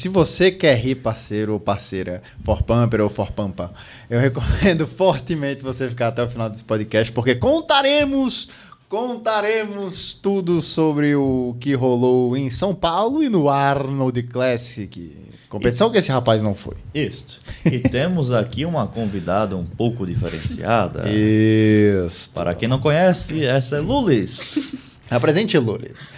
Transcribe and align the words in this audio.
se 0.00 0.08
você 0.08 0.50
quer 0.50 0.78
rir, 0.78 0.94
parceiro 0.94 1.52
ou 1.52 1.60
parceira, 1.60 2.22
for 2.42 2.62
pumper 2.62 3.02
ou 3.02 3.10
for 3.10 3.30
pampa, 3.32 3.70
eu 4.08 4.18
recomendo 4.18 4.86
fortemente 4.88 5.62
você 5.62 5.90
ficar 5.90 6.08
até 6.08 6.24
o 6.24 6.28
final 6.28 6.48
desse 6.48 6.64
podcast, 6.64 7.12
porque 7.12 7.34
contaremos 7.34 8.48
contaremos 8.88 10.14
tudo 10.14 10.62
sobre 10.62 11.14
o 11.14 11.54
que 11.60 11.74
rolou 11.74 12.34
em 12.34 12.48
São 12.48 12.74
Paulo 12.74 13.22
e 13.22 13.28
no 13.28 13.50
Arnold 13.50 14.22
Classic. 14.22 15.18
Competição 15.50 15.88
e... 15.88 15.92
que 15.92 15.98
esse 15.98 16.10
rapaz 16.10 16.42
não 16.42 16.54
foi. 16.54 16.76
Isso. 16.94 17.38
E 17.66 17.80
temos 17.80 18.32
aqui 18.32 18.64
uma 18.64 18.86
convidada 18.86 19.54
um 19.54 19.66
pouco 19.66 20.06
diferenciada. 20.06 21.02
Isso. 21.10 22.30
Para 22.30 22.54
quem 22.54 22.70
não 22.70 22.80
conhece, 22.80 23.44
essa 23.44 23.76
é 23.76 23.80
Lulis. 23.80 24.74
Apresente 25.10 25.58
Lulis. 25.58 26.08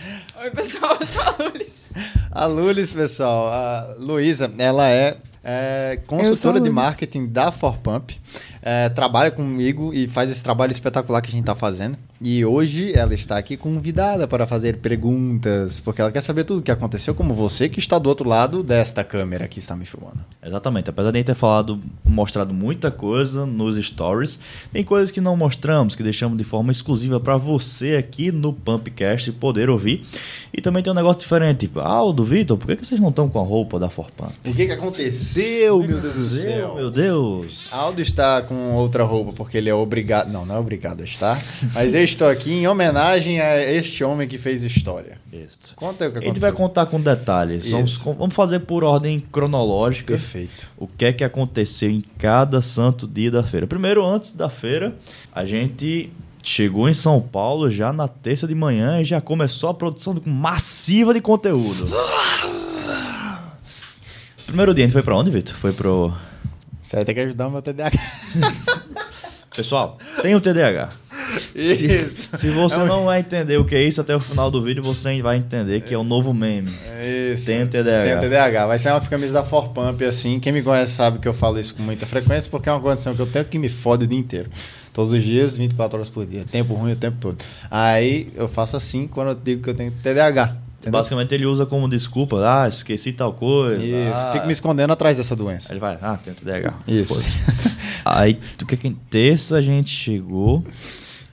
Oi, 0.41 0.51
pessoal, 0.53 0.97
eu 1.01 1.07
sou 1.09 1.23
a 1.23 1.37
Lulis. 1.43 1.82
A 2.35 2.47
Lulis, 2.47 2.91
pessoal, 2.91 3.49
a 3.49 3.95
Luísa, 3.99 4.51
ela 4.57 4.89
é, 4.89 5.19
é 5.45 6.01
consultora 6.07 6.59
de 6.59 6.71
marketing 6.71 7.27
da 7.27 7.53
Forpump. 7.53 8.19
É, 8.63 8.89
trabalha 8.89 9.31
comigo 9.31 9.93
e 9.93 10.09
faz 10.09 10.31
esse 10.31 10.43
trabalho 10.43 10.73
espetacular 10.73 11.21
que 11.21 11.29
a 11.29 11.31
gente 11.31 11.43
está 11.43 11.55
fazendo. 11.55 11.99
E 12.25 12.45
hoje 12.45 12.97
ela 12.97 13.13
está 13.15 13.37
aqui 13.37 13.57
convidada 13.57 14.29
para 14.29 14.47
fazer 14.47 14.77
perguntas, 14.77 15.81
porque 15.81 16.01
ela 16.01 16.13
quer 16.13 16.21
saber 16.21 16.45
tudo 16.45 16.61
o 16.61 16.63
que 16.63 16.71
aconteceu, 16.71 17.17
como 17.17 17.35
você 17.35 17.69
que 17.69 17.81
está 17.81 17.99
do 17.99 18.09
outro 18.09 18.29
lado 18.29 18.63
desta 18.63 19.03
câmera 19.03 19.49
que 19.49 19.59
está 19.59 19.75
me 19.75 19.85
filmando. 19.85 20.21
Exatamente. 20.41 20.89
Apesar 20.89 21.11
de 21.11 21.25
ter 21.25 21.35
falado, 21.35 21.81
mostrado 22.05 22.55
muita 22.55 22.93
coisa 22.93 23.45
nos 23.45 23.77
stories, 23.85 24.39
tem 24.73 24.85
coisas 24.85 25.11
que 25.11 25.21
não 25.21 25.37
mostramos, 25.37 25.97
que 25.97 26.03
deixamos 26.05 26.39
de 26.39 26.45
forma 26.45 26.71
exclusiva 26.71 27.19
para 27.19 27.37
você 27.37 27.97
aqui 27.97 28.31
no 28.31 28.53
Pumpcast 28.53 29.33
poder 29.33 29.69
ouvir. 29.69 30.07
E 30.55 30.61
também 30.61 30.81
tem 30.81 30.93
um 30.93 30.97
negócio 30.97 31.23
diferente. 31.23 31.67
Tipo, 31.67 31.81
Aldo, 31.81 32.25
Vitor, 32.25 32.57
por 32.57 32.77
que 32.77 32.87
vocês 32.87 33.01
não 33.01 33.09
estão 33.09 33.29
com 33.29 33.41
a 33.41 33.45
roupa 33.45 33.81
da 33.81 33.89
Forpump? 33.89 34.33
O 34.45 34.55
que, 34.55 34.67
que 34.67 34.73
aconteceu, 34.73 35.83
meu 35.83 35.99
Deus 35.99 36.15
do 36.15 36.25
céu? 36.25 36.75
Meu 36.77 36.91
Deus. 36.91 37.69
Aldo 37.73 38.01
está 38.01 38.43
com 38.43 38.75
outra 38.75 39.03
roupa 39.03 39.33
porque 39.33 39.57
ele 39.57 39.69
é 39.69 39.75
obrigado. 39.75 40.31
Não, 40.31 40.47
não 40.47 40.55
é 40.55 40.59
obrigado 40.59 41.01
a 41.01 41.05
estar. 41.05 41.43
Mas 41.75 41.95
eu 41.95 42.12
estou 42.13 42.29
aqui 42.29 42.53
em 42.53 42.67
homenagem 42.67 43.41
a 43.41 43.61
este 43.61 44.05
homem 44.05 44.29
que 44.29 44.39
fez 44.39 44.63
história. 44.63 45.19
Isso. 45.33 45.75
Conta 45.75 46.05
aí 46.05 46.09
o 46.09 46.13
que 46.13 46.19
aconteceu. 46.19 46.31
A 46.31 46.35
gente 46.35 46.41
vai 46.41 46.53
contar 46.53 46.87
com 46.87 47.01
detalhes. 47.01 47.71
Vamos, 47.71 47.99
vamos, 47.99 48.35
fazer 48.35 48.61
por 48.61 48.85
ordem 48.85 49.21
cronológica. 49.21 50.15
Perfeito. 50.15 50.71
O 50.77 50.87
que 50.87 51.05
é 51.05 51.13
que 51.13 51.25
aconteceu 51.25 51.91
em 51.91 52.03
cada 52.19 52.63
santo 52.63 53.07
dia 53.07 53.31
da 53.31 53.43
feira. 53.43 53.67
Primeiro, 53.67 54.05
antes 54.05 54.33
da 54.33 54.49
feira, 54.49 54.95
a 55.33 55.45
gente 55.45 56.11
chegou 56.43 56.89
em 56.89 56.95
São 56.95 57.21
Paulo 57.21 57.71
já 57.71 57.93
na 57.93 58.09
terça 58.09 58.47
de 58.47 58.55
manhã 58.55 59.01
e 59.01 59.05
já 59.05 59.21
começou 59.21 59.71
a 59.71 59.75
produção 59.75 60.21
massiva 60.25 61.15
de 61.15 61.21
conteúdo. 61.21 61.89
Primeiro 64.47 64.75
dia 64.75 64.85
a 64.85 64.87
gente 64.87 64.93
foi 64.93 65.03
pra 65.03 65.17
onde, 65.17 65.31
Vitor? 65.31 65.55
Foi 65.55 65.73
pro. 65.73 66.13
Você 66.83 66.97
vai 66.97 67.05
ter 67.05 67.15
que 67.15 67.21
ajudar 67.21 67.49
o 67.49 67.51
meu 67.51 67.63
TDAH. 67.63 67.93
Pessoal, 69.55 69.99
tem 70.23 70.35
o 70.35 70.41
TDAH. 70.41 70.91
Isso. 71.55 71.77
Se, 71.77 72.39
se 72.39 72.51
você 72.51 72.77
é 72.77 72.85
não 72.85 73.05
vai 73.05 73.21
entender 73.21 73.59
o 73.59 73.65
que 73.65 73.75
é 73.75 73.83
isso 73.83 74.01
até 74.01 74.17
o 74.17 74.21
final 74.21 74.51
do 74.51 74.63
vídeo, 74.63 74.83
você 74.83 75.21
vai 75.21 75.37
entender 75.37 75.81
que 75.83 75.93
é 75.93 75.99
o 75.99 76.03
novo 76.03 76.33
meme. 76.33 76.71
Isso. 77.33 77.47
Tem 77.47 77.63
o 77.63 77.67
TDAH. 77.67 78.03
Tem 78.05 78.17
o 78.17 78.21
TDAH. 78.21 78.67
Vai 78.67 78.79
ser 78.79 78.91
uma 78.91 79.01
camisa 79.01 79.35
da 79.35 79.45
Forpump, 79.45 80.03
assim. 80.05 80.41
Quem 80.41 80.53
me 80.53 80.63
conhece 80.63 80.93
sabe 80.93 81.19
que 81.19 81.29
eu 81.29 81.35
falo 81.35 81.61
isso 81.61 81.75
com 81.75 81.83
muita 81.83 82.07
frequência, 82.07 82.51
porque 82.51 82.69
é 82.69 82.73
uma 82.73 82.81
condição 82.81 83.15
que 83.15 83.21
eu 83.21 83.27
tenho 83.27 83.45
que 83.45 83.59
me 83.59 83.69
fode 83.69 84.05
o 84.05 84.07
dia 84.07 84.19
inteiro. 84.19 84.51
Todos 84.93 85.13
os 85.13 85.23
dias, 85.23 85.57
24 85.57 85.99
horas 85.99 86.11
por 86.11 86.27
dia. 86.27 86.45
Tempo 86.45 86.75
ruim 86.75 86.93
o 86.93 86.97
tempo 86.97 87.17
todo. 87.21 87.43
Aí 87.71 88.31
eu 88.35 88.49
faço 88.49 88.77
assim 88.77 89.07
quando 89.07 89.29
eu 89.29 89.35
digo 89.35 89.63
que 89.63 89.71
eu 89.71 89.75
tenho 89.75 89.91
TDAH. 89.91 90.62
Entendeu? 90.83 90.99
Basicamente 90.99 91.33
ele 91.33 91.47
usa 91.47 91.65
como 91.65 91.89
desculpa, 91.89 92.37
ah, 92.45 92.69
esqueci 92.69 93.13
tal 93.13 93.33
coisa. 93.33 93.81
Isso, 93.81 94.27
ah, 94.27 94.33
fico 94.33 94.47
me 94.49 94.53
escondendo 94.53 94.93
atrás 94.93 95.17
dessa 95.17 95.37
doença. 95.37 95.73
Aí 95.73 95.75
ele 95.75 95.81
vai, 95.81 95.97
ah, 96.03 96.19
tem 96.23 96.35
TDAH. 96.35 96.75
Isso. 96.89 97.15
Aí, 98.05 98.41
o 98.61 98.67
que 98.67 98.77
que 98.77 98.91
terça 99.09 99.59
a 99.59 99.63
gente 99.63 99.91
chegou 99.91 100.65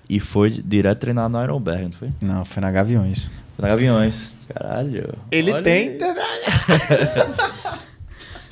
e 0.08 0.20
foi 0.20 0.52
direto 0.52 1.00
treinar 1.00 1.28
no 1.28 1.42
Ironberg, 1.42 1.86
não 1.86 1.92
foi? 1.94 2.12
Não, 2.22 2.46
foi 2.46 2.62
na 2.62 2.70
Gaviões. 2.70 3.28
Foi 3.56 3.64
na 3.64 3.70
Gaviões. 3.70 4.38
Caralho. 4.54 5.16
Ele 5.32 5.62
tem 5.64 5.98
TDAH. 5.98 7.80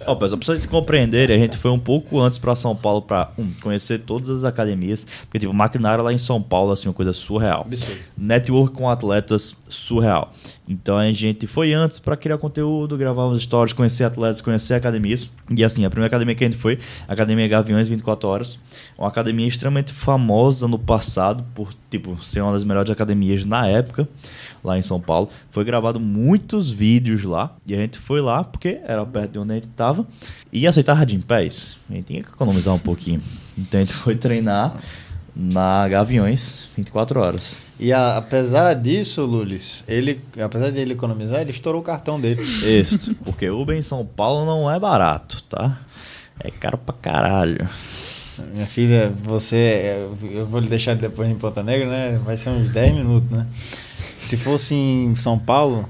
Ó, 0.08 0.14
oh, 0.14 0.16
pessoal, 0.16 0.40
pra 0.40 0.46
vocês 0.46 0.66
compreenderem, 0.66 1.35
a 1.35 1.40
gente 1.40 1.58
foi 1.58 1.69
um 1.69 1.78
pouco 1.78 2.22
antes 2.22 2.40
para 2.40 2.56
São 2.56 2.74
Paulo 2.74 3.02
para 3.02 3.29
um, 3.38 3.52
conhecer 3.62 4.00
todas 4.00 4.29
as 4.29 4.44
academias. 4.46 5.06
Porque, 5.24 5.38
tipo, 5.38 5.53
maquinário 5.53 6.02
lá 6.02 6.14
em 6.14 6.18
São 6.18 6.41
Paulo, 6.41 6.72
assim, 6.72 6.88
uma 6.88 6.94
coisa 6.94 7.12
surreal. 7.12 7.62
Absurdo. 7.62 8.00
Network 8.18 8.74
com 8.74 8.90
atletas, 8.90 9.53
surreal. 9.68 10.34
Então 10.67 10.97
a 10.97 11.11
gente 11.11 11.47
foi 11.47 11.73
antes 11.73 11.97
para 11.97 12.17
criar 12.17 12.38
conteúdo, 12.38 12.97
gravar 12.97 13.28
uns 13.28 13.44
stories, 13.44 13.73
conhecer 13.73 14.03
atletas, 14.03 14.41
conhecer 14.41 14.73
academias. 14.73 15.29
E 15.50 15.63
assim, 15.63 15.85
a 15.85 15.89
primeira 15.89 16.07
academia 16.07 16.35
que 16.35 16.44
a 16.44 16.47
gente 16.47 16.59
foi, 16.59 16.78
a 17.07 17.13
Academia 17.13 17.47
Gaviões 17.47 17.88
24 17.88 18.28
Horas. 18.28 18.59
Uma 18.97 19.07
academia 19.07 19.47
extremamente 19.47 19.94
famosa 19.94 20.67
no 20.67 20.78
passado, 20.78 21.45
por, 21.55 21.73
tipo, 21.89 22.22
ser 22.23 22.41
uma 22.41 22.51
das 22.51 22.66
melhores 22.66 22.91
academias 22.91 23.45
na 23.45 23.66
época 23.66 24.07
lá 24.63 24.78
em 24.78 24.81
São 24.81 25.00
Paulo. 25.00 25.29
Foi 25.51 25.63
gravado 25.63 26.00
muitos 26.00 26.69
vídeos 26.69 27.23
lá 27.23 27.55
e 27.66 27.73
a 27.73 27.78
gente 27.78 27.97
foi 27.99 28.19
lá 28.19 28.44
porque 28.44 28.79
era 28.84 29.05
perto 29.05 29.31
de 29.31 29.39
onde 29.39 29.51
a 29.53 29.55
gente 29.55 29.67
estava 29.67 30.05
e 30.51 30.67
aceitava 30.67 31.05
de 31.05 31.16
em 31.16 31.22
pés. 31.22 31.78
A 31.89 31.94
gente 31.94 32.05
tinha 32.05 32.23
que 32.23 32.29
economizar 32.29 32.73
um 32.73 32.79
pouquinho. 32.79 33.22
Então 33.57 33.79
a 33.79 33.84
gente 33.84 33.94
foi 33.94 34.16
treinar 34.16 34.75
na 35.38 35.88
Gaviões 35.88 36.68
24 36.75 37.20
horas. 37.20 37.68
E 37.80 37.94
a, 37.94 38.18
apesar 38.18 38.74
disso, 38.74 39.24
Lulis, 39.24 39.84
ele, 39.88 40.20
apesar 40.44 40.72
de 40.72 40.80
ele 40.80 40.94
economizar, 40.94 41.42
ele 41.42 41.52
estourou 41.52 41.81
o 41.81 41.84
cartão 41.84 42.20
dele. 42.20 42.42
Isso, 42.42 43.14
porque 43.24 43.47
Uber 43.50 43.78
em 43.78 43.84
São 43.84 44.03
Paulo 44.03 44.46
não 44.46 44.70
é 44.70 44.80
barato, 44.80 45.44
tá? 45.44 45.80
É 46.40 46.50
caro 46.50 46.78
pra 46.78 46.96
caralho. 47.00 47.70
Minha 48.53 48.68
filha, 48.68 49.14
você. 49.24 50.08
Eu 50.31 50.46
vou 50.46 50.59
lhe 50.59 50.68
deixar 50.68 50.96
depois 50.96 51.30
em 51.30 51.36
Ponta 51.36 51.64
Negra, 51.64 51.88
né? 51.90 52.22
Vai 52.24 52.38
ser 52.38 52.50
uns 52.50 52.70
10 52.70 52.96
minutos, 52.96 53.30
né? 53.30 53.47
Se 54.20 54.38
fosse 54.38 54.76
em 54.76 55.16
São 55.16 55.38
Paulo, 55.38 55.88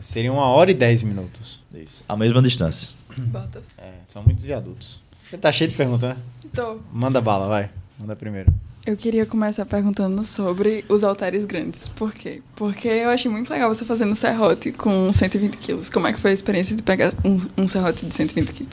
seria 0.00 0.32
uma 0.32 0.46
hora 0.46 0.70
e 0.70 0.74
dez 0.74 1.02
minutos. 1.02 1.60
Isso. 1.74 2.04
A 2.08 2.16
mesma 2.16 2.42
distância. 2.42 2.90
Bota. 3.16 3.62
É, 3.78 3.92
são 4.08 4.22
muitos 4.22 4.44
viadutos. 4.44 5.00
Você 5.24 5.38
tá 5.38 5.50
cheio 5.50 5.70
de 5.70 5.76
perguntas, 5.76 6.10
né? 6.10 6.16
Tô. 6.54 6.80
Manda 6.92 7.20
bala, 7.20 7.48
vai. 7.48 7.70
Manda 7.98 8.14
primeiro. 8.14 8.52
Eu 8.86 8.96
queria 8.96 9.26
começar 9.26 9.66
perguntando 9.66 10.22
sobre 10.22 10.84
os 10.88 11.02
halteres 11.02 11.44
grandes. 11.44 11.88
Por 11.88 12.14
quê? 12.14 12.40
Porque 12.54 12.86
eu 12.86 13.10
achei 13.10 13.28
muito 13.28 13.50
legal 13.50 13.68
você 13.68 13.84
fazendo 13.84 14.14
serrote 14.14 14.70
com 14.70 15.12
120 15.12 15.56
quilos. 15.56 15.90
Como 15.90 16.06
é 16.06 16.12
que 16.12 16.20
foi 16.20 16.30
a 16.30 16.34
experiência 16.34 16.76
de 16.76 16.84
pegar 16.84 17.12
um, 17.24 17.64
um 17.64 17.66
serrote 17.66 18.06
de 18.06 18.14
120 18.14 18.52
quilos? 18.52 18.72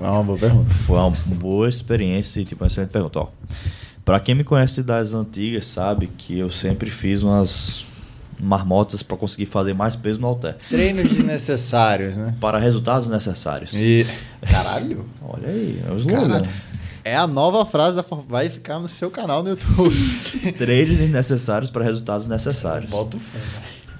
É 0.00 0.08
uma 0.08 0.22
boa 0.22 0.38
pergunta. 0.38 0.74
Foi 0.86 0.96
uma 0.96 1.10
boa 1.10 1.68
experiência 1.68 2.40
e, 2.40 2.44
tipo, 2.46 2.64
uma 2.64 2.68
excelente 2.68 2.88
pergunta. 2.88 3.18
Ó, 3.18 3.28
pra 4.02 4.18
quem 4.18 4.34
me 4.34 4.44
conhece 4.44 4.82
das 4.82 5.12
antigas, 5.12 5.66
sabe 5.66 6.06
que 6.06 6.38
eu 6.38 6.48
sempre 6.48 6.88
fiz 6.88 7.22
umas 7.22 7.84
marmotas 8.42 9.02
para 9.02 9.18
conseguir 9.18 9.44
fazer 9.44 9.74
mais 9.74 9.94
peso 9.94 10.18
no 10.18 10.26
halter. 10.26 10.56
Treinos 10.70 11.06
desnecessários, 11.06 12.16
né? 12.16 12.34
Para 12.40 12.58
resultados 12.58 13.10
necessários. 13.10 13.74
E... 13.74 14.06
Caralho! 14.40 15.04
Olha 15.22 15.48
aí, 15.48 15.82
é 15.86 15.92
o 15.92 15.96
slogan. 15.96 16.46
É 17.04 17.16
a 17.16 17.26
nova 17.26 17.64
frase 17.64 17.96
da 17.96 18.04
vai 18.28 18.48
ficar 18.48 18.78
no 18.78 18.88
seu 18.88 19.10
canal 19.10 19.42
no 19.42 19.50
YouTube. 19.50 19.94
Treinos 20.58 20.98
desnecessários 20.98 21.70
para 21.70 21.84
resultados 21.84 22.26
necessários. 22.26 22.90
Bota 22.90 23.16
o 23.16 23.20
fé. 23.20 23.38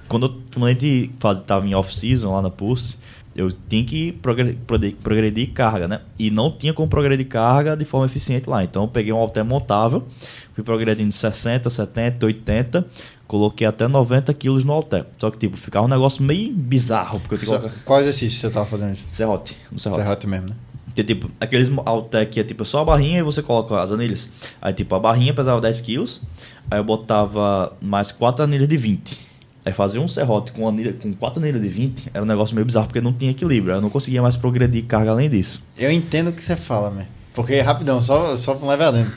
Quando, 0.07 0.41
quando 0.53 0.65
a 0.65 0.69
gente 0.69 1.11
estava 1.39 1.65
em 1.65 1.73
off-season 1.73 2.31
lá 2.33 2.41
na 2.41 2.49
Pulse, 2.49 2.97
eu 3.35 3.51
tinha 3.51 3.83
que 3.83 4.11
progredir, 4.11 4.95
progredir, 5.01 5.51
carga, 5.53 5.87
né? 5.87 6.01
E 6.19 6.29
não 6.29 6.51
tinha 6.51 6.73
como 6.73 6.87
progredir 6.87 7.27
carga 7.27 7.77
de 7.77 7.85
forma 7.85 8.05
eficiente 8.05 8.49
lá. 8.49 8.63
Então 8.63 8.83
eu 8.83 8.87
peguei 8.87 9.13
um 9.13 9.17
halter 9.17 9.43
montável, 9.45 10.05
fui 10.53 10.63
progredindo 10.63 11.09
de 11.09 11.15
60, 11.15 11.69
70, 11.69 12.25
80, 12.25 12.85
coloquei 13.25 13.65
até 13.65 13.87
90 13.87 14.33
quilos 14.33 14.65
no 14.65 14.73
halter. 14.73 15.05
Só 15.17 15.31
que, 15.31 15.37
tipo, 15.37 15.55
ficava 15.55 15.85
um 15.85 15.89
negócio 15.89 16.21
meio 16.21 16.53
bizarro. 16.53 17.19
Porque 17.21 17.35
eu 17.35 17.39
tinha 17.39 17.59
colocar... 17.59 17.75
Qual 17.85 18.01
exercício 18.01 18.39
você 18.39 18.49
tava 18.49 18.65
fazendo? 18.65 18.97
Serrote. 19.07 19.57
No 19.71 19.79
serrote. 19.79 20.01
Serrote 20.01 20.27
mesmo, 20.27 20.49
né? 20.49 20.55
Porque, 20.91 21.03
tipo, 21.05 21.31
aqueles 21.39 21.69
que 22.29 22.39
é 22.39 22.43
tipo 22.43 22.65
só 22.65 22.81
a 22.81 22.85
barrinha 22.85 23.19
e 23.19 23.23
você 23.23 23.41
coloca 23.41 23.81
as 23.81 23.91
anilhas. 23.91 24.29
Aí, 24.61 24.73
tipo, 24.73 24.93
a 24.93 24.99
barrinha 24.99 25.33
pesava 25.33 25.61
10 25.61 25.79
quilos. 25.81 26.21
Aí 26.69 26.79
eu 26.79 26.83
botava 26.83 27.73
mais 27.81 28.11
4 28.11 28.43
anilhas 28.43 28.67
de 28.67 28.75
20. 28.75 29.17
Aí 29.65 29.71
fazia 29.71 30.01
um 30.01 30.07
serrote 30.07 30.51
com, 30.51 30.67
anilha, 30.67 30.93
com 30.93 31.13
4 31.13 31.41
anilhas 31.41 31.61
de 31.61 31.69
20 31.69 32.09
era 32.13 32.23
um 32.23 32.27
negócio 32.27 32.53
meio 32.55 32.65
bizarro 32.65 32.87
porque 32.87 32.99
não 32.99 33.13
tinha 33.13 33.31
equilíbrio. 33.31 33.75
Eu 33.75 33.81
não 33.81 33.89
conseguia 33.89 34.21
mais 34.21 34.35
progredir 34.35 34.83
carga 34.85 35.11
além 35.11 35.29
disso. 35.29 35.63
Eu 35.77 35.91
entendo 35.91 36.29
o 36.29 36.33
que 36.33 36.43
você 36.43 36.55
fala, 36.55 36.89
né? 36.89 37.07
Porque, 37.33 37.61
rapidão, 37.61 38.01
só, 38.01 38.35
só 38.35 38.57
um 38.57 38.67
leve 38.67 38.83
adendo. 38.83 39.11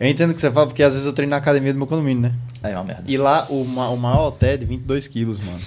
Eu 0.00 0.08
entendo 0.08 0.30
o 0.30 0.34
que 0.34 0.40
você 0.40 0.50
fala, 0.50 0.66
porque 0.66 0.82
às 0.82 0.94
vezes 0.94 1.06
eu 1.06 1.12
treino 1.12 1.28
na 1.28 1.36
academia 1.36 1.74
do 1.74 1.76
meu 1.76 1.86
condomínio, 1.86 2.22
né? 2.22 2.34
É 2.62 2.74
uma 2.74 2.84
merda. 2.84 3.04
E 3.06 3.18
lá 3.18 3.46
o, 3.50 3.60
o 3.60 3.96
maior 3.98 4.28
hotel 4.28 4.48
é 4.48 4.56
de 4.56 4.64
22 4.64 5.06
quilos, 5.06 5.38
mano. 5.38 5.60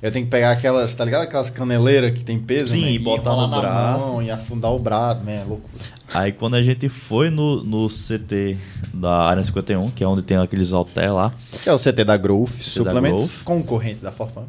Eu 0.00 0.12
tenho 0.12 0.24
que 0.24 0.30
pegar 0.30 0.52
aquelas, 0.52 0.94
tá 0.94 1.04
ligado? 1.04 1.22
Aquelas 1.22 1.50
caneleiras 1.50 2.16
que 2.16 2.24
tem 2.24 2.38
peso, 2.38 2.74
Sim, 2.74 2.82
né? 2.82 2.92
e 2.92 2.98
botar 2.98 3.34
no 3.34 3.48
braço. 3.48 4.06
Mão, 4.06 4.22
e 4.22 4.30
afundar 4.30 4.72
o 4.72 4.78
braço, 4.78 5.24
né? 5.24 5.44
Loucura. 5.46 5.82
Aí 6.14 6.30
quando 6.30 6.54
a 6.54 6.62
gente 6.62 6.88
foi 6.88 7.28
no, 7.28 7.64
no 7.64 7.88
CT 7.88 8.56
da 8.94 9.24
área 9.24 9.42
51, 9.42 9.90
que 9.90 10.04
é 10.04 10.06
onde 10.06 10.22
tem 10.22 10.36
aqueles 10.36 10.70
halter 10.70 11.12
lá. 11.12 11.32
Que 11.62 11.68
é 11.68 11.72
o 11.72 11.78
CT 11.78 12.04
da 12.04 12.16
Growth, 12.16 12.50
suplementos, 12.60 13.32
concorrente 13.44 14.00
da 14.00 14.12
Forpump. 14.12 14.46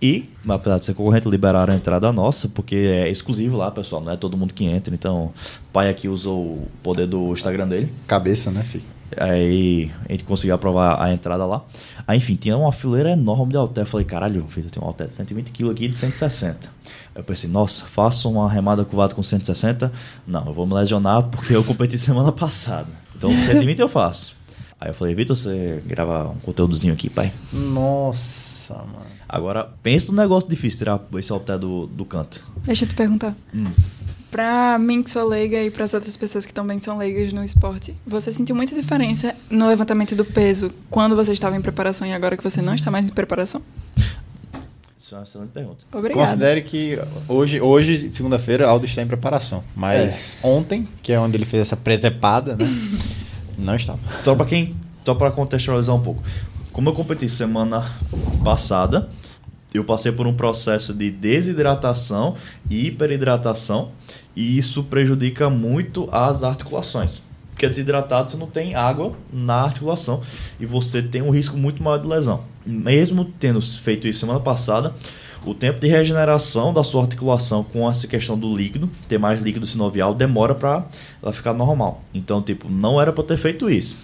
E, 0.00 0.28
apesar 0.48 0.78
de 0.78 0.84
ser 0.84 0.94
concorrente, 0.94 1.28
liberaram 1.28 1.72
a 1.72 1.76
entrada 1.76 2.12
nossa, 2.12 2.48
porque 2.48 2.74
é 2.74 3.08
exclusivo 3.08 3.56
lá, 3.56 3.70
pessoal. 3.70 4.02
Não 4.02 4.12
é 4.12 4.16
todo 4.16 4.36
mundo 4.36 4.52
que 4.52 4.64
entra. 4.64 4.92
Então, 4.94 5.26
o 5.26 5.72
pai 5.72 5.88
aqui 5.88 6.08
usou 6.08 6.40
o 6.40 6.68
poder 6.82 7.06
do 7.06 7.32
Instagram 7.32 7.68
dele. 7.68 7.92
Cabeça, 8.06 8.50
né, 8.50 8.62
filho? 8.64 8.84
Aí 9.16 9.90
a 10.08 10.12
gente 10.12 10.24
conseguiu 10.24 10.54
aprovar 10.54 11.00
a 11.00 11.12
entrada 11.12 11.44
lá. 11.44 11.62
Aí, 12.06 12.18
enfim, 12.18 12.34
tinha 12.34 12.56
uma 12.56 12.72
fileira 12.72 13.10
enorme 13.10 13.52
de 13.52 13.58
halter. 13.58 13.82
Eu 13.82 13.86
falei, 13.86 14.06
caralho, 14.06 14.44
filho, 14.48 14.66
eu 14.66 14.70
tenho 14.70 14.84
um 14.84 14.88
halter 14.88 15.08
de 15.08 15.14
120 15.14 15.50
kg 15.50 15.70
aqui 15.70 15.88
de 15.88 15.96
160. 15.96 16.68
Aí 17.14 17.20
eu 17.20 17.24
pensei, 17.24 17.48
nossa, 17.48 17.84
faço 17.84 18.28
uma 18.30 18.50
remada 18.50 18.84
curvada 18.84 19.14
com 19.14 19.22
160? 19.22 19.92
Não, 20.26 20.46
eu 20.46 20.52
vou 20.52 20.66
me 20.66 20.74
lesionar 20.74 21.22
porque 21.24 21.54
eu 21.54 21.62
competi 21.62 21.98
semana 22.00 22.32
passada. 22.32 22.88
Então, 23.14 23.30
120 23.30 23.78
eu 23.78 23.88
faço. 23.88 24.34
Aí 24.80 24.90
eu 24.90 24.94
falei, 24.94 25.14
Vitor, 25.14 25.36
você 25.36 25.80
grava 25.86 26.30
um 26.30 26.40
conteúdozinho 26.40 26.92
aqui, 26.92 27.08
pai? 27.08 27.32
Nossa, 27.52 28.74
mano. 28.74 29.06
Agora, 29.32 29.66
pensa 29.82 30.12
no 30.12 30.20
negócio 30.20 30.46
difícil 30.46 30.80
tirar 30.80 31.00
esse 31.16 31.32
halter 31.32 31.58
do, 31.58 31.86
do 31.86 32.04
canto. 32.04 32.44
Deixa 32.66 32.84
eu 32.84 32.88
te 32.90 32.94
perguntar. 32.94 33.34
Hum. 33.54 33.72
Pra 34.30 34.78
mim 34.78 35.02
que 35.02 35.10
sou 35.10 35.26
leiga 35.26 35.62
e 35.62 35.70
para 35.70 35.84
as 35.84 35.94
outras 35.94 36.18
pessoas 36.18 36.44
que 36.44 36.52
também 36.52 36.78
são 36.78 36.98
leigas 36.98 37.32
no 37.32 37.42
esporte, 37.42 37.94
você 38.06 38.30
sentiu 38.30 38.54
muita 38.54 38.74
diferença 38.74 39.34
no 39.48 39.66
levantamento 39.66 40.14
do 40.14 40.22
peso 40.22 40.70
quando 40.90 41.16
você 41.16 41.32
estava 41.32 41.56
em 41.56 41.62
preparação 41.62 42.06
e 42.06 42.12
agora 42.12 42.36
que 42.36 42.44
você 42.44 42.60
não 42.60 42.74
está 42.74 42.90
mais 42.90 43.08
em 43.08 43.12
preparação? 43.12 43.62
Isso 44.98 45.14
é 45.14 45.18
uma 45.18 45.24
excelente 45.24 45.50
pergunta. 45.50 45.78
Obrigada. 45.90 46.26
Considere 46.26 46.60
que 46.60 46.98
hoje, 47.26 47.58
hoje 47.58 48.10
segunda-feira, 48.10 48.68
Aldo 48.68 48.84
está 48.84 49.00
em 49.00 49.06
preparação. 49.06 49.64
Mas 49.74 50.36
ontem, 50.42 50.86
que 51.02 51.10
é 51.10 51.18
onde 51.18 51.38
ele 51.38 51.46
fez 51.46 51.62
essa 51.62 51.76
presepada, 51.76 52.54
né? 52.54 52.66
não 53.56 53.76
estava. 53.76 53.98
Só 54.22 54.34
para 54.34 54.44
quem, 54.44 54.76
só 55.06 55.14
para 55.14 55.30
contextualizar 55.30 55.96
um 55.96 56.02
pouco. 56.02 56.22
Como 56.72 56.88
eu 56.88 56.94
competi 56.94 57.28
semana 57.28 57.92
passada, 58.42 59.10
eu 59.74 59.84
passei 59.84 60.10
por 60.10 60.26
um 60.26 60.32
processo 60.32 60.94
de 60.94 61.10
desidratação 61.10 62.34
e 62.70 62.86
hiperidratação 62.86 63.90
e 64.34 64.56
isso 64.56 64.82
prejudica 64.84 65.50
muito 65.50 66.08
as 66.10 66.42
articulações. 66.42 67.22
Porque 67.50 67.68
desidratado 67.68 68.30
você 68.30 68.38
não 68.38 68.46
tem 68.46 68.74
água 68.74 69.12
na 69.30 69.56
articulação 69.56 70.22
e 70.58 70.64
você 70.64 71.02
tem 71.02 71.20
um 71.20 71.28
risco 71.28 71.58
muito 71.58 71.82
maior 71.82 71.98
de 71.98 72.06
lesão. 72.06 72.44
Mesmo 72.64 73.26
tendo 73.26 73.60
feito 73.60 74.08
isso 74.08 74.20
semana 74.20 74.40
passada, 74.40 74.94
o 75.44 75.52
tempo 75.52 75.78
de 75.78 75.88
regeneração 75.88 76.72
da 76.72 76.82
sua 76.82 77.02
articulação 77.02 77.62
com 77.62 77.88
essa 77.90 78.06
questão 78.06 78.38
do 78.38 78.56
líquido, 78.56 78.88
ter 79.06 79.18
mais 79.18 79.42
líquido 79.42 79.66
sinovial, 79.66 80.14
demora 80.14 80.54
para 80.54 80.86
ela 81.22 81.34
ficar 81.34 81.52
normal. 81.52 82.02
Então, 82.14 82.40
tipo, 82.40 82.70
não 82.70 82.98
era 82.98 83.12
para 83.12 83.24
ter 83.24 83.36
feito 83.36 83.68
isso. 83.68 83.94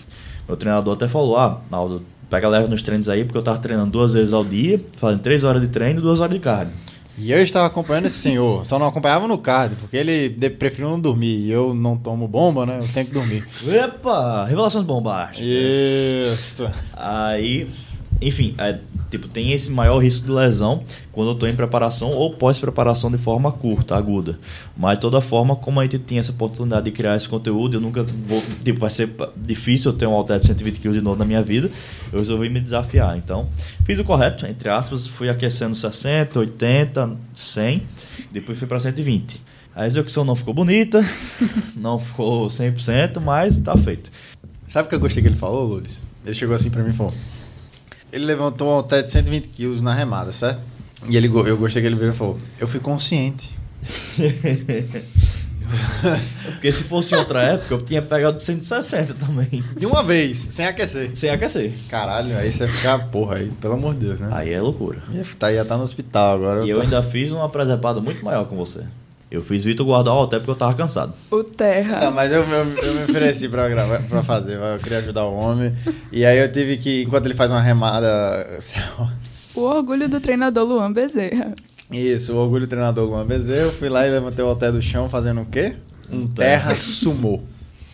Meu 0.47 0.57
treinador 0.57 0.95
até 0.95 1.09
falou: 1.09 1.37
"Ah, 1.37 1.61
Naldo, 1.71 2.05
pega 2.29 2.49
leve 2.49 2.69
nos 2.69 2.83
treinos 2.83 3.09
aí, 3.09 3.25
porque 3.25 3.39
eu 3.39 3.43
tava 3.43 3.59
treinando 3.59 3.91
duas 3.91 4.13
vezes 4.13 4.33
ao 4.33 4.45
dia, 4.45 4.81
fazendo 4.97 5.21
três 5.21 5.45
horas 5.45 5.61
de 5.61 5.69
treino 5.69 6.01
e 6.01 6.03
duas 6.03 6.21
horas 6.21 6.35
de 6.35 6.41
cardio. 6.41 6.73
E 7.21 7.33
eu 7.33 7.43
estava 7.43 7.67
acompanhando 7.67 8.07
esse 8.07 8.19
senhor, 8.19 8.65
só 8.65 8.79
não 8.79 8.87
acompanhava 8.87 9.27
no 9.27 9.37
card, 9.37 9.75
porque 9.75 9.97
ele 9.97 10.31
preferiu 10.51 10.89
não 10.89 11.01
dormir. 11.01 11.39
E 11.39 11.51
eu 11.51 11.75
não 11.75 11.97
tomo 11.97 12.29
bomba, 12.29 12.65
né? 12.65 12.79
Eu 12.81 12.89
tenho 12.95 13.07
que 13.07 13.13
dormir. 13.13 13.45
Epa! 13.67 14.45
Revelações 14.45 14.85
bombásticas. 14.85 15.45
Isso. 15.45 16.71
Aí, 16.93 17.69
enfim, 18.23 18.55
é, 18.57 18.79
tipo, 19.11 19.29
tem 19.29 19.53
esse 19.53 19.71
maior 19.71 19.99
risco 19.99 20.27
de 20.27 20.33
lesão 20.33 20.83
quando 21.13 21.29
eu 21.29 21.35
estou 21.35 21.49
em 21.49 21.55
preparação 21.55 22.11
ou 22.11 22.35
pós-preparação 22.35 23.11
de 23.11 23.19
forma 23.19 23.51
curta, 23.51 23.97
aguda. 23.97 24.39
Mas 24.77 24.97
de 24.97 25.01
toda 25.03 25.21
forma, 25.21 25.57
como 25.57 25.81
a 25.81 25.83
gente 25.83 25.99
tinha 25.99 26.21
essa 26.21 26.33
oportunidade 26.33 26.85
de 26.85 26.93
criar 26.93 27.17
esse 27.17 27.29
conteúdo, 27.29 27.77
eu 27.77 27.81
nunca 27.81 28.03
vou. 28.03 28.43
Tipo, 28.65 28.81
vai 28.81 28.91
ser 28.91 29.11
difícil 29.37 29.93
eu 29.93 29.97
ter 29.97 30.07
um 30.07 30.13
halter 30.13 30.39
de 30.39 30.47
120 30.47 30.81
kg 30.81 30.93
de 30.93 31.01
novo 31.01 31.19
na 31.19 31.25
minha 31.25 31.43
vida. 31.43 31.71
Eu 32.13 32.19
resolvi 32.19 32.49
me 32.49 32.61
desafiar. 32.61 33.17
Então, 33.17 33.49
fiz 33.85 33.99
o 33.99 34.05
correto, 34.05 34.47
entre 34.47 34.69
aspas, 34.69 35.07
fui 35.07 35.29
aquecendo 35.29 35.75
60, 35.75 36.39
80, 36.39 37.17
100, 37.35 37.83
depois 38.31 38.59
fui 38.59 38.67
para 38.67 38.81
120. 38.81 39.43
A 39.75 39.87
execução 39.87 40.25
não 40.25 40.35
ficou 40.35 40.53
bonita, 40.53 41.05
não 41.77 42.01
ficou 42.01 42.49
100%, 42.49 43.21
mas 43.21 43.59
tá 43.59 43.77
feito. 43.77 44.11
Sabe 44.67 44.87
o 44.87 44.89
que 44.89 44.95
eu 44.95 45.01
gostei 45.01 45.23
que 45.23 45.29
ele 45.29 45.37
falou, 45.37 45.65
Lulis? 45.65 46.07
Ele 46.25 46.35
chegou 46.35 46.55
assim 46.55 46.69
pra 46.69 46.83
mim 46.83 46.91
e 46.91 46.93
falou: 46.93 47.15
Ele 48.13 48.25
levantou 48.25 48.69
um 48.69 48.71
halter 48.71 49.03
de 49.03 49.11
120 49.11 49.49
quilos 49.49 49.81
na 49.81 49.93
remada, 49.95 50.33
certo? 50.33 50.61
E 51.09 51.17
ele, 51.17 51.27
eu 51.29 51.57
gostei 51.57 51.81
que 51.83 51.87
ele 51.87 51.95
virou 51.97 52.13
e 52.13 52.17
falou: 52.17 52.39
Eu 52.59 52.67
fui 52.67 52.81
consciente. 52.81 53.57
Porque 56.45 56.73
se 56.73 56.85
fosse 56.85 57.15
em 57.15 57.19
outra 57.19 57.43
época, 57.43 57.75
eu 57.75 57.83
tinha 57.83 58.01
pegado 58.01 58.41
160 58.41 59.15
também. 59.15 59.63
De 59.77 59.87
uma 59.87 60.03
vez, 60.03 60.39
sem 60.39 60.67
aquecer. 60.67 61.11
Sem 61.15 61.31
aquecer. 61.31 61.75
Caralho, 61.89 62.37
aí 62.37 62.51
você 62.51 62.65
ia 62.65 62.69
ficar, 62.69 62.99
porra, 63.11 63.37
aí, 63.37 63.51
pelo 63.61 63.75
amor 63.75 63.95
de 63.95 64.07
Deus, 64.07 64.21
né? 64.21 64.31
Aí 64.33 64.53
é 64.53 64.61
loucura. 64.61 65.03
Ia 65.13 65.21
estar 65.21 65.53
ia 65.53 65.65
tá 65.65 65.77
no 65.77 65.83
hospital 65.83 66.37
agora. 66.37 66.65
E 66.65 66.71
eu 66.71 66.77
tô- 66.77 66.83
ainda 66.83 67.03
fiz 67.03 67.33
uma 67.33 67.49
presepada 67.49 68.01
muito 68.01 68.25
maior 68.25 68.47
com 68.47 68.57
você. 68.57 68.85
Eu 69.31 69.43
fiz 69.43 69.63
Vitor 69.63 69.85
guardar 69.85 70.15
o 70.15 70.23
até 70.23 70.39
porque 70.39 70.51
eu 70.51 70.55
tava 70.57 70.75
cansado. 70.75 71.13
O 71.31 71.45
Terra. 71.45 72.01
Não, 72.01 72.13
mas 72.13 72.33
eu, 72.33 72.43
eu, 72.45 72.75
eu 72.77 72.95
me 72.95 73.03
ofereci 73.05 73.47
pra, 73.49 73.69
gravar, 73.69 74.01
pra 74.03 74.23
fazer, 74.23 74.57
eu 74.57 74.79
queria 74.79 74.99
ajudar 74.99 75.25
o 75.27 75.35
homem. 75.35 75.75
E 76.11 76.25
aí 76.25 76.39
eu 76.39 76.51
tive 76.51 76.79
que, 76.79 77.03
enquanto 77.03 77.27
ele 77.27 77.35
faz 77.35 77.51
uma 77.51 77.61
remada. 77.61 78.59
O 79.55 79.63
orgulho 79.63 80.09
do 80.09 80.21
treinador 80.21 80.65
Luan 80.67 80.93
Bezerra. 80.93 81.53
Isso, 81.91 82.33
o 82.33 82.37
orgulho 82.37 82.67
do 82.67 82.71
treinador 82.71 83.09
Luan 83.09 83.27
Bezerra, 83.27 83.63
eu 83.63 83.73
fui 83.73 83.89
lá 83.89 84.07
e 84.07 84.11
levantei 84.11 84.45
o 84.45 84.49
halter 84.49 84.71
do 84.71 84.81
chão 84.81 85.09
fazendo 85.09 85.41
o 85.41 85.47
quê? 85.47 85.75
Um 86.11 86.27
terra 86.29 86.75
sumô. 86.77 87.41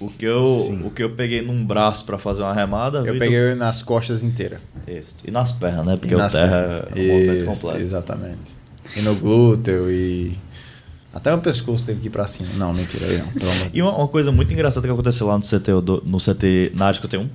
O 0.01 0.09
que 0.11 0.27
eu, 0.27 0.45
Sim. 0.47 0.83
o 0.85 0.91
que 0.91 1.03
eu 1.03 1.11
peguei 1.15 1.41
num 1.41 1.65
braço 1.65 2.05
pra 2.05 2.19
fazer 2.19 2.43
uma 2.43 2.53
remada. 2.53 2.99
Eu 2.99 3.15
Vitor- 3.15 3.19
peguei 3.21 3.55
nas 3.55 3.81
costas 3.83 4.23
inteiras. 4.23 4.59
Isso. 4.87 5.17
E 5.25 5.31
nas 5.31 5.53
pernas, 5.53 5.87
né? 5.87 5.97
Porque 5.97 6.15
o 6.15 6.19
terra 6.29 6.33
pernas. 6.33 6.75
é 6.75 7.01
um 7.01 7.07
movimento 7.15 7.37
Isso, 7.37 7.45
completo. 7.47 7.81
Exatamente. 7.83 8.57
E 8.97 9.01
no 9.01 9.15
glúteo 9.15 9.91
e. 9.91 10.37
Até 11.15 11.33
o 11.33 11.39
pescoço 11.39 11.87
teve 11.87 12.01
que 12.01 12.07
ir 12.09 12.11
pra 12.11 12.27
cima. 12.27 12.49
Não, 12.57 12.73
mentira 12.75 13.07
aí 13.07 13.19
não. 13.19 13.29
E 13.73 13.81
uma, 13.81 13.97
uma 13.97 14.09
coisa 14.09 14.33
muito 14.33 14.53
engraçada 14.53 14.87
que 14.87 14.93
aconteceu 14.93 15.27
lá 15.29 15.39
no 15.39 15.45
CT, 15.45 15.71
no 16.05 16.19
CT 16.19 16.73
na 16.75 16.87
área 16.87 16.97
51 17.01 17.29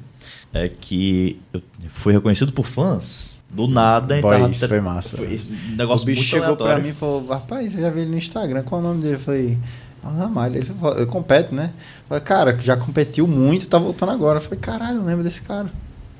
é 0.53 0.67
que 0.67 1.39
eu 1.53 1.61
fui 1.89 2.11
reconhecido 2.11 2.51
por 2.51 2.67
fãs. 2.67 3.37
Do 3.49 3.67
nada, 3.67 4.19
Boy, 4.21 4.31
tava 4.37 4.49
isso 4.51 4.67
foi 4.67 4.81
massa, 4.81 5.17
Foi 5.17 5.25
velho. 5.27 5.41
um 5.71 5.75
negócio 5.75 6.03
o 6.03 6.05
bicho 6.05 6.21
chegou 6.23 6.45
aleatório. 6.45 6.73
pra 6.75 6.83
mim 6.83 6.89
e 6.89 6.93
falou: 6.93 7.25
Rapaz, 7.27 7.73
eu 7.73 7.81
já 7.81 7.89
vi 7.89 8.01
ele 8.01 8.11
no 8.11 8.17
Instagram, 8.17 8.61
qual 8.63 8.81
é 8.81 8.83
o 8.83 8.87
nome 8.87 9.01
dele? 9.01 9.15
Eu 9.15 9.19
falei: 9.19 9.57
"Ah, 10.03 10.09
Ramalho. 10.09 10.57
Ele 10.57 10.65
falou: 10.65 10.97
Eu 10.97 11.07
compete, 11.07 11.55
né? 11.55 11.71
Eu 11.75 12.07
falei: 12.09 12.23
Cara, 12.23 12.57
já 12.61 12.75
competiu 12.77 13.25
muito, 13.25 13.65
tá 13.67 13.77
voltando 13.79 14.11
agora. 14.11 14.37
Eu 14.37 14.41
falei: 14.41 14.59
Caralho, 14.59 14.97
eu 14.97 15.03
lembro 15.05 15.23
desse 15.23 15.41
cara. 15.41 15.69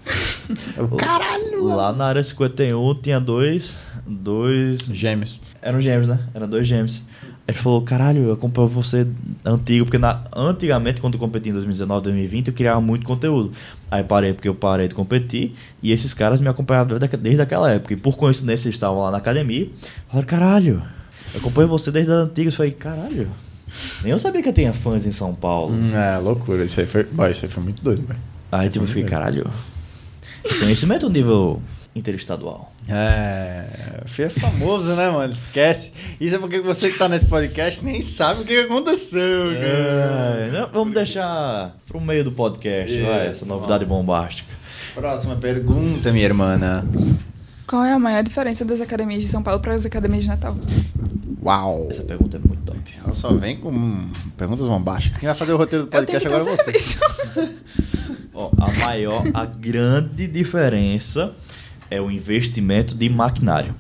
Eu, 0.76 0.88
Caralho! 0.90 1.66
Lá 1.66 1.94
na 1.94 2.06
área 2.06 2.24
51 2.24 2.96
tinha 2.96 3.20
dois. 3.20 3.76
Dois. 4.08 4.80
Gêmeos. 4.92 5.40
Eram 5.62 5.80
gêmeos, 5.80 6.08
né? 6.08 6.20
Eram 6.34 6.48
dois 6.50 6.68
gêmeos. 6.68 7.04
Ele 7.50 7.58
falou, 7.58 7.82
caralho, 7.82 8.24
eu 8.24 8.34
acompanho 8.34 8.68
você 8.68 9.08
antigo, 9.44 9.86
porque 9.86 9.98
na- 9.98 10.22
antigamente, 10.36 11.02
quando 11.02 11.16
eu 11.16 11.20
competi 11.20 11.50
em 11.50 11.54
2019, 11.54 12.04
2020, 12.04 12.48
eu 12.50 12.54
criava 12.54 12.80
muito 12.80 13.06
conteúdo. 13.06 13.52
Aí 13.90 14.04
parei 14.04 14.34
porque 14.34 14.48
eu 14.48 14.54
parei 14.54 14.88
de 14.88 14.94
competir, 14.94 15.56
e 15.82 15.92
esses 15.92 16.14
caras 16.14 16.40
me 16.40 16.48
acompanhavam 16.48 16.98
desde, 17.00 17.18
desde 17.18 17.42
aquela 17.42 17.72
época. 17.72 17.94
E 17.94 17.98
por 17.98 18.16
coincidência, 18.18 18.68
eles 18.68 18.76
estavam 18.76 19.00
lá 19.02 19.10
na 19.10 19.18
academia. 19.18 19.68
Falaram, 20.10 20.28
caralho, 20.28 20.84
eu 21.34 21.40
acompanho 21.40 21.68
você 21.68 21.92
desde 21.92 22.12
as 22.12 22.18
antigas. 22.20 22.54
Eu 22.54 22.58
falei, 22.58 22.72
caralho, 22.72 23.28
nem 24.04 24.12
eu 24.12 24.20
sabia 24.20 24.44
que 24.44 24.50
eu 24.50 24.54
tinha 24.54 24.72
fãs 24.74 25.06
em 25.08 25.12
São 25.12 25.34
Paulo. 25.34 25.74
Hum, 25.74 25.90
É, 25.96 26.18
loucura. 26.20 26.64
Isso 26.64 26.80
aí 26.80 26.86
foi, 26.86 27.04
boy, 27.04 27.32
isso 27.32 27.46
aí 27.46 27.52
foi 27.52 27.64
muito 27.64 27.84
doido, 27.84 28.06
velho. 28.06 28.20
Aí 28.52 28.70
tipo, 28.70 28.84
eu 28.84 28.88
fiquei, 28.88 29.04
caralho, 29.06 29.50
conhecimento 30.60 31.10
nível 31.10 31.62
interestadual. 32.00 32.74
É, 32.88 34.02
Fih 34.06 34.24
é 34.24 34.30
famoso, 34.30 34.96
né, 34.96 35.10
mano? 35.10 35.32
Esquece. 35.32 35.94
Isso 36.20 36.36
é 36.36 36.40
porque 36.40 36.60
você 36.60 36.90
que 36.90 36.98
tá 36.98 37.08
nesse 37.08 37.26
podcast 37.26 37.84
nem 37.84 38.02
sabe 38.02 38.42
o 38.42 38.46
que 38.46 38.58
aconteceu, 38.58 39.54
cara. 39.54 39.66
É, 39.66 40.50
não, 40.52 40.70
vamos 40.70 40.94
deixar 40.94 41.76
pro 41.88 42.02
meio 42.02 42.24
do 42.24 42.32
podcast, 42.32 43.02
vai, 43.02 43.28
essa 43.28 43.44
Isso, 43.44 43.46
novidade 43.46 43.86
bombástica. 43.86 44.50
Próxima 44.96 45.36
pergunta, 45.36 46.12
minha 46.12 46.26
irmã. 46.26 46.58
Qual 47.68 47.84
é 47.84 47.94
a 47.94 48.00
maior 48.00 48.24
diferença 48.24 48.66
das 48.66 48.82
academias 48.82 49.22
de 49.22 49.30
São 49.30 49.44
Paulo 49.44 49.60
para 49.60 49.74
as 49.74 49.86
academias 49.86 50.24
de 50.24 50.30
Natal? 50.30 50.58
Uau. 51.44 51.88
Essa 51.90 52.04
pergunta 52.04 52.38
é 52.38 52.40
muito 52.40 52.64
top. 52.64 52.80
Ela 53.04 53.14
só 53.14 53.34
vem 53.34 53.58
com 53.58 54.10
perguntas 54.36 54.66
bombásticas. 54.66 55.20
Quem 55.20 55.28
vai 55.28 55.36
fazer 55.36 55.54
o 55.54 55.58
roteiro 55.58 55.86
do 55.86 55.92
podcast 55.92 56.28
agora 56.28 56.44
é 56.44 56.58
você. 56.58 56.98
Ó, 58.34 58.52
a 58.58 58.72
maior, 58.86 59.24
a 59.34 59.46
grande 59.46 60.28
diferença 60.28 61.36
é 61.90 62.00
o 62.00 62.12
investimento 62.12 62.96
de 62.96 63.10
maquinário. 63.10 63.74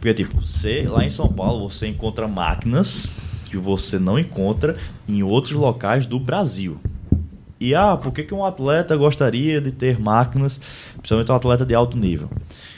Porque, 0.00 0.14
tipo, 0.14 0.40
você, 0.40 0.86
lá 0.88 1.04
em 1.04 1.10
São 1.10 1.28
Paulo, 1.28 1.68
você 1.68 1.86
encontra 1.86 2.26
máquinas 2.26 3.08
que 3.44 3.56
você 3.56 3.98
não 3.98 4.18
encontra 4.18 4.76
em 5.08 5.22
outros 5.22 5.54
locais 5.54 6.06
do 6.06 6.18
Brasil. 6.18 6.78
E, 7.60 7.74
ah, 7.74 7.96
por 7.96 8.12
que, 8.12 8.22
que 8.22 8.32
um 8.32 8.44
atleta 8.44 8.96
gostaria 8.96 9.60
de 9.60 9.70
ter 9.70 10.00
máquinas, 10.00 10.60
principalmente 10.96 11.30
um 11.30 11.34
atleta 11.34 11.66
de 11.66 11.74
alto 11.74 11.98
nível? 11.98 12.30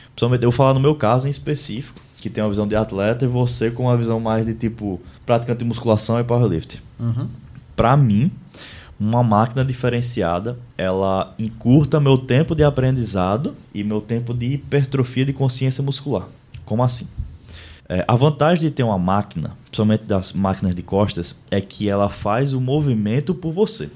Principalmente, 0.09 0.43
eu 0.43 0.51
vou 0.51 0.57
falar 0.57 0.75
no 0.75 0.81
meu 0.81 0.95
caso 0.97 1.29
em 1.29 1.31
específico, 1.31 2.01
que 2.17 2.29
tem 2.29 2.43
uma 2.43 2.51
visão 2.51 2.67
de 2.67 2.75
atleta, 2.75 3.25
e 3.25 3.29
você 3.29 3.71
com 3.71 3.85
uma 3.85 3.97
visão 3.97 4.19
mais 4.19 4.45
de, 4.45 4.55
tipo, 4.55 5.01
praticante 5.25 5.61
de 5.61 5.65
musculação 5.65 6.19
e 6.19 6.25
powerlifting. 6.25 6.79
Uhum. 6.99 7.29
Para 7.77 7.97
mim, 7.97 8.33
uma 9.03 9.23
máquina 9.23 9.65
diferenciada, 9.65 10.57
ela 10.79 11.35
encurta 11.39 11.99
meu 11.99 12.17
tempo 12.17 12.55
de 12.55 12.63
aprendizado 12.63 13.57
e 13.75 13.83
meu 13.83 14.01
tempo 14.01 14.33
de 14.33 14.47
hipertrofia 14.55 15.25
de 15.25 15.33
consciência 15.33 15.83
muscular. 15.83 16.29
Como 16.65 16.83
assim? 16.83 17.09
É, 17.89 18.05
a 18.07 18.15
vantagem 18.15 18.63
de 18.63 18.71
ter 18.71 18.85
uma 18.85 18.99
máquina, 18.99 19.57
principalmente 19.65 20.05
das 20.05 20.33
máquinas 20.33 20.75
de 20.75 20.83
costas, 20.83 21.37
é 21.51 21.61
que 21.61 21.89
ela 21.89 22.09
faz 22.09 22.55
o 22.55 22.61
movimento 22.61 23.35
por 23.35 23.53
você. 23.53 23.91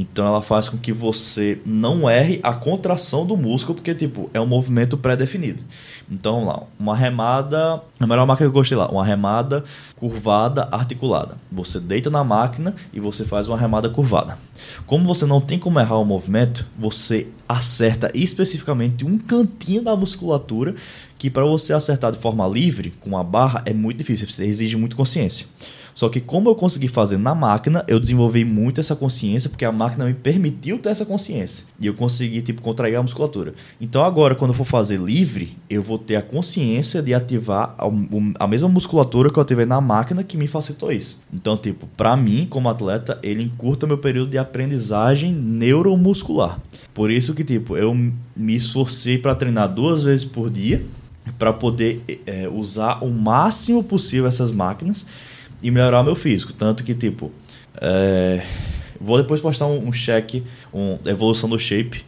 Então 0.00 0.26
ela 0.26 0.40
faz 0.40 0.66
com 0.66 0.78
que 0.78 0.94
você 0.94 1.60
não 1.66 2.08
erre 2.08 2.40
a 2.42 2.54
contração 2.54 3.26
do 3.26 3.36
músculo, 3.36 3.74
porque 3.74 3.94
tipo, 3.94 4.30
é 4.32 4.40
um 4.40 4.46
movimento 4.46 4.96
pré-definido. 4.96 5.62
Então 6.10 6.36
vamos 6.36 6.48
lá, 6.48 6.62
uma 6.78 6.96
remada, 6.96 7.82
a 7.98 8.06
melhor 8.06 8.26
máquina 8.26 8.48
que 8.48 8.50
eu 8.50 8.58
gostei 8.58 8.78
lá, 8.78 8.88
uma 8.88 9.04
remada 9.04 9.62
curvada 9.96 10.66
articulada. 10.72 11.36
Você 11.52 11.78
deita 11.78 12.08
na 12.08 12.24
máquina 12.24 12.74
e 12.94 12.98
você 12.98 13.26
faz 13.26 13.46
uma 13.46 13.58
remada 13.58 13.90
curvada. 13.90 14.38
Como 14.86 15.04
você 15.04 15.26
não 15.26 15.38
tem 15.38 15.58
como 15.58 15.78
errar 15.78 15.98
o 15.98 16.04
movimento, 16.04 16.66
você 16.78 17.28
acerta 17.46 18.10
especificamente 18.14 19.04
um 19.04 19.18
cantinho 19.18 19.82
da 19.82 19.94
musculatura 19.94 20.74
que 21.18 21.28
para 21.28 21.44
você 21.44 21.74
acertar 21.74 22.10
de 22.10 22.18
forma 22.18 22.48
livre 22.48 22.94
com 23.00 23.18
a 23.18 23.22
barra 23.22 23.62
é 23.66 23.74
muito 23.74 23.98
difícil, 23.98 24.26
você 24.26 24.46
exige 24.46 24.78
muito 24.78 24.96
consciência. 24.96 25.46
Só 25.94 26.08
que 26.08 26.20
como 26.20 26.48
eu 26.48 26.54
consegui 26.54 26.88
fazer 26.88 27.18
na 27.18 27.34
máquina, 27.34 27.84
eu 27.86 28.00
desenvolvi 28.00 28.44
muito 28.44 28.80
essa 28.80 28.96
consciência, 28.96 29.50
porque 29.50 29.64
a 29.64 29.72
máquina 29.72 30.04
me 30.04 30.14
permitiu 30.14 30.78
ter 30.78 30.90
essa 30.90 31.04
consciência. 31.04 31.64
E 31.80 31.86
eu 31.86 31.94
consegui, 31.94 32.42
tipo, 32.42 32.62
contrair 32.62 32.96
a 32.96 33.02
musculatura. 33.02 33.54
Então 33.80 34.02
agora, 34.02 34.34
quando 34.34 34.52
eu 34.52 34.56
for 34.56 34.66
fazer 34.66 34.98
livre, 34.98 35.56
eu 35.68 35.82
vou 35.82 35.98
ter 35.98 36.16
a 36.16 36.22
consciência 36.22 37.02
de 37.02 37.14
ativar 37.14 37.74
a, 37.78 38.44
a 38.44 38.46
mesma 38.46 38.68
musculatura 38.68 39.30
que 39.30 39.38
eu 39.38 39.42
ativei 39.42 39.66
na 39.66 39.80
máquina 39.80 40.24
que 40.24 40.36
me 40.36 40.46
facilitou 40.46 40.92
isso. 40.92 41.20
Então, 41.32 41.56
tipo, 41.56 41.86
para 41.96 42.16
mim, 42.16 42.46
como 42.48 42.68
atleta, 42.68 43.18
ele 43.22 43.42
encurta 43.42 43.86
meu 43.86 43.98
período 43.98 44.30
de 44.30 44.38
aprendizagem 44.38 45.32
neuromuscular. 45.32 46.60
Por 46.94 47.10
isso 47.10 47.34
que, 47.34 47.44
tipo, 47.44 47.76
eu 47.76 47.94
me 47.94 48.56
esforcei 48.56 49.18
para 49.18 49.34
treinar 49.34 49.72
duas 49.72 50.02
vezes 50.02 50.24
por 50.24 50.50
dia, 50.50 50.84
para 51.38 51.52
poder 51.52 52.02
é, 52.26 52.48
usar 52.48 53.04
o 53.04 53.08
máximo 53.08 53.82
possível 53.84 54.26
essas 54.26 54.50
máquinas 54.50 55.06
e 55.62 55.70
melhorar 55.70 56.02
meu 56.02 56.14
físico. 56.14 56.52
Tanto 56.52 56.84
que, 56.84 56.94
tipo, 56.94 57.30
é, 57.76 58.44
vou 59.00 59.20
depois 59.20 59.40
postar 59.40 59.66
um, 59.66 59.88
um 59.88 59.92
check, 59.92 60.42
um, 60.72 60.98
evolução 61.04 61.48
do 61.48 61.58
shape 61.58 62.04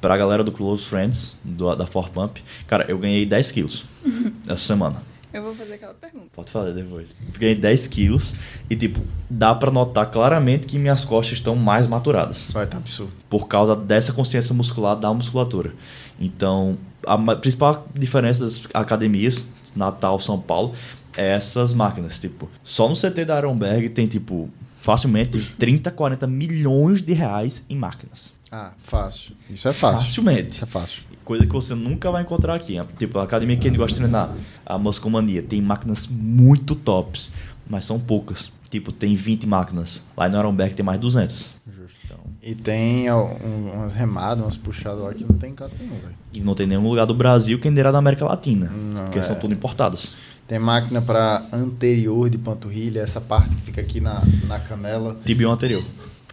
pra 0.00 0.16
galera 0.16 0.42
do 0.42 0.50
Close 0.50 0.84
Friends, 0.84 1.36
do, 1.44 1.74
da 1.74 1.86
For 1.86 2.10
Pump. 2.10 2.42
Cara, 2.66 2.84
eu 2.88 2.98
ganhei 2.98 3.24
10 3.24 3.50
quilos 3.50 3.84
essa 4.48 4.56
semana. 4.56 5.02
Eu 5.32 5.42
vou 5.42 5.54
fazer 5.54 5.74
aquela 5.74 5.94
pergunta. 5.94 6.26
Pode 6.34 6.50
fazer 6.50 6.74
depois. 6.74 7.08
Ganhei 7.38 7.54
10 7.54 7.86
quilos 7.86 8.34
e, 8.68 8.76
tipo, 8.76 9.00
dá 9.30 9.54
para 9.54 9.70
notar 9.70 10.10
claramente 10.10 10.66
que 10.66 10.78
minhas 10.78 11.04
costas 11.04 11.38
estão 11.38 11.56
mais 11.56 11.86
maturadas. 11.86 12.50
Vai, 12.50 12.66
tá 12.66 12.76
absurdo. 12.76 13.12
Por 13.30 13.48
causa 13.48 13.74
dessa 13.74 14.12
consciência 14.12 14.54
muscular 14.54 14.94
da 14.94 15.12
musculatura. 15.14 15.72
Então, 16.20 16.76
a 17.06 17.16
principal 17.36 17.88
diferença 17.94 18.44
das 18.44 18.62
academias, 18.74 19.48
Natal, 19.74 20.20
São 20.20 20.38
Paulo, 20.38 20.74
essas 21.16 21.72
máquinas. 21.72 22.18
Tipo, 22.18 22.48
só 22.62 22.88
no 22.88 22.94
CT 22.94 23.24
da 23.24 23.38
Ironberg 23.38 23.88
tem, 23.90 24.06
tipo, 24.06 24.48
facilmente 24.80 25.40
30, 25.58 25.90
40 25.90 26.26
milhões 26.26 27.02
de 27.02 27.12
reais 27.12 27.64
em 27.68 27.76
máquinas. 27.76 28.32
Ah, 28.50 28.72
fácil. 28.82 29.34
Isso 29.48 29.66
é 29.66 29.72
fácil. 29.72 30.00
Facilmente. 30.00 30.50
Isso 30.56 30.64
é 30.64 30.66
fácil. 30.66 31.02
Coisa 31.24 31.46
que 31.46 31.52
você 31.52 31.74
nunca 31.74 32.10
vai 32.10 32.22
encontrar 32.22 32.54
aqui. 32.54 32.76
Tipo, 32.98 33.18
a 33.18 33.22
academia 33.22 33.56
que 33.56 33.66
a 33.66 33.70
gente 33.70 33.78
gosta 33.78 33.94
de 33.94 34.00
treinar, 34.00 34.34
a 34.66 34.76
Muscomania, 34.76 35.42
tem 35.42 35.62
máquinas 35.62 36.06
muito 36.08 36.74
tops, 36.74 37.32
mas 37.66 37.84
são 37.84 37.98
poucas. 37.98 38.50
Tipo, 38.68 38.90
tem 38.90 39.14
20 39.14 39.46
máquinas. 39.46 40.02
Lá 40.16 40.28
no 40.28 40.38
Ironberg 40.38 40.74
tem 40.74 40.84
mais 40.84 40.98
de 40.98 41.02
200. 41.02 41.46
Justo. 41.66 41.98
Então... 42.04 42.18
E 42.42 42.54
tem 42.54 43.10
um, 43.12 43.70
umas 43.72 43.94
remadas, 43.94 44.42
umas 44.44 44.56
puxadas 44.56 45.00
lá 45.00 45.14
que 45.14 45.24
não 45.24 45.38
tem 45.38 45.54
canto 45.54 45.74
nenhum, 45.78 45.98
velho. 46.00 46.14
E 46.32 46.40
não 46.40 46.54
tem 46.54 46.66
nenhum 46.66 46.88
lugar 46.88 47.06
do 47.06 47.14
Brasil 47.14 47.58
que 47.58 47.68
ainda 47.68 47.92
da 47.92 47.98
América 47.98 48.24
Latina. 48.24 48.66
Não, 48.66 49.04
porque 49.04 49.18
é... 49.18 49.22
são 49.22 49.36
tudo 49.36 49.54
importados. 49.54 50.16
Tem 50.46 50.58
máquina 50.58 51.00
para 51.00 51.46
anterior 51.52 52.28
de 52.28 52.36
panturrilha, 52.36 53.00
essa 53.00 53.20
parte 53.20 53.56
que 53.56 53.62
fica 53.62 53.80
aqui 53.80 54.00
na, 54.00 54.22
na 54.46 54.58
canela. 54.58 55.16
Tibio 55.24 55.50
anterior. 55.50 55.82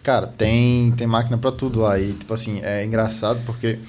Cara, 0.04 0.28
tem, 0.28 0.92
tem 0.92 1.06
máquina 1.06 1.38
para 1.38 1.52
tudo 1.52 1.82
lá. 1.82 2.00
E, 2.00 2.14
tipo 2.14 2.34
assim, 2.34 2.60
é 2.64 2.84
engraçado 2.84 3.42
porque. 3.46 3.80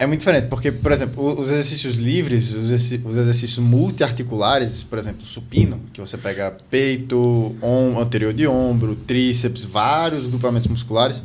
É 0.00 0.06
muito 0.06 0.20
diferente, 0.20 0.46
porque, 0.46 0.70
por 0.70 0.92
exemplo, 0.92 1.40
os 1.40 1.48
exercícios 1.48 1.96
livres, 1.96 2.54
os 2.54 2.70
exercícios 2.70 3.58
multiarticulares, 3.58 4.84
por 4.84 4.96
exemplo, 4.96 5.26
supino, 5.26 5.80
que 5.92 6.00
você 6.00 6.16
pega 6.16 6.56
peito, 6.70 7.56
anterior 8.00 8.32
de 8.32 8.46
ombro, 8.46 8.94
tríceps, 8.94 9.64
vários 9.64 10.28
grupamentos 10.28 10.68
musculares, 10.68 11.20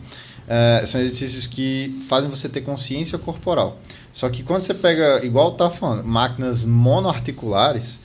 é, 0.48 0.84
são 0.88 1.00
exercícios 1.00 1.46
que 1.46 2.04
fazem 2.08 2.28
você 2.28 2.50
ter 2.50 2.62
consciência 2.62 3.20
corporal. 3.20 3.80
Só 4.14 4.30
que 4.30 4.44
quando 4.44 4.62
você 4.62 4.76
pega, 4.76 5.26
igual 5.26 5.54
tá 5.54 5.72
falando, 5.72 6.06
máquinas 6.06 6.64
monoarticulares, 6.64 8.00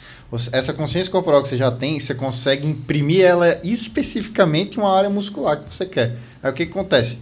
essa 0.53 0.73
consciência 0.73 1.13
corporal 1.13 1.43
que 1.43 1.49
você 1.49 1.59
já 1.59 1.71
tem, 1.71 2.01
você 2.01 2.15
consegue 2.15 2.67
imprimir 2.67 3.25
ela 3.25 3.61
especificamente 3.63 4.79
em 4.79 4.81
uma 4.81 4.97
área 4.97 5.11
muscular 5.11 5.61
que 5.63 5.73
você 5.73 5.85
quer. 5.85 6.17
Aí 6.43 6.51
o 6.51 6.55
que, 6.55 6.65
que 6.65 6.73
acontece? 6.73 7.21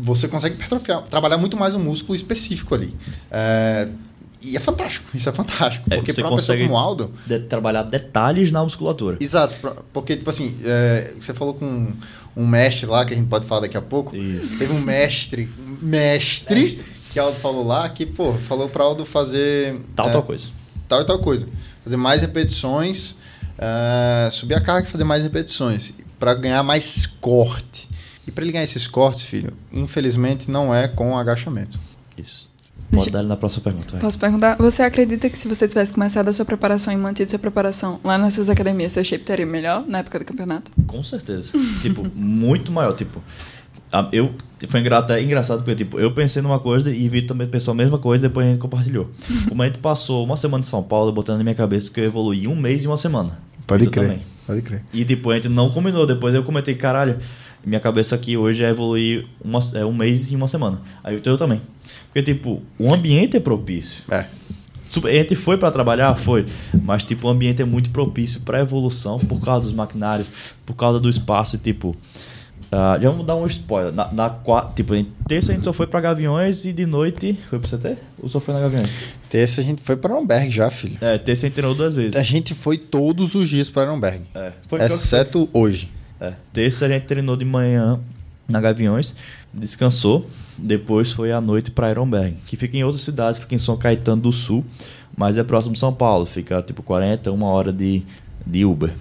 Você 0.00 0.28
consegue 0.28 0.54
hipertrofiar, 0.54 1.02
trabalhar 1.04 1.38
muito 1.38 1.56
mais 1.56 1.74
o 1.74 1.78
músculo 1.78 2.14
específico 2.14 2.74
ali. 2.74 2.94
É, 3.30 3.88
e 4.42 4.56
é 4.56 4.60
fantástico, 4.60 5.08
isso 5.14 5.28
é 5.28 5.32
fantástico. 5.32 5.86
É, 5.90 5.96
porque 5.96 6.12
para 6.12 6.28
uma 6.28 6.36
pessoa 6.36 6.56
como 6.56 6.74
o 6.74 6.76
Aldo. 6.76 7.12
De 7.26 7.40
trabalhar 7.40 7.82
detalhes 7.82 8.52
na 8.52 8.62
musculatura. 8.62 9.18
Exato, 9.20 9.56
porque, 9.92 10.16
tipo 10.16 10.30
assim, 10.30 10.56
é, 10.64 11.14
você 11.18 11.34
falou 11.34 11.54
com 11.54 11.92
um 12.36 12.46
mestre 12.46 12.86
lá, 12.86 13.04
que 13.04 13.12
a 13.12 13.16
gente 13.16 13.28
pode 13.28 13.46
falar 13.46 13.62
daqui 13.62 13.76
a 13.76 13.82
pouco. 13.82 14.16
Isso. 14.16 14.56
Teve 14.58 14.72
um 14.72 14.80
mestre, 14.80 15.48
mestre, 15.82 16.60
mestre, 16.60 16.84
que 17.12 17.18
Aldo 17.18 17.36
falou 17.38 17.66
lá, 17.66 17.88
que, 17.88 18.06
pô, 18.06 18.34
falou 18.34 18.68
para 18.68 18.84
Aldo 18.84 19.04
fazer. 19.04 19.80
Tal, 19.94 20.08
é, 20.08 20.12
tal 20.12 20.22
coisa. 20.22 20.48
Tal 20.86 21.02
e 21.02 21.04
tal 21.04 21.18
coisa. 21.18 21.48
Fazer 21.84 21.96
mais 21.96 22.20
repetições, 22.20 23.12
uh, 23.12 24.30
subir 24.30 24.54
a 24.54 24.60
carga 24.60 24.86
e 24.86 24.90
fazer 24.90 25.04
mais 25.04 25.22
repetições. 25.22 25.92
para 26.18 26.34
ganhar 26.34 26.62
mais 26.62 27.06
corte. 27.06 27.88
E 28.26 28.30
para 28.30 28.44
ele 28.44 28.52
ganhar 28.52 28.64
esses 28.64 28.86
cortes, 28.86 29.22
filho, 29.22 29.52
infelizmente 29.72 30.50
não 30.50 30.74
é 30.74 30.86
com 30.86 31.16
agachamento. 31.16 31.80
Isso. 32.16 32.48
Pode 32.90 33.10
dar 33.10 33.22
na 33.22 33.36
próxima 33.36 33.62
pergunta. 33.62 33.92
Vai. 33.92 34.00
Posso 34.00 34.18
perguntar? 34.18 34.56
Você 34.56 34.82
acredita 34.82 35.28
que 35.28 35.38
se 35.38 35.46
você 35.46 35.68
tivesse 35.68 35.92
começado 35.92 36.28
a 36.28 36.32
sua 36.32 36.44
preparação 36.44 36.92
e 36.92 36.96
mantido 36.96 37.30
sua 37.30 37.38
preparação 37.38 38.00
lá 38.02 38.16
nessas 38.16 38.48
academias, 38.48 38.92
seu 38.92 39.04
shape 39.04 39.24
teria 39.24 39.46
melhor 39.46 39.84
na 39.86 39.98
época 39.98 40.18
do 40.18 40.24
campeonato? 40.24 40.72
Com 40.86 41.02
certeza. 41.02 41.52
tipo, 41.82 42.06
muito 42.14 42.72
maior. 42.72 42.94
Tipo, 42.94 43.22
eu 44.12 44.34
foi 44.68 44.86
até 44.88 45.22
engraçado 45.22 45.58
porque 45.58 45.76
tipo, 45.76 46.00
eu 46.00 46.10
pensei 46.10 46.42
numa 46.42 46.58
coisa 46.58 46.90
e 46.90 47.08
Vitor 47.08 47.28
também 47.28 47.46
pensou 47.46 47.72
a 47.72 47.74
mesma 47.76 47.98
coisa 47.98 48.26
e 48.26 48.28
depois 48.28 48.46
a 48.46 48.50
gente 48.50 48.58
compartilhou. 48.58 49.08
Como 49.48 49.62
a 49.62 49.66
gente 49.66 49.78
passou 49.78 50.24
uma 50.24 50.36
semana 50.36 50.62
em 50.62 50.66
São 50.66 50.82
Paulo, 50.82 51.12
botando 51.12 51.38
na 51.38 51.44
minha 51.44 51.54
cabeça 51.54 51.90
que 51.90 52.00
eu 52.00 52.04
evoluí 52.04 52.48
um 52.48 52.56
mês 52.56 52.82
e 52.84 52.86
uma 52.86 52.96
semana. 52.96 53.38
Pode 53.66 53.88
crer. 53.88 54.08
Também. 54.08 54.22
Pode 54.46 54.62
crer. 54.62 54.82
E 54.92 55.04
depois 55.04 55.38
a 55.38 55.42
gente 55.42 55.52
não 55.52 55.70
combinou. 55.70 56.06
Depois 56.06 56.34
eu 56.34 56.42
comentei, 56.42 56.74
caralho, 56.74 57.18
minha 57.64 57.80
cabeça 57.80 58.14
aqui 58.14 58.36
hoje 58.36 58.64
é 58.64 58.70
evoluir 58.70 59.26
uma, 59.44 59.60
é 59.74 59.84
um 59.84 59.92
mês 59.92 60.30
e 60.30 60.36
uma 60.36 60.48
semana. 60.48 60.80
Aí 61.04 61.16
o 61.16 61.20
teu 61.20 61.36
também. 61.36 61.60
Porque, 62.06 62.22
tipo, 62.22 62.62
o 62.78 62.92
ambiente 62.92 63.36
é 63.36 63.40
propício. 63.40 64.02
É. 64.10 64.26
A 65.04 65.10
gente 65.10 65.36
foi 65.36 65.58
para 65.58 65.70
trabalhar? 65.70 66.14
Foi. 66.14 66.46
Mas, 66.82 67.04
tipo, 67.04 67.28
o 67.28 67.30
ambiente 67.30 67.60
é 67.60 67.64
muito 67.64 67.90
propício 67.90 68.40
para 68.40 68.60
evolução 68.60 69.18
por 69.18 69.40
causa 69.40 69.64
dos 69.64 69.72
maquinários, 69.72 70.32
por 70.64 70.74
causa 70.74 70.98
do 70.98 71.10
espaço. 71.10 71.56
E, 71.56 71.58
tipo, 71.58 71.94
uh, 72.72 73.00
já 73.00 73.10
vamos 73.10 73.26
dar 73.26 73.36
um 73.36 73.46
spoiler. 73.46 73.92
Na, 73.92 74.12
na, 74.12 74.30
tipo, 74.74 74.94
em 74.94 75.04
terça 75.26 75.52
a 75.52 75.54
gente 75.54 75.64
só 75.64 75.72
foi 75.72 75.86
para 75.86 76.00
Gaviões 76.00 76.64
e 76.64 76.72
de 76.72 76.86
noite. 76.86 77.38
Foi 77.48 77.58
para 77.58 77.76
CT? 77.76 77.96
Ou 78.22 78.28
só 78.28 78.40
foi 78.40 78.54
na 78.54 78.60
Gaviões? 78.60 78.90
Terça 79.28 79.60
a 79.60 79.64
gente 79.64 79.82
foi 79.82 79.96
para 79.96 80.14
Nuremberg 80.14 80.50
já, 80.50 80.70
filho. 80.70 80.96
É, 81.00 81.18
terça 81.18 81.46
a 81.46 81.48
gente 81.48 81.54
treinou 81.54 81.74
duas 81.74 81.94
vezes. 81.94 82.16
A 82.16 82.22
gente 82.22 82.54
foi 82.54 82.78
todos 82.78 83.34
os 83.34 83.48
dias 83.48 83.68
para 83.68 83.86
Nuremberg. 83.86 84.22
É. 84.34 84.52
Foi 84.66 84.80
exceto 84.82 85.48
hoje. 85.52 85.90
É. 86.20 86.32
Terça 86.52 86.86
a 86.86 86.88
gente 86.88 87.04
treinou 87.04 87.36
de 87.36 87.44
manhã 87.44 88.00
na 88.48 88.60
Gaviões, 88.60 89.14
descansou. 89.52 90.26
Depois 90.56 91.12
foi 91.12 91.30
à 91.30 91.40
noite 91.40 91.70
para 91.70 91.90
Ironberg, 91.90 92.36
que 92.44 92.56
fica 92.56 92.76
em 92.76 92.82
outra 92.82 93.00
cidade, 93.00 93.38
fica 93.38 93.54
em 93.54 93.58
São 93.58 93.76
Caetano 93.76 94.22
do 94.22 94.32
Sul, 94.32 94.64
mas 95.16 95.38
é 95.38 95.44
próximo 95.44 95.74
de 95.74 95.78
São 95.78 95.92
Paulo, 95.92 96.26
fica 96.26 96.60
tipo 96.62 96.82
40, 96.82 97.30
uma 97.30 97.46
hora 97.46 97.72
de, 97.72 98.02
de 98.44 98.64
Uber. 98.64 98.92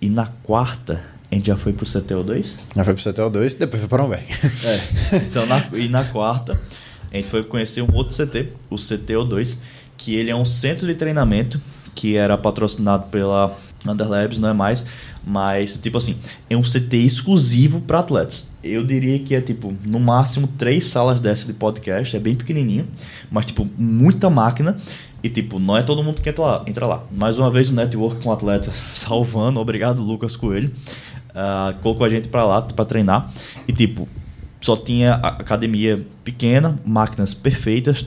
E 0.00 0.08
na 0.08 0.26
quarta, 0.26 1.02
a 1.34 1.36
gente 1.36 1.46
já 1.48 1.56
foi 1.56 1.72
pro 1.72 1.84
CTO2? 1.84 2.54
Já 2.76 2.84
foi 2.84 2.94
pro 2.94 3.02
CTO2 3.02 3.58
depois 3.58 3.80
foi 3.80 3.88
para 3.88 4.02
Ironberg. 4.02 4.26
É. 4.64 5.16
Então, 5.16 5.46
na, 5.46 5.66
e 5.72 5.88
na 5.88 6.04
quarta, 6.04 6.60
a 7.12 7.16
gente 7.16 7.28
foi 7.28 7.42
conhecer 7.42 7.82
um 7.82 7.92
outro 7.92 8.16
CT, 8.16 8.52
o 8.70 8.76
CTO2, 8.76 9.58
que 9.96 10.14
ele 10.14 10.30
é 10.30 10.36
um 10.36 10.44
centro 10.44 10.86
de 10.86 10.94
treinamento 10.94 11.60
que 11.94 12.16
era 12.16 12.38
patrocinado 12.38 13.06
pela 13.08 13.56
Underlabs, 13.86 14.38
não 14.38 14.48
é 14.48 14.52
mais, 14.52 14.84
mas, 15.26 15.76
tipo 15.76 15.98
assim, 15.98 16.16
é 16.48 16.56
um 16.56 16.62
CT 16.62 16.96
exclusivo 16.96 17.80
para 17.80 17.98
atletas. 17.98 18.48
Eu 18.62 18.84
diria 18.84 19.18
que 19.18 19.34
é, 19.34 19.40
tipo, 19.40 19.74
no 19.86 20.00
máximo 20.00 20.46
três 20.58 20.86
salas 20.86 21.20
dessa 21.20 21.46
de 21.46 21.52
podcast. 21.52 22.16
É 22.16 22.20
bem 22.20 22.34
pequenininho, 22.34 22.86
mas, 23.30 23.44
tipo, 23.46 23.68
muita 23.76 24.30
máquina. 24.30 24.76
E, 25.22 25.28
tipo, 25.30 25.58
não 25.58 25.76
é 25.76 25.82
todo 25.82 26.02
mundo 26.02 26.20
que 26.20 26.28
entra 26.28 26.44
lá. 26.44 26.64
Entra 26.66 26.86
lá. 26.86 27.04
Mais 27.10 27.38
uma 27.38 27.50
vez, 27.50 27.70
o 27.70 27.74
network 27.74 28.22
com 28.22 28.30
atletas 28.30 28.74
salvando. 28.94 29.60
Obrigado, 29.60 30.02
Lucas 30.02 30.36
Coelho. 30.36 30.70
Uh, 31.34 31.74
colocou 31.82 32.06
a 32.06 32.08
gente 32.08 32.28
para 32.28 32.44
lá 32.44 32.62
para 32.62 32.84
treinar. 32.84 33.32
E, 33.66 33.72
tipo, 33.72 34.08
só 34.60 34.76
tinha 34.76 35.14
academia 35.14 36.06
pequena, 36.22 36.78
máquinas 36.84 37.34
perfeitas, 37.34 38.06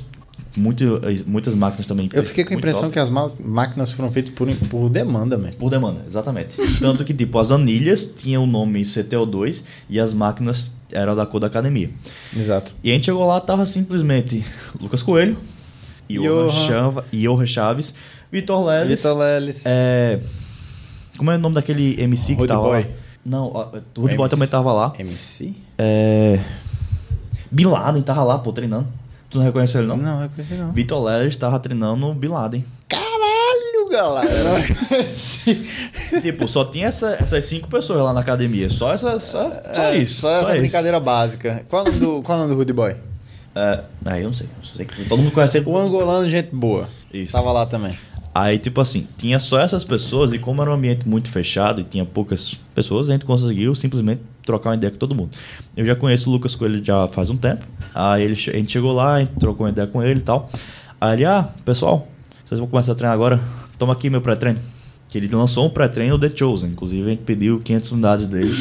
muito, 0.56 1.02
muitas 1.26 1.54
máquinas 1.54 1.86
também. 1.86 2.10
Eu 2.14 2.24
fiquei 2.24 2.44
com 2.44 2.54
a 2.54 2.58
impressão 2.58 2.90
top. 2.90 2.94
que 2.94 3.00
as 3.00 3.10
máquinas 3.10 3.92
foram 3.92 4.12
feitas 4.12 4.34
por, 4.34 4.48
por 4.68 4.90
demanda, 4.90 5.38
man. 5.38 5.52
Por 5.52 5.70
demanda, 5.70 6.02
exatamente. 6.08 6.56
Tanto 6.80 7.06
que, 7.06 7.14
tipo, 7.14 7.38
as 7.38 7.52
anilhas 7.52 8.06
tinham 8.06 8.44
o 8.44 8.48
nome 8.48 8.82
CTO2 8.82 9.64
e 9.90 10.00
as 10.00 10.14
máquinas 10.14 10.72
eram 10.92 11.16
da 11.16 11.26
cor 11.26 11.40
da 11.40 11.48
academia. 11.48 11.92
Exato. 12.36 12.74
E 12.84 12.90
a 12.90 12.94
gente 12.94 13.06
chegou 13.06 13.26
lá, 13.28 13.40
tava 13.40 13.66
simplesmente 13.66 14.44
Lucas 14.82 15.04
Coelho. 15.04 15.38
Chava, 16.68 17.06
Johan 17.12 17.46
Chaves, 17.46 17.94
Vitor 18.32 18.66
Leles. 18.66 18.96
Vitor 18.96 19.18
Leles. 19.18 19.64
É, 19.66 20.22
como 21.18 21.32
é 21.32 21.36
o 21.36 21.40
nome 21.40 21.56
daquele 21.56 22.02
MC 22.02 22.36
que 22.36 22.48
tava 22.48 22.62
Boy. 22.64 22.82
lá? 22.82 22.88
Não, 23.30 23.48
o 23.98 24.02
Rude 24.02 24.16
Boy 24.16 24.30
também 24.30 24.48
tava 24.48 24.72
lá. 24.72 24.94
MC? 24.98 25.54
É, 25.78 26.40
Bin 27.52 27.66
Laden 27.66 28.02
tava 28.02 28.24
lá, 28.24 28.38
pô, 28.38 28.54
treinando. 28.54 28.88
Tu 29.30 29.38
não 29.38 29.46
reconheceu 29.46 29.82
ele, 29.82 29.90
não? 29.90 29.98
Não, 29.98 30.24
eu 30.24 30.30
conheci 30.30 30.54
não. 30.54 30.72
Vitor 30.72 31.04
Leles 31.04 31.36
tava 31.36 31.60
treinando 31.60 31.98
no 31.98 32.14
Bin 32.14 32.30
Laden. 32.30 32.66
Caralho, 32.88 33.90
galera. 33.92 34.30
tipo, 36.22 36.48
só 36.48 36.64
tinha 36.66 36.88
essa- 36.88 37.18
essas 37.20 37.44
cinco 37.44 37.68
pessoas 37.68 38.00
lá 38.02 38.14
na 38.14 38.22
academia. 38.22 38.70
Só, 38.70 38.94
essa, 38.94 39.20
só, 39.20 39.50
só 39.74 39.82
É, 39.84 39.98
isso. 39.98 40.22
Só 40.22 40.30
essa 40.30 40.52
isso. 40.52 40.60
brincadeira 40.60 41.00
básica. 41.02 41.66
Qual 41.70 41.86
é 41.86 41.90
o 41.90 41.92
nome 41.92 42.00
do, 42.00 42.22
qual 42.22 42.38
é 42.38 42.42
o 42.42 42.44
nome 42.44 42.54
do 42.56 42.58
Rude 42.60 42.72
Boy? 42.74 42.96
É, 43.54 43.84
ah, 44.06 44.20
eu 44.20 44.26
não 44.28 44.34
sei. 44.34 44.48
Eu 44.62 44.66
sei 44.66 44.86
todo 45.10 45.20
mundo 45.22 45.32
conhece 45.34 45.58
ele. 45.58 45.68
O 45.70 45.78
angolano, 45.78 46.30
gente 46.30 46.56
boa. 46.56 46.88
Isso. 47.14 47.32
Tava 47.34 47.52
lá 47.52 47.66
também. 47.66 47.98
Aí, 48.40 48.60
tipo 48.60 48.80
assim, 48.80 49.08
tinha 49.18 49.40
só 49.40 49.60
essas 49.60 49.84
pessoas 49.84 50.32
e 50.32 50.38
como 50.38 50.62
era 50.62 50.70
um 50.70 50.74
ambiente 50.76 51.10
muito 51.10 51.28
fechado 51.32 51.82
e 51.82 51.84
tinha 51.84 52.06
poucas 52.06 52.56
pessoas, 52.76 53.10
a 53.10 53.14
gente 53.14 53.26
conseguiu 53.26 53.74
simplesmente 53.74 54.22
trocar 54.46 54.70
uma 54.70 54.76
ideia 54.76 54.92
com 54.92 54.98
todo 55.00 55.16
mundo. 55.16 55.32
Eu 55.76 55.84
já 55.84 55.96
conheço 55.96 56.30
o 56.30 56.34
Lucas 56.34 56.54
Coelho 56.56 56.86
já 56.86 57.08
faz 57.08 57.32
um 57.32 57.36
tempo. 57.36 57.66
Aí 57.96 58.22
ele, 58.24 58.34
a 58.34 58.58
gente 58.58 58.72
chegou 58.72 58.94
lá, 58.94 59.16
a 59.16 59.20
gente 59.22 59.32
trocou 59.40 59.66
uma 59.66 59.72
ideia 59.72 59.88
com 59.88 60.04
ele 60.04 60.20
e 60.20 60.24
tal. 60.24 60.52
Aí 61.02 61.14
ele, 61.16 61.26
ah, 61.26 61.50
pessoal, 61.66 62.08
vocês 62.46 62.60
vão 62.60 62.70
começar 62.70 62.92
a 62.92 62.96
treinar 62.96 63.16
agora? 63.16 63.40
Toma 63.80 63.94
aqui 63.94 64.08
meu 64.08 64.22
pré-treino. 64.22 64.60
Que 65.10 65.18
ele 65.18 65.28
lançou 65.34 65.66
um 65.66 65.70
pré-treino 65.72 66.20
The 66.20 66.32
Chosen. 66.36 66.70
Inclusive, 66.70 67.08
a 67.08 67.10
gente 67.10 67.24
pediu 67.24 67.60
500 67.60 67.92
unidades 67.92 68.28
dele 68.28 68.54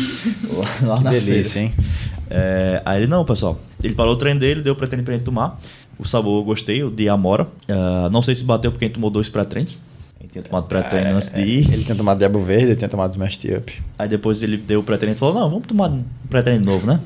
lá, 0.54 0.64
lá 0.88 0.96
Que 0.96 1.04
na 1.04 1.10
delícia, 1.10 1.60
feira. 1.60 1.68
hein? 1.68 1.84
É, 2.30 2.82
aí 2.82 3.02
ele, 3.02 3.08
não, 3.08 3.26
pessoal. 3.26 3.60
Ele 3.82 3.94
parou 3.94 4.14
o 4.14 4.16
treino 4.16 4.40
dele, 4.40 4.62
deu 4.62 4.72
o 4.72 4.76
pré-treino 4.76 5.04
pra 5.04 5.12
gente 5.12 5.24
tomar. 5.24 5.60
O 5.98 6.06
sabor 6.06 6.40
eu 6.40 6.44
gostei, 6.44 6.82
o 6.82 6.90
de 6.90 7.08
Amora. 7.08 7.46
Ah, 7.68 8.08
não 8.12 8.22
sei 8.22 8.34
se 8.34 8.44
bateu 8.44 8.70
porque 8.70 8.84
a 8.84 8.88
gente 8.88 8.94
tomou 8.94 9.10
dois 9.10 9.28
pré-treinos. 9.28 9.78
A 10.18 10.22
gente 10.22 10.32
tinha 10.32 10.42
tomado 10.42 10.64
pré-treino 10.66 11.16
antes 11.16 11.30
de 11.30 11.40
ir. 11.40 11.72
Ele 11.72 11.84
tinha 11.84 11.96
tomado 11.96 12.18
Diabo 12.18 12.42
Verde, 12.42 12.66
ele 12.66 12.76
tinha 12.76 12.88
tomado 12.88 13.12
Smash 13.12 13.40
Up. 13.56 13.82
Aí 13.98 14.08
depois 14.08 14.42
ele 14.42 14.56
deu 14.56 14.80
o 14.80 14.82
pré-treino 14.82 15.16
e 15.16 15.18
falou: 15.18 15.34
Não, 15.34 15.48
vamos 15.50 15.66
tomar 15.66 15.90
um 15.90 16.04
pré-treino 16.28 16.64
novo, 16.64 16.86
né? 16.86 17.00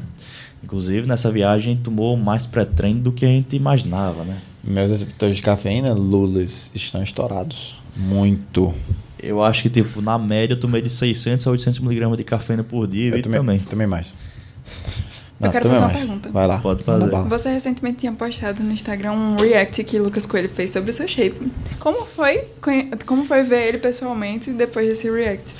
Inclusive, 0.62 1.06
nessa 1.08 1.30
viagem, 1.30 1.72
a 1.72 1.74
gente 1.76 1.84
tomou 1.84 2.16
mais 2.16 2.46
pré-treino 2.46 3.00
do 3.00 3.12
que 3.12 3.24
a 3.24 3.28
gente 3.28 3.56
imaginava, 3.56 4.24
né? 4.24 4.38
Meus 4.62 4.90
receptores 4.90 5.36
de 5.36 5.42
cafeína, 5.42 5.92
Lulas, 5.94 6.70
estão 6.74 7.02
estourados. 7.02 7.78
Muito. 7.96 8.74
Eu 9.22 9.42
acho 9.42 9.62
que, 9.62 9.70
tipo, 9.70 10.00
na 10.02 10.18
média, 10.18 10.54
eu 10.54 10.60
tomei 10.60 10.82
de 10.82 10.90
600 10.90 11.46
a 11.46 11.50
800 11.50 11.80
miligramas 11.80 12.18
de 12.18 12.24
cafeína 12.24 12.62
por 12.62 12.86
dia. 12.86 13.04
E 13.04 13.08
Eu 13.08 13.16
Vitor 13.16 13.32
tomei, 13.32 13.40
também. 13.40 13.58
tomei 13.60 13.86
mais. 13.86 14.14
Eu 15.40 15.50
quero 15.50 15.68
fazer 15.68 15.78
uma 15.80 15.86
mais. 15.88 15.98
pergunta. 16.00 16.30
Vai 16.30 16.46
lá. 16.46 16.58
Pode 16.60 16.84
fazer. 16.84 17.10
Você 17.28 17.50
recentemente 17.50 17.98
tinha 17.98 18.12
postado 18.12 18.62
no 18.62 18.70
Instagram 18.72 19.12
um 19.12 19.36
react 19.36 19.82
que 19.84 19.98
Lucas 19.98 20.26
Coelho 20.26 20.48
fez 20.48 20.70
sobre 20.72 20.90
o 20.90 20.92
seu 20.92 21.08
shape. 21.08 21.50
Como 21.78 22.04
foi, 22.04 22.44
como 23.06 23.24
foi 23.24 23.42
ver 23.42 23.68
ele 23.68 23.78
pessoalmente 23.78 24.50
depois 24.52 24.86
desse 24.88 25.10
react? 25.10 25.54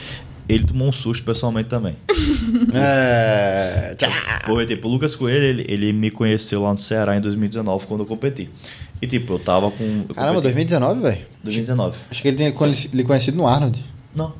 Ele 0.48 0.64
tomou 0.64 0.88
um 0.88 0.92
susto 0.92 1.22
pessoalmente 1.24 1.68
também. 1.68 1.96
É... 2.74 3.96
Porque, 4.44 4.66
tipo, 4.74 4.88
o 4.88 4.90
Lucas 4.90 5.14
Coelho, 5.14 5.44
ele, 5.44 5.64
ele 5.68 5.92
me 5.92 6.10
conheceu 6.10 6.62
lá 6.62 6.72
no 6.72 6.78
Ceará 6.78 7.16
em 7.16 7.20
2019, 7.20 7.86
quando 7.86 8.00
eu 8.00 8.06
competi. 8.06 8.50
E, 9.00 9.06
tipo, 9.06 9.34
eu 9.34 9.38
tava 9.38 9.70
com... 9.70 10.04
eu 10.08 10.14
Caramba, 10.14 10.36
competi- 10.42 10.54
2019, 10.54 11.00
velho. 11.00 11.18
2019. 11.42 11.96
Acho 12.10 12.22
que 12.22 12.28
ele 12.28 12.36
tem 12.36 12.52
conhe- 12.52 12.90
lhe 12.92 13.04
conhecido 13.04 13.36
no 13.36 13.46
Arnold. 13.46 13.82
Não. 14.14 14.32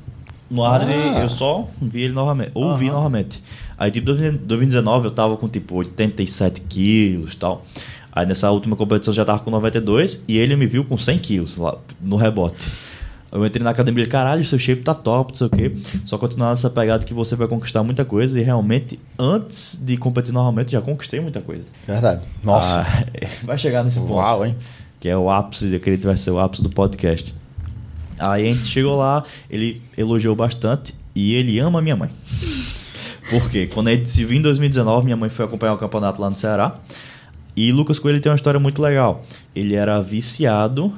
No 0.50 0.64
ar 0.64 0.82
Ah. 0.82 1.20
eu 1.22 1.28
só 1.28 1.68
vi 1.80 2.02
ele 2.02 2.14
novamente. 2.14 2.50
Ouvi 2.54 2.86
Aham. 2.88 2.94
novamente. 2.96 3.42
Aí, 3.78 3.90
tipo, 3.90 4.06
2019 4.12 5.06
eu 5.06 5.10
tava 5.10 5.36
com 5.36 5.48
tipo 5.48 5.76
87 5.76 6.60
quilos 6.62 7.34
e 7.34 7.36
tal. 7.36 7.64
Aí 8.12 8.26
nessa 8.26 8.50
última 8.50 8.74
competição 8.74 9.12
eu 9.12 9.16
já 9.16 9.24
tava 9.24 9.38
com 9.38 9.50
92 9.50 10.20
e 10.26 10.36
ele 10.36 10.56
me 10.56 10.66
viu 10.66 10.84
com 10.84 10.98
100 10.98 11.18
quilos 11.18 11.56
lá 11.56 11.76
no 12.00 12.16
rebote. 12.16 12.56
Eu 13.32 13.46
entrei 13.46 13.62
na 13.62 13.70
academia 13.70 14.02
e 14.02 14.08
caralho, 14.08 14.44
seu 14.44 14.58
shape 14.58 14.82
tá 14.82 14.92
top, 14.92 15.30
não 15.30 15.36
sei 15.36 15.46
o 15.46 15.50
quê. 15.50 15.72
Só 16.04 16.18
continuar 16.18 16.50
nessa 16.50 16.68
pegada 16.68 17.04
que 17.06 17.14
você 17.14 17.36
vai 17.36 17.46
conquistar 17.46 17.84
muita 17.84 18.04
coisa. 18.04 18.38
E 18.38 18.42
realmente, 18.42 18.98
antes 19.16 19.78
de 19.80 19.96
competir 19.96 20.32
normalmente, 20.34 20.72
já 20.72 20.80
conquistei 20.82 21.20
muita 21.20 21.40
coisa. 21.40 21.62
Verdade. 21.86 22.22
Nossa. 22.42 22.80
Ah, 22.80 23.04
vai 23.46 23.56
chegar 23.56 23.84
nesse 23.84 24.00
ponto. 24.00 24.14
Uau, 24.14 24.44
hein? 24.44 24.56
Que 24.98 25.08
é 25.08 25.16
o 25.16 25.30
ápice, 25.30 25.70
eu 25.70 25.76
acredito 25.76 26.00
que 26.00 26.06
vai 26.08 26.16
ser 26.16 26.32
o 26.32 26.40
ápice 26.40 26.60
do 26.60 26.70
podcast. 26.70 27.32
Aí 28.20 28.46
a 28.48 28.52
gente 28.52 28.66
chegou 28.66 28.96
lá, 28.96 29.24
ele 29.48 29.80
elogiou 29.96 30.37
bastante 30.37 30.94
e 31.14 31.35
ele 31.35 31.59
ama 31.59 31.78
a 31.78 31.83
minha 31.83 31.96
mãe. 31.96 32.11
Por 33.30 33.48
quê? 33.50 33.66
Quando 33.72 33.88
a 33.88 33.92
gente 33.94 34.11
se 34.11 34.24
viu 34.24 34.38
em 34.38 34.42
2019, 34.42 35.04
minha 35.04 35.16
mãe 35.16 35.30
foi 35.30 35.44
acompanhar 35.44 35.74
o 35.74 35.78
campeonato 35.78 36.20
lá 36.20 36.28
no 36.28 36.37
Ceará. 36.37 36.74
E 37.56 37.72
Lucas 37.72 37.98
Coelho 37.98 38.20
tem 38.20 38.30
uma 38.30 38.37
história 38.37 38.59
muito 38.61 38.80
legal. 38.83 39.24
Ele 39.54 39.74
era 39.74 40.00
viciado 40.00 40.92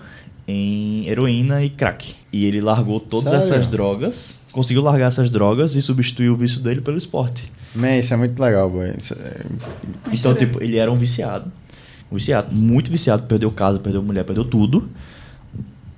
em 0.46 1.06
heroína 1.08 1.62
e 1.64 1.70
crack. 1.70 2.14
E 2.32 2.44
ele 2.46 2.60
largou 2.60 2.98
todas 3.00 3.30
Sério? 3.32 3.46
essas 3.54 3.66
drogas, 3.68 4.40
conseguiu 4.50 4.82
largar 4.82 5.08
essas 5.08 5.30
drogas 5.30 5.74
e 5.74 5.82
substituiu 5.82 6.32
o 6.34 6.36
vício 6.36 6.60
dele 6.60 6.80
pelo 6.80 6.96
esporte. 6.98 7.50
Man, 7.74 7.96
isso 7.96 8.12
é 8.12 8.16
muito 8.16 8.38
legal, 8.42 8.68
boy. 8.70 8.86
É- 8.88 8.96
Então, 10.12 10.34
tipo, 10.34 10.62
ele 10.62 10.76
era 10.76 10.90
um 10.90 10.96
viciado. 10.96 11.50
Um 12.10 12.16
viciado, 12.16 12.54
muito 12.54 12.90
viciado, 12.90 13.22
perdeu 13.24 13.50
casa, 13.50 13.78
perdeu 13.78 14.02
mulher, 14.02 14.24
perdeu 14.24 14.44
tudo. 14.44 14.88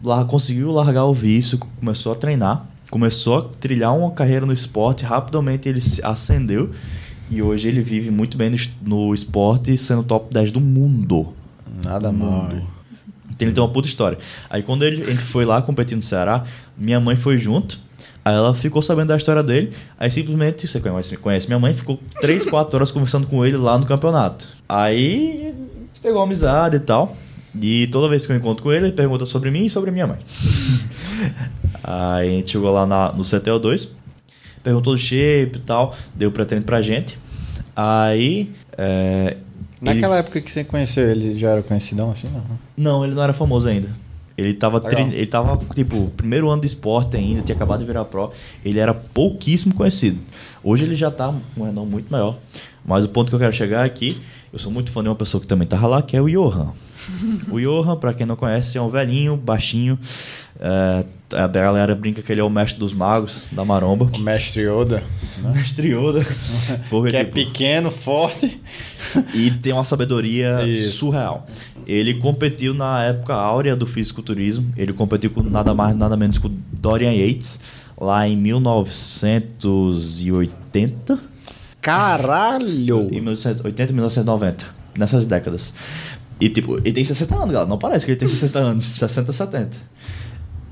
Lá, 0.04 0.22
conseguiu 0.24 0.70
largar 0.70 1.04
o 1.06 1.14
vício, 1.14 1.58
começou 1.80 2.12
a 2.12 2.14
treinar, 2.14 2.66
começou 2.90 3.38
a 3.38 3.42
trilhar 3.42 3.96
uma 3.96 4.10
carreira 4.10 4.44
no 4.44 4.52
esporte, 4.52 5.02
rapidamente 5.04 5.66
ele 5.68 5.80
se 5.80 6.04
ascendeu 6.04 6.70
e 7.30 7.40
hoje 7.40 7.68
ele 7.68 7.80
vive 7.80 8.10
muito 8.10 8.36
bem 8.36 8.50
no, 8.50 8.56
es- 8.56 8.70
no 8.82 9.14
esporte, 9.14 9.76
sendo 9.78 10.02
top 10.02 10.32
10 10.32 10.50
do 10.52 10.60
mundo. 10.60 11.32
Nada 11.82 12.08
Do 12.08 12.14
mundo. 12.18 12.66
Então 13.30 13.48
ele 13.48 13.52
tem 13.52 13.64
uma 13.64 13.70
puta 13.70 13.88
história. 13.88 14.18
Aí 14.50 14.62
quando 14.62 14.84
ele, 14.84 15.02
a 15.02 15.06
gente 15.06 15.22
foi 15.24 15.44
lá 15.46 15.62
competir 15.62 15.96
no 15.96 16.02
Ceará, 16.02 16.44
minha 16.76 17.00
mãe 17.00 17.16
foi 17.16 17.38
junto. 17.38 17.78
Aí 18.22 18.34
ela 18.34 18.52
ficou 18.54 18.80
sabendo 18.82 19.08
da 19.08 19.16
história 19.16 19.42
dele. 19.42 19.72
Aí 19.98 20.10
simplesmente, 20.10 20.68
você 20.68 20.80
conhece, 20.80 21.16
conhece 21.16 21.46
minha 21.46 21.58
mãe, 21.58 21.72
ficou 21.74 21.98
3, 22.20 22.44
4 22.44 22.76
horas 22.76 22.90
conversando 22.90 23.26
com 23.26 23.44
ele 23.44 23.56
lá 23.56 23.78
no 23.78 23.86
campeonato. 23.86 24.46
Aí 24.68 25.54
pegou 26.02 26.22
amizade 26.22 26.76
e 26.76 26.80
tal. 26.80 27.16
E 27.60 27.86
toda 27.88 28.08
vez 28.08 28.26
que 28.26 28.32
eu 28.32 28.36
encontro 28.36 28.62
com 28.64 28.72
ele, 28.72 28.86
ele 28.86 28.92
pergunta 28.92 29.24
sobre 29.24 29.50
mim 29.50 29.66
e 29.66 29.70
sobre 29.70 29.90
minha 29.90 30.06
mãe. 30.06 30.18
Aí 31.82 32.28
a 32.28 32.30
gente 32.30 32.50
chegou 32.50 32.72
lá 32.72 32.86
na- 32.86 33.12
no 33.12 33.22
CTO2, 33.22 33.88
perguntou 34.62 34.94
do 34.94 34.98
shape 34.98 35.58
e 35.58 35.60
tal, 35.60 35.94
deu 36.14 36.30
pré-treino 36.32 36.64
pra 36.64 36.80
gente. 36.80 37.18
Aí. 37.76 38.50
é, 38.76 39.36
ele- 39.82 39.94
Naquela 39.94 40.16
época 40.18 40.40
que 40.40 40.50
você 40.50 40.64
conheceu 40.64 41.08
ele, 41.08 41.38
já 41.38 41.50
era 41.50 41.62
conhecidão 41.62 42.10
assim, 42.10 42.28
não? 42.28 42.42
não, 42.76 43.04
ele 43.04 43.14
não 43.14 43.22
era 43.22 43.32
famoso 43.32 43.68
ainda. 43.68 43.88
Ele 44.36 44.52
tava, 44.52 44.80
trein- 44.80 45.12
ele 45.12 45.26
tava, 45.28 45.56
tipo, 45.76 46.10
primeiro 46.16 46.50
ano 46.50 46.60
de 46.60 46.66
esporte 46.66 47.16
ainda, 47.16 47.40
tinha 47.42 47.54
acabado 47.54 47.80
de 47.80 47.86
virar 47.86 48.04
pro. 48.06 48.32
Ele 48.64 48.80
era 48.80 48.92
pouquíssimo 48.92 49.72
conhecido. 49.74 50.18
Hoje 50.62 50.84
ele 50.84 50.96
já 50.96 51.08
tá 51.08 51.32
um 51.56 51.62
renome 51.64 51.88
muito 51.90 52.10
maior. 52.10 52.36
Mas 52.84 53.04
o 53.04 53.08
ponto 53.08 53.28
que 53.28 53.34
eu 53.34 53.38
quero 53.38 53.52
chegar 53.52 53.86
é 53.86 53.88
que 53.88 54.20
eu 54.54 54.58
sou 54.60 54.70
muito 54.70 54.92
fã 54.92 55.02
de 55.02 55.08
uma 55.08 55.16
pessoa 55.16 55.40
que 55.40 55.48
também 55.48 55.66
tava 55.66 55.88
lá, 55.88 56.00
que 56.00 56.16
é 56.16 56.22
o 56.22 56.30
Johan. 56.30 56.72
o 57.50 57.60
Johan, 57.60 57.96
pra 57.96 58.14
quem 58.14 58.24
não 58.24 58.36
conhece, 58.36 58.78
é 58.78 58.80
um 58.80 58.88
velhinho, 58.88 59.36
baixinho. 59.36 59.98
É, 60.60 61.04
a 61.34 61.48
galera 61.48 61.92
brinca 61.96 62.22
que 62.22 62.30
ele 62.30 62.40
é 62.40 62.44
o 62.44 62.48
mestre 62.48 62.78
dos 62.78 62.92
magos, 62.92 63.48
da 63.50 63.64
maromba. 63.64 64.08
O 64.14 64.18
mestre 64.18 64.62
Yoda, 64.62 65.02
né? 65.42 65.54
Mestre 65.56 65.88
Yoda. 65.88 66.22
Que 67.10 67.16
é 67.16 67.24
tipo, 67.24 67.34
pequeno, 67.34 67.90
forte. 67.90 68.62
e 69.34 69.50
tem 69.50 69.72
uma 69.72 69.82
sabedoria 69.82 70.64
Isso. 70.64 70.98
surreal. 70.98 71.44
Ele 71.84 72.14
competiu 72.14 72.72
na 72.72 73.02
época 73.02 73.34
áurea 73.34 73.74
do 73.74 73.88
fisiculturismo. 73.88 74.72
Ele 74.76 74.92
competiu 74.92 75.30
com 75.30 75.42
nada 75.42 75.74
mais 75.74 75.96
nada 75.96 76.16
menos 76.16 76.38
que 76.38 76.46
o 76.46 76.52
Dorian 76.72 77.12
Yates 77.12 77.58
lá 78.00 78.28
em 78.28 78.36
1980, 78.36 81.33
Caralho! 81.84 83.08
em 83.12 83.20
1980 83.20 83.92
e 83.92 83.94
1990, 83.94 84.66
nessas 84.98 85.26
décadas. 85.26 85.72
E 86.40 86.48
tipo, 86.48 86.78
ele 86.78 86.92
tem 86.92 87.04
60 87.04 87.34
anos, 87.34 87.52
galera. 87.52 87.68
Não 87.68 87.78
parece 87.78 88.04
que 88.04 88.12
ele 88.12 88.18
tem 88.18 88.26
60 88.26 88.58
anos, 88.58 88.84
60, 88.98 89.32
70. 89.32 89.70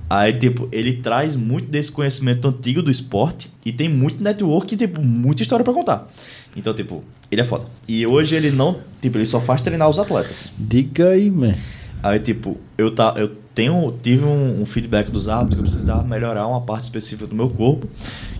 Aí, 0.08 0.32
tipo, 0.34 0.68
ele 0.70 0.94
traz 0.94 1.36
muito 1.36 1.70
desse 1.70 1.90
conhecimento 1.90 2.46
antigo 2.46 2.82
do 2.82 2.90
esporte 2.90 3.50
e 3.64 3.72
tem 3.72 3.88
muito 3.88 4.22
network 4.22 4.74
e, 4.74 4.76
tipo, 4.76 5.02
muita 5.02 5.42
história 5.42 5.64
pra 5.64 5.72
contar. 5.72 6.10
Então, 6.54 6.74
tipo, 6.74 7.02
ele 7.30 7.40
é 7.40 7.44
foda. 7.44 7.66
E 7.88 8.06
hoje 8.06 8.34
ele 8.34 8.50
não, 8.50 8.78
tipo, 9.00 9.16
ele 9.16 9.24
só 9.24 9.40
faz 9.40 9.62
treinar 9.62 9.88
os 9.88 9.98
atletas. 9.98 10.52
Diga 10.58 11.08
aí, 11.08 11.30
man. 11.30 11.54
Aí, 12.02 12.18
tipo, 12.18 12.58
eu, 12.76 12.94
tá, 12.94 13.14
eu 13.16 13.41
tenho, 13.54 13.92
tive 14.02 14.24
um, 14.24 14.62
um 14.62 14.66
feedback 14.66 15.10
dos 15.10 15.28
árbitros 15.28 15.54
que 15.54 15.60
eu 15.60 15.70
precisava 15.70 16.02
melhorar 16.02 16.46
uma 16.46 16.60
parte 16.60 16.84
específica 16.84 17.26
do 17.26 17.34
meu 17.34 17.48
corpo, 17.50 17.86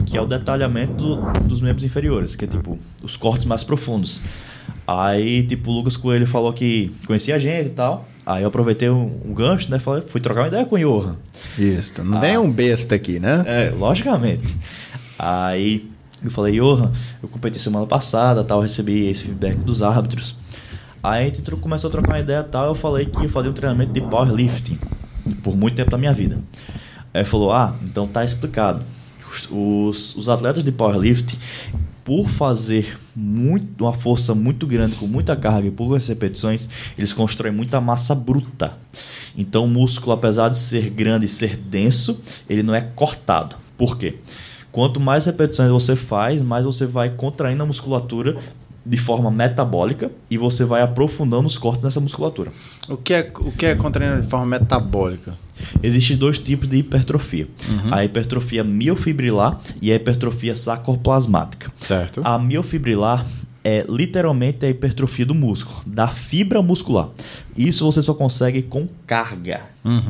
que 0.06 0.16
é 0.16 0.20
o 0.20 0.26
detalhamento 0.26 0.94
do- 0.94 1.16
dos 1.40 1.60
membros 1.60 1.84
inferiores, 1.84 2.34
que 2.36 2.44
é, 2.44 2.48
tipo, 2.48 2.78
os 3.02 3.16
cortes 3.16 3.44
mais 3.46 3.62
profundos. 3.64 4.20
Aí, 4.86 5.42
tipo, 5.46 5.70
o 5.70 5.74
Lucas 5.74 5.96
Coelho 5.96 6.26
falou 6.26 6.52
que 6.52 6.92
conhecia 7.06 7.34
a 7.36 7.38
gente 7.38 7.66
e 7.66 7.70
tal. 7.70 8.08
Aí 8.24 8.42
eu 8.42 8.48
aproveitei 8.48 8.88
um, 8.88 9.10
um 9.26 9.34
gancho, 9.34 9.70
né? 9.70 9.78
Falei, 9.78 10.04
fui 10.06 10.20
trocar 10.20 10.42
uma 10.42 10.48
ideia 10.48 10.64
com 10.64 10.76
o 10.76 10.78
Johan. 10.78 11.16
Isso, 11.58 12.02
não 12.04 12.20
tem 12.20 12.38
um 12.38 12.50
besta 12.50 12.94
aqui, 12.94 13.18
né? 13.18 13.42
É, 13.46 13.70
logicamente. 13.70 14.56
Aí 15.18 15.90
eu 16.24 16.30
falei, 16.30 16.54
Johan, 16.58 16.92
eu 17.22 17.28
competi 17.28 17.58
semana 17.58 17.84
passada, 17.86 18.44
tal, 18.44 18.60
recebi 18.60 19.06
esse 19.06 19.24
feedback 19.24 19.56
dos 19.56 19.82
árbitros. 19.82 20.36
Aí 21.02 21.22
a 21.22 21.34
gente 21.34 21.50
começou 21.56 21.88
a 21.88 21.90
trocar 21.90 22.12
uma 22.12 22.20
ideia 22.20 22.40
e 22.40 22.44
tal, 22.44 22.66
eu 22.66 22.74
falei 22.76 23.06
que 23.06 23.24
eu 23.24 23.28
fazia 23.28 23.50
um 23.50 23.54
treinamento 23.54 23.92
de 23.92 24.00
powerlifting 24.02 24.78
por 25.42 25.56
muito 25.56 25.74
tempo 25.74 25.90
da 25.90 25.98
minha 25.98 26.12
vida. 26.12 26.38
Aí 27.12 27.24
falou, 27.24 27.52
ah, 27.52 27.76
então 27.82 28.06
tá 28.06 28.24
explicado. 28.24 28.82
Os, 29.50 30.14
os, 30.16 30.28
atletas 30.28 30.62
de 30.62 30.70
powerlifting, 30.70 31.38
por 32.04 32.28
fazer 32.28 32.98
muito, 33.16 33.84
uma 33.84 33.92
força 33.92 34.34
muito 34.34 34.66
grande, 34.66 34.96
com 34.96 35.06
muita 35.06 35.34
carga 35.34 35.68
e 35.68 35.70
poucas 35.70 36.06
repetições, 36.06 36.68
eles 36.98 37.12
constroem 37.12 37.52
muita 37.52 37.80
massa 37.80 38.14
bruta. 38.14 38.74
Então 39.36 39.64
o 39.64 39.68
músculo, 39.68 40.12
apesar 40.12 40.50
de 40.50 40.58
ser 40.58 40.90
grande 40.90 41.26
e 41.26 41.28
ser 41.28 41.56
denso, 41.56 42.20
ele 42.48 42.62
não 42.62 42.74
é 42.74 42.80
cortado. 42.80 43.56
Por 43.78 43.96
quê? 43.96 44.16
Quanto 44.70 44.98
mais 44.98 45.26
repetições 45.26 45.70
você 45.70 45.94
faz, 45.94 46.40
mais 46.40 46.64
você 46.64 46.86
vai 46.86 47.10
contraindo 47.10 47.62
a 47.62 47.66
musculatura 47.66 48.36
de 48.84 48.98
forma 48.98 49.30
metabólica 49.30 50.10
e 50.30 50.36
você 50.36 50.64
vai 50.64 50.82
aprofundando 50.82 51.46
os 51.46 51.56
cortes 51.56 51.84
nessa 51.84 52.00
musculatura. 52.00 52.52
O 52.88 52.96
que 52.96 53.14
é, 53.14 53.32
o 53.38 53.52
que 53.52 53.66
é 53.66 53.74
contraindo 53.74 54.20
de 54.20 54.28
forma 54.28 54.46
metabólica? 54.46 55.34
Existem 55.82 56.16
dois 56.16 56.38
tipos 56.38 56.68
de 56.68 56.78
hipertrofia: 56.78 57.46
a 57.90 58.04
hipertrofia 58.04 58.64
miofibrilar 58.64 59.60
e 59.80 59.92
a 59.92 59.94
hipertrofia 59.94 60.56
sarcoplasmática. 60.56 61.72
Certo. 61.78 62.20
A 62.24 62.38
miofibrilar 62.38 63.26
é 63.64 63.84
literalmente 63.88 64.66
a 64.66 64.68
hipertrofia 64.68 65.24
do 65.24 65.34
músculo, 65.34 65.80
da 65.86 66.08
fibra 66.08 66.60
muscular. 66.60 67.08
Isso 67.56 67.84
você 67.84 68.02
só 68.02 68.12
consegue 68.12 68.62
com 68.62 68.88
carga. 69.06 69.62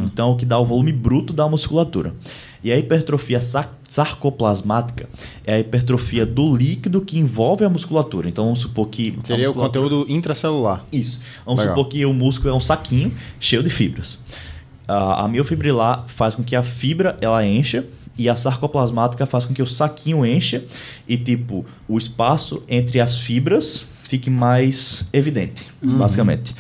Então, 0.05 0.31
o 0.31 0.37
que 0.37 0.47
dá 0.47 0.59
o 0.59 0.65
volume 0.65 0.93
bruto 0.93 1.33
da 1.33 1.47
musculatura. 1.49 2.15
E 2.65 2.71
a 2.73 2.79
hipertrofia 2.79 3.41
sa- 3.41 3.69
sarcoplasmática 3.89 5.09
é 5.45 5.55
a 5.55 5.59
hipertrofia 5.61 6.25
do 6.25 6.57
líquido 6.57 7.01
que 7.01 7.19
envolve 7.19 7.65
a 7.65 7.69
musculatura. 7.69 8.29
Então, 8.29 8.45
vamos 8.45 8.61
supor 8.61 8.89
que. 8.89 9.19
Seria 9.23 9.51
o 9.51 9.55
conteúdo 9.55 10.07
intracelular. 10.09 10.85
isso. 10.93 11.21
Vamos 11.45 11.61
Legal. 11.61 11.77
supor 11.77 11.91
que 11.91 12.05
o 12.07 12.13
músculo 12.15 12.51
é 12.51 12.57
um 12.57 12.61
saquinho 12.61 13.13
cheio 13.41 13.63
de 13.63 13.71
fibras. 13.71 14.19
A, 14.87 15.25
a 15.25 15.29
miofibrilar 15.29 16.05
faz 16.09 16.35
com 16.35 16.43
que 16.43 16.55
a 16.55 16.63
fibra 16.63 17.17
ela 17.21 17.45
encha 17.47 17.85
e 18.19 18.29
a 18.29 18.37
sarcoplasmática 18.37 19.27
faz 19.27 19.45
com 19.45 19.55
que 19.55 19.63
o 19.63 19.67
saquinho 19.67 20.25
encha 20.25 20.65
e 21.09 21.17
tipo 21.17 21.65
o 21.89 21.97
espaço 21.99 22.63
entre 22.69 23.01
as 23.01 23.17
fibras 23.17 23.85
fique 24.05 24.29
mais 24.29 25.07
evidente, 25.13 25.63
basicamente. 25.81 26.55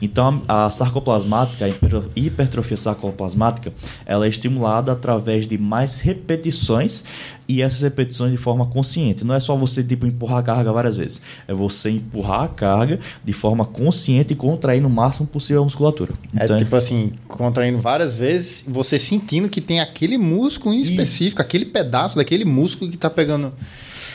Então 0.00 0.42
a, 0.46 0.70
sarcoplasmática, 0.70 1.64
a 1.64 1.68
hiper- 1.68 2.04
hipertrofia 2.14 2.76
sarcoplasmática, 2.76 3.72
ela 4.06 4.26
é 4.26 4.28
estimulada 4.28 4.92
através 4.92 5.46
de 5.48 5.58
mais 5.58 6.00
repetições 6.00 7.04
e 7.48 7.62
essas 7.62 7.80
repetições 7.80 8.30
de 8.30 8.36
forma 8.36 8.66
consciente. 8.66 9.24
Não 9.24 9.34
é 9.34 9.40
só 9.40 9.56
você 9.56 9.82
tipo 9.82 10.06
empurrar 10.06 10.38
a 10.38 10.42
carga 10.42 10.72
várias 10.72 10.96
vezes, 10.96 11.20
é 11.46 11.54
você 11.54 11.90
empurrar 11.90 12.42
a 12.42 12.48
carga 12.48 13.00
de 13.24 13.32
forma 13.32 13.64
consciente 13.64 14.32
e 14.32 14.36
contrair 14.36 14.80
no 14.80 14.90
máximo 14.90 15.26
possível 15.26 15.62
a 15.62 15.64
musculatura. 15.64 16.12
É 16.36 16.44
Então, 16.44 16.58
tipo 16.58 16.76
assim, 16.76 17.10
contraindo 17.26 17.78
várias 17.78 18.14
vezes, 18.16 18.64
você 18.68 18.98
sentindo 18.98 19.48
que 19.48 19.60
tem 19.60 19.80
aquele 19.80 20.18
músculo 20.18 20.74
em 20.74 20.80
específico, 20.82 21.40
aquele 21.40 21.64
pedaço 21.64 22.16
daquele 22.16 22.44
músculo 22.44 22.90
que 22.90 22.96
tá 22.96 23.10
pegando. 23.10 23.52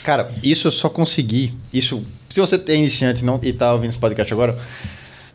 Cara, 0.03 0.31
isso 0.43 0.67
eu 0.67 0.71
só 0.71 0.89
consegui. 0.89 1.53
Isso, 1.71 2.03
se 2.29 2.39
você 2.39 2.61
é 2.67 2.75
iniciante 2.75 3.21
e 3.21 3.25
não, 3.25 3.39
e 3.41 3.53
tá 3.53 3.73
ouvindo 3.73 3.89
esse 3.89 3.97
podcast 3.97 4.33
agora, 4.33 4.57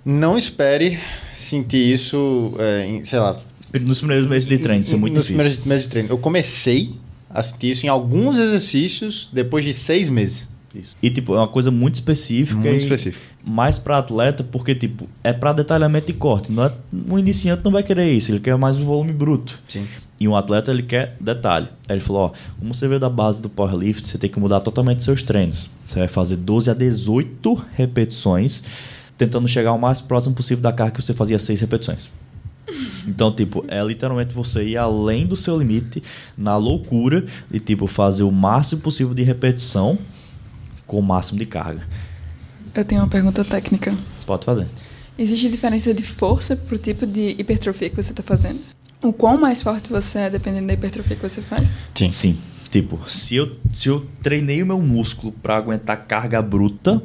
não 0.08 0.38
espere 0.38 0.98
sentir 1.34 1.92
isso, 1.92 2.54
é, 2.58 2.86
em, 2.86 3.04
sei 3.04 3.18
lá. 3.18 3.38
nos 3.82 3.98
primeiros 3.98 4.26
meses 4.26 4.48
de 4.48 4.56
treino, 4.56 4.80
isso 4.82 4.94
é 4.94 4.96
muito 4.96 5.14
Nos 5.14 5.26
difícil. 5.26 5.36
primeiros 5.36 5.66
meses 5.66 5.84
de 5.84 5.90
treino. 5.90 6.08
Eu 6.08 6.16
comecei 6.16 6.94
a 7.28 7.42
sentir 7.42 7.72
isso 7.72 7.84
em 7.84 7.90
alguns 7.90 8.38
exercícios 8.38 9.28
depois 9.32 9.64
de 9.66 9.74
seis 9.74 10.08
meses. 10.08 10.48
Isso. 10.74 10.96
E, 11.02 11.10
tipo, 11.10 11.34
é 11.34 11.38
uma 11.38 11.48
coisa 11.48 11.70
muito 11.70 11.96
específica. 11.96 12.58
Muito 12.58 12.72
e 12.72 12.78
específica. 12.78 13.22
Mais 13.44 13.78
para 13.78 13.98
atleta, 13.98 14.42
porque, 14.42 14.74
tipo, 14.74 15.08
é 15.22 15.32
para 15.32 15.52
detalhamento 15.52 16.06
de 16.06 16.14
corte. 16.14 16.50
Não 16.52 16.64
é, 16.64 16.72
um 16.92 17.18
iniciante 17.18 17.62
não 17.64 17.70
vai 17.72 17.82
querer 17.82 18.10
isso, 18.10 18.30
ele 18.30 18.40
quer 18.40 18.56
mais 18.56 18.78
um 18.78 18.84
volume 18.84 19.12
bruto. 19.12 19.60
Sim. 19.68 19.86
E 20.20 20.26
um 20.26 20.34
atleta, 20.34 20.70
ele 20.70 20.82
quer 20.82 21.16
detalhe. 21.20 21.68
Aí 21.86 21.96
ele 21.96 22.00
falou, 22.04 22.22
ó, 22.22 22.32
como 22.58 22.74
você 22.74 22.88
veio 22.88 22.98
da 22.98 23.08
base 23.10 23.40
do 23.42 23.48
powerlift, 23.48 24.06
você 24.06 24.18
tem 24.18 24.28
que 24.28 24.40
mudar 24.40 24.60
totalmente 24.60 25.02
seus 25.02 25.22
treinos. 25.22 25.70
Você 25.86 25.98
vai 25.98 26.08
fazer 26.08 26.36
12 26.36 26.70
a 26.70 26.74
18 26.74 27.64
repetições, 27.74 28.62
tentando 29.18 29.46
chegar 29.48 29.72
o 29.72 29.78
mais 29.78 30.00
próximo 30.00 30.35
possível 30.35 30.62
da 30.62 30.72
carga 30.72 30.92
que 30.92 31.02
você 31.02 31.12
fazia 31.12 31.38
6 31.38 31.61
repetições. 31.61 32.09
Então, 33.07 33.33
tipo, 33.33 33.64
é 33.68 33.83
literalmente 33.83 34.33
você 34.33 34.62
ir 34.62 34.76
além 34.76 35.26
do 35.26 35.35
seu 35.35 35.59
limite, 35.59 36.02
na 36.37 36.57
loucura, 36.57 37.24
de, 37.50 37.59
tipo, 37.59 37.87
fazer 37.87 38.22
o 38.22 38.31
máximo 38.31 38.81
possível 38.81 39.14
de 39.14 39.22
repetição 39.22 39.98
com 40.87 40.98
o 40.98 41.02
máximo 41.02 41.38
de 41.38 41.46
carga. 41.46 41.83
Eu 42.74 42.85
tenho 42.85 43.00
uma 43.00 43.09
pergunta 43.09 43.44
técnica. 43.44 43.94
Pode 44.26 44.44
fazer. 44.44 44.66
Existe 45.18 45.48
diferença 45.48 45.92
de 45.92 46.02
força 46.02 46.54
pro 46.54 46.78
tipo 46.78 47.07
de 47.07 47.35
hipertrofia 47.38 47.90
que 47.90 47.96
você 47.96 48.12
está 48.12 48.22
fazendo? 48.22 48.61
O 49.02 49.12
quão 49.12 49.40
mais 49.40 49.62
forte 49.62 49.90
você 49.90 50.20
é 50.20 50.31
dependendo 50.31 50.68
da 50.68 50.74
hipertrofia 50.74 51.16
que 51.16 51.28
você 51.28 51.42
faz? 51.42 51.78
Sim. 51.94 52.11
Sim. 52.11 52.38
Tipo, 52.70 53.00
se 53.09 53.35
eu, 53.35 53.57
se 53.72 53.88
eu 53.88 54.07
treinei 54.22 54.62
o 54.62 54.66
meu 54.66 54.81
músculo 54.81 55.33
para 55.33 55.57
aguentar 55.57 56.07
carga 56.07 56.42
bruta, 56.42 57.02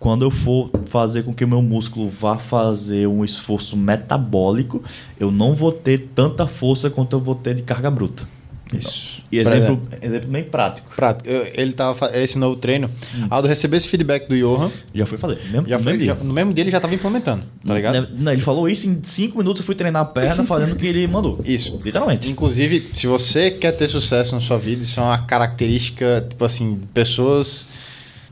quando 0.00 0.22
eu 0.24 0.30
for 0.32 0.70
fazer 0.86 1.22
com 1.22 1.32
que 1.32 1.44
o 1.44 1.48
meu 1.48 1.62
músculo 1.62 2.08
vá 2.10 2.36
fazer 2.38 3.06
um 3.06 3.24
esforço 3.24 3.76
metabólico, 3.76 4.82
eu 5.18 5.30
não 5.30 5.54
vou 5.54 5.70
ter 5.70 6.08
tanta 6.14 6.46
força 6.46 6.90
quanto 6.90 7.14
eu 7.14 7.20
vou 7.20 7.34
ter 7.36 7.54
de 7.54 7.62
carga 7.62 7.88
bruta. 7.90 8.26
Isso. 8.72 9.20
E 9.32 9.38
exemplo, 9.38 9.82
exemplo 10.00 10.30
bem 10.30 10.44
prático. 10.44 10.92
Prato. 10.94 11.24
Eu- 11.28 11.44
Ele 11.54 11.72
tava 11.72 12.08
esse 12.16 12.38
novo 12.38 12.54
treino. 12.54 12.88
Aldo 13.28 13.48
recebeu 13.48 13.76
esse 13.76 13.88
feedback 13.88 14.28
do 14.28 14.36
Johan. 14.38 14.70
Já 14.94 15.06
fui 15.06 15.18
fazer. 15.18 15.40
Mesmo, 15.50 15.68
Já 15.68 15.76
no 15.76 15.82
foi, 15.82 15.92
mesmo 15.94 16.06
já- 16.06 16.14
no 16.14 16.32
mesmo 16.32 16.54
dia 16.54 16.62
ele 16.62 16.70
já 16.70 16.78
tava 16.80 16.94
implementando, 16.94 17.42
tá 17.66 17.74
ligado? 17.74 18.08
Não, 18.16 18.32
ele 18.32 18.40
falou 18.42 18.68
isso 18.68 18.88
em 18.88 19.00
5 19.02 19.36
minutos 19.38 19.58
eu 19.60 19.66
fui 19.66 19.74
treinar 19.74 20.02
a 20.02 20.04
perna 20.04 20.44
fazendo 20.44 20.72
o 20.74 20.76
que 20.76 20.86
ele 20.86 21.04
mandou. 21.08 21.40
Isso. 21.44 21.80
Literalmente. 21.84 22.30
Inclusive, 22.30 22.90
se 22.94 23.08
você 23.08 23.50
quer 23.50 23.72
ter 23.72 23.88
sucesso 23.88 24.34
na 24.36 24.40
sua 24.40 24.56
vida, 24.56 24.82
isso 24.84 25.00
é 25.00 25.02
uma 25.02 25.18
característica, 25.18 26.24
tipo 26.28 26.44
assim, 26.44 26.76
de 26.76 26.86
pessoas 26.86 27.66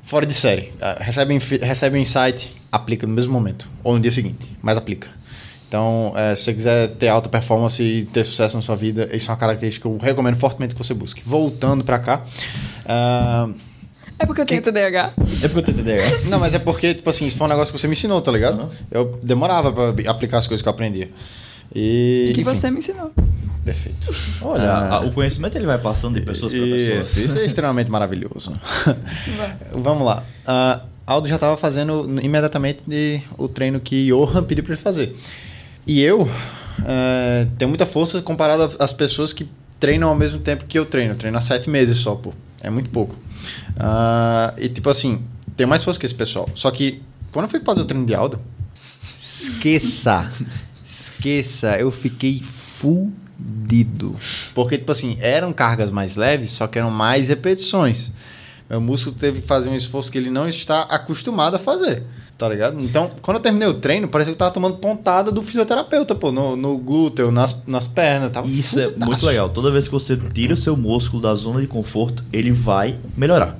fora 0.09 0.25
de 0.27 0.35
série. 0.35 0.73
Ah, 0.81 0.97
Recebem, 1.01 1.38
fi- 1.38 1.59
recebem 1.59 2.03
insight, 2.03 2.57
aplica 2.73 3.07
no 3.07 3.12
mesmo 3.12 3.33
momento. 3.33 3.68
Ou 3.85 3.94
no 3.94 4.01
dia 4.01 4.11
seguinte, 4.11 4.51
mas 4.62 4.77
aplica. 4.77 5.09
Então, 5.68 6.14
eh, 6.16 6.35
se 6.35 6.44
você 6.44 6.55
quiser 6.55 6.88
ter 6.97 7.09
alta 7.09 7.29
performance 7.29 7.83
e 7.83 8.05
ter 8.07 8.25
sucesso 8.25 8.57
na 8.57 8.62
sua 8.62 8.75
vida, 8.75 9.07
isso 9.14 9.31
é 9.31 9.33
uma 9.33 9.37
característica 9.38 9.87
que 9.87 9.94
eu 9.94 9.99
recomendo 9.99 10.37
fortemente 10.37 10.75
que 10.75 10.83
você 10.83 10.94
busque. 10.94 11.23
Voltando 11.25 11.85
pra 11.85 11.99
cá. 11.99 12.25
ah, 12.87 13.51
É 14.18 14.25
porque 14.25 14.40
eu 14.40 14.47
tenho 14.47 14.62
TDAH. 14.62 15.12
É 15.42 15.49
porque 15.49 15.59
eu 15.71 15.75
tenho 15.75 15.77
TDAH. 15.85 16.21
não, 16.31 16.40
mas 16.40 16.55
é 16.55 16.59
porque, 16.59 16.94
tipo 16.94 17.11
assim, 17.11 17.27
isso 17.27 17.37
foi 17.37 17.47
um 17.47 17.51
negócio 17.51 17.73
que 17.73 17.79
você 17.79 17.87
me 17.87 17.92
ensinou, 17.92 18.21
tá 18.23 18.33
ligado? 18.33 18.61
Aham. 18.62 18.71
Eu 18.90 19.21
demorava 19.23 19.71
pra 19.71 20.11
aplicar 20.11 20.38
as 20.38 20.47
coisas 20.49 20.62
que 20.62 20.68
eu 20.68 20.73
aprendia. 20.73 21.11
E. 21.75 22.33
Que 22.35 22.40
enfim, 22.40 22.55
você 22.55 22.71
me 22.71 22.79
ensinou. 22.79 23.12
Perfeito. 23.72 24.14
Olha, 24.42 24.62
Ah. 24.70 24.94
a- 24.96 25.00
o 25.00 25.12
conhecimento 25.12 25.57
ele 25.59 25.66
vai 25.66 25.76
passando 25.78 26.18
de 26.18 26.24
pessoas 26.24 26.52
para 26.52 26.62
pessoas. 26.62 27.16
Isso, 27.18 27.38
é 27.38 27.44
extremamente 27.44 27.90
maravilhoso. 27.90 28.52
Vamos 29.72 30.07
lá. 30.07 30.24
Ah, 30.46 30.85
Aldo 31.07 31.28
já 31.28 31.35
estava 31.35 31.57
fazendo 31.57 32.07
imediatamente 32.22 32.83
de- 32.87 33.20
o 33.37 33.46
treino 33.48 33.78
que 33.81 34.07
Johan 34.07 34.42
pediu 34.44 34.64
para 34.64 34.72
ele 34.74 34.81
fazer. 34.83 35.14
E 35.87 36.00
eu 36.02 36.28
eh, 36.87 37.46
tenho 37.59 37.68
muita 37.68 37.85
força 37.85 38.22
comparado 38.22 38.74
às 38.78 38.92
pessoas 38.92 39.33
que 39.33 39.46
treinam 39.81 40.09
ao 40.09 40.14
mesmo 40.14 40.38
tempo 40.38 40.64
que 40.64 40.78
eu 40.78 40.87
treino. 40.87 41.12
Eu 41.12 41.16
treino 41.16 41.37
há 41.37 41.40
sete 41.42 41.68
meses 41.68 41.98
só, 41.98 42.14
pô. 42.14 42.33
É 42.62 42.70
muito 42.70 42.88
pouco. 42.88 43.16
Ah, 43.78 44.54
e 44.57 44.68
tipo 44.68 44.88
assim, 44.88 45.22
tenho 45.57 45.68
mais 45.68 45.85
força 45.85 45.98
que 46.00 46.07
esse 46.07 46.14
pessoal. 46.14 46.48
Só 46.54 46.70
que 46.70 47.02
quando 47.33 47.44
eu 47.44 47.48
fui 47.50 47.61
fazer 47.61 47.81
o 47.81 47.85
treino 47.85 48.07
de 48.07 48.14
Aldo, 48.14 48.40
esqueça. 49.14 50.31
Esqueça. 50.85 51.76
Eu 51.78 51.90
fiquei 51.90 52.40
fudido. 53.38 54.16
Porque, 54.55 54.79
tipo 54.79 54.90
assim, 54.90 55.16
eram 55.20 55.53
cargas 55.53 55.90
mais 55.90 56.16
leves, 56.16 56.51
só 56.51 56.66
que 56.66 56.79
eram 56.79 56.90
mais 56.90 57.29
repetições. 57.29 58.11
Meu 58.68 58.81
músculo 58.81 59.16
teve 59.16 59.40
que 59.40 59.46
fazer 59.46 59.68
um 59.68 59.77
esforço 59.77 60.11
que 60.11 60.18
ele 60.18 60.31
não 60.31 60.48
está 60.48 60.83
acostumado 60.83 61.55
a 61.57 61.59
fazer. 61.59 62.03
Tá 62.37 62.48
ligado? 62.48 62.81
Então, 62.81 63.11
quando 63.20 63.38
eu 63.38 63.42
terminei 63.42 63.66
o 63.66 63.74
treino, 63.74 64.07
parecia 64.07 64.33
que 64.33 64.37
eu 64.37 64.38
tava 64.38 64.53
tomando 64.53 64.77
pontada 64.77 65.33
do 65.33 65.42
fisioterapeuta, 65.42 66.14
pô, 66.14 66.31
no, 66.31 66.55
no 66.55 66.79
glúteo, 66.79 67.33
nas, 67.33 67.57
nas 67.66 67.88
pernas. 67.88 68.31
Tava 68.31 68.46
Isso 68.46 68.79
é 68.79 68.85
fudidaço. 68.85 69.11
muito 69.11 69.27
legal. 69.27 69.48
Toda 69.48 69.72
vez 69.72 69.87
que 69.87 69.92
você 69.92 70.16
tira 70.16 70.55
o 70.55 70.57
seu 70.57 70.77
músculo 70.77 71.20
da 71.20 71.35
zona 71.35 71.61
de 71.61 71.66
conforto, 71.66 72.22
ele 72.33 72.53
vai 72.53 72.96
melhorar. 73.16 73.59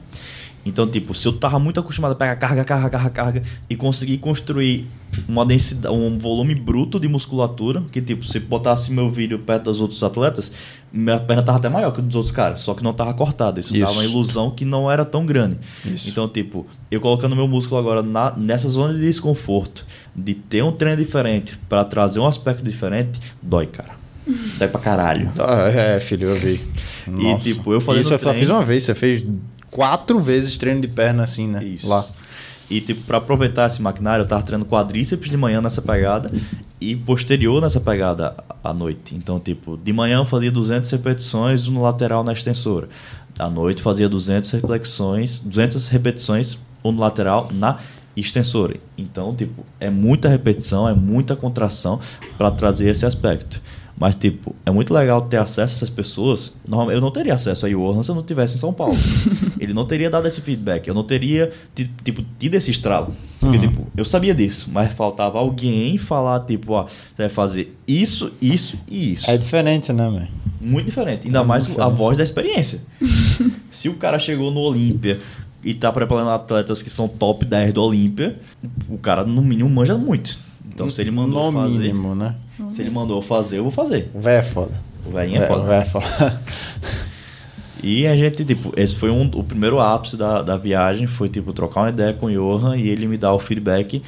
Então, 0.69 0.87
tipo, 0.87 1.15
se 1.15 1.27
eu 1.27 1.33
tava 1.33 1.59
muito 1.59 1.81
acostumado 1.81 2.13
a 2.13 2.15
pegar 2.15 2.37
carga, 2.37 2.63
carga, 2.63 2.91
carga, 2.91 3.11
carga 3.11 3.43
e 3.71 3.75
conseguir 3.75 4.19
construir 4.19 4.87
uma 5.27 5.45
densidade, 5.47 5.95
um 5.95 6.19
volume 6.19 6.55
bruto 6.55 7.01
de 7.01 7.09
musculatura, 7.09 7.83
que 7.91 8.03
tipo, 8.03 8.23
se 8.25 8.39
botasse 8.39 8.93
meu 8.93 9.11
vídeo 9.11 9.39
perto 9.39 9.65
dos 9.65 9.81
outros 9.81 10.03
atletas, 10.03 10.53
minha 10.93 11.19
perna 11.19 11.43
tava 11.43 11.57
até 11.57 11.69
maior 11.71 11.91
que 11.93 12.03
dos 12.03 12.15
outros 12.15 12.31
caras, 12.35 12.61
só 12.61 12.75
que 12.75 12.83
não 12.85 12.93
tava 12.93 13.15
cortada. 13.15 13.59
Isso, 13.59 13.71
Isso. 13.73 13.81
dava 13.81 13.93
uma 13.93 14.05
ilusão 14.05 14.51
que 14.51 14.65
não 14.67 14.91
era 14.91 15.07
tão 15.07 15.25
grande. 15.25 15.57
Isso. 15.87 16.09
Então, 16.11 16.29
tipo, 16.29 16.67
eu 16.91 17.01
colocando 17.01 17.35
meu 17.35 17.49
músculo 17.49 17.81
agora 17.81 18.03
na- 18.03 18.35
nessa 18.37 18.69
zona 18.69 18.93
de 18.93 19.01
desconforto, 19.01 19.87
de 20.15 20.35
ter 20.35 20.63
um 20.63 20.71
treino 20.73 20.99
diferente 20.99 21.59
para 21.69 21.83
trazer 21.85 22.21
um 22.21 22.27
aspecto 22.27 22.63
diferente, 22.63 23.19
dói, 23.43 23.67
cara. 23.67 23.97
Dói 24.59 24.69
pra 24.69 24.81
caralho. 24.81 25.33
Ah, 25.39 25.69
é, 25.71 25.99
filho, 25.99 26.29
eu 26.29 26.37
vi. 26.37 26.61
E, 27.19 27.35
tipo, 27.39 27.73
eu 27.73 27.81
fazendo 27.81 28.03
Isso 28.03 28.13
eu 28.13 28.19
só 28.19 28.35
fiz 28.35 28.51
uma 28.51 28.63
vez. 28.63 28.83
Você 28.83 28.95
fez 28.95 29.25
quatro 29.71 30.19
vezes 30.21 30.57
treino 30.57 30.81
de 30.81 30.89
perna 30.89 31.25
assim, 31.25 31.47
né? 31.47 31.63
Isso. 31.65 31.89
Lá. 31.89 32.05
E, 32.71 32.81
tipo, 32.81 33.03
pra 33.03 33.19
aproveitar 33.19 33.67
esse 33.67 33.81
maquinário, 33.81 34.23
eu 34.23 34.29
tava 34.29 34.43
treinando 34.43 34.69
quadríceps 34.69 35.31
de 35.31 35.37
manhã 35.37 35.61
nessa 35.61 35.81
pegada 35.81 36.31
e 36.81 36.95
posterior 36.95 37.63
nessa 37.63 37.81
pegada 37.81 38.35
à 38.63 38.75
noite. 38.75 39.15
Então, 39.15 39.41
tipo, 39.41 39.77
de 39.77 39.93
manhã 39.93 40.19
eu 40.19 40.25
fazia 40.25 40.51
200 40.51 40.91
repetições 40.91 41.67
no 41.67 41.81
lateral 41.81 42.23
na 42.23 42.33
extensora. 42.33 42.89
À 43.39 43.49
noite 43.49 43.81
fazia 43.81 44.09
200 44.09 44.51
reflexões, 44.51 45.39
200 45.39 45.89
repetições 45.89 46.59
um 46.85 46.93
no 46.93 47.01
lateral 47.01 47.49
na 47.53 47.79
extensora. 48.15 48.77
Então, 48.97 49.35
tipo, 49.35 49.65
é 49.81 49.89
muita 49.89 50.29
repetição, 50.29 50.89
é 50.89 50.95
muita 50.95 51.35
contração 51.35 52.01
para 52.37 52.51
trazer 52.51 52.89
esse 52.89 53.07
aspecto. 53.07 53.63
Mas, 53.97 54.15
tipo, 54.15 54.55
é 54.65 54.71
muito 54.71 54.95
legal 54.95 55.23
ter 55.23 55.39
acesso 55.39 55.73
a 55.73 55.77
essas 55.77 55.91
pessoas. 55.91 56.55
Eu 56.93 57.01
não 57.01 57.11
teria 57.11 57.35
acesso 57.35 57.67
a 57.67 57.69
Johan 57.69 58.03
se 58.03 58.11
eu 58.11 58.15
não 58.15 58.23
estivesse 58.23 58.55
em 58.57 58.59
São 58.59 58.73
Paulo. 58.73 58.97
Ele 59.69 59.75
não 59.75 59.85
teria 59.85 60.09
dado 60.09 60.27
esse 60.27 60.41
feedback. 60.41 60.89
Eu 60.89 60.95
não 60.95 61.05
teria, 61.05 61.53
ti- 61.75 61.91
tipo, 62.03 62.25
tido 62.39 62.55
esse 62.55 62.71
estralo. 62.71 63.15
Porque, 63.39 63.59
tipo, 63.59 63.87
eu 63.97 64.05
sabia 64.05 64.35
disso, 64.35 64.69
mas 64.73 64.93
faltava 64.93 65.39
alguém 65.39 65.97
falar, 65.99 66.41
tipo, 66.41 66.73
ó, 66.73 66.85
você 66.87 66.95
vai 67.19 67.29
fazer 67.29 67.77
isso, 67.87 68.33
isso 68.41 68.79
e 68.89 69.13
isso. 69.13 69.31
É 69.31 69.37
diferente, 69.37 69.93
né, 69.93 70.11
velho? 70.11 70.29
Muito 70.61 70.87
diferente. 70.87 71.27
Ainda 71.27 71.41
É 71.41 71.45
mais 71.45 71.67
com 71.67 71.73
a 71.73 71.85
diferente. 71.85 71.97
voz 71.99 72.17
da 72.17 72.25
experiência. 72.25 72.81
Se 73.71 73.89
o 73.89 73.95
cara 73.95 74.19
chegou 74.19 74.51
no 74.51 74.61
Olímpia 74.61 75.21
e 75.63 75.75
tá 75.75 75.93
preparando 75.93 76.31
atletas 76.31 76.83
que 76.83 76.89
são 76.91 77.07
top 77.07 77.45
10 77.45 77.73
do 77.75 77.83
Olímpia, 77.83 78.37
o 78.89 78.97
cara, 78.99 79.23
no 79.25 79.43
mínimo, 79.43 79.69
manja 79.69 79.97
muito. 79.97 80.39
Então, 80.67 80.91
se 80.91 81.01
ele 81.01 81.11
mandou 81.11 81.51
No 81.53 81.61
fazer... 81.61 81.79
mínimo, 81.79 82.15
né? 82.15 82.35
Se 82.73 82.81
ele 82.83 82.91
mandou 82.91 83.21
fazer, 83.21 83.59
eu 83.59 83.63
vou 83.65 83.73
fazer. 83.73 84.11
O 84.15 84.21
velho 84.21 84.39
é 84.39 84.43
foda. 84.43 84.73
O 85.07 85.11
velhinho 85.11 85.41
é 85.41 85.45
O 85.45 85.47
foda. 85.49 85.63
velho 85.65 85.83
é 85.83 85.85
foda. 85.85 86.41
E 87.83 88.07
a 88.07 88.17
gente, 88.17 88.45
tipo, 88.45 88.73
esse 88.77 88.95
foi 88.95 89.11
um, 89.11 89.31
o 89.35 89.45
primeiro 89.45 89.79
ápice 89.79 90.17
da, 90.17 90.43
da 90.43 90.57
viagem, 90.57 91.07
foi, 91.07 91.29
tipo, 91.29 91.53
trocar 91.53 91.83
uma 91.83 91.91
ideia 91.91 92.13
com 92.13 92.27
o 92.27 92.31
Johan 92.33 92.77
e 92.77 92.89
ele 92.89 93.07
me 93.07 93.17
dar 93.17 93.33
o 93.33 93.39
feedback 93.39 94.03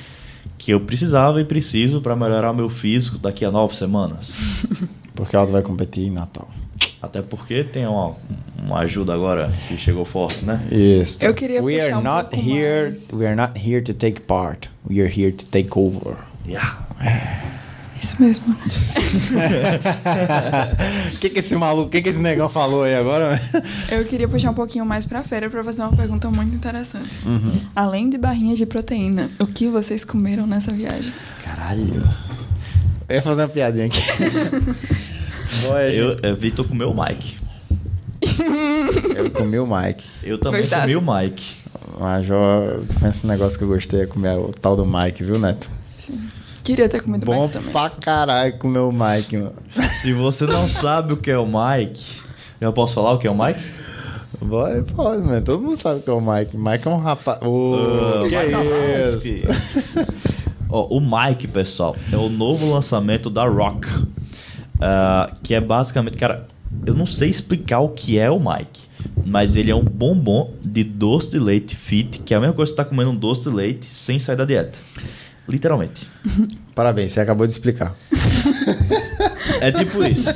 que 0.58 0.72
eu 0.72 0.80
precisava 0.80 1.40
e 1.40 1.44
preciso 1.44 2.00
para 2.00 2.14
melhorar 2.14 2.50
o 2.50 2.54
meu 2.54 2.68
físico 2.68 3.18
daqui 3.18 3.44
a 3.44 3.50
nove 3.50 3.74
semanas. 3.76 4.32
Porque 5.14 5.36
Aldo 5.36 5.52
vai 5.52 5.62
competir 5.62 6.06
em 6.06 6.10
Natal. 6.10 6.48
Até 7.02 7.20
porque 7.22 7.64
tem 7.64 7.86
uma, 7.86 8.14
uma 8.62 8.78
ajuda 8.80 9.12
agora 9.14 9.52
que 9.68 9.76
chegou 9.76 10.04
forte, 10.04 10.44
né? 10.44 10.62
Isso. 10.70 11.24
Eu 11.24 11.34
queria 11.34 11.62
We 11.62 11.80
are 11.80 11.94
um 11.94 12.02
not 12.02 12.30
pouco 12.30 12.48
here. 12.48 12.90
mais. 12.90 13.08
We 13.12 13.26
are 13.26 13.36
not 13.36 13.58
here 13.58 13.82
to 13.82 13.94
take 13.94 14.20
part. 14.22 14.70
We 14.88 15.00
are 15.00 15.10
here 15.10 15.32
to 15.32 15.46
take 15.46 15.70
over. 15.78 16.16
Yeah. 16.46 16.78
Isso 18.10 18.20
mesmo. 18.20 18.56
O 21.14 21.18
que 21.20 21.30
que 21.30 21.38
esse 21.38 21.54
maluco, 21.54 21.86
o 21.86 21.90
que 21.90 22.02
que 22.02 22.08
esse 22.08 22.20
negão 22.20 22.48
falou 22.48 22.82
aí 22.82 22.96
agora? 22.96 23.40
Eu 23.88 24.04
queria 24.04 24.26
puxar 24.26 24.50
um 24.50 24.54
pouquinho 24.54 24.84
mais 24.84 25.06
pra 25.06 25.22
feira 25.22 25.48
pra 25.48 25.62
fazer 25.62 25.82
uma 25.82 25.92
pergunta 25.96 26.28
muito 26.28 26.52
interessante. 26.52 27.08
Uhum. 27.24 27.52
Além 27.74 28.10
de 28.10 28.18
barrinhas 28.18 28.58
de 28.58 28.66
proteína, 28.66 29.30
o 29.38 29.46
que 29.46 29.68
vocês 29.68 30.04
comeram 30.04 30.44
nessa 30.44 30.72
viagem? 30.72 31.12
Caralho. 31.44 32.02
Eu 33.08 33.14
ia 33.16 33.22
fazer 33.22 33.42
uma 33.42 33.48
piadinha 33.48 33.86
aqui. 33.86 34.00
Boa, 35.62 35.82
Eu, 35.84 36.16
eu 36.22 36.34
Vitor 36.36 36.66
comeu 36.66 36.90
o 36.90 36.96
Mike. 37.04 37.36
eu 39.16 39.30
comi 39.30 39.58
o 39.58 39.66
Mike. 39.66 40.04
Eu 40.24 40.38
também 40.38 40.62
Gostasse? 40.62 40.82
comi 40.92 40.96
o 40.96 41.14
Mike. 41.14 41.60
Major, 41.98 42.82
pensa 42.98 43.26
um 43.26 43.30
negócio 43.30 43.56
que 43.58 43.64
eu 43.64 43.68
gostei 43.68 44.02
é 44.02 44.06
comer 44.06 44.36
o 44.36 44.52
tal 44.58 44.74
do 44.74 44.84
Mike, 44.86 45.22
viu, 45.22 45.38
Neto? 45.38 45.70
Queria 46.62 46.88
ter 46.88 47.02
comido 47.02 47.26
Bom 47.26 47.48
também. 47.48 47.72
pra 47.72 47.90
caralho 47.90 48.58
comer 48.58 48.80
o 48.80 48.92
Mike, 48.92 49.36
mano. 49.36 49.54
Se 50.00 50.12
você 50.12 50.46
não 50.46 50.68
sabe 50.68 51.12
o 51.12 51.16
que 51.16 51.30
é 51.30 51.38
o 51.38 51.46
Mike, 51.46 52.20
já 52.60 52.70
posso 52.72 52.94
falar 52.94 53.12
o 53.12 53.18
que 53.18 53.26
é 53.26 53.30
o 53.30 53.34
Mike? 53.36 53.60
Vai, 54.40 54.82
pode, 54.82 55.22
mano. 55.22 55.42
Todo 55.42 55.62
mundo 55.62 55.76
sabe 55.76 56.00
o 56.00 56.02
que 56.02 56.10
é 56.10 56.12
o 56.12 56.20
Mike. 56.20 56.56
Mike 56.56 56.86
é 56.86 56.90
um 56.90 56.98
rapaz. 56.98 57.38
Ah, 57.42 58.22
que 58.22 58.36
Mike 58.36 58.72
é 58.72 59.00
isso? 59.00 59.20
Ó, 60.68 60.86
o 60.86 61.00
Mike, 61.00 61.48
pessoal, 61.48 61.96
é 62.12 62.16
o 62.16 62.28
novo 62.28 62.72
lançamento 62.72 63.28
da 63.28 63.46
Rock. 63.46 63.88
Ah, 64.80 65.32
que 65.42 65.54
é 65.54 65.60
basicamente, 65.60 66.16
cara, 66.16 66.46
eu 66.86 66.94
não 66.94 67.06
sei 67.06 67.28
explicar 67.28 67.80
o 67.80 67.88
que 67.88 68.18
é 68.18 68.30
o 68.30 68.38
Mike, 68.38 68.82
mas 69.26 69.56
ele 69.56 69.70
é 69.70 69.74
um 69.74 69.84
bombom 69.84 70.54
de 70.62 70.84
doce 70.84 71.30
de 71.30 71.38
leite 71.38 71.76
fit, 71.76 72.20
que 72.20 72.32
é 72.32 72.36
a 72.36 72.40
mesma 72.40 72.54
coisa 72.54 72.70
que 72.72 72.76
você 72.76 72.82
tá 72.82 72.88
comendo 72.88 73.10
um 73.10 73.16
doce 73.16 73.42
de 73.48 73.54
leite 73.54 73.86
sem 73.86 74.18
sair 74.18 74.36
da 74.36 74.44
dieta. 74.44 74.78
Literalmente. 75.50 76.06
Parabéns, 76.74 77.12
você 77.12 77.20
acabou 77.20 77.46
de 77.46 77.52
explicar. 77.52 77.94
É 79.60 79.70
tipo 79.70 80.02
isso. 80.04 80.34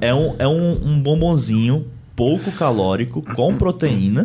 É 0.00 0.12
um, 0.14 0.34
é 0.38 0.48
um, 0.48 0.88
um 0.88 1.00
bombonzinho 1.00 1.86
pouco 2.16 2.50
calórico, 2.52 3.22
com 3.22 3.56
proteína, 3.56 4.24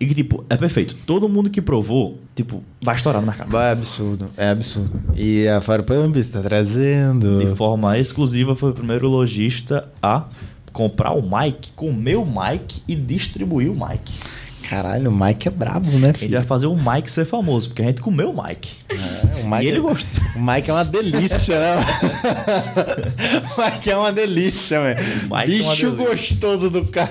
e 0.00 0.06
que, 0.06 0.14
tipo, 0.14 0.44
é 0.48 0.56
perfeito. 0.56 0.96
Todo 1.06 1.28
mundo 1.28 1.50
que 1.50 1.60
provou, 1.60 2.18
tipo, 2.34 2.62
vai 2.82 2.94
estourar 2.94 3.20
no 3.20 3.26
mercado. 3.26 3.56
É 3.56 3.72
absurdo, 3.72 4.30
é 4.36 4.48
absurdo. 4.48 5.00
E 5.16 5.46
a 5.48 5.60
Farpamp 5.60 6.16
está 6.16 6.40
trazendo. 6.40 7.38
De 7.38 7.54
forma 7.54 7.98
exclusiva, 7.98 8.54
foi 8.54 8.70
o 8.70 8.74
primeiro 8.74 9.08
lojista 9.08 9.88
a 10.02 10.24
comprar 10.72 11.12
o 11.12 11.22
Mike, 11.22 11.72
comer 11.72 12.16
o 12.16 12.24
Mike 12.24 12.82
e 12.86 12.94
distribuir 12.94 13.70
o 13.70 13.74
Mike. 13.74 14.14
Caralho, 14.68 15.10
o 15.10 15.14
Mike 15.14 15.48
é 15.48 15.50
brabo, 15.50 15.90
né, 15.98 16.12
filho? 16.12 16.36
vai 16.36 16.44
fazer 16.46 16.66
o 16.66 16.76
Mike 16.76 17.10
ser 17.10 17.24
famoso, 17.24 17.68
porque 17.70 17.82
a 17.82 17.86
gente 17.86 18.00
comeu 18.02 18.30
o 18.30 18.42
Mike. 18.42 18.70
É, 18.90 19.40
o 19.42 19.48
Mike 19.50 19.64
E 19.64 19.68
ele 19.68 19.78
é- 19.78 19.80
gostou. 19.80 20.24
O 20.36 20.42
Mike 20.42 20.70
é 20.70 20.74
uma 20.74 20.84
delícia, 20.84 21.58
né? 21.58 21.76
o 23.56 23.62
Mike 23.64 23.90
é 23.90 23.96
uma 23.96 24.12
delícia, 24.12 24.80
velho. 24.82 25.00
É 25.00 25.46
Bicho 25.46 25.64
delícia. 25.66 25.90
gostoso 25.90 26.70
do 26.70 26.84
cara. 26.86 27.10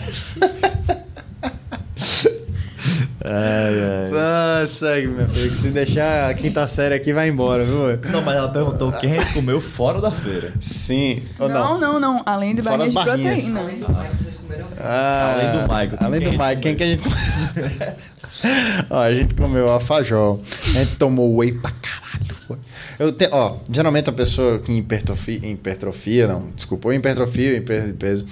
Ah, 3.30 4.66
segue, 4.68 5.08
meu 5.08 5.28
filho. 5.28 5.52
Se 5.56 5.70
deixar 5.70 6.30
a 6.30 6.34
quinta 6.34 6.68
série 6.68 6.96
aqui, 6.96 7.12
vai 7.14 7.28
embora, 7.30 7.64
viu? 7.64 7.98
Não, 8.12 8.22
mas 8.22 8.36
ela 8.38 8.50
perguntou 8.50 8.92
quem 8.94 9.14
a 9.14 9.18
gente 9.18 9.34
comeu 9.34 9.60
fora 9.62 10.00
da 10.02 10.12
feira. 10.12 10.54
Sim. 10.60 11.22
Ou 11.40 11.50
Não, 11.50 11.80
não? 11.80 11.94
não, 11.94 12.00
não. 12.00 12.24
Além 12.26 12.56
de 12.56 12.62
Fora 12.62 12.78
barrinhas 12.78 12.94
de 12.94 13.00
as 13.00 13.06
barrinhas. 13.06 13.44
proteína. 13.44 13.60
Além 13.62 13.78
do 13.80 14.24
vocês 14.24 14.38
comeram 14.38 14.68
Ah, 14.80 15.34
Além 15.34 15.52
do 15.52 15.74
Mike, 15.74 16.04
Além 16.04 16.20
do 16.22 16.32
gente 16.32 16.60
quem 16.62 16.76
que 16.76 16.84
a 16.84 16.88
gente 16.88 17.04
Ó, 18.90 19.00
a 19.02 19.14
gente 19.16 19.34
comeu 19.36 19.70
alfajor. 19.70 20.40
A 20.76 20.80
gente 20.80 20.96
tomou 20.96 21.38
whey 21.38 21.52
pra 21.54 21.72
caralho. 21.72 22.38
Eu 23.00 23.12
te, 23.12 23.28
ó, 23.32 23.58
geralmente 23.72 24.10
a 24.10 24.14
pessoa 24.14 24.58
que 24.60 24.72
hipertrofia, 24.72 25.40
hipertrofia, 25.46 26.28
não, 26.28 26.50
desculpa, 26.56 26.88
ou 26.88 26.94
hipertrofia, 26.94 27.60
de 27.60 27.94
peso, 27.94 28.26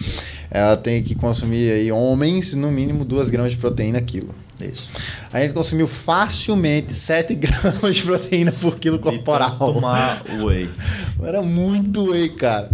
ela 0.49 0.75
tem 0.75 1.03
que 1.03 1.13
consumir 1.13 1.71
aí, 1.71 1.91
homens, 1.91 2.55
no 2.55 2.71
mínimo 2.71 3.05
2 3.05 3.29
gramas 3.29 3.51
de 3.51 3.57
proteína 3.57 4.01
quilo. 4.01 4.33
Isso. 4.61 4.87
A 5.31 5.41
gente 5.41 5.53
consumiu 5.53 5.87
facilmente 5.87 6.93
7 6.93 7.35
gramas 7.35 7.95
de 7.95 8.03
proteína 8.03 8.51
por 8.51 8.79
quilo 8.79 8.99
corporal. 8.99 9.53
Então, 9.55 9.73
tomar 9.73 10.23
whey. 10.39 10.69
Era 11.21 11.41
muito 11.41 12.11
whey, 12.11 12.29
cara. 12.29 12.69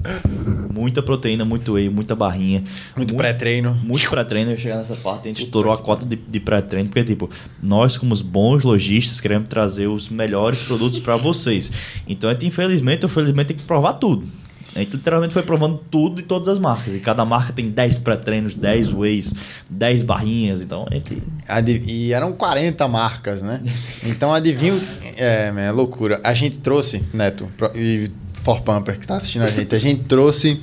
Muita 0.72 1.02
proteína, 1.02 1.44
muito 1.44 1.74
whey, 1.74 1.90
muita 1.90 2.16
barrinha. 2.16 2.64
Muito 2.96 3.16
pré-treino. 3.16 3.78
Muito 3.84 4.10
pré-treino. 4.10 4.52
Eu 4.52 4.58
chegar 4.58 4.78
nessa 4.78 4.96
parte, 4.96 5.26
a 5.26 5.28
gente 5.30 5.44
estourou 5.44 5.74
a 5.74 5.78
cota 5.78 6.06
de, 6.06 6.16
de 6.16 6.40
pré-treino, 6.40 6.90
porque, 6.90 7.04
tipo, 7.04 7.30
nós, 7.62 7.98
como 7.98 8.14
os 8.14 8.22
bons 8.22 8.64
lojistas, 8.64 9.20
queremos 9.20 9.48
trazer 9.48 9.88
os 9.88 10.10
melhores 10.10 10.64
produtos 10.64 11.00
para 11.00 11.16
vocês. 11.16 11.72
Então, 12.08 12.30
a 12.30 12.34
gente, 12.34 12.46
infelizmente 12.46 13.06
ou 13.06 13.10
felizmente, 13.10 13.50
tem 13.50 13.58
que 13.58 13.64
provar 13.64 13.94
tudo. 13.94 14.28
A 14.76 14.80
gente 14.80 14.96
literalmente 14.96 15.34
foi 15.34 15.44
provando 15.44 15.78
tudo 15.92 16.16
de 16.18 16.24
todas 16.24 16.48
as 16.48 16.58
marcas. 16.60 16.94
E 16.96 17.00
cada 17.00 17.26
marca 17.26 17.52
tem 17.52 17.70
10 17.70 18.00
pré-treinos, 18.00 18.56
10 18.56 18.92
whey's, 18.92 19.34
10 19.70 20.02
barrinhas. 20.02 20.62
Então, 20.62 20.86
a 20.90 20.94
gente. 20.94 21.22
Adi- 21.48 21.84
E 21.86 22.14
eram 22.14 22.32
40 22.32 22.88
marcas, 22.88 23.42
né? 23.42 23.62
Então 24.04 24.34
adivinha. 24.34 24.74
o- 24.74 24.82
É, 25.18 25.52
é 25.68 25.72
loucura. 25.72 26.22
A 26.24 26.34
gente 26.34 26.58
trouxe, 26.60 27.04
Neto, 27.14 27.52
pro- 27.58 27.72
e 27.76 28.10
For 28.44 28.62
Pumper, 28.62 28.98
que 28.98 29.06
tá 29.06 29.18
assistindo 29.18 29.44
a 29.44 29.50
gente, 29.50 29.76
a 29.76 29.80
gente 29.80 30.04
trouxe 30.06 30.60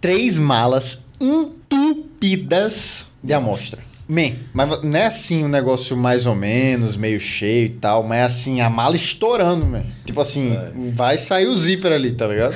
três 0.00 0.38
malas 0.38 1.02
entupidas 1.20 3.06
de 3.22 3.32
amostra. 3.32 3.80
Man, 4.06 4.32
mas 4.52 4.82
não 4.82 4.98
é 4.98 5.06
assim 5.06 5.44
um 5.44 5.48
negócio 5.48 5.96
mais 5.96 6.26
ou 6.26 6.34
menos, 6.34 6.94
meio 6.94 7.18
cheio 7.18 7.66
e 7.66 7.70
tal, 7.70 8.02
mas 8.02 8.18
é 8.18 8.22
assim, 8.24 8.60
a 8.60 8.68
mala 8.68 8.94
estourando, 8.96 9.64
man. 9.64 9.82
Tipo 10.04 10.20
assim, 10.20 10.54
vai 10.92 11.16
sair 11.16 11.46
o 11.46 11.56
zíper 11.56 11.90
ali, 11.90 12.12
tá 12.12 12.26
ligado? 12.26 12.54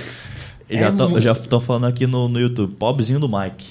Já 1.20 1.30
É 1.30 1.32
estão 1.32 1.60
falando 1.60 1.86
aqui 1.86 2.06
no, 2.06 2.28
no 2.28 2.38
YouTube, 2.40 2.74
pobrezinho 2.74 3.18
do 3.18 3.28
Mike. 3.28 3.66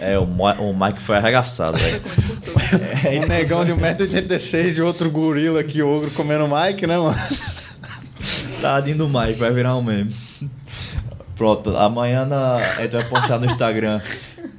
É, 0.00 0.16
o, 0.18 0.24
Mo- 0.26 0.52
o 0.52 0.72
Mike 0.72 1.00
foi 1.02 1.16
arregaçado, 1.16 1.76
velho. 1.78 2.00
Um 3.22 3.26
negão 3.26 3.64
de 3.64 3.72
1,86m 3.72 4.76
e 4.76 4.80
outro 4.82 5.10
gorila 5.10 5.60
aqui, 5.60 5.82
ogro, 5.82 6.10
comendo 6.12 6.46
Mike, 6.48 6.86
né, 6.86 6.96
mano? 6.98 7.16
Tadinho 8.60 8.98
do 8.98 9.08
Mike, 9.08 9.34
vai 9.38 9.50
virar 9.52 9.76
um 9.76 9.82
meme. 9.82 10.14
Pronto, 11.36 11.76
amanhã 11.76 12.24
na, 12.24 12.56
a 12.56 12.82
gente 12.82 12.92
vai 12.92 13.04
postar 13.04 13.38
no 13.38 13.46
Instagram 13.46 14.00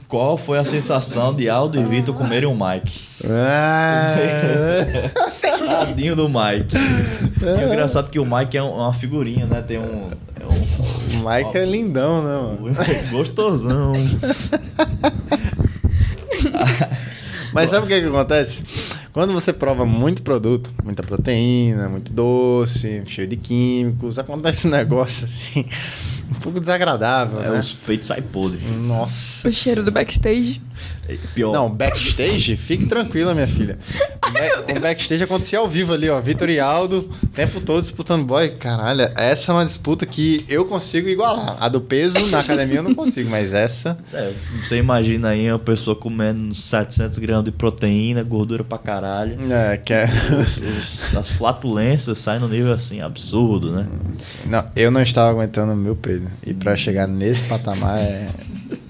qual 0.07 0.37
foi 0.37 0.57
a 0.57 0.65
sensação 0.65 1.33
de 1.33 1.49
Aldo 1.49 1.79
e 1.79 1.83
Vitor 1.83 2.15
comerem 2.15 2.47
um 2.49 2.55
Mike. 2.57 3.01
Tadinho 5.67 6.15
do 6.15 6.27
Mike. 6.29 6.75
E 7.41 7.63
o 7.63 7.67
engraçado 7.67 8.07
é 8.07 8.11
que 8.11 8.19
o 8.19 8.25
Mike 8.25 8.57
é 8.57 8.63
um- 8.63 8.75
uma 8.75 8.93
figurinha, 8.93 9.45
né? 9.45 9.61
Tem 9.61 9.77
um. 9.77 10.09
É 10.39 10.45
um 10.45 11.19
O 11.21 11.30
Mike 11.30 11.58
é 11.58 11.65
lindão, 11.65 12.23
né, 12.23 12.36
mano? 12.69 12.75
gostosão. 13.12 13.93
Mas 17.54 17.69
sabe 17.69 17.86
o 17.86 17.89
que, 17.89 17.99
que 17.99 18.08
acontece? 18.08 18.63
Quando 19.12 19.34
você 19.34 19.52
prova 19.52 19.86
muito 19.86 20.21
produto, 20.21 20.71
muita 20.84 21.02
proteína, 21.02 21.89
muito 21.89 22.13
doce, 22.13 23.02
cheio 23.08 23.28
de 23.28 23.36
químicos, 23.38 24.19
acontece 24.19 24.67
um 24.67 24.69
negócio 24.69 25.25
assim, 25.25 25.65
um 26.30 26.36
pouco 26.36 26.60
desagradável, 26.60 27.41
É, 27.41 27.49
né? 27.49 27.60
os 27.60 27.73
peitos 27.73 28.08
saem 28.08 28.21
podres. 28.21 28.62
Nossa. 28.71 29.47
O 29.47 29.52
cheiro 29.52 29.84
do 29.84 29.91
backstage. 29.91 30.62
Pior. 31.33 31.53
Não, 31.53 31.69
backstage, 31.69 32.55
fique 32.57 32.85
tranquila, 32.85 33.33
minha 33.33 33.47
filha. 33.47 33.77
O, 34.29 34.31
back- 34.31 34.77
o 34.77 34.79
backstage 34.79 35.23
acontecia 35.23 35.57
ao 35.57 35.67
vivo 35.67 35.91
ali, 35.91 36.07
ó. 36.07 36.21
Vitor 36.21 36.51
e 36.51 36.59
Aldo, 36.59 37.09
o 37.23 37.27
tempo 37.29 37.59
todo 37.59 37.81
disputando 37.81 38.23
boy. 38.23 38.49
Caralho, 38.51 39.09
essa 39.15 39.51
é 39.51 39.55
uma 39.55 39.65
disputa 39.65 40.05
que 40.05 40.45
eu 40.47 40.65
consigo 40.65 41.09
igualar. 41.09 41.57
A 41.59 41.67
do 41.67 41.81
peso 41.81 42.13
na 42.27 42.37
academia 42.39 42.75
eu 42.77 42.83
não 42.83 42.93
consigo, 42.93 43.27
mas 43.27 43.55
essa. 43.55 43.97
É, 44.13 44.31
você 44.61 44.77
imagina 44.77 45.29
aí 45.29 45.49
uma 45.51 45.57
pessoa 45.57 45.95
comendo 45.95 46.53
700 46.53 47.17
gramas 47.17 47.45
de 47.45 47.51
proteína, 47.51 48.21
gordura 48.21 48.63
pra 48.63 48.77
caralho. 48.77 49.35
É, 49.51 49.77
que 49.77 49.93
é. 49.93 50.05
Os- 50.39 50.57
os- 50.57 51.15
as 51.17 51.29
flatulências 51.29 52.19
saem 52.19 52.39
no 52.39 52.47
nível 52.47 52.71
assim 52.73 53.01
absurdo, 53.01 53.71
né? 53.71 53.87
Não, 54.45 54.63
eu 54.75 54.91
não 54.91 55.01
estava 55.01 55.31
aguentando 55.31 55.73
o 55.73 55.75
meu 55.75 55.95
peso. 55.95 56.27
E 56.45 56.53
pra 56.53 56.75
chegar 56.75 57.07
nesse 57.07 57.41
patamar 57.43 57.97
é... 57.97 58.29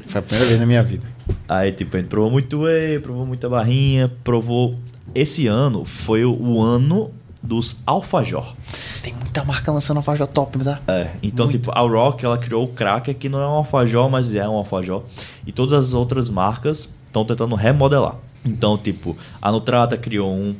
foi 0.05 0.19
a 0.19 0.21
primeira 0.21 0.47
vez 0.49 0.59
na 0.59 0.65
minha 0.65 0.83
vida. 0.83 1.03
Aí, 1.47 1.71
tipo, 1.71 1.95
a 1.95 1.99
gente 1.99 2.09
provou 2.09 2.29
muito 2.29 2.61
whey, 2.61 2.99
provou 2.99 3.25
muita 3.25 3.49
barrinha, 3.49 4.11
provou. 4.23 4.75
Esse 5.13 5.47
ano 5.47 5.85
foi 5.85 6.23
o, 6.23 6.61
ano 6.61 7.11
dos 7.41 7.77
alfajor. 7.85 8.53
Tem 9.01 9.13
muita 9.13 9.43
marca 9.43 9.71
lançando 9.71 9.97
alfajor 9.97 10.27
top, 10.27 10.59
tá? 10.59 10.79
É, 10.87 11.11
então, 11.23 11.45
Muito. 11.45 11.57
tipo, 11.57 11.71
a 11.71 11.79
Rock, 11.81 12.23
ela 12.23 12.37
criou 12.37 12.63
o 12.65 12.67
Cracker, 12.67 13.15
que 13.15 13.29
não 13.29 13.39
é 13.39 13.47
um 13.47 13.51
alfajor, 13.51 14.09
mas 14.09 14.33
é 14.35 14.47
um 14.47 14.53
alfajor. 14.53 15.03
E 15.47 15.51
todas 15.51 15.87
as 15.87 15.93
outras 15.93 16.29
marcas 16.29 16.93
estão 17.07 17.25
tentando 17.25 17.55
remodelar. 17.55 18.15
Então, 18.45 18.77
tipo, 18.77 19.17
a 19.41 19.51
Nutrata 19.51 19.97
criou 19.97 20.31
um, 20.31 20.55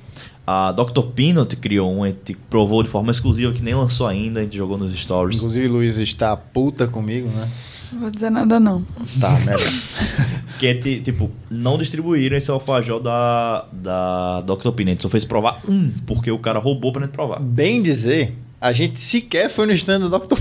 a 0.52 0.72
Dr. 0.72 1.02
Peanut 1.14 1.56
criou 1.58 1.94
um, 1.94 2.04
a 2.04 2.08
gente 2.08 2.34
provou 2.50 2.82
de 2.82 2.90
forma 2.90 3.12
exclusiva, 3.12 3.54
que 3.54 3.62
nem 3.62 3.76
lançou 3.76 4.08
ainda, 4.08 4.40
a 4.40 4.44
gente 4.44 4.58
jogou 4.58 4.80
nos 4.80 5.00
stories. 5.00 5.38
Inclusive, 5.38 5.68
Luiz 5.68 5.98
está 5.98 6.36
puta 6.36 6.88
comigo, 6.88 7.30
né? 7.30 7.48
Não 7.92 8.02
vou 8.02 8.12
dizer 8.12 8.30
nada, 8.32 8.60
não. 8.60 8.84
Tá, 9.20 9.32
melhor. 9.40 9.60
Que 10.60 10.68
é, 10.68 10.74
ti- 10.76 11.00
tipo, 11.02 11.32
não 11.50 11.78
distribuíram 11.78 12.38
esse 12.38 12.52
alfajor 12.52 13.00
da, 13.02 13.66
da 13.72 14.42
Dr. 14.42 14.72
Gente 14.78 15.02
só 15.02 15.10
fez 15.10 15.24
provar 15.26 15.62
um, 15.68 15.90
porque 16.06 16.30
o 16.30 16.38
cara 16.38 16.60
roubou 16.60 16.92
pra 16.92 17.04
gente 17.04 17.12
provar. 17.14 17.40
Bem 17.40 17.82
dizer, 17.82 18.36
a 18.60 18.72
gente 18.74 19.00
sequer 19.00 19.50
foi 19.50 19.66
no 19.66 19.72
stand 19.74 20.02
do 20.02 20.10
Dr. 20.10 20.36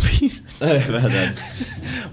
É 0.61 0.79
verdade. 0.79 1.35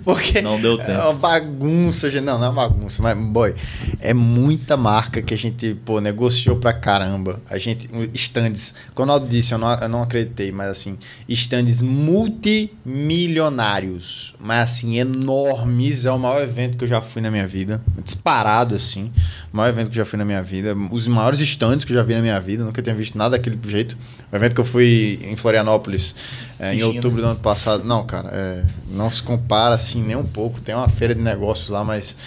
Porque 0.04 0.42
Não 0.42 0.60
deu 0.62 0.78
tempo. 0.78 0.92
É 0.92 1.04
uma 1.04 1.14
bagunça, 1.14 2.10
gente. 2.10 2.24
Não, 2.24 2.38
não 2.38 2.46
é 2.46 2.50
uma 2.50 2.68
bagunça, 2.68 3.02
mas, 3.02 3.18
boy, 3.18 3.56
é 4.00 4.14
muita 4.14 4.78
marca 4.78 5.20
que 5.22 5.34
a 5.34 5.38
gente, 5.38 5.76
pô, 5.84 6.00
negociou 6.00 6.56
pra 6.58 6.72
caramba. 6.74 7.42
A 7.50 7.58
gente, 7.58 7.90
stands, 8.14 8.76
quando 8.94 9.12
eu 9.14 9.20
disse, 9.20 9.54
eu 9.54 9.58
não, 9.58 9.74
eu 9.74 9.90
não 9.90 10.04
acreditei, 10.04 10.52
mas 10.52 10.68
assim, 10.68 11.00
stands 11.28 11.82
multimilionários, 11.82 14.36
mas 14.40 14.70
assim, 14.70 15.00
enormes. 15.00 16.06
É 16.06 16.12
o 16.12 16.20
maior 16.20 16.42
evento 16.42 16.78
que 16.78 16.84
eu 16.84 16.88
já 16.88 17.02
fui 17.02 17.22
na 17.22 17.32
minha 17.32 17.48
vida. 17.48 17.82
Disparado, 18.04 18.76
assim. 18.76 19.12
O 19.52 19.58
maior 19.58 19.70
evento 19.70 19.90
que 19.90 20.00
eu 20.00 20.04
já 20.04 20.06
fui 20.06 20.20
na 20.20 20.26
minha 20.26 20.44
vida. 20.44 20.76
Os 20.92 21.08
maiores 21.08 21.40
stands 21.40 21.84
que 21.84 21.92
eu 21.92 21.98
já 21.98 22.04
vi 22.04 22.14
na 22.14 22.22
minha 22.22 22.40
vida. 22.40 22.64
Nunca 22.64 22.80
tinha 22.82 22.94
visto 22.94 23.18
nada 23.18 23.38
daquele 23.38 23.58
jeito. 23.68 23.98
O 24.32 24.36
evento 24.36 24.54
que 24.54 24.62
eu 24.62 24.66
fui 24.66 25.20
em 25.24 25.36
Florianópolis 25.36 26.14
é, 26.60 26.74
em 26.74 26.84
outubro 26.84 27.22
do 27.22 27.28
ano 27.28 27.40
passado. 27.40 27.84
Não, 27.84 28.06
cara, 28.06 28.30
é, 28.36 28.64
não 28.90 29.10
se 29.10 29.24
compara 29.24 29.76
assim 29.76 30.04
nem 30.04 30.18
um 30.18 30.26
pouco. 30.26 30.60
Tem 30.60 30.76
uma 30.76 30.90
feira 30.90 31.16
de 31.16 31.22
negócios 31.22 31.70
lá, 31.70 31.86
mas, 31.86 32.18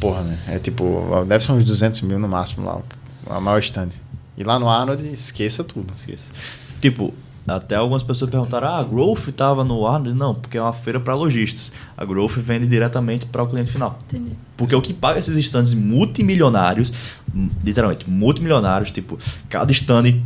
porra, 0.00 0.22
né? 0.22 0.38
É 0.48 0.58
tipo, 0.58 1.24
deve 1.26 1.44
ser 1.44 1.52
uns 1.52 1.64
200 1.64 2.00
mil 2.00 2.18
no 2.18 2.26
máximo 2.28 2.66
lá, 2.66 2.80
a 3.28 3.38
maior 3.38 3.58
stand. 3.58 3.90
E 4.36 4.42
lá 4.42 4.58
no 4.58 4.68
Arnold, 4.68 5.06
esqueça 5.12 5.62
tudo. 5.62 5.92
Esqueci. 5.94 6.24
Tipo, 6.80 7.12
até 7.46 7.74
algumas 7.74 8.02
pessoas 8.02 8.30
perguntaram: 8.30 8.68
ah, 8.68 8.78
a 8.78 8.82
Growth 8.82 9.28
tava 9.36 9.62
no 9.62 9.86
ar? 9.86 10.00
Não, 10.00 10.34
porque 10.34 10.56
é 10.56 10.62
uma 10.62 10.72
feira 10.72 10.98
para 10.98 11.14
lojistas. 11.14 11.70
A 11.96 12.04
Growth 12.04 12.38
vende 12.38 12.66
diretamente 12.66 13.26
para 13.26 13.42
o 13.42 13.48
cliente 13.48 13.70
final. 13.70 13.98
Entendi. 14.04 14.32
Porque 14.56 14.74
o 14.74 14.80
que 14.80 14.94
paga 14.94 15.18
esses 15.18 15.36
stands 15.36 15.74
multimilionários, 15.74 16.92
literalmente 17.62 18.08
multimilionários, 18.08 18.90
tipo, 18.90 19.18
cada 19.50 19.70
stand 19.72 20.22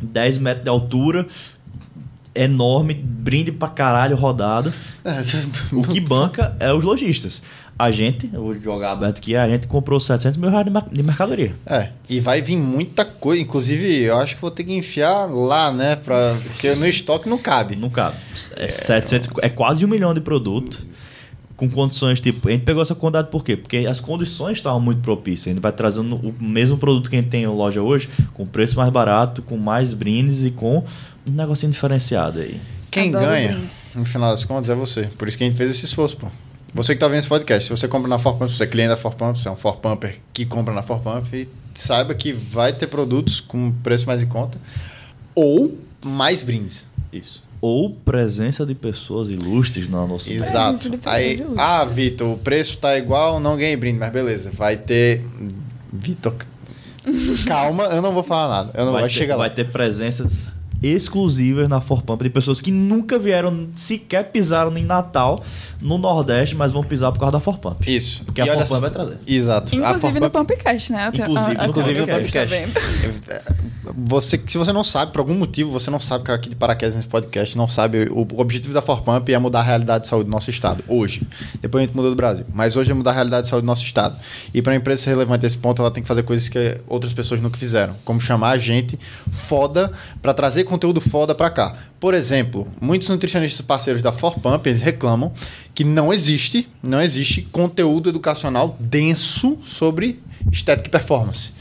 10 0.00 0.38
metros 0.38 0.64
de 0.64 0.70
altura, 0.70 1.26
enorme, 2.44 2.94
brinde 2.94 3.52
pra 3.52 3.68
caralho 3.68 4.16
rodado. 4.16 4.72
O 5.72 5.82
que 5.82 6.00
banca 6.00 6.54
é 6.60 6.72
os 6.72 6.84
lojistas. 6.84 7.40
A 7.78 7.90
gente, 7.90 8.28
eu 8.30 8.42
vou 8.42 8.54
jogar 8.54 8.92
aberto 8.92 9.18
aqui, 9.18 9.34
a 9.34 9.48
gente 9.48 9.66
comprou 9.66 9.98
700 9.98 10.36
mil 10.36 10.50
reais 10.50 10.66
de 10.66 10.70
mer- 10.70 10.84
de 10.92 11.02
mercadoria. 11.02 11.54
É, 11.64 11.88
e 12.10 12.20
vai 12.20 12.42
vir 12.42 12.56
muita 12.58 13.06
coisa. 13.06 13.40
Inclusive, 13.40 14.02
eu 14.02 14.18
acho 14.18 14.34
que 14.34 14.40
vou 14.42 14.50
ter 14.50 14.64
que 14.64 14.74
enfiar 14.74 15.24
lá, 15.30 15.72
né? 15.72 15.96
Pra, 15.96 16.36
porque 16.42 16.74
no 16.74 16.86
estoque 16.86 17.26
não 17.26 17.38
cabe. 17.38 17.76
Não 17.76 17.88
cabe. 17.88 18.16
É, 18.56 18.68
700, 18.68 19.30
é 19.40 19.48
quase 19.48 19.82
um 19.82 19.88
milhão 19.88 20.12
de 20.12 20.20
produto. 20.20 20.84
Com 21.56 21.68
condições, 21.70 22.20
tipo, 22.22 22.48
a 22.48 22.52
gente 22.52 22.64
pegou 22.64 22.82
essa 22.82 22.94
quantidade 22.94 23.28
por 23.30 23.44
quê? 23.44 23.54
Porque 23.54 23.78
as 23.78 24.00
condições 24.00 24.56
estavam 24.58 24.80
muito 24.80 25.00
propícias. 25.02 25.46
A 25.46 25.50
gente 25.50 25.60
vai 25.62 25.72
trazendo 25.72 26.16
o 26.16 26.34
mesmo 26.38 26.76
produto 26.78 27.08
que 27.10 27.16
a 27.16 27.20
gente 27.20 27.30
tem 27.30 27.44
na 27.46 27.52
loja 27.52 27.82
hoje, 27.82 28.08
com 28.32 28.46
preço 28.46 28.76
mais 28.78 28.90
barato, 28.90 29.42
com 29.42 29.58
mais 29.58 29.92
brindes 29.94 30.42
e 30.42 30.50
com 30.50 30.84
um 31.28 31.32
negocinho 31.32 31.72
diferenciado 31.72 32.40
aí. 32.40 32.60
Quem 32.90 33.08
Adoro 33.10 33.26
ganha, 33.26 33.52
brindes. 33.52 33.76
no 33.94 34.04
final 34.04 34.30
das 34.30 34.44
contas, 34.44 34.68
é 34.70 34.74
você. 34.74 35.04
Por 35.16 35.28
isso 35.28 35.36
que 35.38 35.44
a 35.44 35.48
gente 35.48 35.56
fez 35.56 35.70
esse 35.70 35.84
esforço, 35.84 36.16
pô. 36.16 36.26
Você 36.72 36.94
que 36.94 37.00
tá 37.00 37.08
vendo 37.08 37.18
esse 37.18 37.28
podcast, 37.28 37.64
se 37.64 37.70
você 37.70 37.88
compra 37.88 38.08
na 38.08 38.18
Forpump, 38.18 38.50
se 38.50 38.56
você 38.56 38.64
é 38.64 38.66
cliente 38.66 38.90
da 38.90 38.96
Forpump, 38.96 39.38
você 39.38 39.48
é 39.48 39.50
um 39.50 39.56
Forpumper 39.56 40.20
que 40.32 40.44
compra 40.46 40.72
na 40.72 40.82
Forpump, 40.82 41.26
e 41.34 41.48
saiba 41.74 42.14
que 42.14 42.32
vai 42.32 42.72
ter 42.72 42.86
produtos 42.86 43.40
com 43.40 43.72
preço 43.82 44.06
mais 44.06 44.22
em 44.22 44.26
conta 44.26 44.58
ou 45.34 45.76
mais 46.04 46.42
brindes. 46.42 46.88
Isso. 47.12 47.42
Ou 47.60 47.90
presença 47.90 48.64
de 48.64 48.74
pessoas 48.74 49.30
ilustres 49.30 49.88
na 49.88 50.06
nossa 50.06 50.32
Exato. 50.32 50.78
Presença 50.90 51.10
Aí, 51.10 51.34
ilustres. 51.34 51.58
ah, 51.58 51.84
Vitor, 51.84 52.32
o 52.34 52.38
preço 52.38 52.78
tá 52.78 52.96
igual, 52.96 53.38
não 53.40 53.56
ganhei 53.56 53.76
brinde, 53.76 53.98
mas 53.98 54.12
beleza, 54.12 54.50
vai 54.52 54.76
ter. 54.76 55.24
Vitor, 55.92 56.34
calma, 57.46 57.84
eu 57.84 58.00
não 58.00 58.12
vou 58.12 58.22
falar 58.22 58.48
nada. 58.48 58.78
Eu 58.78 58.84
não 58.86 58.92
vai, 58.92 59.02
vou 59.02 59.08
ter, 59.10 59.14
chegar 59.14 59.34
lá. 59.36 59.46
vai 59.46 59.50
ter 59.54 59.70
presenças 59.70 60.52
exclusivas 60.82 61.68
na 61.68 61.80
Forpump 61.80 62.22
de 62.22 62.30
pessoas 62.30 62.60
que 62.60 62.70
nunca 62.70 63.18
vieram, 63.18 63.68
sequer 63.76 64.30
pisaram 64.30 64.76
em 64.76 64.84
Natal 64.84 65.42
no 65.80 65.98
Nordeste, 65.98 66.54
mas 66.54 66.72
vão 66.72 66.82
pisar 66.82 67.12
por 67.12 67.18
causa 67.20 67.32
da 67.32 67.40
Forpump. 67.40 67.84
Isso. 67.90 68.24
Porque 68.24 68.40
E 68.40 68.48
a 68.48 68.66
só- 68.66 68.80
vai 68.80 68.90
trazer. 68.90 69.18
Exato. 69.26 69.72
A 69.74 69.76
Inclusive 69.76 70.20
no 70.20 70.30
Forpump- 70.30 70.48
Pumpcast, 70.54 70.92
né? 70.92 71.04
Até- 71.06 71.22
Inclusive, 71.22 71.56
a- 71.60 71.66
Inclusive 71.66 72.00
no 72.00 72.06
vendo? 72.06 72.72
Você, 74.06 74.40
se 74.46 74.56
você 74.58 74.72
não 74.72 74.84
sabe, 74.84 75.10
por 75.12 75.20
algum 75.20 75.34
motivo, 75.34 75.70
você 75.70 75.90
não 75.90 75.98
sabe 75.98 76.24
que 76.24 76.30
aqui 76.30 76.48
de 76.50 76.54
paraquedas 76.54 76.94
nesse 76.94 77.08
podcast, 77.08 77.56
não 77.56 77.66
sabe, 77.66 78.08
o, 78.10 78.20
o 78.34 78.40
objetivo 78.40 78.72
da 78.74 78.80
Forpump 78.82 79.28
é 79.32 79.38
mudar 79.38 79.60
a 79.60 79.62
realidade 79.62 80.04
de 80.04 80.08
saúde 80.08 80.26
do 80.26 80.30
nosso 80.30 80.50
estado, 80.50 80.84
hoje. 80.86 81.26
Depois 81.60 81.82
a 81.82 81.86
gente 81.86 81.96
mudou 81.96 82.10
do 82.10 82.16
Brasil. 82.16 82.44
Mas 82.54 82.76
hoje 82.76 82.90
é 82.90 82.94
mudar 82.94 83.10
a 83.10 83.14
realidade 83.14 83.44
de 83.44 83.48
saúde 83.48 83.64
do 83.64 83.66
nosso 83.66 83.84
estado. 83.84 84.16
E 84.54 84.62
para 84.62 84.74
a 84.74 84.76
empresa 84.76 85.02
ser 85.02 85.10
relevante 85.10 85.42
nesse 85.44 85.58
ponto, 85.58 85.80
ela 85.82 85.90
tem 85.90 86.02
que 86.02 86.08
fazer 86.08 86.22
coisas 86.22 86.48
que 86.48 86.78
outras 86.86 87.12
pessoas 87.12 87.40
nunca 87.40 87.56
fizeram. 87.58 87.96
Como 88.04 88.20
chamar 88.20 88.50
a 88.50 88.58
gente 88.58 88.98
foda 89.30 89.90
para 90.22 90.32
trazer 90.34 90.64
conteúdo 90.70 91.00
foda 91.00 91.34
para 91.34 91.50
cá. 91.50 91.76
Por 91.98 92.14
exemplo, 92.14 92.66
muitos 92.80 93.08
nutricionistas 93.08 93.64
parceiros 93.64 94.00
da 94.00 94.12
Forpump, 94.12 94.66
eles 94.66 94.82
reclamam 94.82 95.32
que 95.74 95.84
não 95.84 96.12
existe, 96.12 96.68
não 96.82 97.00
existe 97.00 97.42
conteúdo 97.42 98.08
educacional 98.08 98.76
denso 98.80 99.58
sobre 99.62 100.22
estética 100.50 100.88
e 100.88 100.90
performance. 100.90 101.52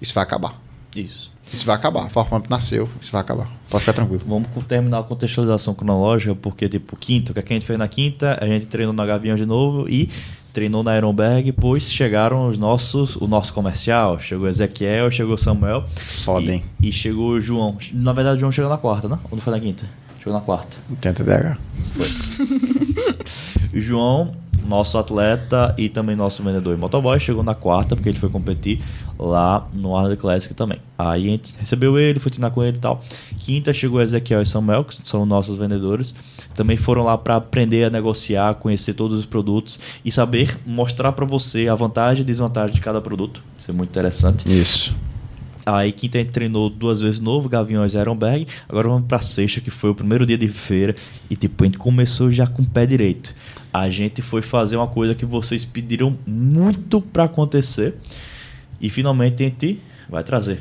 Isso 0.00 0.12
vai 0.12 0.24
acabar. 0.24 0.60
Isso. 0.94 1.32
Isso 1.52 1.66
vai 1.66 1.76
acabar. 1.76 2.04
A 2.04 2.08
Forpump 2.08 2.48
nasceu, 2.48 2.88
isso 3.00 3.12
vai 3.12 3.20
acabar. 3.20 3.50
Pode 3.68 3.82
ficar 3.82 3.92
tranquilo. 3.92 4.22
Vamos 4.26 4.48
terminar 4.66 5.00
a 5.00 5.02
contextualização 5.02 5.74
cronológica, 5.74 6.34
porque, 6.34 6.68
tipo, 6.68 6.96
quinta, 6.96 7.30
o 7.30 7.34
que, 7.34 7.40
é 7.40 7.42
que 7.42 7.52
a 7.52 7.56
gente 7.56 7.66
fez 7.66 7.78
na 7.78 7.88
quinta? 7.88 8.38
A 8.40 8.46
gente 8.46 8.66
treinou 8.66 8.92
na 8.92 9.04
Gavião 9.04 9.36
de 9.36 9.44
novo 9.44 9.88
e 9.88 10.08
treinou 10.52 10.82
na 10.82 10.96
Ironberg, 10.96 11.52
pois 11.52 11.90
chegaram 11.90 12.48
os 12.48 12.58
nossos, 12.58 13.16
o 13.16 13.26
nosso 13.26 13.52
comercial. 13.52 14.20
Chegou 14.20 14.48
Ezequiel, 14.48 15.10
chegou 15.10 15.36
Samuel. 15.36 15.84
Foda, 16.24 16.46
e, 16.46 16.50
hein? 16.50 16.64
E 16.80 16.92
chegou 16.92 17.30
o 17.30 17.40
João. 17.40 17.76
Na 17.92 18.12
verdade, 18.12 18.36
o 18.36 18.40
João 18.40 18.52
chegou 18.52 18.70
na 18.70 18.78
quarta, 18.78 19.08
né? 19.08 19.18
Ou 19.24 19.36
não 19.36 19.40
foi 19.42 19.52
na 19.52 19.60
quinta? 19.60 19.84
Chegou 20.18 20.32
na 20.32 20.40
quarta. 20.40 20.76
Tem 21.00 21.12
TDAH. 21.12 21.58
O 23.74 23.80
João, 23.80 24.34
nosso 24.66 24.98
atleta 24.98 25.74
e 25.78 25.88
também 25.88 26.16
nosso 26.16 26.42
vendedor 26.42 26.74
e 26.74 26.78
motoboy, 26.78 27.18
chegou 27.18 27.42
na 27.42 27.54
quarta, 27.54 27.94
porque 27.94 28.08
ele 28.08 28.18
foi 28.18 28.28
competir 28.28 28.80
lá 29.18 29.68
no 29.72 29.96
Arnold 29.96 30.16
Classic 30.16 30.54
também. 30.54 30.78
Aí 30.98 31.28
a 31.28 31.30
gente 31.30 31.54
recebeu 31.58 31.98
ele, 31.98 32.18
foi 32.18 32.30
treinar 32.30 32.50
com 32.50 32.62
ele 32.62 32.76
e 32.76 32.80
tal. 32.80 33.02
Quinta 33.38 33.72
chegou 33.72 34.00
Ezequiel 34.00 34.42
e 34.42 34.46
Samuel, 34.46 34.84
que 34.84 35.06
são 35.06 35.24
nossos 35.26 35.56
vendedores. 35.56 36.14
Também 36.54 36.76
foram 36.76 37.04
lá 37.04 37.16
para 37.16 37.36
aprender 37.36 37.84
a 37.84 37.90
negociar, 37.90 38.54
conhecer 38.54 38.94
todos 38.94 39.18
os 39.18 39.26
produtos 39.26 39.78
e 40.04 40.10
saber 40.10 40.58
mostrar 40.66 41.12
para 41.12 41.24
você 41.24 41.68
a 41.68 41.74
vantagem 41.74 42.22
e 42.22 42.26
desvantagem 42.26 42.74
de 42.74 42.80
cada 42.80 43.00
produto. 43.00 43.42
Isso 43.56 43.70
é 43.70 43.74
muito 43.74 43.90
interessante. 43.90 44.44
Isso. 44.48 44.94
Aí 45.64 45.92
quinta 45.92 46.18
a 46.18 46.20
gente 46.20 46.32
treinou 46.32 46.68
duas 46.68 47.00
vezes 47.00 47.20
novo, 47.20 47.48
Gaviões 47.48 47.94
e 47.94 47.98
Ironberg. 47.98 48.46
Agora 48.68 48.88
vamos 48.88 49.06
pra 49.06 49.20
sexta, 49.20 49.60
que 49.60 49.70
foi 49.70 49.90
o 49.90 49.94
primeiro 49.94 50.26
dia 50.26 50.36
de 50.36 50.48
feira. 50.48 50.94
E 51.30 51.36
tipo, 51.36 51.62
a 51.62 51.66
gente 51.66 51.78
começou 51.78 52.30
já 52.30 52.46
com 52.46 52.62
o 52.62 52.66
pé 52.66 52.84
direito. 52.84 53.34
A 53.72 53.88
gente 53.88 54.20
foi 54.20 54.42
fazer 54.42 54.76
uma 54.76 54.86
coisa 54.86 55.14
que 55.14 55.24
vocês 55.24 55.64
pediram 55.64 56.18
muito 56.26 57.00
pra 57.00 57.24
acontecer. 57.24 57.94
E 58.80 58.90
finalmente 58.90 59.42
a 59.42 59.46
gente 59.46 59.80
vai 60.10 60.22
trazer. 60.22 60.60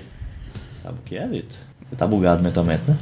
Sabe 0.82 0.99
o 0.99 1.01
que 1.03 1.18
é, 1.18 1.28
Vitor? 1.28 1.57
Tá 1.97 2.07
bugado 2.07 2.41
mentalmente, 2.41 2.84
né? 2.88 2.97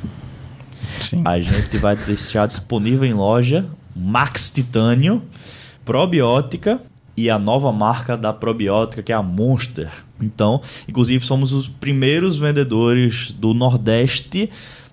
Sim. 1.00 1.22
A 1.26 1.40
gente 1.40 1.78
vai 1.78 1.96
deixar 1.96 2.48
disponível 2.48 3.06
em 3.06 3.14
loja 3.14 3.66
Max 3.96 4.50
Titânio, 4.50 5.22
probiótica 5.86 6.82
e 7.16 7.30
a 7.30 7.38
nova 7.38 7.72
marca 7.72 8.18
da 8.18 8.34
probiótica 8.34 9.04
que 9.04 9.12
é 9.12 9.16
a 9.16 9.22
Monster. 9.22 9.92
Então, 10.20 10.62
inclusive 10.88 11.24
somos 11.24 11.54
os 11.54 11.68
primeiros 11.68 12.38
vendedores 12.38 13.32
do 13.32 13.54
Nordeste 13.54 14.50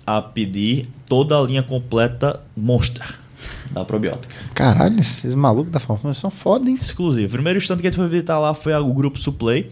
a 0.06 0.20
pedir 0.20 0.88
toda 1.06 1.38
a 1.38 1.42
linha 1.42 1.62
completa 1.62 2.40
Monster 2.54 3.25
da 3.70 3.84
probiótica. 3.84 4.34
Caralho, 4.54 4.98
esses 5.00 5.34
malucos 5.34 5.72
da 5.72 5.80
Fórmula 5.80 6.14
são 6.14 6.30
foda, 6.30 6.68
hein? 6.68 6.78
Exclusivo. 6.80 7.26
O 7.28 7.30
primeiro 7.32 7.58
stand 7.58 7.76
que 7.76 7.86
a 7.86 7.90
gente 7.90 7.96
foi 7.98 8.08
visitar 8.08 8.38
lá 8.38 8.54
foi 8.54 8.74
o 8.74 8.92
grupo 8.92 9.18
Suplay. 9.18 9.70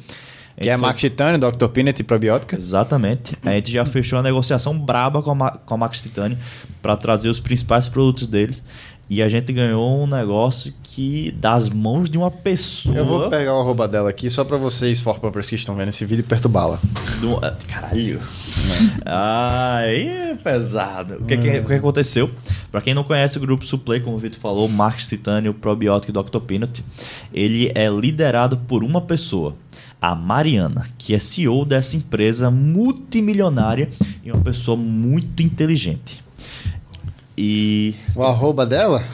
Que 0.61 0.69
é 0.69 0.73
foi- 0.79 0.83
Max 0.87 1.01
Titânio, 1.01 1.41
Dr. 1.51 1.67
Peanut 1.67 1.99
e 2.01 2.05
probiótica. 2.05 2.57
Exatamente. 2.57 3.37
A 3.45 3.51
gente 3.51 3.73
já 3.73 3.85
fechou 3.85 4.17
uma 4.19 4.23
negociação 4.23 4.79
braba 4.79 5.21
com 5.21 5.33
a, 5.33 5.35
Ma- 5.35 5.51
com 5.51 5.75
a 5.75 5.77
Max 5.77 6.01
Titânio 6.01 6.39
para 6.81 6.97
trazer 6.97 7.29
os 7.29 7.41
principais 7.41 7.89
produtos 7.89 8.27
deles. 8.29 8.63
E 9.09 9.21
a 9.23 9.29
gente 9.29 9.53
ganhou 9.53 10.03
um 10.03 10.07
negócio 10.07 10.73
que, 10.83 11.31
das 11.33 11.69
mãos 11.69 12.09
de 12.09 12.17
uma 12.17 12.31
pessoa. 12.31 12.97
Eu 12.97 13.05
vou 13.05 13.29
pegar 13.29 13.55
o 13.55 13.61
arroba 13.61 13.87
dela 13.87 14.09
aqui 14.09 14.31
só 14.31 14.45
pra 14.45 14.57
vocês, 14.57 15.01
for 15.01 15.19
pumpers, 15.21 15.47
que 15.51 15.55
estão 15.57 15.77
vendo 15.77 15.89
esse 15.91 16.05
vídeo, 16.07 16.25
perturbá-la. 16.25 16.81
do- 17.21 17.37
ah, 17.45 17.55
Caralho. 17.69 18.19
Aí 19.05 20.09
é 20.09 20.35
pesado. 20.37 21.17
O 21.21 21.25
que, 21.25 21.37
que, 21.37 21.59
o 21.59 21.67
que 21.67 21.75
aconteceu? 21.75 22.31
Pra 22.73 22.81
quem 22.81 22.95
não 22.95 23.05
conhece 23.05 23.37
o 23.37 23.41
grupo 23.41 23.67
Suplay, 23.67 24.01
como 24.01 24.17
o 24.17 24.19
Vitor 24.19 24.41
falou, 24.41 24.69
Max 24.69 25.07
Titânio, 25.07 25.53
Probiótico 25.53 26.11
e 26.11 26.23
Dr. 26.23 26.39
Peanut, 26.41 26.83
ele 27.33 27.71
é 27.75 27.89
liderado 27.89 28.57
por 28.57 28.83
uma 28.83 29.03
pessoa, 29.03 29.55
a 30.01 30.15
Mariana, 30.15 30.89
que 30.97 31.15
é 31.15 31.19
CEO 31.19 31.65
dessa 31.67 31.95
empresa 31.95 32.51
multimilionária 32.51 33.91
e 34.25 34.33
uma 34.33 34.41
pessoa 34.43 34.77
muito 34.79 35.43
inteligente. 35.43 36.24
E 37.37 37.95
O 38.15 38.23
arroba 38.23 38.65
dela? 38.65 39.05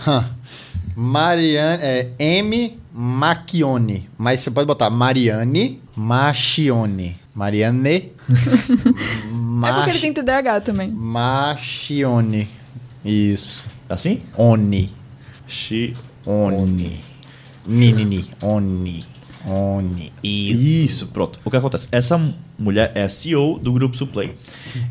Mariane, 0.96 1.82
é 1.82 2.10
M. 2.18 2.78
Macchione. 2.92 4.08
Mas 4.18 4.40
você 4.40 4.50
pode 4.50 4.66
botar 4.66 4.90
Mariane 4.90 5.80
Machione. 5.96 7.16
Mariane 7.34 8.12
É 9.62 9.72
porque 9.72 9.90
ele 9.90 9.98
tem 10.00 10.12
TDAH 10.12 10.60
também. 10.62 10.90
Machione. 10.90 12.48
Isso. 13.04 13.66
assim? 13.88 14.22
Oni. 14.36 14.92
Shi- 15.46 15.96
Oni. 16.26 17.00
Ninini. 17.66 18.28
Oni. 18.42 19.04
Oni. 19.46 20.12
Isso. 20.22 20.60
Isso, 20.62 21.06
pronto. 21.08 21.38
O 21.44 21.50
que 21.50 21.56
acontece? 21.56 21.88
Essa 21.92 22.18
mulher 22.58 22.92
é 22.94 23.02
a 23.04 23.08
CEO 23.08 23.58
do 23.58 23.72
grupo 23.72 23.96
Suplay. 23.96 24.34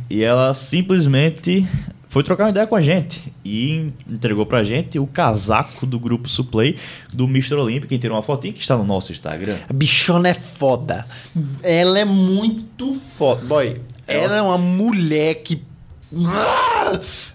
E 0.09 0.23
ela 0.23 0.53
simplesmente 0.53 1.67
foi 2.09 2.23
trocar 2.23 2.45
uma 2.45 2.49
ideia 2.49 2.65
com 2.65 2.75
a 2.75 2.81
gente 2.81 3.31
e 3.45 3.91
entregou 4.09 4.43
pra 4.43 4.63
gente 4.63 4.97
o 4.97 5.05
casaco 5.05 5.85
do 5.85 5.99
grupo 5.99 6.27
Suplay 6.27 6.75
do 7.13 7.25
Mr. 7.25 7.53
Olímpio, 7.53 7.87
quem 7.87 7.99
tirou 7.99 8.17
uma 8.17 8.23
fotinha 8.23 8.51
que 8.51 8.59
está 8.59 8.75
no 8.75 8.83
nosso 8.83 9.11
Instagram. 9.11 9.57
A 9.69 9.73
bichona 9.73 10.29
é 10.29 10.33
foda. 10.33 11.05
Ela 11.61 11.99
é 11.99 12.05
muito 12.05 12.95
foda. 12.95 13.45
Boy, 13.45 13.79
ela 14.07 14.37
é 14.37 14.41
uma 14.41 14.57
mulher 14.57 15.35
que. 15.35 15.61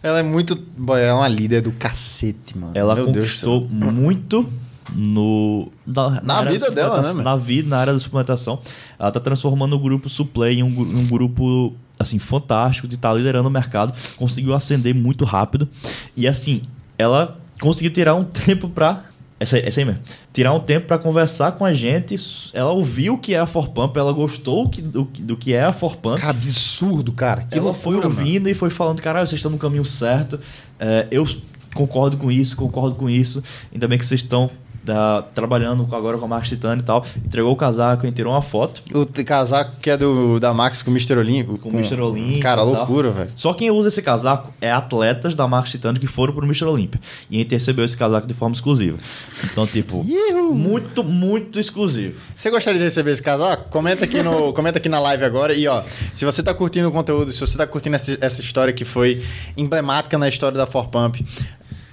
Ela 0.03 0.19
é 0.19 0.23
muito. 0.25 0.57
Boy, 0.57 1.01
ela 1.01 1.11
é 1.11 1.15
uma 1.15 1.29
líder 1.29 1.63
do 1.63 1.71
cacete, 1.71 2.59
mano. 2.59 2.73
Ela 2.75 2.97
Meu 2.97 3.13
Deus 3.13 3.29
conquistou 3.29 3.69
muito 3.71 4.53
no 4.93 5.71
na, 5.87 6.21
Na 6.23 6.43
vida 6.43 6.69
da 6.71 6.75
dela, 6.75 7.03
né? 7.15 7.23
Na 7.23 7.37
vida, 7.37 7.69
na 7.69 7.79
área 7.79 7.93
da 7.93 7.99
suplementação. 8.01 8.59
Ela 8.99 9.11
tá 9.11 9.21
transformando 9.21 9.75
o 9.75 9.79
grupo 9.79 10.09
Suplay 10.09 10.59
em 10.59 10.63
um, 10.63 10.67
um 10.69 11.07
grupo 11.07 11.73
assim 11.99 12.19
fantástico 12.19 12.89
de 12.89 12.97
estar 12.97 13.13
liderando 13.15 13.49
o 13.49 13.51
mercado, 13.53 13.95
conseguiu 14.17 14.53
ascender 14.55 14.95
muito 14.95 15.25
rápido 15.25 15.69
e 16.17 16.27
assim, 16.27 16.63
ela 16.99 17.39
conseguiu 17.61 17.93
tirar 17.93 18.15
um 18.17 18.25
tempo 18.27 18.69
pra 18.69 19.05
essa, 19.39 19.59
essa 19.59 19.81
aí 19.81 19.85
mesmo. 19.85 20.01
Tirar 20.33 20.53
um 20.55 20.61
tempo 20.61 20.87
pra 20.87 20.99
conversar 20.99 21.53
com 21.53 21.65
a 21.65 21.73
gente. 21.73 22.17
Ela 22.53 22.71
ouviu 22.73 23.15
o 23.15 23.19
que 23.19 23.35
é 23.35 23.39
a 23.39 23.47
Forpump, 23.47 23.97
ela 23.99 24.13
gostou 24.13 24.69
que- 24.69 24.81
do, 24.83 25.05
que- 25.07 25.23
do 25.23 25.37
que 25.37 25.53
é 25.53 25.63
a 25.63 25.73
Forpump. 25.73 26.19
Cara, 26.21 26.31
absurdo, 26.31 27.13
cara. 27.13 27.43
Que 27.43 27.59
ela 27.59 27.67
loucura, 27.71 27.83
foi 27.83 27.97
mano. 27.97 28.09
ouvindo 28.21 28.49
e 28.49 28.55
foi 28.55 28.71
falando, 28.71 29.01
caralho, 29.03 29.27
vocês 29.27 29.39
estão 29.39 29.51
no 29.51 29.59
caminho 29.59 29.85
certo. 29.85 30.39
É, 30.79 31.07
eu 31.11 31.27
concordo 31.75 32.17
com 32.17 32.31
isso, 32.31 32.57
concordo 32.57 32.95
com 32.97 33.09
isso. 33.11 33.43
Ainda 33.73 33.87
bem 33.89 33.99
que 33.99 34.07
vocês 34.07 34.21
estão 34.21 34.51
ah, 34.89 35.25
trabalhando 35.35 35.87
agora 35.93 36.19
com 36.19 36.25
a 36.25 36.29
Max 36.29 36.49
Titânio 36.49 36.83
e 36.83 36.85
tal. 36.85 37.05
Entregou 37.25 37.53
o 37.53 37.57
casaco 37.57 38.07
e 38.07 38.13
tirou 38.13 38.33
uma 38.33 38.43
foto. 38.43 38.83
O 38.93 39.07
casaco 39.25 39.77
que 39.81 39.91
é 39.91 39.97
do, 39.97 40.39
da 40.39 40.53
Max 40.53 40.83
com 40.83 40.91
o 40.91 40.95
Mr. 40.95 41.19
Olímpio. 41.19 41.59
Com 41.59 41.71
o 41.71 41.73
Mr. 41.73 42.01
Olímpio 42.01 42.41
Cara, 42.41 42.63
loucura, 42.63 43.11
velho. 43.11 43.31
Só 43.37 43.55
quem 43.55 43.71
usa 43.71 43.89
esse 43.89 44.03
casaco 44.03 44.53
é 44.61 44.71
atletas 44.71 45.35
da 45.35 45.47
Max 45.47 45.71
Titânio 45.71 46.01
que 46.01 46.07
foram 46.07 46.35
pro 46.35 46.45
Mr. 46.45 46.65
Olímpia. 46.65 47.01
E 47.31 47.37
a 47.37 47.39
gente 47.41 47.53
recebeu 47.53 47.85
esse 47.85 47.97
casaco 47.97 48.27
de 48.27 48.35
forma 48.35 48.55
exclusiva. 48.55 48.97
Então, 49.45 49.67
tipo, 49.67 50.05
muito, 50.53 51.03
muito 51.03 51.59
exclusivo. 51.59 52.19
Você 52.37 52.51
gostaria 52.51 52.79
de 52.79 52.85
receber 52.85 53.13
esse 53.13 53.23
casaco? 53.23 53.69
Comenta 53.71 54.05
aqui, 54.05 54.23
no, 54.23 54.53
comenta 54.55 54.79
aqui 54.79 54.89
na 54.89 55.01
live 55.01 55.25
agora. 55.25 55.55
E 55.55 55.67
ó, 55.67 55.83
se 56.13 56.25
você 56.25 56.43
tá 56.43 56.53
curtindo 56.53 56.89
o 56.89 56.93
conteúdo, 56.93 57.33
se 57.33 57.41
você 57.41 57.57
tá 57.57 57.67
curtindo 57.67 57.97
essa, 57.97 58.19
essa 58.21 58.41
história 58.41 58.73
que 58.73 58.85
foi 58.85 59.23
emblemática 59.57 60.19
na 60.19 60.29
história 60.29 60.57
da 60.57 60.67
Forpump, 60.67 61.25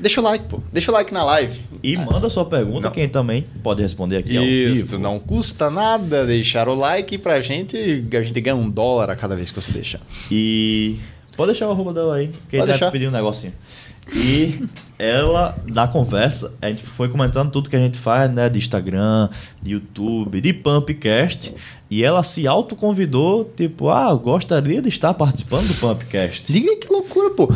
deixa 0.01 0.19
o 0.19 0.23
like, 0.23 0.45
pô. 0.45 0.59
Deixa 0.73 0.91
o 0.91 0.93
like 0.93 1.13
na 1.13 1.23
live. 1.23 1.61
E 1.83 1.95
manda 1.95 2.29
sua 2.29 2.45
pergunta, 2.45 2.87
Não. 2.87 2.91
quem 2.91 3.07
também 3.07 3.45
pode 3.63 3.81
responder 3.81 4.17
aqui 4.17 4.35
ao 4.37 4.43
Isso, 4.43 4.99
não 4.99 5.19
custa 5.19 5.69
nada 5.69 6.25
deixar 6.25 6.67
o 6.67 6.75
like 6.75 7.17
pra 7.17 7.39
gente. 7.41 7.77
A 8.11 8.21
gente 8.21 8.41
ganha 8.41 8.55
um 8.55 8.69
dólar 8.69 9.09
a 9.09 9.15
cada 9.15 9.35
vez 9.35 9.51
que 9.51 9.61
você 9.61 9.71
deixar. 9.71 9.99
E 10.29 10.97
pode 11.37 11.51
deixar 11.51 11.67
o 11.67 11.71
arroba 11.71 11.93
dela 11.93 12.15
aí, 12.15 12.27
que 12.49 12.57
Pode 12.57 12.63
ele 12.63 12.65
deixar. 12.67 12.91
pedir 12.91 13.07
um 13.07 13.11
negocinho. 13.11 13.53
E 14.13 14.63
ela, 14.99 15.55
da 15.71 15.87
conversa, 15.87 16.53
a 16.61 16.67
gente 16.67 16.83
foi 16.83 17.07
comentando 17.09 17.51
tudo 17.51 17.69
que 17.69 17.75
a 17.75 17.79
gente 17.79 17.97
faz, 17.97 18.31
né? 18.31 18.49
De 18.49 18.59
Instagram, 18.59 19.29
de 19.61 19.71
YouTube, 19.71 20.41
de 20.41 20.53
Pumpcast. 20.53 21.53
E 21.89 22.03
ela 22.03 22.23
se 22.23 22.47
autoconvidou, 22.47 23.43
tipo, 23.55 23.89
ah, 23.89 24.13
gostaria 24.13 24.81
de 24.81 24.87
estar 24.89 25.13
participando 25.13 25.67
do 25.67 25.73
Pumpcast. 25.75 26.51
Liga 26.51 26.75
que 26.77 26.87
loucura, 26.91 27.31
pô. 27.31 27.49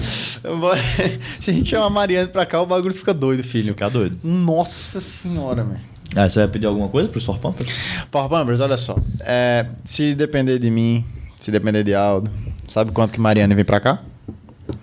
Se 1.40 1.50
a 1.50 1.54
gente 1.54 1.68
chamar 1.70 1.86
a 1.86 1.90
Mariana 1.90 2.28
pra 2.28 2.44
cá, 2.46 2.60
o 2.60 2.66
bagulho 2.66 2.94
fica 2.94 3.14
doido, 3.14 3.42
filho. 3.42 3.72
Ficar 3.74 3.88
doido. 3.88 4.18
Nossa 4.22 5.00
senhora, 5.00 5.64
velho. 5.64 5.80
Ah, 6.16 6.28
você 6.28 6.40
vai 6.40 6.48
pedir 6.48 6.66
alguma 6.66 6.88
coisa 6.88 7.08
pro 7.08 7.20
Sor 7.20 7.38
Pumpers? 7.38 7.70
Power 8.10 8.28
Bumpers, 8.28 8.60
olha 8.60 8.76
só. 8.76 8.96
É, 9.20 9.66
se 9.84 10.14
depender 10.14 10.58
de 10.58 10.70
mim, 10.70 11.04
se 11.40 11.50
depender 11.50 11.82
de 11.82 11.94
Aldo, 11.94 12.30
sabe 12.66 12.92
quanto 12.92 13.12
que 13.12 13.20
Mariana 13.20 13.54
vem 13.54 13.64
pra 13.64 13.80
cá? 13.80 14.00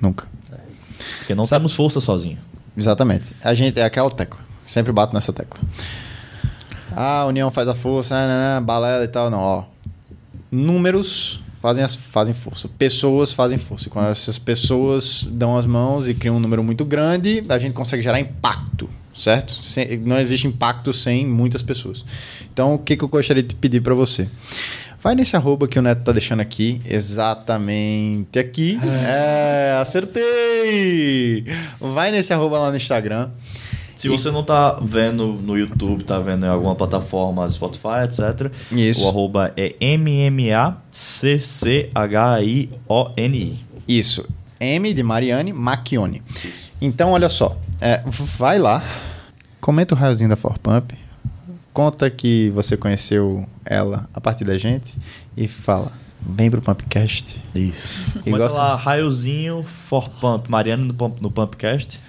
Nunca. 0.02 0.28
Porque 1.20 1.34
não 1.34 1.46
Sabe- 1.46 1.62
temos 1.62 1.74
força 1.74 2.02
sozinho. 2.02 2.38
Exatamente. 2.76 3.34
A 3.44 3.54
gente 3.54 3.80
é 3.80 3.84
aquela 3.84 4.10
tecla. 4.10 4.40
Sempre 4.66 4.92
bato 4.92 5.14
nessa 5.14 5.32
tecla. 5.32 5.60
Ah, 6.94 7.22
a 7.22 7.26
união 7.26 7.50
faz 7.50 7.68
a 7.68 7.76
força, 7.76 8.14
né, 8.16 8.28
né, 8.28 8.56
né, 8.60 8.62
balela 8.66 9.04
e 9.04 9.08
tal. 9.08 9.30
Não, 9.30 9.40
ó. 9.40 9.64
Números 10.52 11.41
fazem, 11.62 11.84
as, 11.84 11.96
fazem 11.96 12.34
força. 12.34 12.68
Pessoas 12.68 13.32
fazem 13.34 13.58
força. 13.58 13.88
E 13.88 13.92
quando 13.92 14.10
essas 14.10 14.40
pessoas 14.40 15.26
dão 15.30 15.58
as 15.58 15.66
mãos 15.66 16.08
e 16.08 16.14
criam 16.14 16.36
um 16.38 16.40
número 16.40 16.64
muito 16.64 16.84
grande, 16.84 17.44
a 17.48 17.60
gente 17.60 17.74
consegue 17.74 18.02
gerar 18.02 18.20
impacto, 18.20 18.90
certo? 19.16 19.54
Sem- 19.54 19.98
não 20.00 20.20
existe 20.20 20.48
impacto 20.48 20.92
sem 20.92 21.26
muitas 21.26 21.62
pessoas. 21.62 22.04
Então, 22.52 22.74
o 22.74 22.80
que, 22.80 22.98
que 22.98 23.04
eu 23.04 23.08
gostaria 23.08 23.44
de 23.44 23.56
pedir 23.56 23.82
para 23.82 23.94
você? 23.94 24.28
Vai 25.04 25.16
nesse 25.16 25.36
arroba 25.36 25.68
que 25.68 25.80
o 25.80 25.82
Neto 25.82 26.04
tá 26.04 26.12
deixando 26.12 26.42
aqui, 26.42 26.80
exatamente 26.86 28.38
aqui. 28.38 28.80
É, 29.08 29.78
acertei! 29.82 31.46
Vai 31.80 32.12
nesse 32.12 32.32
arroba 32.34 32.60
lá 32.60 32.70
no 32.70 32.78
Instagram. 32.78 33.30
Se 34.02 34.10
você 34.10 34.32
não 34.32 34.44
tá 34.44 34.74
vendo 34.82 35.28
no 35.34 35.58
YouTube, 35.58 36.04
tá 36.04 36.20
vendo 36.20 36.46
em 36.46 36.50
alguma 36.50 36.76
plataforma, 36.76 37.50
Spotify, 37.50 38.04
etc. 38.06 38.52
Isso. 38.72 39.04
O 39.06 39.10
arroba 39.10 39.54
é 39.56 39.76
M-M-A-C-C-H-I-O-N-I. 42.32 43.60
Isso. 43.88 44.26
M 44.60 44.94
de 44.94 45.04
Mariane 45.04 45.52
Macchione. 45.54 46.22
Então, 46.80 47.12
olha 47.12 47.30
só. 47.30 47.58
é, 47.80 48.04
vai 48.38 48.60
lá, 48.60 48.84
comenta 49.60 49.96
o 49.96 49.98
raiozinho 49.98 50.30
da 50.30 50.36
Forpump, 50.36 50.94
conta 51.74 52.10
que 52.10 52.52
você 52.52 52.78
conheceu 52.78 53.48
ela 53.66 54.08
a 54.14 54.22
partir 54.22 54.44
da 54.44 54.58
gente 54.58 54.96
e 55.36 55.48
fala. 55.48 55.92
Vem 56.24 56.52
pro 56.52 56.62
Pumpcast. 56.62 57.42
Isso. 57.56 58.22
E 58.24 58.30
gosta- 58.30 58.60
lá, 58.60 58.76
raiozinho 58.76 59.66
for 59.90 60.08
pump, 60.08 60.52
Mariano 60.52 60.86
no, 60.86 60.94
pump, 60.94 61.20
no 61.20 61.32
Pumpcast. 61.32 62.00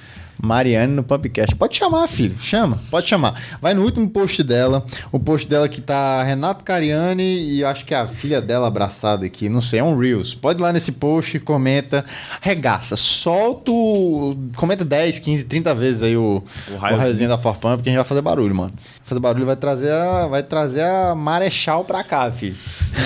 Mariane 0.42 0.92
no 0.92 1.04
Pumpcast. 1.04 1.54
Pode 1.54 1.76
chamar, 1.76 2.08
filho. 2.08 2.36
Chama, 2.40 2.80
pode 2.90 3.08
chamar. 3.08 3.40
Vai 3.60 3.74
no 3.74 3.82
último 3.82 4.10
post 4.10 4.42
dela. 4.42 4.84
O 5.12 5.20
post 5.20 5.46
dela 5.46 5.68
que 5.68 5.80
tá 5.80 6.20
Renato 6.24 6.64
Cariani 6.64 7.22
e 7.22 7.64
acho 7.64 7.84
que 7.84 7.94
é 7.94 7.98
a 7.98 8.06
filha 8.06 8.42
dela 8.42 8.66
abraçada 8.66 9.24
aqui. 9.24 9.48
Não 9.48 9.60
sei, 9.60 9.78
é 9.78 9.84
um 9.84 9.96
Reels. 9.96 10.34
Pode 10.34 10.58
ir 10.58 10.62
lá 10.62 10.72
nesse 10.72 10.90
post, 10.90 11.38
comenta. 11.38 12.04
Regaça. 12.40 12.96
Solta 12.96 13.70
o... 13.70 14.36
Comenta 14.56 14.84
10, 14.84 15.20
15, 15.20 15.44
30 15.44 15.74
vezes 15.76 16.02
aí 16.02 16.16
o, 16.16 16.42
O 16.68 16.74
o 16.74 16.76
raiozinho. 16.76 17.28
da 17.28 17.38
Forpump, 17.38 17.76
porque 17.76 17.88
a 17.90 17.92
gente 17.92 17.98
vai 18.00 18.04
fazer 18.04 18.20
barulho, 18.22 18.54
mano. 18.54 18.72
Fazer 19.04 19.20
barulho 19.20 19.46
vai 19.46 19.54
trazer 19.56 19.92
a, 19.92 20.26
vai 20.26 20.42
trazer 20.42 20.82
a 20.82 21.14
Marechal 21.14 21.84
pra 21.84 22.02
cá, 22.02 22.30
filho. 22.32 22.56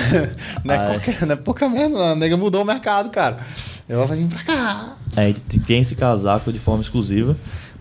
não, 0.65 0.73
é 0.73 0.87
qualquer, 0.87 1.25
não 1.25 1.33
é 1.33 1.35
pouca 1.35 1.69
merda, 1.69 1.97
não. 1.97 2.07
A 2.07 2.15
nega 2.15 2.35
mudou 2.35 2.63
o 2.63 2.65
mercado, 2.65 3.11
cara. 3.11 3.45
Ela 3.89 4.05
vai 4.05 4.17
vir 4.17 4.27
pra 4.27 4.43
cá. 4.43 4.95
É, 5.15 5.33
tem- 5.33 5.59
tem 5.61 5.81
esse 5.81 5.95
casaco 5.95 6.51
de 6.51 6.59
forma 6.59 6.81
exclusiva. 6.81 7.35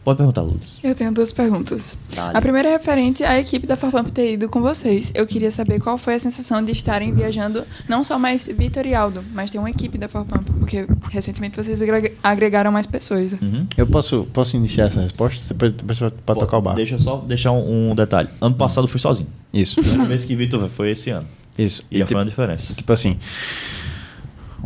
Pode 0.05 0.19
perguntar, 0.19 0.43
Lourdes. 0.43 0.79
Eu 0.85 0.95
tenho 0.95 1.13
duas 1.13 1.33
perguntas. 1.33 1.99
Dale. 2.15 2.39
A 2.39 2.41
primeira 2.41 2.69
é 2.69 2.73
referente 2.75 3.25
à 3.25 3.41
equipe 3.41 3.67
da 3.67 3.75
Farpamp 3.75 4.07
ter 4.11 4.35
ido 4.35 4.49
com 4.49 4.63
vocês. 4.63 5.11
Eu 5.17 5.27
queria 5.27 5.51
saber 5.51 5.81
qual 5.81 5.99
foi 5.99 6.15
a 6.15 6.19
sensação 6.21 6.63
de 6.65 6.71
estarem 6.71 7.13
viajando, 7.13 7.65
não 7.89 8.05
só 8.05 8.17
mais 8.17 8.47
Vitor 8.47 8.87
e 8.87 8.95
Aldo, 8.95 9.25
mas 9.35 9.51
ter 9.51 9.59
uma 9.59 9.69
equipe 9.69 9.99
da 9.99 10.09
Farpamp, 10.09 10.47
porque 10.61 10.87
recentemente 11.11 11.57
vocês 11.57 11.83
agreg- 11.83 12.13
agregaram 12.23 12.71
mais 12.71 12.87
pessoas. 12.87 13.33
Uhum. 13.33 13.67
Eu 13.77 13.85
posso, 13.89 14.29
posso 14.33 14.57
iniciar 14.57 14.85
essa 14.85 15.01
resposta? 15.01 15.53
Pode 15.57 16.39
tocar 16.39 16.59
o 16.59 16.63
barco. 16.63 16.77
Deixa 16.77 16.95
eu 16.95 17.01
só 17.01 17.17
deixar 17.17 17.51
um, 17.51 17.91
um 17.91 17.95
detalhe. 17.97 18.29
Ano 18.41 18.55
passado 18.55 18.85
eu 18.85 18.89
fui 18.89 19.01
sozinho. 19.01 19.29
Isso, 19.53 19.81
A 19.81 19.83
primeira 19.83 20.05
vez 20.09 20.25
que 20.25 20.37
Vitor 20.37 20.61
foi, 20.61 20.69
foi 20.69 20.91
esse 20.93 21.11
ano. 21.11 21.27
isso. 21.59 21.83
E, 21.91 21.97
E, 21.97 21.99
já 21.99 22.05
tipo, 22.05 22.13
foi 22.13 22.21
uma 22.21 22.31
diferença. 22.31 22.75
tipo 22.75 22.93
assim, 22.93 23.19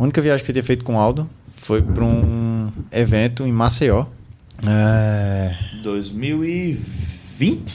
a 0.01 0.03
única 0.03 0.19
viagem 0.19 0.43
que 0.43 0.49
eu 0.49 0.53
tinha 0.53 0.63
feito 0.63 0.83
com 0.83 0.95
o 0.95 0.97
Aldo 0.97 1.29
foi 1.53 1.79
para 1.79 2.03
um 2.03 2.71
evento 2.91 3.45
em 3.45 3.51
Maceió. 3.51 4.07
É, 4.67 5.55
2020? 5.83 7.71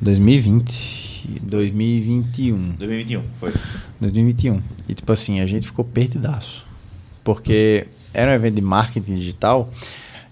2020, 0.00 1.28
2021. 1.42 2.72
2021, 2.72 3.22
foi. 3.38 3.52
2021. 4.00 4.60
E 4.88 4.94
tipo 4.94 5.12
assim, 5.12 5.38
a 5.38 5.46
gente 5.46 5.68
ficou 5.68 5.84
perdidaço. 5.84 6.66
Porque 7.22 7.86
era 8.12 8.32
um 8.32 8.34
evento 8.34 8.56
de 8.56 8.62
marketing 8.62 9.14
digital 9.14 9.70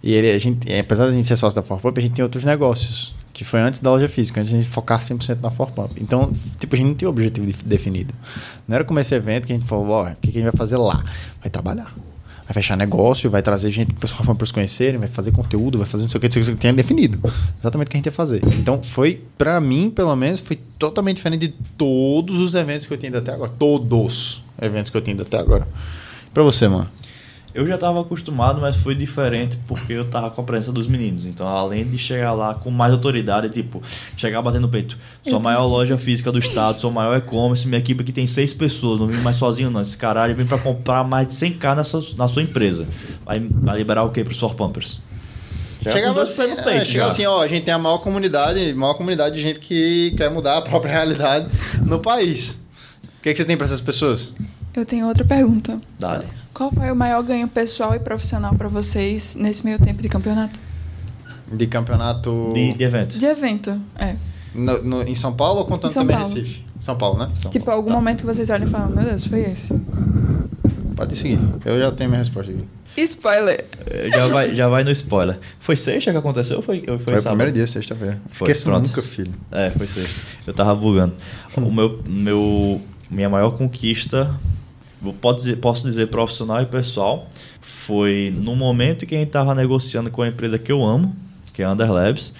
e 0.03 0.13
ele, 0.13 0.33
a 0.33 0.39
gente, 0.39 0.75
apesar 0.75 1.07
da 1.07 1.13
gente 1.13 1.29
ser 1.29 1.37
sócio 1.37 1.55
da 1.55 1.63
Forpump, 1.63 2.01
a 2.01 2.03
gente 2.03 2.15
tem 2.17 2.25
outros 2.25 2.43
negócios. 2.43 3.15
Que 3.33 3.45
foi 3.45 3.61
antes 3.61 3.81
da 3.81 3.91
loja 3.91 4.09
física, 4.09 4.41
antes 4.41 4.51
de 4.51 4.59
a 4.59 4.61
gente 4.61 4.71
focar 4.71 5.01
100% 5.01 5.39
na 5.41 5.51
Forpump. 5.51 5.93
Então, 6.01 6.31
tipo, 6.59 6.75
a 6.75 6.79
gente 6.79 6.87
não 6.89 6.95
tinha 6.95 7.09
objetivo 7.09 7.47
de- 7.47 7.65
definido. 7.65 8.13
Não 8.69 8.75
era 8.75 8.85
como 8.85 8.99
esse 9.01 9.15
evento 9.15 9.47
que 9.47 9.53
a 9.53 9.57
gente 9.57 9.67
falou, 9.67 9.89
ó, 9.89 10.11
o 10.11 10.17
que, 10.17 10.29
a 10.29 10.33
gente 10.33 10.43
vai 10.43 10.53
fazer 10.53 10.77
lá? 10.77 11.03
Vai 11.41 11.49
trabalhar. 11.51 11.95
Vai 12.45 12.53
fechar 12.55 12.77
negócio, 12.77 13.31
vai 13.31 13.41
trazer 13.41 13.71
gente 13.71 13.95
para 13.95 14.07
Forpump 14.09 14.37
para 14.37 14.47
se 14.47 14.53
conhecerem, 14.53 14.99
vai 14.99 15.09
fazer 15.09 15.31
conteúdo, 15.33 15.79
vai 15.79 15.87
fazer 15.87 16.03
não 16.03 16.11
sei 16.11 16.19
o 16.19 16.21
que, 16.21 16.27
não 16.39 16.45
sei 16.45 16.55
o 16.55 16.57
que, 16.59 16.73
definido. 16.73 17.19
Exatamente 17.59 17.87
o 17.89 17.91
que 17.91 17.97
a 17.97 17.99
gente 17.99 18.07
ia 18.07 18.13
fazer. 18.13 18.43
Então, 18.59 18.83
foi, 18.83 19.23
pra 19.39 19.59
mim, 19.61 19.89
pelo 19.89 20.15
menos, 20.15 20.41
foi 20.41 20.57
totalmente 20.79 21.17
diferente 21.17 21.47
de 21.47 21.55
todos 21.79 22.37
os 22.39 22.55
eventos 22.55 22.87
que 22.87 22.93
eu 22.93 22.99
tinha 22.99 23.09
ido 23.09 23.19
até 23.19 23.33
agora. 23.33 23.51
Todos 23.59 24.03
os 24.37 24.43
eventos 24.61 24.91
que 24.91 24.97
eu 24.97 25.01
tinha 25.01 25.15
ido 25.15 25.23
até 25.23 25.39
agora. 25.39 25.67
Pra 26.35 26.43
você, 26.43 26.69
mano. 26.69 26.89
Eu 27.55 27.67
já 27.67 27.75
estava 27.75 28.01
acostumado, 28.01 28.61
mas 28.61 28.77
foi 28.77 28.95
diferente 28.95 29.59
porque 29.67 29.93
eu 29.93 30.09
tava 30.09 30.31
com 30.31 30.41
a 30.41 30.45
presença 30.45 30.73
dos 30.73 30.87
meninos. 30.87 31.27
Então, 31.27 31.47
além 31.47 31.87
de 31.87 31.99
chegar 31.99 32.33
lá 32.33 32.55
com 32.55 32.71
mais 32.71 32.93
autoridade, 32.93 33.51
tipo, 33.51 33.83
chegar 34.17 34.41
batendo 34.41 34.63
no 34.63 34.69
peito. 34.69 34.97
Sou 35.23 35.37
a 35.37 35.41
maior 35.41 35.67
loja 35.67 35.99
física 35.99 36.33
do 36.33 36.39
estado, 36.39 36.81
sou 36.81 36.91
o 36.91 36.95
maior 36.95 37.17
e-commerce, 37.19 37.69
minha 37.69 37.79
equipe 37.79 38.03
aqui 38.03 38.13
tem 38.13 38.27
seis 38.27 38.55
pessoas, 38.55 39.01
não 39.01 39.07
vim 39.07 39.19
mais 39.19 39.37
sozinho 39.37 39.71
não. 39.71 39.83
Esse 39.83 39.97
caralho 39.97 40.35
vem 40.35 40.47
para 40.47 40.57
comprar 40.57 41.05
mais 41.05 41.27
de 41.27 41.35
100k 41.35 41.77
nessa, 41.77 42.03
na 42.17 42.27
sua 42.27 42.43
empresa. 42.43 42.87
Vai, 43.25 43.39
vai 43.39 43.77
liberar 43.77 44.05
o 44.05 44.11
quê 44.11 44.25
pros 44.25 44.37
Store 44.37 44.55
Pumpers? 44.55 44.99
Já 45.83 45.91
Chegava 45.91 46.23
assim, 46.23 46.47
no 46.47 46.53
é, 46.53 46.63
peito, 46.63 46.87
chegava 46.87 47.09
já. 47.11 47.13
assim, 47.13 47.27
ó, 47.27 47.43
a 47.43 47.49
gente 47.49 47.65
tem 47.65 47.75
a 47.75 47.79
maior 47.79 47.99
comunidade, 47.99 48.73
maior 48.73 48.95
comunidade 48.95 49.35
de 49.35 49.43
gente 49.43 49.61
que 49.61 50.15
quer 50.17 50.31
mudar 50.31 50.57
a 50.57 50.63
própria 50.63 50.93
realidade 50.93 51.49
no 51.85 51.99
país. 51.99 52.53
O 53.19 53.23
que, 53.23 53.31
que 53.33 53.37
você 53.37 53.45
tem 53.45 53.57
pra 53.57 53.67
essas 53.67 53.81
pessoas? 53.81 54.33
Eu 54.75 54.87
tenho 54.87 55.07
outra 55.07 55.25
pergunta. 55.25 55.79
Dale. 55.99 56.27
Qual 56.55 56.71
foi 56.71 56.91
o 56.91 56.97
maior 56.97 57.23
ganho 57.23 57.49
pessoal 57.49 57.95
e 57.95 57.99
profissional 57.99 58.55
pra 58.55 58.69
vocês 58.69 59.35
nesse 59.35 59.65
meio 59.65 59.79
tempo 59.79 60.03
de 60.03 60.09
campeonato? 60.09 60.61
De 61.51 61.67
campeonato. 61.67 62.51
De, 62.55 62.75
de 62.75 62.85
evento. 62.85 63.19
De 63.19 63.27
evento, 63.27 63.81
é. 63.99 64.17
No- 64.55 64.83
no- 64.83 65.03
em 65.03 65.15
São 65.15 65.33
Paulo 65.33 65.61
ou 65.61 65.67
contando 65.67 65.91
Em 65.91 65.95
São 65.95 66.03
também 66.03 66.17
Paulo. 66.17 66.35
Recife? 66.35 66.65
São 66.79 66.97
Paulo, 66.99 67.19
né? 67.19 67.31
São 67.41 67.51
tipo, 67.51 67.65
Paulo. 67.65 67.79
algum 67.81 67.91
Tá. 67.91 67.97
momento 67.97 68.21
que 68.21 68.27
vocês 68.27 68.51
olham 68.51 68.67
e 68.67 68.71
falam, 68.71 68.89
meu 68.91 69.05
Deus, 69.05 69.27
foi 69.27 69.41
esse. 69.41 69.81
Pode 70.97 71.17
seguir. 71.17 71.39
Eu 71.65 71.79
já 71.79 71.91
tenho 71.93 72.11
minha 72.11 72.19
resposta 72.19 72.53
aqui. 72.53 72.65
Spoiler! 72.97 73.65
Eh, 73.87 74.11
Já 74.11 74.27
vai, 74.27 74.55
já 74.55 74.69
vai 74.69 74.85
no 74.85 74.91
spoiler. 74.91 75.39
Foi 75.59 75.75
sexta 75.77 76.11
que 76.11 76.17
aconteceu 76.19 76.59
ou 76.59 76.63
foi, 76.63 76.81
foi, 76.85 76.99
Foi, 76.99 77.15
o 77.15 77.17
sábado? 77.17 77.23
primeiro 77.29 77.53
dia, 77.53 77.67
sexta-feira. 77.67 78.21
Foi, 78.31 78.49
Esqueço 78.51 78.69
pronto. 78.69 78.87
nunca, 78.89 79.03
filho. 79.03 79.33
É, 79.51 79.71
foi 79.71 79.89
sexta. 79.89 80.21
Eu 80.47 80.53
tava 80.53 80.75
bugando. 80.75 81.15
O 81.57 81.71
meu, 81.73 82.03
meu, 82.07 82.83
minha 83.11 83.31
maior 83.31 83.53
conquista, 83.53 84.39
pode 85.21 85.39
dizer, 85.39 85.57
posso 85.57 85.83
dizer 85.83 86.09
profissional 86.09 86.61
e 86.63 86.67
pessoal, 86.67 87.29
foi 87.63 88.33
no 88.37 88.55
momento 88.55 89.07
que 89.07 89.15
a 89.15 89.19
gente 89.19 89.31
tava 89.31 89.55
negociando 89.55 90.11
com 90.11 90.23
a 90.23 90.29
empresa 90.29 90.59
que 90.59 90.71
eu 90.71 90.85
amo, 90.85 91.17
que 91.53 91.63
é 91.63 91.65
a 91.65 91.73
Under 91.73 91.91
Labs. 91.91 92.33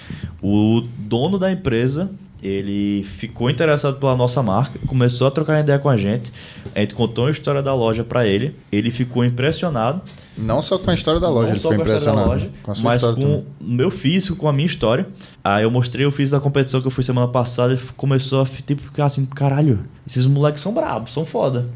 O 0.43 0.83
dono 0.99 1.39
da 1.39 1.51
empresa, 1.51 2.11
ele 2.43 3.05
ficou 3.05 3.51
interessado 3.51 3.99
pela 3.99 4.17
nossa 4.17 4.43
marca, 4.43 4.79
começou 4.87 5.27
a 5.27 5.31
trocar 5.31 5.61
ideia 5.61 5.79
com 5.79 5.89
a 5.89 5.97
gente. 5.97 6.33
A 6.75 6.81
gente 6.81 6.95
contou 6.95 7.27
a 7.27 7.31
história 7.31 7.63
da 7.63 7.75
loja 7.75 8.03
para 8.05 8.27
ele. 8.27 8.57
Ele 8.71 8.91
ficou 8.91 9.25
impressionado. 9.25 10.01
Não 10.37 10.63
só 10.63 10.79
com 10.79 10.91
a 10.91 10.95
história 10.95 11.21
da 11.21 11.29
loja, 11.29 11.49
Não 11.49 11.55
ele 11.57 11.63
da 11.63 11.75
impressionado. 11.85 12.29
loja, 12.29 12.51
com 12.63 12.73
mas 12.83 13.03
com 13.03 13.15
também. 13.15 13.47
o 13.61 13.65
meu 13.65 13.91
físico, 13.91 14.35
com 14.37 14.49
a 14.49 14.53
minha 14.53 14.67
história. 14.67 15.07
Aí 15.45 15.63
eu 15.65 15.71
mostrei 15.71 16.07
o 16.07 16.11
físico 16.11 16.37
da 16.37 16.43
competição 16.43 16.81
que 16.81 16.87
eu 16.87 16.91
fui 16.91 17.05
semana 17.05 17.29
passada 17.29 17.75
e 17.75 17.79
começou 17.97 18.41
a 18.41 18.47
tipo, 18.47 18.81
ficar 18.81 19.07
assim, 19.07 19.27
caralho, 19.27 19.81
esses 20.07 20.25
moleques 20.25 20.63
são 20.63 20.73
brabos, 20.73 21.13
são 21.13 21.25
foda. 21.27 21.67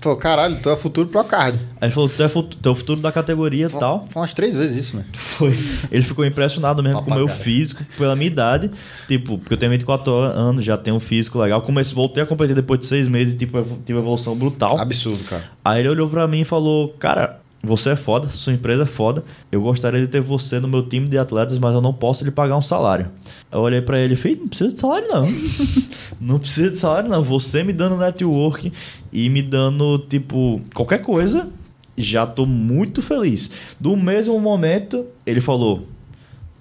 Falou, 0.00 0.18
caralho, 0.18 0.58
tu 0.60 0.70
é 0.70 0.76
futuro 0.76 1.08
pro 1.08 1.22
card. 1.24 1.58
Aí 1.80 1.88
ele 1.88 1.92
falou, 1.92 2.08
tu 2.08 2.22
é 2.22 2.28
futuro, 2.28 2.58
tu 2.62 2.68
é 2.68 2.72
o 2.72 2.74
futuro 2.74 3.00
da 3.00 3.12
categoria 3.12 3.66
e 3.66 3.70
tal. 3.70 4.06
Foi 4.08 4.22
umas 4.22 4.32
três 4.32 4.56
vezes 4.56 4.76
isso, 4.86 4.96
né? 4.96 5.04
Foi. 5.36 5.56
Ele 5.90 6.02
ficou 6.02 6.24
impressionado 6.24 6.82
mesmo 6.82 7.02
com 7.02 7.10
o 7.10 7.14
meu 7.14 7.26
Papagaio. 7.26 7.44
físico, 7.44 7.84
pela 7.96 8.14
minha 8.14 8.26
idade. 8.26 8.70
Tipo, 9.06 9.38
porque 9.38 9.54
eu 9.54 9.58
tenho 9.58 9.72
24 9.72 10.12
anos, 10.12 10.64
já 10.64 10.76
tenho 10.76 10.96
um 10.96 11.00
físico 11.00 11.38
legal. 11.38 11.62
Comecei, 11.62 11.94
voltei 11.94 12.22
a 12.22 12.26
competir 12.26 12.54
depois 12.54 12.80
de 12.80 12.86
seis 12.86 13.08
meses 13.08 13.34
e 13.34 13.36
tipo, 13.36 13.62
tive 13.84 13.94
uma 13.98 14.02
evolução 14.02 14.34
brutal. 14.36 14.78
Absurdo, 14.78 15.22
cara. 15.24 15.44
Aí 15.64 15.80
ele 15.80 15.88
olhou 15.88 16.08
pra 16.08 16.26
mim 16.26 16.40
e 16.40 16.44
falou: 16.44 16.88
Cara, 16.98 17.40
você 17.62 17.90
é 17.90 17.96
foda, 17.96 18.28
sua 18.28 18.52
empresa 18.52 18.84
é 18.84 18.86
foda. 18.86 19.24
Eu 19.50 19.60
gostaria 19.60 20.00
de 20.00 20.06
ter 20.06 20.20
você 20.20 20.60
no 20.60 20.68
meu 20.68 20.82
time 20.88 21.08
de 21.08 21.18
atletas, 21.18 21.58
mas 21.58 21.74
eu 21.74 21.80
não 21.80 21.92
posso 21.92 22.24
lhe 22.24 22.30
pagar 22.30 22.56
um 22.56 22.62
salário. 22.62 23.10
Eu 23.50 23.60
olhei 23.60 23.82
pra 23.82 23.98
ele 23.98 24.14
e 24.14 24.16
falei: 24.16 24.36
Não 24.36 24.48
precisa 24.48 24.72
de 24.72 24.80
salário, 24.80 25.08
não. 25.08 25.28
não 26.20 26.38
precisa 26.38 26.70
de 26.70 26.76
salário, 26.76 27.10
não. 27.10 27.22
Você 27.22 27.64
me 27.64 27.72
dando 27.72 27.96
network 27.96 28.72
e 29.12 29.28
me 29.28 29.42
dando, 29.42 29.98
tipo, 30.08 30.60
qualquer 30.72 30.98
coisa, 30.98 31.48
já 31.96 32.26
tô 32.26 32.46
muito 32.46 33.02
feliz. 33.02 33.50
Do 33.78 33.96
mesmo 33.96 34.38
momento, 34.38 35.06
ele 35.26 35.40
falou: 35.40 35.86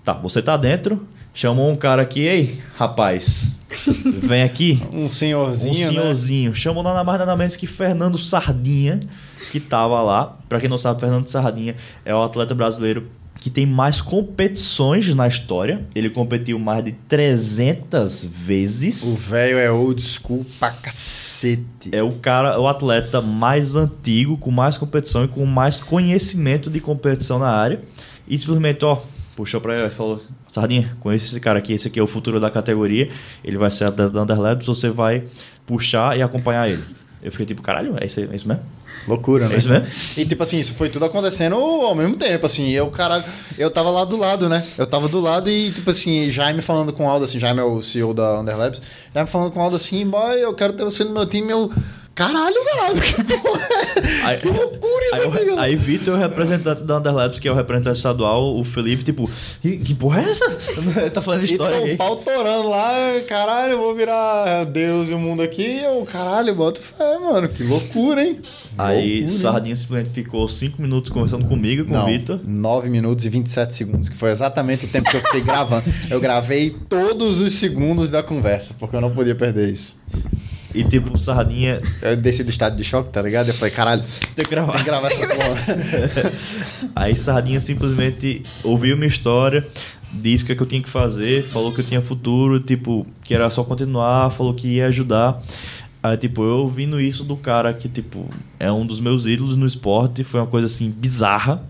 Tá, 0.03 0.13
você 0.13 0.41
tá 0.41 0.57
dentro. 0.57 1.05
Chamou 1.33 1.69
um 1.69 1.75
cara 1.75 2.01
aqui, 2.01 2.21
ei, 2.21 2.59
rapaz, 2.75 3.51
vem 4.23 4.41
aqui. 4.41 4.81
Um 4.91 5.07
senhorzinho, 5.07 5.75
Um 5.75 5.91
né? 5.91 6.01
senhorzinho. 6.01 6.55
Chamou 6.55 6.81
nada 6.81 7.03
mais 7.03 7.19
nada 7.19 7.37
menos 7.37 7.55
que 7.55 7.67
Fernando 7.67 8.17
Sardinha, 8.17 9.01
que 9.51 9.59
tava 9.59 10.01
lá. 10.01 10.37
Pra 10.47 10.59
quem 10.59 10.69
não 10.69 10.77
sabe, 10.77 10.99
Fernando 10.99 11.27
Sardinha 11.27 11.75
é 12.05 12.13
o 12.13 12.21
atleta 12.21 12.53
brasileiro 12.53 13.07
que 13.39 13.49
tem 13.49 13.65
mais 13.65 14.01
competições 14.01 15.13
na 15.13 15.27
história. 15.27 15.85
Ele 15.95 16.09
competiu 16.09 16.57
mais 16.59 16.83
de 16.83 16.91
300 16.91 18.25
vezes. 18.25 19.03
O 19.03 19.15
velho 19.15 19.57
é 19.57 19.71
old 19.71 20.01
school 20.01 20.45
pra 20.59 20.71
cacete. 20.71 21.89
É 21.91 22.01
o 22.01 22.11
cara, 22.13 22.59
o 22.59 22.67
atleta 22.67 23.21
mais 23.21 23.75
antigo, 23.75 24.37
com 24.37 24.51
mais 24.51 24.77
competição 24.77 25.23
e 25.23 25.27
com 25.27 25.45
mais 25.45 25.77
conhecimento 25.77 26.69
de 26.69 26.79
competição 26.79 27.39
na 27.39 27.49
área. 27.49 27.81
E 28.27 28.37
simplesmente, 28.37 28.83
ó, 28.83 29.01
puxou 29.35 29.61
pra 29.61 29.77
ele 29.77 29.87
e 29.87 29.91
falou: 29.91 30.21
Sardinha, 30.49 30.97
conhece 30.99 31.25
esse 31.25 31.39
cara 31.39 31.59
aqui, 31.59 31.73
esse 31.73 31.87
aqui 31.87 31.99
é 31.99 32.03
o 32.03 32.07
futuro 32.07 32.39
da 32.39 32.49
categoria. 32.49 33.09
Ele 33.43 33.57
vai 33.57 33.71
ser 33.71 33.85
atleta 33.85 34.11
da 34.11 34.23
Underlabs, 34.23 34.65
você 34.65 34.89
vai 34.89 35.23
puxar 35.65 36.17
e 36.17 36.21
acompanhar 36.21 36.69
ele. 36.69 36.83
Eu 37.21 37.31
fiquei 37.31 37.45
tipo, 37.45 37.61
caralho, 37.61 37.95
é 37.99 38.05
isso, 38.05 38.19
é 38.19 38.35
isso 38.35 38.47
mesmo? 38.47 38.63
Loucura, 39.07 39.47
né? 39.47 39.55
É 39.55 39.57
isso 39.57 39.69
mesmo? 39.69 39.87
E 40.15 40.25
tipo 40.25 40.41
assim, 40.43 40.59
isso 40.59 40.73
foi 40.73 40.89
tudo 40.89 41.05
acontecendo 41.05 41.55
ao 41.55 41.95
mesmo 41.95 42.15
tempo, 42.15 42.45
assim. 42.45 42.69
Eu, 42.69 42.87
caralho, 42.87 43.23
eu 43.57 43.69
tava 43.69 43.89
lá 43.89 44.05
do 44.05 44.17
lado, 44.17 44.47
né? 44.49 44.65
Eu 44.77 44.87
tava 44.87 45.07
do 45.07 45.19
lado 45.19 45.49
e, 45.49 45.71
tipo 45.71 45.89
assim, 45.91 46.29
Jaime 46.29 46.61
falando 46.61 46.93
com 46.93 47.05
o 47.05 47.09
Aldo, 47.09 47.25
assim, 47.25 47.39
Jaime 47.39 47.59
é 47.59 47.63
o 47.63 47.81
CEO 47.81 48.13
da 48.13 48.39
Underlabs, 48.39 48.81
Jaime 49.13 49.29
falando 49.29 49.51
com 49.51 49.59
o 49.59 49.63
Aldo 49.63 49.75
assim, 49.75 50.05
boy, 50.05 50.39
eu 50.39 50.53
quero 50.53 50.73
ter 50.73 50.83
você 50.83 51.03
no 51.03 51.11
meu 51.11 51.25
time, 51.25 51.51
eu. 51.51 51.71
Caralho, 52.17 52.55
caralho, 52.65 52.99
que 52.99 53.37
porra 53.37 53.61
é? 53.69 54.25
Aí, 54.25 54.37
Que 54.39 54.47
loucura 54.49 55.05
isso 55.05 55.15
aí, 55.15 55.21
aqui, 55.21 55.27
o- 55.27 55.31
galera. 55.45 55.61
aí 55.61 55.75
Vitor, 55.75 56.15
o 56.15 56.17
representante 56.17 56.81
da 56.81 56.97
Underlabs, 56.97 57.39
que 57.39 57.47
é 57.47 57.51
o 57.51 57.53
representante 57.53 57.97
estadual, 57.97 58.57
o 58.59 58.65
Felipe, 58.65 59.03
tipo, 59.03 59.29
"Ih, 59.63 59.77
que 59.77 59.93
porra 59.93 60.21
é 60.21 60.29
essa? 60.31 60.49
tá 61.13 61.21
falando 61.21 61.43
história 61.43 61.75
Então, 61.77 61.93
o 61.93 61.97
pau 61.97 62.15
torando 62.17 62.69
lá, 62.69 62.91
caralho, 63.27 63.73
eu 63.73 63.77
vou 63.79 63.93
virar 63.93 64.63
Deus 64.65 65.07
e 65.09 65.13
o 65.13 65.19
mundo 65.19 65.43
aqui. 65.43 65.79
Eu, 65.83 66.03
caralho, 66.11 66.55
bota 66.55 66.81
fé, 66.81 67.19
mano. 67.19 67.47
Que 67.49 67.61
loucura, 67.63 68.23
hein? 68.23 68.39
Aí 68.79 68.95
Loucura, 69.19 69.21
hein? 69.21 69.27
Sardinha 69.27 69.75
simplesmente 69.75 70.11
ficou 70.13 70.47
5 70.47 70.81
minutos 70.81 71.11
conversando 71.11 71.45
comigo 71.45 71.85
com 71.85 71.91
o 71.91 71.97
Não, 71.97 72.05
Vitor. 72.07 72.39
9 72.43 72.89
minutos 72.89 73.25
e 73.25 73.29
27 73.29 73.75
segundos, 73.75 74.09
que 74.09 74.15
foi 74.15 74.31
exatamente 74.31 74.85
o 74.85 74.87
tempo 74.87 75.07
que 75.09 75.17
eu 75.17 75.21
fiquei 75.21 75.41
gravando. 75.41 75.83
Eu 76.09 76.19
gravei 76.19 76.71
todos 76.89 77.39
os 77.39 77.53
segundos 77.53 78.09
da 78.09 78.23
conversa, 78.23 78.73
porque 78.79 78.95
eu 78.95 79.01
não 79.01 79.11
podia 79.11 79.35
perder 79.35 79.71
isso. 79.71 79.95
E 80.73 80.83
tipo, 80.83 81.13
o 81.13 81.17
Sardinha 81.17 81.81
Eu 82.01 82.17
desci 82.17 82.43
do 82.43 82.49
estado 82.49 82.75
de 82.75 82.83
choque, 82.83 83.09
tá 83.09 83.21
ligado? 83.21 83.47
Eu 83.47 83.53
falei, 83.53 83.73
caralho, 83.73 84.03
tem 84.35 84.43
que 84.43 84.43
tem 84.43 84.49
gravar. 84.49 84.77
que 84.77 84.83
gravar 84.83 85.07
essa 85.07 85.27
porra. 85.27 86.31
Aí 86.95 87.15
Sardinha 87.15 87.61
simplesmente 87.61 88.43
ouviu 88.63 88.97
minha 88.97 89.07
história, 89.07 89.65
disse 90.11 90.43
o 90.43 90.45
que, 90.45 90.51
é 90.51 90.55
que 90.55 90.61
eu 90.61 90.67
tinha 90.67 90.81
que 90.81 90.89
fazer, 90.89 91.43
falou 91.43 91.71
que 91.71 91.81
eu 91.81 91.85
tinha 91.85 92.01
futuro, 92.01 92.59
tipo, 92.59 93.07
que 93.23 93.33
era 93.33 93.49
só 93.49 93.63
continuar, 93.63 94.31
falou 94.31 94.53
que 94.53 94.67
ia 94.67 94.87
ajudar. 94.87 95.41
Aí, 96.01 96.15
tipo, 96.15 96.43
eu 96.43 96.57
ouvindo 96.57 97.01
isso 97.01 97.23
do 97.23 97.35
cara 97.35 97.73
que, 97.73 97.89
tipo, 97.89 98.29
é 98.59 98.71
um 98.71 98.85
dos 98.85 98.99
meus 98.99 99.25
ídolos 99.25 99.57
no 99.57 99.65
esporte, 99.65 100.23
foi 100.23 100.39
uma 100.39 100.47
coisa 100.47 100.67
assim 100.67 100.89
bizarra. 100.89 101.63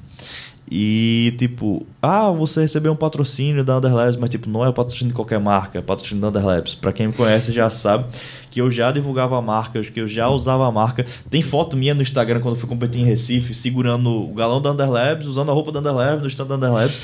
E, 0.69 1.33
tipo, 1.37 1.85
ah, 2.01 2.29
você 2.29 2.61
recebeu 2.61 2.91
um 2.91 2.95
patrocínio 2.95 3.63
da 3.63 3.77
Underlabs, 3.77 4.17
mas, 4.17 4.29
tipo, 4.29 4.49
não 4.49 4.65
é 4.65 4.69
o 4.69 4.73
patrocínio 4.73 5.09
de 5.09 5.13
qualquer 5.13 5.39
marca, 5.39 5.79
é 5.79 5.81
patrocínio 5.81 6.21
da 6.21 6.27
Underlabs. 6.27 6.75
Pra 6.75 6.91
quem 6.91 7.07
me 7.07 7.13
conhece 7.13 7.53
já 7.53 7.69
sabe 7.69 8.05
que 8.51 8.59
eu 8.59 8.69
já 8.69 8.91
divulgava 8.91 9.37
a 9.37 9.41
marca, 9.41 9.81
que 9.81 10.01
eu 10.01 10.07
já 10.07 10.27
usava 10.27 10.67
a 10.67 10.71
marca. 10.71 11.05
Tem 11.29 11.41
foto 11.41 11.77
minha 11.77 11.93
no 11.93 12.01
Instagram 12.01 12.41
quando 12.41 12.55
eu 12.55 12.59
fui 12.59 12.67
competir 12.67 13.01
em 13.01 13.05
Recife, 13.05 13.55
segurando 13.55 14.09
o 14.09 14.33
galão 14.33 14.61
da 14.61 14.71
Underlabs, 14.71 15.25
usando 15.25 15.51
a 15.51 15.53
roupa 15.53 15.71
da 15.71 15.79
Underlabs, 15.79 16.21
no 16.21 16.27
stand 16.27 16.47
da 16.47 16.55
Underlabs. 16.55 17.01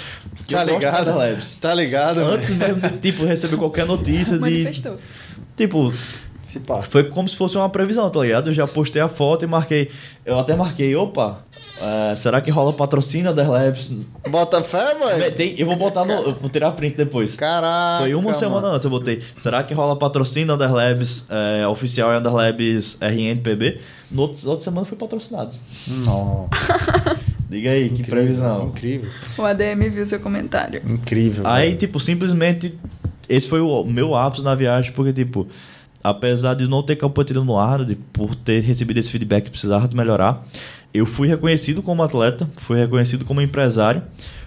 Tá 0.49 0.63
ligado? 0.65 1.01
Underlabs. 1.01 1.55
Tá 1.55 1.73
ligado? 1.73 2.19
Antes 2.19 2.57
mesmo 2.57 2.81
de, 2.81 2.97
tipo, 2.97 3.23
receber 3.23 3.55
qualquer 3.55 3.85
notícia 3.85 4.35
de... 4.35 4.41
Manifestou. 4.41 4.97
Tipo, 5.55 5.93
Se 6.53 6.59
pá. 6.59 6.83
foi 6.83 7.05
como 7.05 7.27
se 7.27 7.35
fosse 7.35 7.57
uma 7.57 7.67
previsão, 7.67 8.07
tá 8.11 8.19
ligado? 8.19 8.51
Eu 8.51 8.53
já 8.53 8.67
postei 8.67 9.01
a 9.01 9.09
foto 9.09 9.43
e 9.43 9.47
marquei. 9.47 9.89
Eu 10.23 10.37
até 10.37 10.55
marquei, 10.55 10.95
opa, 10.95 11.39
é, 11.81 12.15
será 12.15 12.39
que 12.41 12.51
rola 12.51 12.71
patrocínio 12.71 13.33
da 13.33 13.49
Labs? 13.49 13.91
Bota 14.29 14.61
fé, 14.61 14.93
mano. 14.93 15.31
Tem, 15.31 15.55
eu 15.57 15.65
vou 15.65 15.75
botar 15.75 16.05
no. 16.05 16.13
Eu 16.13 16.35
vou 16.35 16.51
tirar 16.51 16.71
print 16.73 16.95
depois. 16.95 17.35
Caraca. 17.35 18.03
Foi 18.03 18.13
uma 18.13 18.25
mano. 18.25 18.35
semana 18.35 18.67
antes 18.67 18.85
eu 18.85 18.91
botei. 18.91 19.19
Será 19.35 19.63
que 19.63 19.73
rola 19.73 19.95
patrocínio 19.95 20.55
da 20.55 20.67
Underlabs 20.67 21.27
é, 21.31 21.67
oficial 21.67 22.13
é 22.13 22.19
Underlabs 22.19 22.97
RNPB? 23.01 23.79
No 24.11 24.21
outro, 24.21 24.47
outra 24.47 24.63
semana 24.63 24.85
foi 24.85 24.95
patrocinado. 24.95 25.57
Não. 25.87 26.47
Diga 27.49 27.71
aí, 27.71 27.89
que 27.89 28.01
Incrível, 28.01 28.11
previsão. 28.11 28.67
Incrível. 28.67 29.09
O 29.39 29.41
ADM 29.43 29.89
viu 29.89 30.05
seu 30.05 30.19
comentário. 30.19 30.83
Incrível. 30.87 31.47
Aí, 31.47 31.75
tipo, 31.75 31.99
simplesmente. 31.99 32.77
Esse 33.27 33.47
foi 33.47 33.61
o 33.61 33.83
meu 33.83 34.13
ápice 34.13 34.43
na 34.43 34.53
viagem, 34.53 34.91
porque, 34.91 35.13
tipo, 35.13 35.47
apesar 36.03 36.55
de 36.55 36.67
não 36.67 36.83
ter 36.83 36.95
competido 36.97 37.43
no 37.45 37.57
ar, 37.57 37.85
de, 37.85 37.95
por 37.95 38.35
ter 38.35 38.61
recebido 38.61 38.99
esse 38.99 39.11
feedback 39.11 39.45
que 39.45 39.51
precisava 39.51 39.87
de 39.87 39.95
melhorar, 39.95 40.45
eu 40.93 41.05
fui 41.05 41.27
reconhecido 41.27 41.81
como 41.81 42.03
atleta, 42.03 42.47
fui 42.57 42.77
reconhecido 42.77 43.25
como 43.25 43.41
empresário, 43.41 44.03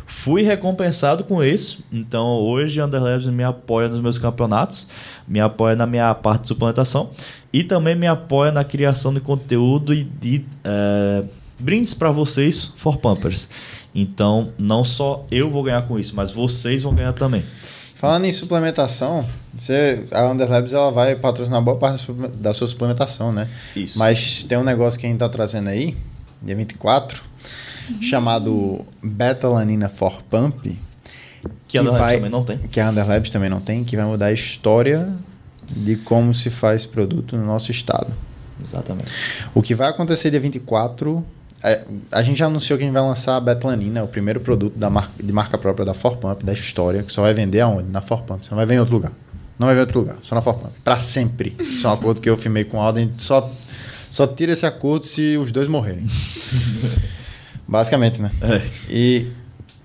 fui 0.07 0.43
recompensado 0.43 1.25
com 1.25 1.43
isso. 1.43 1.83
Então, 1.93 2.27
hoje, 2.27 2.81
a 2.81 2.87
Underlabs 2.87 3.27
me 3.27 3.43
apoia 3.43 3.89
nos 3.89 4.01
meus 4.01 4.19
campeonatos, 4.19 4.87
me 5.27 5.41
apoia 5.41 5.75
na 5.75 5.87
minha 5.87 6.15
parte 6.15 6.43
de 6.43 6.49
suplementação 6.49 7.11
e 7.53 7.65
também 7.65 7.97
me 7.97 8.07
apoia 8.07 8.53
na 8.53 8.63
criação 8.63 9.13
de 9.13 9.21
conteúdo 9.21 9.93
e 9.93 10.05
de. 10.05 10.45
eh, 10.63 11.25
brindes 11.59 11.95
para 11.95 12.11
vocês, 12.11 12.73
for 12.77 12.99
Pampers. 12.99 13.49
Então, 13.95 14.51
não 14.59 14.85
só 14.85 15.25
eu 15.31 15.51
vou 15.51 15.63
ganhar 15.63 15.83
com 15.83 15.99
isso, 15.99 16.15
mas 16.15 16.31
vocês 16.31 16.83
vão 16.83 16.95
ganhar 16.95 17.15
também. 17.15 17.43
Falando 17.99 18.27
em 18.27 18.33
suplementação, 18.33 19.27
você, 19.57 20.05
a 20.13 20.27
Underlabs 20.27 20.73
ela 20.75 20.91
vai 20.93 21.17
patrocinar 21.17 21.63
boa 21.63 21.79
parte 21.79 22.13
da 22.35 22.53
sua- 22.53 22.69
suplementação, 22.69 23.33
né? 23.33 23.49
Isso. 23.75 23.99
Mas 23.99 24.43
tem 24.43 24.59
um 24.59 24.63
negócio 24.65 25.01
que 25.01 25.07
a 25.07 25.09
gente 25.09 25.19
tá 25.19 25.29
trazendo 25.31 25.69
aí, 25.69 25.97
dia 26.43 26.55
24, 26.55 27.23
chamado 28.03 28.85
Betalanina 29.03 29.89
for 29.89 30.23
Pump. 30.25 30.79
Que 31.67 31.79
a 31.79 31.81
Underlabs 31.83 32.15
também 32.17 32.31
não 32.31 32.45
tem. 32.45 32.59
Que 32.59 32.81
a 32.81 32.91
Underlabs 32.91 33.31
também 33.31 33.49
não 33.51 33.61
tem, 33.61 33.83
que 33.85 33.97
vai 33.97 34.05
mudar 34.05 34.27
a 34.27 34.33
história 34.33 35.09
de 35.69 35.97
como 35.97 36.35
se 36.35 36.51
faz 36.51 36.83
esse 36.83 36.89
produto 36.89 37.37
no 37.37 37.45
nosso 37.47 37.71
estado. 37.71 38.13
Exatamente. 38.63 39.11
O 39.55 39.63
que 39.63 39.75
vai 39.75 39.89
acontecer 39.89 40.31
dia 40.31 40.41
24. 40.41 41.25
É, 41.63 41.85
a 42.13 42.23
gente 42.23 42.39
já 42.39 42.47
anunciou 42.47 42.79
que 42.79 42.85
a 42.85 42.87
gente 42.87 42.95
vai 42.95 43.03
lançar 43.03 43.37
a 43.37 43.41
Betlanina, 43.41 44.05
o 44.05 44.09
primeiro 44.09 44.41
produto 44.41 44.79
da 44.79 44.91
marca, 44.91 45.23
de 45.23 45.33
marca 45.33 45.57
própria 45.57 45.85
da 45.85 45.95
Forpump, 45.95 46.45
da 46.45 46.53
história, 46.53 47.03
que 47.03 47.13
só 47.13 47.23
vai 47.23 47.35
vender 47.35 47.61
aonde? 47.61 47.91
Na 47.91 48.01
Forpump. 48.01 48.45
Você 48.45 48.51
não 48.51 48.57
vai 48.57 48.67
ver 48.67 48.75
em 48.75 48.81
outro 48.81 48.95
lugar. 48.95 49.13
Não 49.59 49.67
vai 49.67 49.75
ver 49.75 49.81
em 49.81 49.85
outro 49.85 50.01
lugar, 50.01 50.17
só 50.23 50.35
na 50.35 50.43
Forpump. 50.43 50.73
Pra 50.85 50.99
sempre. 50.99 51.57
Isso 51.59 51.87
é 51.87 51.91
um 51.91 51.95
acordo 51.95 52.21
que 52.21 52.29
eu 52.29 52.37
firmei 52.37 52.65
com 52.65 52.77
o 52.77 52.81
Alden. 52.81 53.13
Só, 53.17 53.51
só 54.11 54.27
tira 54.27 54.53
esse 54.53 54.67
acordo 54.67 55.07
se 55.07 55.37
os 55.37 55.51
dois 55.51 55.69
morrerem. 55.69 56.07
Basicamente, 57.67 58.21
né? 58.21 58.31
É. 58.41 58.63
E 58.89 59.29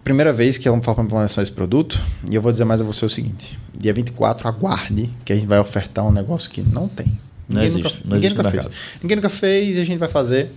primeira 0.03 0.33
vez 0.33 0.57
que 0.57 0.67
a 0.67 0.81
Forpump 0.81 1.09
vai 1.09 1.21
lançar 1.21 1.41
esse 1.41 1.51
produto, 1.51 1.99
e 2.29 2.35
eu 2.35 2.41
vou 2.41 2.51
dizer 2.51 2.65
mais 2.65 2.81
a 2.81 2.83
você 2.83 3.05
o 3.05 3.09
seguinte: 3.09 3.57
dia 3.77 3.93
24, 3.93 4.47
aguarde 4.47 5.09
que 5.23 5.31
a 5.31 5.35
gente 5.35 5.47
vai 5.47 5.59
ofertar 5.59 6.05
um 6.05 6.11
negócio 6.11 6.49
que 6.49 6.61
não 6.61 6.87
tem. 6.87 7.07
Não 7.47 7.61
Ninguém 7.61 7.67
existe, 7.67 7.83
nunca, 7.83 8.07
não 8.07 8.15
ninguém 8.15 8.29
nunca 8.29 8.51
fez. 8.51 8.69
Ninguém 9.01 9.15
nunca 9.15 9.29
fez 9.29 9.77
e 9.77 9.81
a 9.81 9.85
gente 9.85 9.99
vai 9.99 10.09
fazer, 10.09 10.51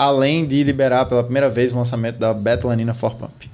além 0.00 0.46
de 0.46 0.64
liberar 0.64 1.04
pela 1.04 1.22
primeira 1.22 1.50
vez 1.50 1.74
o 1.74 1.76
lançamento 1.76 2.16
da 2.16 2.32
Betalanina 2.32 2.94
for 2.94 3.16
Pump. 3.16 3.50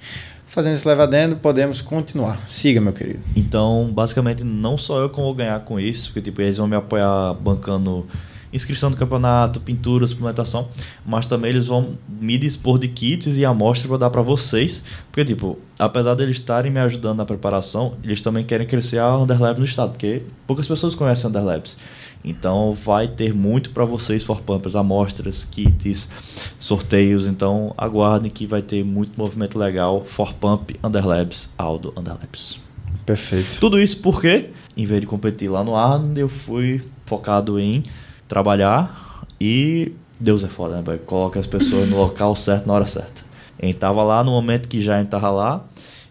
Fazendo 0.46 0.76
esse 0.76 0.86
levadendo, 0.86 1.34
podemos 1.34 1.80
continuar. 1.80 2.40
Siga, 2.46 2.80
meu 2.80 2.92
querido. 2.92 3.18
Então, 3.34 3.90
basicamente, 3.92 4.44
não 4.44 4.78
só 4.78 5.00
eu 5.00 5.10
que 5.10 5.16
vou 5.16 5.34
ganhar 5.34 5.58
com 5.64 5.80
isso, 5.80 6.06
porque 6.06 6.22
tipo, 6.22 6.40
eles 6.40 6.56
vão 6.56 6.68
me 6.68 6.76
apoiar 6.76 7.34
bancando 7.34 8.06
inscrição 8.52 8.92
do 8.92 8.96
campeonato, 8.96 9.58
pintura, 9.58 10.06
suplementação, 10.06 10.68
mas 11.04 11.26
também 11.26 11.50
eles 11.50 11.66
vão 11.66 11.98
me 12.08 12.38
dispor 12.38 12.78
de 12.78 12.86
kits 12.86 13.36
e 13.36 13.44
amostras 13.44 13.88
para 13.88 13.98
dar 13.98 14.10
para 14.10 14.22
vocês, 14.22 14.84
porque 15.10 15.24
tipo, 15.24 15.58
apesar 15.76 16.14
de 16.14 16.22
eles 16.22 16.36
estarem 16.36 16.70
me 16.70 16.78
ajudando 16.78 17.18
na 17.18 17.26
preparação, 17.26 17.94
eles 18.04 18.20
também 18.20 18.44
querem 18.44 18.68
crescer 18.68 18.98
a 18.98 19.18
Underlabs 19.18 19.58
no 19.58 19.64
estado, 19.64 19.90
porque 19.90 20.22
poucas 20.46 20.68
pessoas 20.68 20.94
conhecem 20.94 21.28
Underlabs. 21.28 21.76
Então 22.24 22.74
vai 22.74 23.06
ter 23.06 23.32
muito 23.32 23.70
para 23.70 23.84
vocês 23.84 24.22
for 24.22 24.40
pumpers, 24.40 24.74
amostras, 24.74 25.44
kits, 25.44 26.08
sorteios, 26.58 27.26
então 27.26 27.72
aguardem 27.76 28.30
que 28.30 28.46
vai 28.46 28.62
ter 28.62 28.84
muito 28.84 29.12
movimento 29.16 29.58
legal 29.58 30.04
for 30.04 30.32
pump 30.34 30.76
Underlabs, 30.82 31.48
Aldo 31.56 31.92
Underlabs. 31.96 32.60
Perfeito. 33.04 33.60
Tudo 33.60 33.80
isso 33.80 34.00
porque, 34.00 34.50
em 34.76 34.84
vez 34.84 35.00
de 35.00 35.06
competir 35.06 35.48
lá 35.48 35.62
no 35.62 35.76
ar, 35.76 36.00
eu 36.16 36.28
fui 36.28 36.82
focado 37.04 37.60
em 37.60 37.84
trabalhar 38.26 39.24
e 39.40 39.92
Deus 40.18 40.42
é 40.42 40.48
foda, 40.48 40.76
né, 40.76 40.82
boy? 40.82 40.98
Coloca 40.98 41.38
as 41.38 41.46
pessoas 41.46 41.88
no 41.88 41.96
local 41.96 42.34
certo 42.36 42.66
na 42.66 42.74
hora 42.74 42.86
certa. 42.86 43.24
Ele 43.58 43.72
tava 43.74 44.02
lá 44.02 44.24
no 44.24 44.32
momento 44.32 44.68
que 44.68 44.82
Jaime 44.82 45.08
tava 45.08 45.30
lá, 45.30 45.64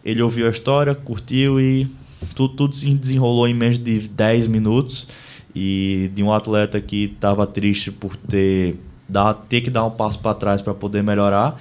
ele 0.04 0.22
ouviu 0.22 0.48
a 0.48 0.50
história, 0.50 0.96
curtiu 0.96 1.60
e 1.60 1.88
tudo, 2.34 2.56
tudo 2.56 2.76
se 2.76 2.90
desenrolou 2.94 3.48
em 3.48 3.54
menos 3.54 3.78
de 3.78 4.00
10 4.00 4.48
minutos. 4.48 5.08
E 5.56 6.12
de 6.14 6.22
um 6.22 6.34
atleta 6.34 6.80
que 6.82 7.16
tava 7.20 7.48
triste 7.48 7.90
por 7.90 8.18
ter, 8.18 8.78
dar, 9.08 9.34
ter 9.34 9.62
que 9.62 9.70
dar 9.70 9.86
um 9.86 9.92
passo 9.92 10.20
para 10.20 10.34
trás 10.36 10.62
para 10.62 10.74
poder 10.74 11.02
melhorar, 11.02 11.60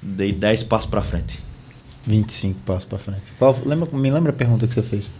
dei 0.00 0.32
10 0.32 0.62
passos 0.62 0.88
para 0.88 1.02
frente. 1.02 1.38
25 2.06 2.60
passos 2.60 2.84
pra 2.84 2.98
frente. 2.98 3.32
Qual- 3.38 3.56
lembra, 3.64 3.88
me 3.96 4.10
lembra 4.10 4.30
a 4.30 4.34
pergunta 4.34 4.66
que 4.66 4.74
você 4.74 4.82
fez? 4.82 5.10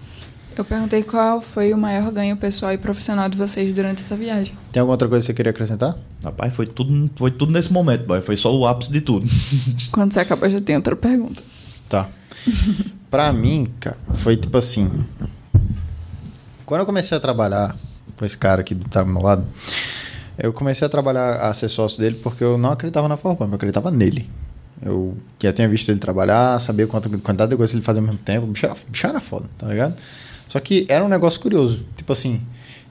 Eu 0.56 0.64
perguntei 0.64 1.02
qual 1.02 1.40
foi 1.40 1.72
o 1.72 1.78
maior 1.78 2.12
ganho 2.12 2.36
pessoal 2.36 2.72
e 2.72 2.78
profissional 2.78 3.26
de 3.28 3.38
vocês 3.38 3.72
durante 3.72 4.02
essa 4.02 4.14
viagem. 4.14 4.54
Tem 4.70 4.80
alguma 4.80 4.92
outra 4.94 5.08
coisa 5.08 5.24
que 5.24 5.26
você 5.28 5.34
queria 5.34 5.50
acrescentar? 5.50 5.96
Rapaz, 6.22 6.54
foi 6.54 6.66
tudo, 6.66 7.10
foi 7.16 7.30
tudo 7.30 7.50
nesse 7.52 7.72
momento, 7.72 8.04
boy. 8.06 8.20
Foi 8.20 8.36
só 8.36 8.54
o 8.54 8.66
ápice 8.66 8.92
de 8.92 9.00
tudo. 9.00 9.26
Quando 9.90 10.12
você 10.12 10.20
acaba, 10.20 10.48
já 10.50 10.60
tem 10.60 10.76
outra 10.76 10.94
pergunta. 10.94 11.42
Tá. 11.88 12.08
pra 13.10 13.32
mim, 13.32 13.66
cara, 13.80 13.96
foi 14.14 14.36
tipo 14.36 14.58
assim. 14.58 14.90
Quando 16.66 16.80
eu 16.80 16.86
comecei 16.86 17.16
a 17.16 17.20
trabalhar 17.20 17.74
com 18.22 18.26
esse 18.26 18.38
cara 18.38 18.62
que 18.62 18.72
tá 18.76 19.02
do 19.02 19.10
meu 19.10 19.20
lado, 19.20 19.44
eu 20.38 20.52
comecei 20.52 20.86
a 20.86 20.88
trabalhar, 20.88 21.40
a 21.40 21.52
ser 21.52 21.68
sócio 21.68 21.98
dele 21.98 22.20
porque 22.22 22.44
eu 22.44 22.56
não 22.56 22.70
acreditava 22.70 23.08
na 23.08 23.16
Forpump, 23.16 23.50
eu 23.50 23.56
acreditava 23.56 23.90
nele. 23.90 24.30
Eu 24.80 25.16
já 25.42 25.52
tinha 25.52 25.68
visto 25.68 25.88
ele 25.90 25.98
trabalhar, 25.98 26.60
sabia 26.60 26.86
quanta 26.86 27.08
quantidade 27.08 27.50
de 27.50 27.56
coisa 27.56 27.74
ele 27.74 27.82
fazia 27.82 28.00
ao 28.00 28.06
mesmo 28.06 28.20
tempo. 28.20 28.46
O 28.46 28.50
bicho 28.50 28.64
era, 28.64 28.76
bicho 28.88 29.06
era 29.08 29.20
foda, 29.20 29.46
tá 29.58 29.66
ligado? 29.66 29.96
Só 30.48 30.60
que 30.60 30.86
era 30.88 31.04
um 31.04 31.08
negócio 31.08 31.40
curioso. 31.40 31.84
Tipo 31.96 32.12
assim, 32.12 32.40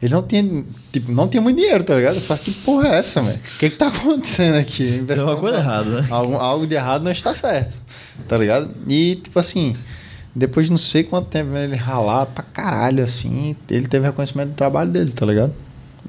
Ele 0.02 0.14
não 0.14 0.24
tinha, 0.24 0.66
tipo, 0.92 1.12
não 1.12 1.28
tinha 1.28 1.42
muito 1.42 1.58
dinheiro, 1.58 1.84
tá 1.84 1.96
ligado? 1.96 2.16
Eu 2.16 2.22
falei, 2.22 2.44
que 2.44 2.52
porra 2.52 2.90
é 2.90 3.00
essa, 3.00 3.22
velho? 3.22 3.38
O 3.38 3.60
que 3.60 3.70
que 3.70 3.76
tá 3.78 3.88
acontecendo 3.88 4.56
aqui? 4.56 5.02
Tem 5.08 5.20
uma 5.20 5.38
coisa 5.38 5.58
errada, 5.60 6.02
né? 6.02 6.08
Algo, 6.10 6.36
algo 6.36 6.68
de 6.68 6.76
errado 6.76 7.04
não 7.04 7.12
está 7.12 7.34
certo, 7.34 7.78
tá 8.28 8.38
ligado? 8.38 8.70
E, 8.88 9.16
tipo 9.16 9.40
assim, 9.40 9.76
depois 10.36 10.68
de 10.68 10.72
não 10.72 10.78
sei 10.78 11.04
quanto 11.04 11.28
tempo 11.28 11.56
ele 11.56 11.76
ralar 11.76 12.26
pra 12.28 12.44
caralho, 12.44 13.04
assim, 13.04 13.56
ele 13.70 13.88
teve 13.88 14.06
reconhecimento 14.06 14.50
do 14.50 14.56
trabalho 14.56 14.90
dele, 14.90 15.12
tá 15.12 15.26
ligado? 15.26 15.54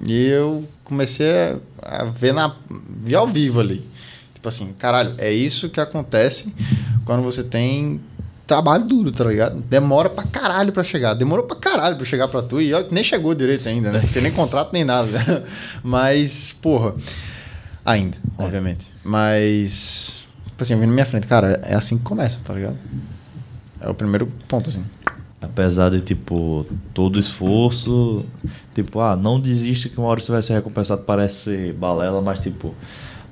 E 0.06 0.26
eu 0.26 0.64
comecei 0.84 1.56
a, 1.82 2.04
ver, 2.04 2.32
na, 2.32 2.54
ver 2.88 3.16
ao 3.16 3.26
vivo 3.26 3.60
ali. 3.60 3.84
Tipo 4.34 4.48
assim, 4.48 4.72
caralho, 4.78 5.14
é 5.18 5.32
isso 5.32 5.68
que 5.68 5.80
acontece 5.80 6.52
quando 7.04 7.22
você 7.22 7.42
tem 7.42 8.00
trabalho 8.46 8.84
duro, 8.84 9.12
tá 9.12 9.24
ligado? 9.24 9.60
Demora 9.60 10.10
pra 10.10 10.24
caralho 10.24 10.72
pra 10.72 10.84
chegar. 10.84 11.14
Demorou 11.14 11.46
pra 11.46 11.56
caralho 11.56 11.96
pra 11.96 12.04
chegar 12.04 12.28
pra 12.28 12.42
tu 12.42 12.60
e 12.60 12.72
olha 12.74 12.84
que 12.84 12.94
nem 12.94 13.04
chegou 13.04 13.34
direito 13.34 13.68
ainda, 13.68 13.90
né? 13.90 14.00
Porque 14.00 14.20
nem 14.20 14.32
contrato 14.32 14.72
nem 14.72 14.84
nada. 14.84 15.44
Mas, 15.82 16.52
porra. 16.60 16.94
Ainda, 17.84 18.16
obviamente. 18.38 18.86
Mas. 19.04 20.24
Tipo 20.46 20.62
assim, 20.62 20.74
eu 20.74 20.80
vi 20.80 20.86
na 20.86 20.92
minha 20.92 21.06
frente, 21.06 21.26
cara, 21.26 21.60
é 21.64 21.74
assim 21.74 21.96
que 21.96 22.04
começa, 22.04 22.40
tá 22.44 22.52
ligado? 22.52 22.76
É 23.82 23.88
o 23.88 23.94
primeiro 23.94 24.26
ponto, 24.48 24.70
assim. 24.70 24.84
Apesar 25.40 25.90
de, 25.90 26.00
tipo, 26.00 26.64
todo 26.94 27.18
esforço, 27.18 28.24
tipo, 28.74 29.00
ah, 29.00 29.16
não 29.16 29.40
desiste 29.40 29.88
que 29.88 29.98
uma 29.98 30.06
hora 30.06 30.20
você 30.20 30.30
vai 30.30 30.40
ser 30.40 30.54
recompensado, 30.54 31.02
parece 31.02 31.34
ser 31.34 31.72
balela, 31.72 32.22
mas, 32.22 32.38
tipo, 32.38 32.74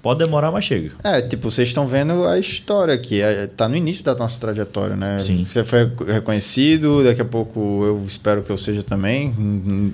Pode 0.03 0.24
demorar, 0.24 0.51
mas 0.51 0.64
chega. 0.64 0.92
É, 1.05 1.20
tipo, 1.20 1.51
vocês 1.51 1.68
estão 1.68 1.86
vendo 1.86 2.26
a 2.26 2.38
história 2.38 2.94
aqui. 2.94 3.20
É, 3.20 3.46
tá 3.46 3.68
no 3.68 3.76
início 3.76 4.03
da 4.03 4.14
nossa 4.14 4.40
trajetória, 4.40 4.96
né? 4.96 5.20
Sim. 5.22 5.44
Você 5.44 5.62
foi 5.62 5.90
reconhecido, 6.07 7.05
daqui 7.05 7.20
a 7.20 7.24
pouco 7.24 7.84
eu 7.84 8.03
espero 8.07 8.42
que 8.42 8.51
eu 8.51 8.57
seja 8.57 8.82
também. 8.82 9.34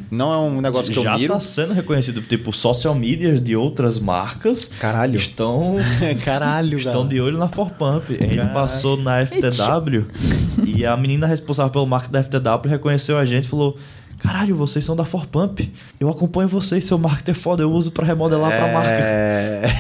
Não 0.09 0.33
é 0.33 0.37
um 0.39 0.61
negócio 0.61 0.95
que 0.95 1.03
Já 1.03 1.15
eu 1.15 1.19
miro. 1.19 1.35
Já 1.35 1.41
tá 1.41 1.45
sendo 1.45 1.75
reconhecido. 1.75 2.23
Tipo, 2.23 2.53
social 2.53 2.95
medias 2.95 3.43
de 3.43 3.57
outras 3.57 3.99
marcas 3.99 4.71
Caralho. 4.79 5.17
estão... 5.17 5.77
Caralho, 6.25 6.79
Estão 6.79 7.03
cara. 7.03 7.09
de 7.09 7.21
olho 7.21 7.39
na 7.39 7.49
Forpump. 7.49 8.05
A 8.09 8.23
gente 8.23 8.37
Caralho. 8.37 8.55
passou 8.55 8.97
na 8.97 9.27
FTW 9.27 10.07
e 10.65 10.87
a 10.87 10.97
menina 10.97 11.27
responsável 11.27 11.73
pelo 11.73 11.87
marketing 11.87 12.13
da 12.13 12.23
FTW 12.23 12.71
reconheceu 12.71 13.19
a 13.19 13.25
gente 13.25 13.45
e 13.45 13.49
falou... 13.49 13.77
Caralho, 14.19 14.57
vocês 14.57 14.85
são 14.85 14.97
da 14.97 15.05
Forpump. 15.05 15.73
Eu 16.01 16.09
acompanho 16.09 16.49
vocês, 16.49 16.85
seu 16.85 16.99
marketing 16.99 17.33
é 17.33 17.35
foda, 17.35 17.63
eu 17.63 17.71
uso 17.71 17.93
para 17.93 18.07
remodelar 18.07 18.53
é... 18.53 18.57
pra 18.57 18.73
marca. 18.73 18.91
É. 18.91 19.71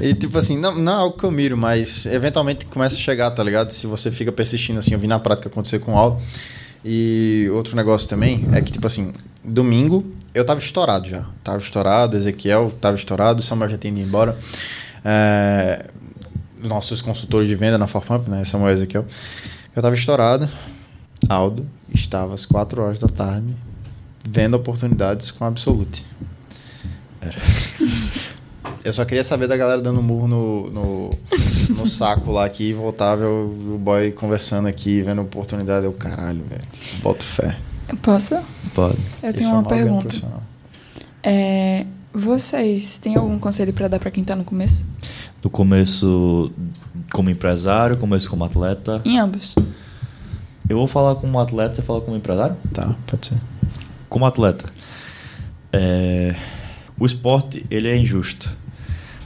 e 0.08 0.14
tipo 0.14 0.38
assim, 0.38 0.58
não, 0.58 0.74
não 0.74 0.92
é 0.92 0.96
algo 0.96 1.18
que 1.18 1.24
eu 1.24 1.30
miro, 1.30 1.56
mas 1.56 2.06
eventualmente 2.06 2.64
começa 2.66 2.96
a 2.96 2.98
chegar, 2.98 3.30
tá 3.30 3.42
ligado? 3.42 3.70
Se 3.70 3.86
você 3.86 4.10
fica 4.10 4.32
persistindo 4.32 4.78
assim, 4.78 4.94
eu 4.94 4.98
vi 4.98 5.06
na 5.06 5.18
prática 5.18 5.48
acontecer 5.48 5.78
com 5.80 5.94
o 5.94 5.96
Aldo. 5.96 6.22
E 6.84 7.48
outro 7.52 7.74
negócio 7.76 8.08
também 8.08 8.46
é 8.52 8.60
que, 8.60 8.72
tipo 8.72 8.86
assim, 8.86 9.12
domingo 9.44 10.06
eu 10.32 10.44
tava 10.44 10.60
estourado 10.60 11.08
já. 11.08 11.26
Tava 11.42 11.58
estourado, 11.58 12.16
Ezequiel 12.16 12.70
tava 12.80 12.96
estourado, 12.96 13.42
Samuel 13.42 13.70
já 13.70 13.78
tinha 13.78 13.92
ido 13.92 14.00
embora. 14.00 14.38
É, 15.04 15.86
nossos 16.62 17.02
consultores 17.02 17.48
de 17.48 17.54
venda 17.54 17.76
na 17.76 17.86
Forpump, 17.86 18.28
né? 18.30 18.44
Samuel 18.44 18.70
e 18.70 18.74
Ezequiel. 18.74 19.04
Eu 19.74 19.82
tava 19.82 19.94
estourado. 19.94 20.48
Aldo 21.28 21.66
estava 21.94 22.34
às 22.34 22.46
4 22.46 22.82
horas 22.82 22.98
da 22.98 23.08
tarde 23.08 23.54
vendo 24.28 24.54
oportunidades 24.54 25.30
com 25.30 25.44
a 25.44 25.48
Absolute. 25.48 26.04
Era. 27.20 27.36
Eu 28.84 28.92
só 28.92 29.04
queria 29.04 29.24
saber 29.24 29.48
da 29.48 29.56
galera 29.56 29.80
dando 29.80 29.98
um 29.98 30.02
murro 30.02 30.28
no, 30.28 30.70
no, 30.70 31.10
no 31.70 31.86
saco 31.86 32.30
lá 32.30 32.44
aqui 32.44 32.70
e 32.70 32.72
voltava 32.72 33.26
o, 33.26 33.74
o 33.74 33.78
boy 33.78 34.12
conversando 34.12 34.68
aqui, 34.68 35.02
vendo 35.02 35.22
oportunidade. 35.22 35.86
Eu, 35.86 35.92
caralho, 35.92 36.44
velho. 36.48 36.62
Boto 37.02 37.24
fé. 37.24 37.56
Posso? 38.02 38.36
Pode. 38.74 38.98
Eu 39.22 39.34
tenho 39.34 39.50
uma 39.50 39.64
pergunta. 39.64 40.16
É, 41.22 41.84
vocês 42.12 42.98
têm 42.98 43.16
algum 43.16 43.38
conselho 43.38 43.72
para 43.72 43.88
dar 43.88 43.98
para 43.98 44.10
quem 44.10 44.22
tá 44.22 44.36
no 44.36 44.44
começo? 44.44 44.84
No 45.42 45.50
começo 45.50 46.52
como 47.12 47.28
empresário, 47.28 47.96
começo 47.96 48.30
como 48.30 48.44
atleta? 48.44 49.02
Em 49.04 49.18
ambos. 49.18 49.56
Eu 50.68 50.78
vou 50.78 50.88
falar 50.88 51.14
como 51.16 51.38
atleta, 51.38 51.76
você 51.76 51.82
fala 51.82 52.00
como 52.00 52.16
empresário? 52.16 52.56
Tá, 52.72 52.94
pode 53.06 53.26
ser. 53.26 53.38
Como 54.08 54.26
atleta, 54.26 54.66
é... 55.72 56.34
o 56.98 57.06
esporte 57.06 57.64
ele 57.70 57.88
é 57.88 57.96
injusto, 57.96 58.50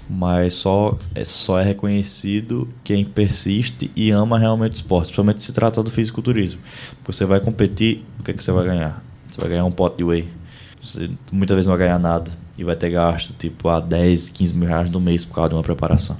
mas 0.08 0.54
só 0.54 0.98
é, 1.14 1.24
só 1.24 1.58
é 1.58 1.64
reconhecido 1.64 2.68
quem 2.84 3.04
persiste 3.04 3.90
e 3.96 4.10
ama 4.10 4.38
realmente 4.38 4.72
o 4.72 4.76
esporte, 4.76 5.06
principalmente 5.06 5.42
se 5.42 5.52
trata 5.52 5.82
do 5.82 5.90
fisiculturismo. 5.90 6.60
Você 7.06 7.24
vai 7.24 7.40
competir, 7.40 8.04
o 8.18 8.22
que, 8.22 8.32
é 8.32 8.34
que 8.34 8.44
você 8.44 8.52
vai 8.52 8.66
ganhar? 8.66 9.02
Você 9.30 9.40
vai 9.40 9.48
ganhar 9.48 9.64
um 9.64 9.72
pote 9.72 9.96
de 9.96 10.04
whey. 10.04 10.28
Você 10.82 11.10
muitas 11.32 11.54
vezes 11.54 11.66
não 11.66 11.76
vai 11.76 11.86
ganhar 11.86 11.98
nada 11.98 12.30
e 12.58 12.64
vai 12.64 12.76
ter 12.76 12.90
gasto 12.90 13.32
tipo 13.38 13.68
a 13.68 13.80
10, 13.80 14.28
15 14.28 14.54
mil 14.54 14.68
reais 14.68 14.90
no 14.90 15.00
mês 15.00 15.24
por 15.24 15.34
causa 15.34 15.50
de 15.50 15.54
uma 15.54 15.62
preparação. 15.62 16.18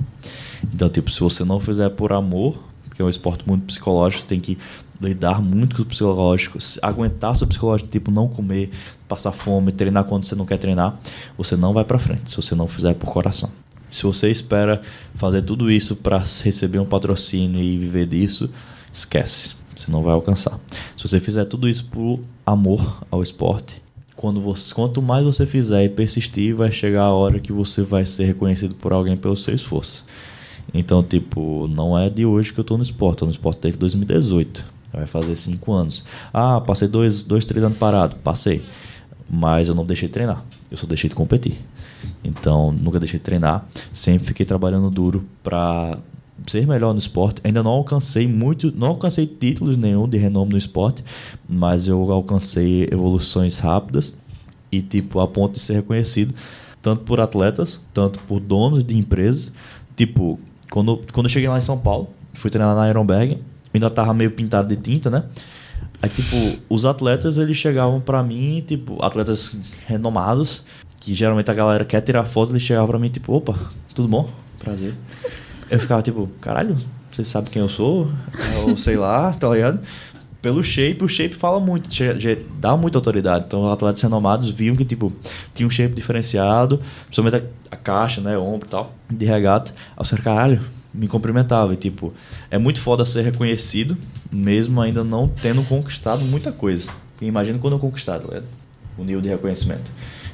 Então, 0.73 0.89
tipo, 0.89 1.11
se 1.11 1.21
você 1.21 1.45
não 1.45 1.61
fizer 1.61 1.91
por 1.91 2.13
amor, 2.13 2.59
porque 2.85 3.03
é 3.03 3.05
um 3.05 3.09
esporte 3.09 3.47
muito 3.47 3.65
psicológico, 3.65 4.23
você 4.23 4.29
tem 4.29 4.41
que 4.41 4.57
lidar 5.01 5.41
muito 5.41 5.77
com 5.77 5.83
o 5.83 5.87
psicológico, 5.87 6.59
aguentar 6.83 7.37
seu 7.37 7.47
psicológico, 7.47 7.89
tipo, 7.89 8.11
não 8.11 8.29
comer, 8.29 8.71
passar 9.09 9.33
fome, 9.33 9.73
treinar 9.73 10.05
quando 10.05 10.25
você 10.25 10.35
não 10.35 10.45
quer 10.45 10.59
treinar, 10.59 10.99
você 11.37 11.57
não 11.57 11.73
vai 11.73 11.85
para 11.85 11.99
frente, 11.99 12.31
se 12.31 12.37
você 12.37 12.55
não 12.55 12.69
fizer 12.69 12.95
por 12.95 13.11
coração. 13.11 13.51
Se 13.89 14.05
você 14.05 14.31
espera 14.31 14.81
fazer 15.15 15.43
tudo 15.43 15.71
isso 15.71 15.97
para 15.97 16.19
receber 16.19 16.79
um 16.79 16.87
patrocínio 16.87 17.61
e 17.61 17.77
viver 17.77 18.07
disso, 18.07 18.49
esquece, 18.93 19.57
você 19.75 19.91
não 19.91 20.03
vai 20.03 20.15
alcançar. 20.15 20.61
Se 20.97 21.09
você 21.09 21.19
fizer 21.19 21.45
tudo 21.47 21.69
isso 21.69 21.85
por 21.87 22.21
amor 22.47 23.05
ao 23.11 23.23
esporte, 23.23 23.83
quando 24.15 24.41
você, 24.41 24.75
quanto 24.75 25.01
mais 25.01 25.25
você 25.25 25.47
fizer 25.47 25.83
e 25.83 25.89
persistir, 25.89 26.55
vai 26.55 26.71
chegar 26.71 27.05
a 27.05 27.15
hora 27.15 27.41
que 27.41 27.53
você 27.53 27.83
vai 27.83 28.05
ser 28.05 28.27
reconhecido 28.27 28.75
por 28.75 28.93
alguém 28.93 29.17
pelo 29.17 29.37
seu 29.37 29.55
esforço. 29.55 30.05
Então, 30.75 31.03
tipo, 31.03 31.67
não 31.67 31.99
é 31.99 32.09
de 32.09 32.25
hoje 32.25 32.53
que 32.53 32.61
eu 32.61 32.63
estou 32.63 32.77
no 32.77 32.85
esporte, 32.85 33.15
estou 33.15 33.27
no 33.27 33.33
esporte 33.33 33.61
desde 33.63 33.81
2018. 33.81 34.80
Vai 34.93 35.07
fazer 35.07 35.37
cinco 35.37 35.73
anos. 35.73 36.05
Ah, 36.33 36.61
passei 36.61 36.89
dois, 36.89 37.23
dois 37.23 37.45
três 37.45 37.65
anos 37.65 37.79
parado. 37.79 38.17
Passei. 38.17 38.63
Mas 39.29 39.69
eu 39.69 39.75
não 39.75 39.85
deixei 39.85 40.09
de 40.09 40.13
treinar. 40.13 40.45
Eu 40.71 40.77
só 40.77 40.87
deixei 40.87 41.09
de 41.09 41.15
competir. 41.15 41.59
Então, 42.25 42.73
nunca 42.73 42.99
deixei 42.99 43.19
de 43.19 43.25
treinar. 43.25 43.67
Sempre 43.93 44.27
fiquei 44.27 44.45
trabalhando 44.45 44.91
duro 44.91 45.25
para 45.43 45.99
ser 46.47 46.67
melhor 46.67 46.93
no 46.93 46.99
esporte. 46.99 47.41
Ainda 47.45 47.63
não 47.63 47.71
alcancei 47.71 48.27
muito, 48.27 48.73
não 48.77 48.89
alcancei 48.89 49.27
títulos 49.27 49.77
nenhum 49.77 50.09
de 50.09 50.19
renome 50.19 50.53
no 50.53 50.59
esporte, 50.59 51.05
mas 51.49 51.87
eu 51.87 52.11
alcancei 52.11 52.89
evoluções 52.91 53.59
rápidas 53.59 54.15
e 54.73 54.81
tipo 54.81 55.21
a 55.21 55.29
ponto 55.29 55.55
de 55.55 55.61
ser 55.61 55.75
reconhecido 55.75 56.35
tanto 56.83 57.05
por 57.05 57.21
atletas, 57.21 57.81
tanto 57.93 58.19
por 58.21 58.41
donos 58.41 58.83
de 58.85 58.97
empresas. 58.97 59.53
Tipo, 59.97 60.39
quando, 60.71 61.01
quando 61.13 61.27
eu 61.27 61.31
cheguei 61.31 61.49
lá 61.49 61.59
em 61.59 61.63
São 61.63 61.79
Paulo, 61.79 62.09
fui 62.35 62.51
treinar 62.51 62.75
na 62.75 62.89
Ironberg, 62.89 63.39
ainda 63.73 63.91
tava 63.91 64.13
meio 64.15 64.31
pintado 64.31 64.69
de 64.69 64.77
tinta, 64.77 65.11
né? 65.11 65.25
Aí, 66.03 66.09
tipo, 66.09 66.63
os 66.69 66.85
atletas, 66.85 67.37
eles 67.37 67.57
chegavam 67.57 68.01
para 68.01 68.23
mim, 68.23 68.65
tipo, 68.67 69.03
atletas 69.05 69.55
renomados, 69.87 70.65
que 70.99 71.15
geralmente 71.15 71.51
a 71.51 71.55
galera 71.55 71.85
quer 71.85 72.01
tirar 72.01 72.25
foto, 72.25 72.53
eles 72.53 72.63
chegavam 72.63 72.89
para 72.89 72.99
mim, 72.99 73.09
tipo, 73.09 73.33
opa, 73.35 73.55
tudo 73.95 74.09
bom? 74.09 74.31
Prazer. 74.59 74.95
Eu 75.71 75.79
ficava, 75.79 76.01
tipo, 76.03 76.29
caralho, 76.41 76.77
você 77.13 77.25
sabe 77.25 77.51
quem 77.51 77.61
eu 77.61 77.69
sou? 77.69 78.11
Ou 78.63 78.77
sei 78.77 78.97
lá, 78.97 79.33
tá 79.33 79.49
ligado? 79.51 79.81
Pelo 80.41 80.63
shape, 80.63 81.05
o 81.05 81.09
shape 81.09 81.35
fala 81.35 81.61
muito, 81.61 81.91
dá 82.59 82.75
muita 82.79 82.97
autoridade. 82.97 83.45
Então, 83.47 83.67
os 83.67 83.73
atletas 83.73 84.01
renomados 84.01 84.49
viam 84.51 84.75
que, 84.75 84.87
tipo, 84.87 85.13
tinha 85.53 85.67
um 85.67 85.71
shape 85.71 85.95
diferenciado, 85.95 86.81
principalmente 87.05 87.45
a, 87.71 87.75
a 87.75 87.77
caixa, 87.77 88.23
né, 88.23 88.39
o 88.39 88.43
ombro 88.43 88.67
e 88.67 88.71
tal, 88.71 88.95
de 89.11 89.27
regata. 89.27 89.73
Aí 89.99 90.07
eu 90.11 90.19
caralho, 90.23 90.61
me 90.93 91.09
cumprimentava. 91.09 91.75
E, 91.75 91.77
tipo, 91.77 92.13
é 92.51 92.59
muito 92.59 92.81
foda 92.81 93.05
ser 93.05 93.23
reconhecido, 93.23 93.97
mesmo 94.31 94.81
ainda 94.81 95.05
não 95.05 95.29
tendo 95.29 95.63
conquistado 95.63 96.23
muita 96.25 96.53
coisa. 96.53 96.91
imagina 97.21 97.59
quando 97.59 97.75
eu 97.75 97.79
conquistar, 97.79 98.19
tá 98.19 98.43
o 98.97 99.05
nível 99.05 99.21
de 99.21 99.29
reconhecimento. 99.29 99.91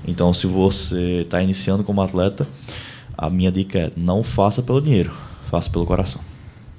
Então, 0.06 0.32
se 0.32 0.46
você 0.46 1.22
está 1.22 1.42
iniciando 1.42 1.82
como 1.82 2.00
atleta, 2.00 2.46
a 3.16 3.30
minha 3.30 3.50
dica 3.50 3.78
é 3.78 3.92
não 3.96 4.22
faça 4.22 4.62
pelo 4.62 4.80
dinheiro, 4.80 5.12
faça 5.50 5.70
pelo 5.70 5.86
coração. 5.86 6.20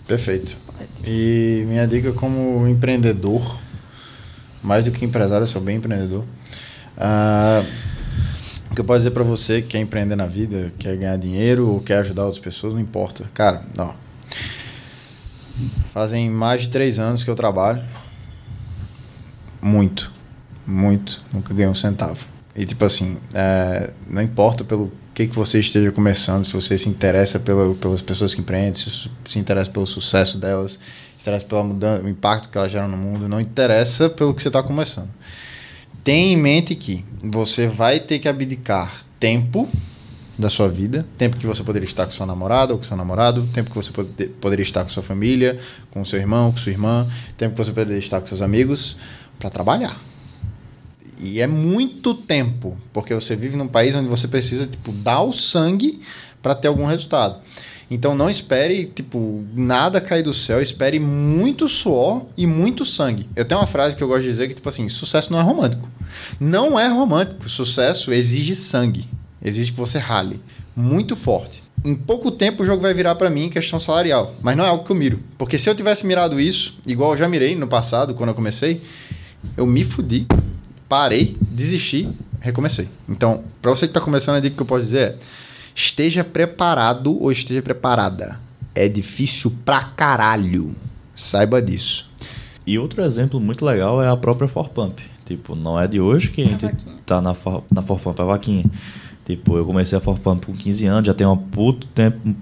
Perfeito. 0.08 0.58
E 1.06 1.64
minha 1.68 1.86
dica 1.88 2.12
como 2.14 2.68
empreendedor, 2.68 3.60
mais 4.64 4.84
do 4.84 4.92
que 4.92 5.04
empresário, 5.04 5.44
eu 5.44 5.48
sou 5.48 5.62
bem 5.62 5.78
empreendedor. 5.78 6.24
Uh, 6.98 7.66
que 8.78 8.82
eu 8.82 8.86
posso 8.86 9.00
dizer 9.00 9.12
para 9.12 9.24
você 9.24 9.60
que 9.60 9.70
quer 9.70 9.80
empreender 9.80 10.16
na 10.16 10.28
vida, 10.28 10.72
quer 10.78 10.96
ganhar 10.96 11.18
dinheiro 11.18 11.68
ou 11.68 11.82
quer 11.82 11.98
ajudar 11.98 12.26
outras 12.26 12.40
pessoas, 12.40 12.76
não 12.76 12.80
importa. 12.80 13.24
Cara, 13.34 13.64
não. 13.76 13.96
Fazem 15.92 16.30
mais 16.30 16.62
de 16.62 16.70
três 16.70 17.00
anos 17.00 17.24
que 17.24 17.30
eu 17.30 17.34
trabalho. 17.34 17.84
Muito. 19.60 20.12
Muito. 20.66 21.24
Nunca 21.34 21.56
ganhei 21.56 21.68
um 21.68 21.74
centavo. 21.74 22.24
E 22.56 22.68
tipo 22.68 22.86
assim, 22.86 23.18
é, 23.34 23.90
não 24.08 24.22
importa 24.22 24.64
pelo 24.64 24.92
que, 25.12 25.26
que 25.26 25.36
você 25.36 25.60
esteja 25.60 25.92
começando, 25.92 26.46
se 26.46 26.54
você 26.54 26.78
se 26.78 26.88
interessa 26.88 27.40
pela, 27.40 27.74
pelas 27.74 28.04
pessoas 28.04 28.36
que 28.36 28.42
empreendem, 28.42 28.76
se 28.76 29.10
se 29.26 29.40
interessa 29.40 29.72
pelo 29.72 29.88
sucesso 29.88 30.38
delas, 30.38 30.80
se 31.18 31.24
interessa 31.24 31.48
pelo 31.48 32.08
impacto 32.08 32.48
que 32.48 32.56
elas 32.56 32.72
geram 32.72 32.88
no 32.88 32.98
mundo, 32.98 33.28
não 33.28 33.42
interessa 33.42 34.08
pelo 34.08 34.36
que 34.36 34.42
você 34.44 34.50
está 34.50 34.62
começando 34.62 35.10
Tenha 36.08 36.32
em 36.32 36.38
mente 36.38 36.74
que 36.74 37.04
você 37.22 37.68
vai 37.68 38.00
ter 38.00 38.18
que 38.20 38.30
abdicar 38.30 39.02
tempo 39.20 39.68
da 40.40 40.50
sua 40.50 40.70
vida, 40.70 41.06
tempo 41.18 41.36
que 41.36 41.46
você 41.46 41.62
poderia 41.66 41.86
estar 41.86 42.06
com 42.06 42.14
seu 42.14 42.26
namorado 42.26 42.72
ou 42.72 42.80
com 42.80 42.86
seu 42.86 42.96
namorado, 42.96 43.46
tempo 43.48 43.70
que 43.70 43.76
você 43.76 43.92
pode, 43.92 44.08
poderia 44.40 44.64
estar 44.64 44.84
com 44.84 44.90
sua 44.90 45.04
família, 45.04 45.60
com 45.92 46.06
seu 46.06 46.18
irmão, 46.18 46.50
com 46.54 46.58
sua 46.60 46.72
irmã, 46.72 47.06
tempo 47.38 47.56
que 47.56 47.58
você 47.62 47.74
poderia 47.74 48.00
estar 48.00 48.22
com 48.22 48.26
seus 48.26 48.42
amigos 48.42 48.96
para 49.38 49.50
trabalhar. 49.50 50.02
E 51.20 51.42
é 51.42 51.48
muito 51.48 52.14
tempo, 52.14 52.78
porque 52.94 53.14
você 53.14 53.36
vive 53.36 53.58
num 53.58 53.68
país 53.68 53.94
onde 53.94 54.08
você 54.08 54.30
precisa 54.30 54.66
tipo 54.66 54.94
dar 54.94 55.24
o 55.24 55.34
sangue 55.34 56.00
para 56.42 56.56
ter 56.56 56.70
algum 56.70 56.86
resultado. 56.86 57.42
Então 57.90 58.14
não 58.14 58.30
espere, 58.30 58.86
tipo, 58.86 59.46
nada 59.56 60.02
cair 60.02 60.24
do 60.24 60.34
céu, 60.34 60.62
espere 60.62 61.00
muito 61.00 61.70
suor 61.70 62.26
e 62.36 62.46
muito 62.46 62.86
sangue. 62.86 63.30
Eu 63.36 63.46
tenho 63.46 63.62
uma 63.62 63.68
frase 63.68 63.96
que 63.96 64.04
eu 64.04 64.08
gosto 64.08 64.24
de 64.24 64.30
dizer 64.30 64.48
que, 64.48 64.54
tipo 64.54 64.68
assim, 64.68 64.90
sucesso 64.90 65.32
não 65.32 65.40
é 65.40 65.44
romântico. 65.44 65.88
Não 66.40 66.78
é 66.78 66.88
romântico. 66.88 67.48
Sucesso 67.48 68.12
exige 68.12 68.56
sangue. 68.56 69.08
Exige 69.42 69.72
que 69.72 69.78
você 69.78 69.98
rale. 69.98 70.42
Muito 70.76 71.16
forte. 71.16 71.64
Em 71.86 71.96
pouco 71.96 72.30
tempo 72.32 72.64
o 72.64 72.66
jogo 72.66 72.82
vai 72.82 72.94
virar 72.94 73.16
para 73.16 73.30
mim 73.30 73.46
em 73.46 73.50
questão 73.50 73.80
salarial. 73.80 74.36
Mas 74.42 74.58
não 74.58 74.66
é 74.66 74.68
algo 74.68 74.84
que 74.84 74.92
eu 74.92 74.96
miro. 74.96 75.22
Porque 75.38 75.58
se 75.58 75.70
eu 75.70 75.76
tivesse 75.76 76.06
mirado 76.06 76.40
isso, 76.40 76.78
igual 76.86 77.14
eu 77.14 77.18
já 77.18 77.30
mirei 77.30 77.56
no 77.56 77.68
passado, 77.68 78.14
quando 78.14 78.30
eu 78.30 78.36
comecei, 78.36 78.82
eu 79.56 79.66
me 79.66 79.86
fudi, 79.86 80.28
parei, 80.90 81.38
desisti, 81.42 82.10
recomecei. 82.42 82.90
Então, 83.08 83.44
para 83.62 83.72
você 83.72 83.88
que 83.88 83.92
está 83.92 84.02
começando, 84.02 84.36
a 84.36 84.40
dica 84.40 84.56
que 84.56 84.62
eu 84.62 84.66
posso 84.66 84.86
dizer 84.86 85.00
é 85.00 85.16
Esteja 85.78 86.24
preparado 86.24 87.22
ou 87.22 87.32
esteja 87.32 87.62
preparada. 87.62 88.40
É 88.74 88.90
difícil 88.90 89.54
pra 89.64 89.84
caralho. 89.84 90.76
Saiba 91.14 91.62
disso. 91.62 92.10
E 92.66 92.80
outro 92.80 93.04
exemplo 93.04 93.40
muito 93.40 93.64
legal 93.64 94.02
é 94.02 94.10
a 94.10 94.18
própria 94.18 94.48
Forpump. 94.48 95.00
Tipo, 95.24 95.54
não 95.54 95.80
é 95.80 95.88
de 95.88 96.02
hoje 96.02 96.32
que 96.32 96.42
a, 96.42 96.46
a 96.46 96.48
gente 96.50 96.66
vaquinha. 96.66 96.96
tá 97.06 97.22
na, 97.22 97.36
for, 97.36 97.64
na 97.72 97.84
Forpump, 97.84 98.20
a 98.20 98.26
vaquinha. 98.26 98.66
Tipo, 99.24 99.56
eu 99.56 99.66
comecei 99.66 99.96
a 99.96 100.02
Forpump 100.02 100.48
com 100.48 100.54
15 100.54 100.88
anos, 100.88 101.06
já 101.06 101.14
tem 101.14 101.28
um 101.28 101.38
puto 101.38 101.86
tempo, 101.86 102.36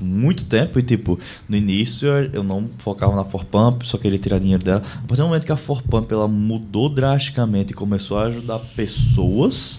muito 0.00 0.44
tempo, 0.46 0.76
e 0.80 0.82
tipo, 0.82 1.16
no 1.48 1.56
início 1.56 2.08
eu 2.08 2.42
não 2.42 2.68
focava 2.78 3.14
na 3.14 3.24
Forpump, 3.24 3.86
só 3.86 3.98
queria 3.98 4.18
tirar 4.18 4.40
dinheiro 4.40 4.64
dela. 4.64 4.82
A 4.82 5.06
partir 5.06 5.22
do 5.22 5.28
momento 5.28 5.46
que 5.46 5.52
a 5.52 5.56
Forpump 5.56 6.10
ela 6.10 6.26
mudou 6.26 6.88
drasticamente 6.88 7.70
e 7.72 7.76
começou 7.76 8.18
a 8.18 8.24
ajudar 8.24 8.58
pessoas, 8.74 9.78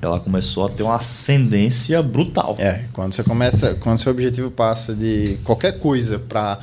ela 0.00 0.18
começou 0.18 0.66
a 0.66 0.68
ter 0.68 0.82
uma 0.82 0.96
ascendência 0.96 2.02
brutal. 2.02 2.56
É, 2.58 2.84
quando 2.92 3.14
você 3.14 3.22
começa, 3.22 3.74
quando 3.74 3.98
seu 3.98 4.10
objetivo 4.12 4.50
passa 4.50 4.94
de 4.94 5.38
qualquer 5.44 5.78
coisa 5.78 6.18
para 6.18 6.58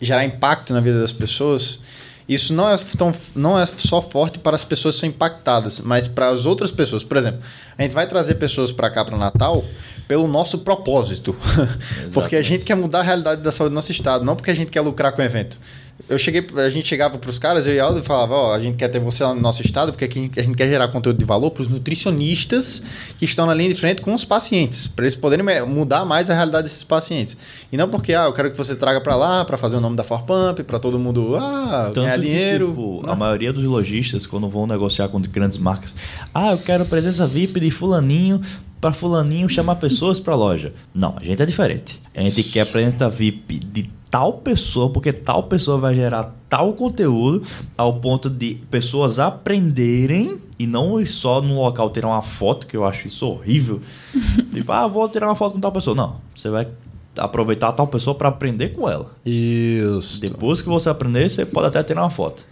gerar 0.00 0.24
impacto 0.24 0.72
na 0.72 0.80
vida 0.80 1.00
das 1.00 1.12
pessoas, 1.12 1.80
isso 2.28 2.52
não 2.52 2.70
é, 2.70 2.76
tão, 2.96 3.14
não 3.34 3.58
é 3.58 3.66
só 3.66 4.00
forte 4.00 4.38
para 4.38 4.56
as 4.56 4.64
pessoas 4.64 4.94
que 4.94 5.00
são 5.00 5.08
impactadas, 5.08 5.80
mas 5.80 6.08
para 6.08 6.28
as 6.28 6.46
outras 6.46 6.70
pessoas. 6.70 7.04
Por 7.04 7.16
exemplo, 7.16 7.40
a 7.76 7.82
gente 7.82 7.92
vai 7.92 8.06
trazer 8.06 8.36
pessoas 8.36 8.72
para 8.72 8.88
cá 8.90 9.04
para 9.04 9.14
o 9.14 9.18
Natal 9.18 9.64
pelo 10.06 10.26
nosso 10.26 10.58
propósito. 10.58 11.36
porque 12.12 12.36
a 12.36 12.42
gente 12.42 12.64
quer 12.64 12.76
mudar 12.76 13.00
a 13.00 13.02
realidade 13.02 13.42
da 13.42 13.52
saúde 13.52 13.70
do 13.70 13.74
nosso 13.74 13.92
estado, 13.92 14.24
não 14.24 14.36
porque 14.36 14.50
a 14.50 14.54
gente 14.54 14.70
quer 14.70 14.80
lucrar 14.80 15.12
com 15.12 15.22
o 15.22 15.24
evento 15.24 15.58
eu 16.10 16.18
cheguei, 16.18 16.44
a 16.56 16.68
gente 16.68 16.88
chegava 16.88 17.16
para 17.16 17.30
os 17.30 17.38
caras, 17.38 17.68
eu 17.68 17.72
e 17.72 17.78
Aldo, 17.78 18.00
e 18.00 18.02
falava, 18.02 18.34
ó, 18.34 18.52
a 18.52 18.60
gente 18.60 18.76
quer 18.76 18.88
ter 18.88 18.98
você 18.98 19.22
lá 19.22 19.32
no 19.32 19.40
nosso 19.40 19.62
estado, 19.62 19.92
porque 19.92 20.04
aqui 20.04 20.28
a 20.36 20.42
gente 20.42 20.56
quer 20.56 20.68
gerar 20.68 20.88
conteúdo 20.88 21.16
de 21.16 21.24
valor 21.24 21.52
para 21.52 21.62
os 21.62 21.68
nutricionistas 21.68 22.82
que 23.16 23.24
estão 23.24 23.46
na 23.46 23.54
linha 23.54 23.68
de 23.68 23.76
frente 23.76 24.02
com 24.02 24.12
os 24.12 24.24
pacientes, 24.24 24.88
para 24.88 25.04
eles 25.04 25.14
poderem 25.14 25.46
mudar 25.68 26.04
mais 26.04 26.28
a 26.28 26.34
realidade 26.34 26.64
desses 26.64 26.82
pacientes. 26.82 27.36
E 27.70 27.76
não 27.76 27.88
porque, 27.88 28.12
ah, 28.12 28.24
eu 28.24 28.32
quero 28.32 28.50
que 28.50 28.58
você 28.58 28.74
traga 28.74 29.00
para 29.00 29.14
lá, 29.14 29.44
para 29.44 29.56
fazer 29.56 29.76
o 29.76 29.80
nome 29.80 29.94
da 29.94 30.02
Forpump, 30.02 30.64
para 30.64 30.80
todo 30.80 30.98
mundo, 30.98 31.36
ah, 31.36 31.84
Tanto 31.94 32.00
ganhar 32.00 32.16
dinheiro. 32.16 32.66
Que, 32.66 32.72
tipo, 32.72 33.02
a 33.08 33.14
maioria 33.14 33.52
dos 33.52 33.62
lojistas, 33.62 34.26
quando 34.26 34.48
vão 34.48 34.66
negociar 34.66 35.08
com 35.08 35.20
grandes 35.20 35.58
marcas, 35.58 35.94
ah, 36.34 36.50
eu 36.50 36.58
quero 36.58 36.84
presença 36.86 37.24
VIP 37.24 37.60
de 37.60 37.70
fulaninho 37.70 38.40
para 38.80 38.92
fulaninho 38.92 39.48
chamar 39.48 39.76
pessoas 39.76 40.18
para 40.18 40.34
a 40.34 40.36
loja. 40.36 40.72
Não, 40.92 41.14
a 41.20 41.22
gente 41.22 41.40
é 41.40 41.46
diferente. 41.46 42.02
A 42.16 42.24
gente 42.24 42.42
quer 42.42 42.66
presença 42.66 43.08
VIP 43.08 43.60
de 43.60 43.99
tal 44.10 44.34
pessoa, 44.34 44.90
porque 44.90 45.12
tal 45.12 45.44
pessoa 45.44 45.78
vai 45.78 45.94
gerar 45.94 46.34
tal 46.48 46.72
conteúdo 46.72 47.46
ao 47.76 48.00
ponto 48.00 48.28
de 48.28 48.56
pessoas 48.70 49.18
aprenderem 49.18 50.38
e 50.58 50.66
não 50.66 51.04
só 51.06 51.40
no 51.40 51.54
local 51.54 51.90
tirar 51.90 52.08
uma 52.08 52.22
foto, 52.22 52.66
que 52.66 52.76
eu 52.76 52.84
acho 52.84 53.06
isso 53.06 53.24
horrível. 53.26 53.80
tipo, 54.52 54.72
ah, 54.72 54.86
vou 54.86 55.08
tirar 55.08 55.28
uma 55.28 55.36
foto 55.36 55.54
com 55.54 55.60
tal 55.60 55.72
pessoa. 55.72 55.94
Não, 55.94 56.16
você 56.34 56.50
vai 56.50 56.66
aproveitar 57.16 57.72
tal 57.72 57.86
pessoa 57.86 58.14
para 58.14 58.28
aprender 58.28 58.70
com 58.70 58.88
ela. 58.88 59.12
Isso. 59.24 60.20
Depois 60.20 60.60
que 60.60 60.68
você 60.68 60.88
aprender, 60.88 61.30
você 61.30 61.46
pode 61.46 61.68
até 61.68 61.82
tirar 61.82 62.02
uma 62.02 62.10
foto. 62.10 62.44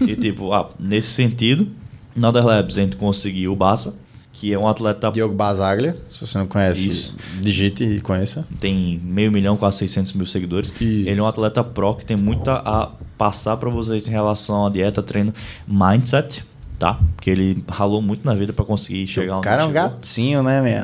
e 0.00 0.16
tipo, 0.16 0.52
ah, 0.52 0.68
nesse 0.78 1.10
sentido, 1.10 1.68
na 2.14 2.32
The 2.32 2.40
Labs 2.40 2.76
a 2.76 2.80
gente 2.80 2.96
conseguiu 2.96 3.52
o 3.52 3.56
Bassa 3.56 3.96
que 4.34 4.52
é 4.52 4.58
um 4.58 4.68
atleta. 4.68 5.10
Diogo 5.12 5.34
Basaglia, 5.34 5.96
se 6.08 6.20
você 6.26 6.36
não 6.38 6.46
conhece, 6.46 6.88
Isso. 6.88 7.16
digite 7.40 7.84
e 7.84 8.00
conheça. 8.00 8.46
Tem 8.60 9.00
meio 9.02 9.32
milhão, 9.32 9.56
quase 9.56 9.78
600 9.78 10.12
mil 10.12 10.26
seguidores. 10.26 10.70
Isso. 10.80 11.08
Ele 11.08 11.18
é 11.18 11.22
um 11.22 11.26
atleta 11.26 11.64
pro 11.64 11.94
que 11.94 12.04
tem 12.04 12.16
muito 12.16 12.50
a 12.50 12.92
passar 13.16 13.56
para 13.56 13.70
vocês 13.70 14.06
em 14.06 14.10
relação 14.10 14.66
à 14.66 14.70
dieta, 14.70 15.02
treino, 15.02 15.32
mindset, 15.66 16.44
tá? 16.78 16.98
Porque 17.14 17.30
ele 17.30 17.64
ralou 17.68 18.02
muito 18.02 18.26
na 18.26 18.34
vida 18.34 18.52
para 18.52 18.64
conseguir 18.64 19.06
chegar 19.06 19.36
onde 19.38 19.46
O 19.46 19.50
cara 19.50 19.62
é 19.62 19.64
um 19.64 19.72
chegou. 19.72 19.82
gatinho, 19.88 20.42
né, 20.42 20.60
meu? 20.60 20.82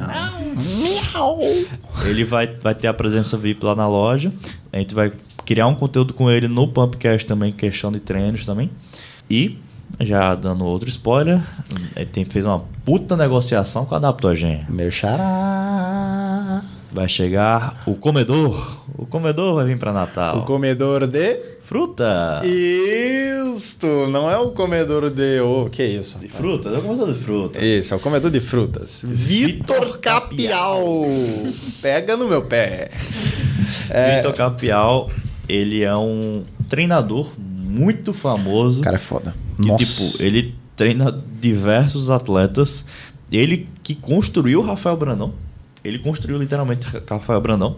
Ele 2.06 2.24
vai, 2.24 2.46
vai 2.46 2.74
ter 2.74 2.86
a 2.88 2.94
presença 2.94 3.36
VIP 3.36 3.64
lá 3.64 3.74
na 3.74 3.88
loja. 3.88 4.32
A 4.72 4.78
gente 4.78 4.94
vai 4.94 5.12
criar 5.44 5.66
um 5.66 5.74
conteúdo 5.74 6.14
com 6.14 6.30
ele 6.30 6.46
no 6.48 6.68
Pumpcast 6.68 7.26
também, 7.26 7.52
questão 7.52 7.90
de 7.90 8.00
treinos 8.00 8.46
também. 8.46 8.70
E 9.28 9.58
já 9.98 10.34
dando 10.34 10.64
outro 10.64 10.88
spoiler, 10.88 11.40
ele 11.96 12.06
tem, 12.06 12.24
fez 12.24 12.46
uma 12.46 12.64
puta 12.84 13.16
negociação 13.16 13.84
com 13.84 13.94
a 13.94 13.98
Adaptogen. 13.98 14.64
Meu 14.68 14.90
xará. 14.90 16.62
Vai 16.92 17.08
chegar 17.08 17.82
o 17.86 17.94
comedor. 17.94 18.80
O 18.96 19.06
comedor 19.06 19.54
vai 19.54 19.64
vir 19.64 19.78
para 19.78 19.92
Natal. 19.92 20.38
O 20.38 20.42
comedor 20.42 21.06
de 21.06 21.50
fruta. 21.70 22.40
Isso, 22.44 23.86
não 24.08 24.28
é 24.28 24.36
o 24.36 24.50
comedor 24.50 25.08
de 25.08 25.38
o 25.40 25.66
oh, 25.66 25.70
que 25.70 25.82
é 25.82 25.86
isso? 25.86 26.18
De 26.18 26.26
frutas, 26.26 26.74
é 26.74 26.78
o 26.78 26.82
comedor 26.82 27.12
de 27.12 27.20
frutas. 27.20 27.62
Isso, 27.62 27.94
é 27.94 27.96
o 27.96 28.00
comedor 28.00 28.28
de 28.28 28.40
frutas. 28.40 29.04
Vitor 29.06 29.98
Capial. 29.98 30.82
Pega 31.80 32.16
no 32.16 32.26
meu 32.26 32.42
pé. 32.42 32.90
É... 33.88 34.16
Vitor 34.16 34.32
Capial, 34.34 35.08
ele 35.48 35.84
é 35.84 35.94
um 35.94 36.42
treinador 36.68 37.30
muito 37.38 38.12
famoso. 38.12 38.80
O 38.80 38.82
cara 38.82 38.96
é 38.96 38.98
foda. 38.98 39.32
Que, 39.60 39.68
Nossa. 39.68 39.84
tipo, 39.84 40.22
ele 40.22 40.54
treina 40.74 41.22
diversos 41.40 42.08
atletas. 42.08 42.84
Ele 43.30 43.68
que 43.82 43.94
construiu 43.94 44.60
o 44.60 44.62
Rafael 44.62 44.96
Brandão. 44.96 45.34
Ele 45.84 45.98
construiu 45.98 46.38
literalmente 46.38 46.86
Rafael 47.08 47.40
Brandão. 47.40 47.76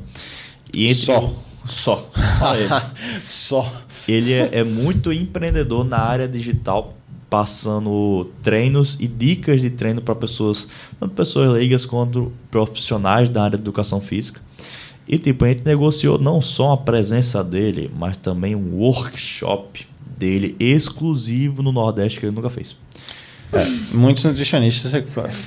E 0.72 0.87
entre... 0.87 1.03
Só. 1.03 1.35
Só. 1.66 2.11
ele. 2.57 2.68
Só. 3.24 3.70
Ele 4.09 4.33
é, 4.33 4.51
é 4.53 4.64
muito 4.64 5.12
empreendedor 5.12 5.85
na 5.85 5.99
área 5.99 6.26
digital, 6.26 6.97
passando 7.30 8.30
treinos 8.43 8.97
e 8.99 9.07
dicas 9.07 9.61
de 9.61 9.70
treino 9.70 10.01
para 10.01 10.14
pessoas, 10.14 10.68
tanto 10.99 11.14
pessoas 11.14 11.49
leigas 11.51 11.87
quanto 11.87 12.33
profissionais 12.51 13.28
da 13.28 13.45
área 13.45 13.57
de 13.57 13.62
educação 13.62 14.01
física. 14.01 14.41
E 15.07 15.18
tipo, 15.18 15.45
a 15.45 15.49
gente 15.49 15.64
negociou 15.64 16.18
não 16.18 16.41
só 16.41 16.72
a 16.72 16.76
presença 16.76 17.43
dele, 17.43 17.91
mas 17.97 18.16
também 18.16 18.55
um 18.55 18.76
workshop 18.76 19.87
dele 20.22 20.54
exclusivo 20.60 21.64
no 21.64 21.72
Nordeste 21.72 22.20
que 22.20 22.26
ele 22.26 22.34
nunca 22.34 22.48
fez. 22.48 22.76
É, 23.52 23.66
muitos 23.92 24.24
nutricionistas 24.24 24.92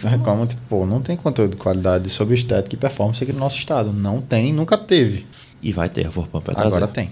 reclamam, 0.03 0.45
tipo, 0.45 0.61
pô, 0.69 0.85
não 0.85 1.01
tem 1.01 1.15
conteúdo 1.15 1.51
de 1.51 1.57
qualidade 1.57 2.09
sobre 2.09 2.35
estética 2.35 2.75
e 2.75 2.77
performance 2.77 3.23
aqui 3.23 3.31
no 3.31 3.39
nosso 3.39 3.57
estado. 3.57 3.93
Não 3.93 4.21
tem, 4.21 4.51
nunca 4.53 4.77
teve. 4.77 5.25
E 5.61 5.71
vai 5.71 5.89
ter, 5.89 6.05
a 6.05 6.11
Forpam 6.11 6.41
vai 6.41 6.53
trazer. 6.53 6.67
Agora 6.67 6.87
tem. 6.87 7.09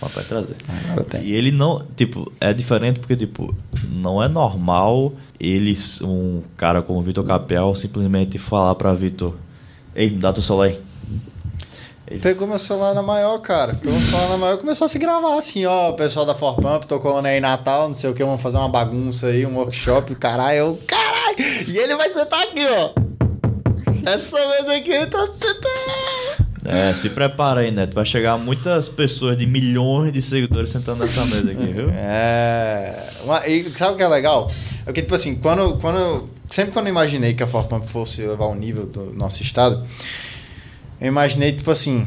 Vai 0.00 0.24
trazer. 0.24 0.56
Agora 0.90 1.04
tem. 1.04 1.22
E 1.22 1.32
ele 1.32 1.52
não, 1.52 1.86
tipo, 1.94 2.32
é 2.40 2.52
diferente 2.52 2.98
porque, 2.98 3.14
tipo, 3.14 3.54
não 3.88 4.20
é 4.20 4.26
normal 4.26 5.12
eles, 5.38 6.00
um 6.00 6.42
cara 6.56 6.82
como 6.82 6.98
o 6.98 7.02
Vitor 7.02 7.24
Capel, 7.24 7.74
simplesmente 7.74 8.38
falar 8.38 8.74
para 8.74 8.92
Vitor, 8.94 9.34
ei, 9.94 10.10
me 10.10 10.18
dá 10.18 10.32
teu 10.32 10.42
celular 10.42 10.66
aí. 10.66 10.80
Ele 12.12 12.20
pegou 12.20 12.46
meu 12.46 12.58
celular 12.58 12.94
na 12.94 13.02
maior, 13.02 13.38
cara. 13.38 13.74
Pegou 13.74 13.98
meu 13.98 14.06
celular 14.06 14.28
na 14.28 14.36
maior 14.36 14.58
começou 14.58 14.84
a 14.84 14.88
se 14.88 14.98
gravar 14.98 15.38
assim, 15.38 15.64
ó. 15.64 15.90
O 15.90 15.96
pessoal 15.96 16.26
da 16.26 16.34
Forpump, 16.34 16.86
tô 16.86 17.00
colando 17.00 17.26
aí 17.26 17.40
Natal, 17.40 17.88
não 17.88 17.94
sei 17.94 18.10
o 18.10 18.14
que, 18.14 18.22
vamos 18.22 18.42
fazer 18.42 18.58
uma 18.58 18.68
bagunça 18.68 19.28
aí, 19.28 19.46
um 19.46 19.56
workshop, 19.56 20.14
caralho. 20.16 20.58
Eu, 20.58 20.78
caralho! 20.86 21.36
E 21.66 21.78
ele 21.78 21.96
vai 21.96 22.10
sentar 22.10 22.42
aqui, 22.42 22.66
ó. 22.66 22.92
Essa 24.04 24.46
mesa 24.46 24.76
aqui 24.76 24.90
ele 24.90 25.06
tá 25.06 25.26
sentando. 25.32 26.42
É, 26.66 26.94
se 26.94 27.08
prepara 27.08 27.62
aí, 27.62 27.70
Neto. 27.70 27.94
Vai 27.94 28.04
chegar 28.04 28.36
muitas 28.36 28.88
pessoas 28.88 29.36
de 29.36 29.46
milhões 29.46 30.12
de 30.12 30.20
seguidores 30.20 30.70
sentando 30.70 31.04
nessa 31.04 31.24
mesa 31.24 31.50
aqui, 31.50 31.66
viu? 31.66 31.88
É. 31.90 33.08
Uma, 33.24 33.46
e 33.46 33.72
sabe 33.76 33.94
o 33.94 33.96
que 33.96 34.02
é 34.02 34.08
legal? 34.08 34.50
É 34.82 34.84
porque, 34.84 35.02
tipo 35.02 35.14
assim, 35.14 35.34
quando, 35.36 35.78
quando. 35.78 36.28
Sempre 36.50 36.72
quando 36.72 36.86
eu 36.86 36.90
imaginei 36.90 37.32
que 37.32 37.42
a 37.42 37.46
Forpump 37.46 37.86
fosse 37.88 38.20
levar 38.22 38.44
o 38.44 38.54
nível 38.54 38.84
do 38.84 39.12
nosso 39.14 39.42
estado 39.42 39.86
eu 41.02 41.08
imaginei, 41.08 41.50
tipo 41.50 41.68
assim, 41.68 42.06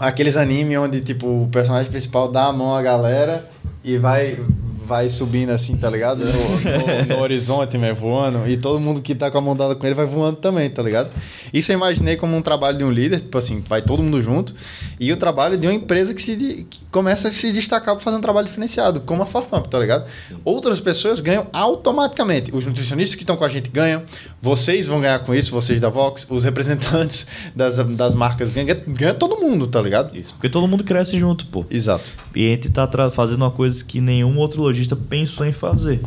aqueles 0.00 0.36
animes 0.36 0.78
onde, 0.78 1.00
tipo, 1.00 1.26
o 1.26 1.48
personagem 1.48 1.90
principal 1.90 2.30
dá 2.30 2.44
a 2.44 2.52
mão 2.52 2.72
à 2.72 2.80
galera 2.80 3.50
e 3.82 3.98
vai 3.98 4.38
vai 4.86 5.08
subindo 5.08 5.50
assim, 5.50 5.76
tá 5.76 5.90
ligado? 5.90 6.24
No, 6.24 6.32
no, 6.32 7.16
no 7.16 7.18
horizonte, 7.20 7.76
né? 7.76 7.92
Voando. 7.92 8.48
E 8.48 8.56
todo 8.56 8.78
mundo 8.78 9.02
que 9.02 9.14
tá 9.14 9.30
com 9.30 9.38
a 9.38 9.40
mão 9.40 9.56
dada 9.56 9.74
com 9.74 9.84
ele 9.84 9.94
vai 9.94 10.06
voando 10.06 10.36
também, 10.36 10.70
tá 10.70 10.82
ligado? 10.82 11.10
Isso 11.52 11.72
eu 11.72 11.76
imaginei 11.76 12.16
como 12.16 12.36
um 12.36 12.42
trabalho 12.42 12.78
de 12.78 12.84
um 12.84 12.90
líder, 12.90 13.20
tipo 13.20 13.36
assim, 13.36 13.62
vai 13.68 13.82
todo 13.82 14.02
mundo 14.02 14.22
junto. 14.22 14.54
E 15.00 15.12
o 15.12 15.16
trabalho 15.16 15.56
de 15.56 15.66
uma 15.66 15.74
empresa 15.74 16.14
que, 16.14 16.22
se, 16.22 16.66
que 16.70 16.80
começa 16.90 17.28
a 17.28 17.30
se 17.30 17.52
destacar 17.52 17.94
pra 17.94 18.02
fazer 18.02 18.16
um 18.16 18.20
trabalho 18.20 18.46
diferenciado, 18.46 19.00
como 19.00 19.22
a 19.22 19.26
Farpump, 19.26 19.66
tá 19.68 19.78
ligado? 19.78 20.06
Outras 20.44 20.80
pessoas 20.80 21.20
ganham 21.20 21.48
automaticamente. 21.52 22.54
Os 22.54 22.64
nutricionistas 22.64 23.16
que 23.16 23.22
estão 23.22 23.36
com 23.36 23.44
a 23.44 23.48
gente 23.48 23.70
ganham, 23.70 24.02
vocês 24.40 24.86
vão 24.86 25.00
ganhar 25.00 25.18
com 25.20 25.34
isso, 25.34 25.50
vocês 25.50 25.80
da 25.80 25.88
Vox, 25.88 26.26
os 26.30 26.44
representantes 26.44 27.26
das, 27.54 27.76
das 27.78 28.14
marcas 28.14 28.52
ganham, 28.52 28.76
ganha 28.86 29.14
todo 29.14 29.36
mundo, 29.40 29.66
tá 29.66 29.80
ligado? 29.80 30.16
Isso, 30.16 30.34
porque 30.34 30.48
todo 30.48 30.66
mundo 30.68 30.84
cresce 30.84 31.18
junto, 31.18 31.46
pô. 31.46 31.64
Exato. 31.70 32.10
E 32.34 32.46
a 32.46 32.50
gente 32.50 32.70
tá 32.70 32.86
fazendo 33.10 33.42
uma 33.42 33.50
coisa 33.50 33.84
que 33.84 34.00
nenhum 34.00 34.36
outro 34.38 34.60
lojista 34.62 34.75
pensou 34.96 35.46
em 35.46 35.52
fazer. 35.52 36.00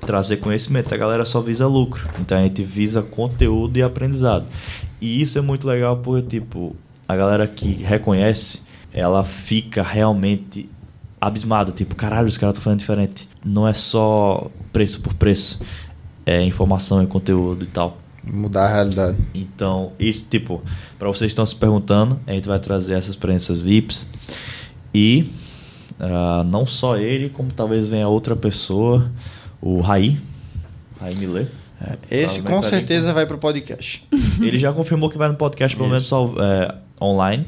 Trazer 0.00 0.38
conhecimento. 0.38 0.92
A 0.92 0.96
galera 0.96 1.24
só 1.24 1.40
visa 1.40 1.66
lucro. 1.66 2.08
Então 2.20 2.36
a 2.38 2.42
gente 2.42 2.62
visa 2.62 3.02
conteúdo 3.02 3.76
e 3.76 3.82
aprendizado. 3.82 4.46
E 5.00 5.20
isso 5.20 5.38
é 5.38 5.40
muito 5.40 5.66
legal 5.66 5.98
porque, 5.98 6.40
tipo, 6.40 6.74
a 7.06 7.16
galera 7.16 7.46
que 7.46 7.66
reconhece, 7.66 8.60
ela 8.92 9.22
fica 9.22 9.82
realmente 9.82 10.68
abismada. 11.20 11.72
Tipo, 11.72 11.94
caralho, 11.94 12.28
os 12.28 12.36
caras 12.36 12.54
estão 12.54 12.64
falando 12.64 12.80
diferente. 12.80 13.28
Não 13.44 13.66
é 13.66 13.72
só 13.72 14.50
preço 14.72 15.00
por 15.00 15.14
preço. 15.14 15.60
É 16.24 16.42
informação 16.42 17.02
e 17.02 17.06
conteúdo 17.06 17.64
e 17.64 17.68
tal. 17.68 17.98
Mudar 18.24 18.64
a 18.64 18.74
realidade. 18.74 19.16
Então, 19.32 19.92
isso, 19.98 20.26
tipo, 20.28 20.60
para 20.98 21.06
vocês 21.08 21.28
que 21.28 21.32
estão 21.32 21.46
se 21.46 21.54
perguntando, 21.54 22.18
a 22.26 22.32
gente 22.32 22.48
vai 22.48 22.58
trazer 22.58 22.94
essas 22.94 23.10
experiências 23.10 23.60
VIPs. 23.60 24.06
E 24.92 25.30
uh, 26.00 26.44
não 26.44 26.66
só 26.66 26.96
ele, 26.96 27.28
como 27.28 27.50
talvez 27.52 27.86
venha 27.86 28.08
outra 28.08 28.36
pessoa, 28.36 29.10
o 29.60 29.80
Raí, 29.80 30.18
Raí 31.00 31.14
Miller. 31.16 31.48
É, 32.10 32.22
esse 32.22 32.42
com 32.42 32.62
certeza 32.62 33.12
vai 33.12 33.26
para 33.26 33.36
o 33.36 33.38
podcast. 33.38 34.02
Ele 34.40 34.58
já 34.58 34.72
confirmou 34.72 35.10
que 35.10 35.18
vai 35.18 35.28
no 35.28 35.34
podcast, 35.34 35.76
pelo 35.76 35.90
menos 35.90 36.06
só, 36.06 36.32
é, 36.38 36.74
online, 36.98 37.46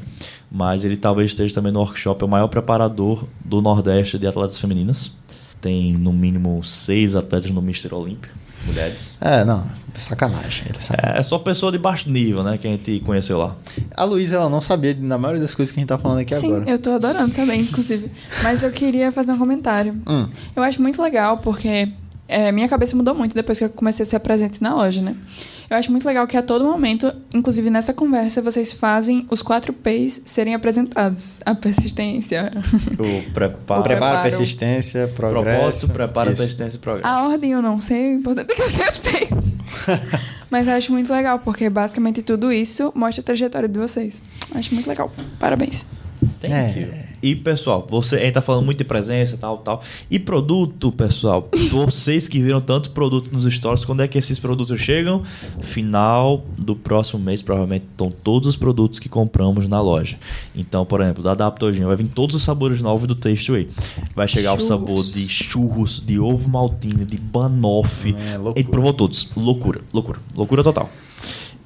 mas 0.51 0.83
ele 0.83 0.95
talvez 0.95 1.31
esteja 1.31 1.51
também 1.51 1.71
no 1.71 1.79
workshop. 1.79 2.21
É 2.23 2.27
o 2.27 2.29
maior 2.29 2.47
preparador 2.47 3.25
do 3.43 3.59
Nordeste 3.59 4.19
de 4.19 4.27
atletas 4.27 4.59
femininas. 4.59 5.11
Tem 5.59 5.93
no 5.93 6.13
mínimo 6.13 6.63
seis 6.63 7.15
atletas 7.15 7.49
no 7.49 7.59
Mister 7.59 7.91
Olímpia 7.91 8.38
mulheres. 8.65 9.15
É, 9.21 9.43
não, 9.43 9.65
sacanagem. 9.97 10.65
Ele 10.67 10.77
É, 11.01 11.19
é 11.19 11.23
só 11.23 11.37
pessoa 11.39 11.71
de 11.71 11.77
baixo 11.77 12.09
nível, 12.09 12.43
né, 12.43 12.57
que 12.57 12.67
a 12.67 12.71
gente 12.71 12.99
conheceu 13.01 13.37
lá. 13.37 13.55
A 13.95 14.03
Luísa, 14.03 14.35
ela 14.35 14.49
não 14.49 14.61
sabia 14.61 14.95
na 14.99 15.17
maioria 15.17 15.41
das 15.41 15.53
coisas 15.53 15.71
que 15.71 15.79
a 15.79 15.81
gente 15.81 15.89
tá 15.89 15.97
falando 15.97 16.19
aqui 16.19 16.35
Sim, 16.35 16.47
agora. 16.47 16.65
Sim, 16.65 16.71
eu 16.71 16.79
tô 16.79 16.91
adorando 16.91 17.33
saber, 17.33 17.55
inclusive. 17.55 18.09
Mas 18.43 18.63
eu 18.63 18.71
queria 18.71 19.11
fazer 19.11 19.31
um 19.31 19.37
comentário. 19.37 20.01
Hum. 20.07 20.27
Eu 20.55 20.63
acho 20.63 20.81
muito 20.81 21.01
legal, 21.01 21.39
porque 21.39 21.89
é, 22.29 22.51
minha 22.51 22.69
cabeça 22.69 22.95
mudou 22.95 23.15
muito 23.15 23.33
depois 23.33 23.57
que 23.57 23.65
eu 23.65 23.69
comecei 23.71 24.03
a 24.03 24.05
ser 24.05 24.19
presente 24.19 24.61
na 24.61 24.75
loja, 24.75 25.01
né? 25.01 25.15
Eu 25.67 25.75
acho 25.77 25.91
muito 25.91 26.05
legal 26.05 26.27
que 26.27 26.37
a 26.37 26.43
todo 26.43 26.63
momento, 26.63 27.11
inclusive 27.33 27.71
nessa 27.71 27.91
conversa, 27.91 28.39
vocês 28.39 28.71
fazem 28.71 29.25
os 29.31 29.41
quatro 29.41 29.73
P's 29.73 30.21
serem 30.25 30.53
apresentados. 30.53 31.41
A 31.43 31.55
persistência. 31.55 32.51
O 32.99 33.29
preparo. 33.33 33.81
O 33.81 33.83
preparo, 33.83 34.21
persistência, 34.21 35.07
progresso. 35.07 35.57
Propósito, 35.57 35.93
preparo, 35.93 36.29
Isso. 36.29 36.37
persistência 36.37 36.77
e 36.77 36.79
progresso. 36.79 37.07
A 37.07 37.27
ordem 37.27 37.51
eu 37.51 37.63
não 37.63 37.81
sei, 37.81 38.15
o 38.15 38.19
importante 38.19 38.51
é 38.51 38.55
que 38.55 38.61
vocês 38.61 38.97
P's. 39.01 39.51
Mas 40.51 40.67
eu 40.67 40.73
acho 40.73 40.91
muito 40.91 41.11
legal, 41.11 41.39
porque 41.39 41.67
basicamente 41.67 42.21
tudo 42.21 42.51
isso 42.51 42.91
mostra 42.95 43.21
a 43.21 43.25
trajetória 43.25 43.67
de 43.67 43.77
vocês. 43.77 44.21
Acho 44.53 44.73
muito 44.75 44.87
legal. 44.87 45.11
Parabéns. 45.39 45.83
Thank 46.41 46.53
é. 46.53 46.81
you. 46.81 47.08
E, 47.21 47.35
pessoal, 47.35 47.85
você 47.89 48.15
a 48.15 48.19
gente 48.19 48.33
tá 48.33 48.41
falando 48.41 48.65
muito 48.65 48.77
de 48.77 48.83
presença, 48.85 49.37
tal, 49.37 49.57
tal. 49.57 49.81
E 50.09 50.17
produto, 50.17 50.91
pessoal. 50.91 51.49
vocês 51.69 52.27
que 52.27 52.41
viram 52.41 52.61
tanto 52.61 52.91
produto 52.91 53.29
nos 53.31 53.51
stories, 53.53 53.85
quando 53.85 54.01
é 54.01 54.07
que 54.07 54.17
esses 54.17 54.39
produtos 54.39 54.79
chegam? 54.79 55.23
Final 55.61 56.45
do 56.57 56.75
próximo 56.75 57.19
mês, 57.19 57.41
provavelmente, 57.41 57.85
estão 57.91 58.11
todos 58.11 58.47
os 58.47 58.55
produtos 58.55 58.99
que 58.99 59.09
compramos 59.09 59.67
na 59.67 59.81
loja. 59.81 60.17
Então, 60.55 60.85
por 60.85 61.01
exemplo, 61.01 61.23
da 61.23 61.31
Adaptogen 61.31 61.85
vai 61.85 61.95
vir 61.95 62.07
todos 62.07 62.35
os 62.35 62.43
sabores 62.43 62.81
novos 62.81 63.07
do 63.07 63.15
Taste 63.15 63.49
Vai 64.15 64.27
chegar 64.27 64.51
churros. 64.51 64.63
o 64.63 64.67
sabor 64.67 65.03
de 65.03 65.29
churros, 65.29 66.03
de 66.05 66.19
ovo 66.19 66.49
maltine, 66.49 67.05
de 67.05 67.17
banoffee. 67.17 68.15
É, 68.15 68.37
loucura. 68.37 68.53
A 68.55 68.59
gente 68.59 68.69
provou 68.69 68.93
todos. 68.93 69.29
Loucura, 69.35 69.81
loucura. 69.93 70.19
Loucura 70.35 70.63
total. 70.63 70.89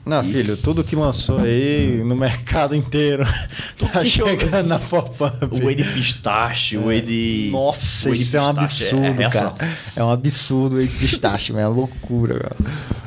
Não, 0.06 0.22
e... 0.22 0.32
filho, 0.32 0.58
tudo 0.58 0.84
que 0.84 0.95
lançou 0.95 1.39
aí 1.39 2.04
no 2.04 2.16
mercado 2.16 2.76
inteiro 2.76 3.26
tá 3.80 4.04
chegando 4.04 4.68
na 4.68 4.80
Forpump. 4.80 5.47
O 5.49 5.66
whey 5.66 5.76
de 5.76 5.84
pistache, 5.84 6.78
o 6.78 6.88
whey 6.88 7.01
de... 7.01 7.49
Nossa, 7.51 8.10
whey 8.10 8.20
isso 8.20 8.36
é 8.36 8.41
um 8.41 8.47
absurdo, 8.47 9.22
é, 9.22 9.30
cara. 9.30 9.56
É 9.95 10.04
um 10.04 10.12
absurdo 10.12 10.76
o 10.76 10.80
whey 10.80 10.88
de 10.88 10.95
pistache, 10.97 11.56
é 11.56 11.68
loucura, 11.68 12.39
cara. 12.39 12.56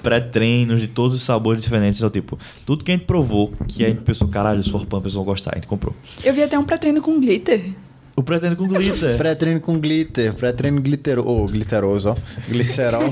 Pré-treinos 0.03 0.81
de 0.81 0.87
todos 0.87 1.17
os 1.17 1.23
sabores 1.23 1.63
diferentes. 1.63 1.99
Então, 1.99 2.09
tipo, 2.09 2.39
tudo 2.65 2.83
que 2.83 2.91
a 2.91 2.95
gente 2.95 3.07
provou, 3.07 3.53
que 3.69 3.85
a 3.85 3.89
gente 3.89 4.01
pensou, 4.01 4.27
caralho, 4.29 4.61
os 4.61 4.69
Forpump, 4.69 5.03
pessoal 5.03 5.25
gostar, 5.25 5.53
a 5.53 5.57
gente 5.57 5.67
comprou. 5.67 5.95
Eu 6.25 6.33
vi 6.33 6.43
até 6.43 6.59
um 6.59 6.65
pré-treino 6.65 7.03
com 7.03 7.21
glitter. 7.21 7.73
O 8.15 8.23
pré-treino 8.23 8.57
com 8.57 8.67
glitter. 8.67 9.17
pré-treino 9.19 9.61
com 9.61 9.79
glitter. 9.79 10.33
Pré-treino 10.33 10.81
glitter... 10.81 11.19
oh, 11.19 11.47
glitteroso, 11.47 12.11
ó. 12.11 12.17
Glicerol. 12.49 13.03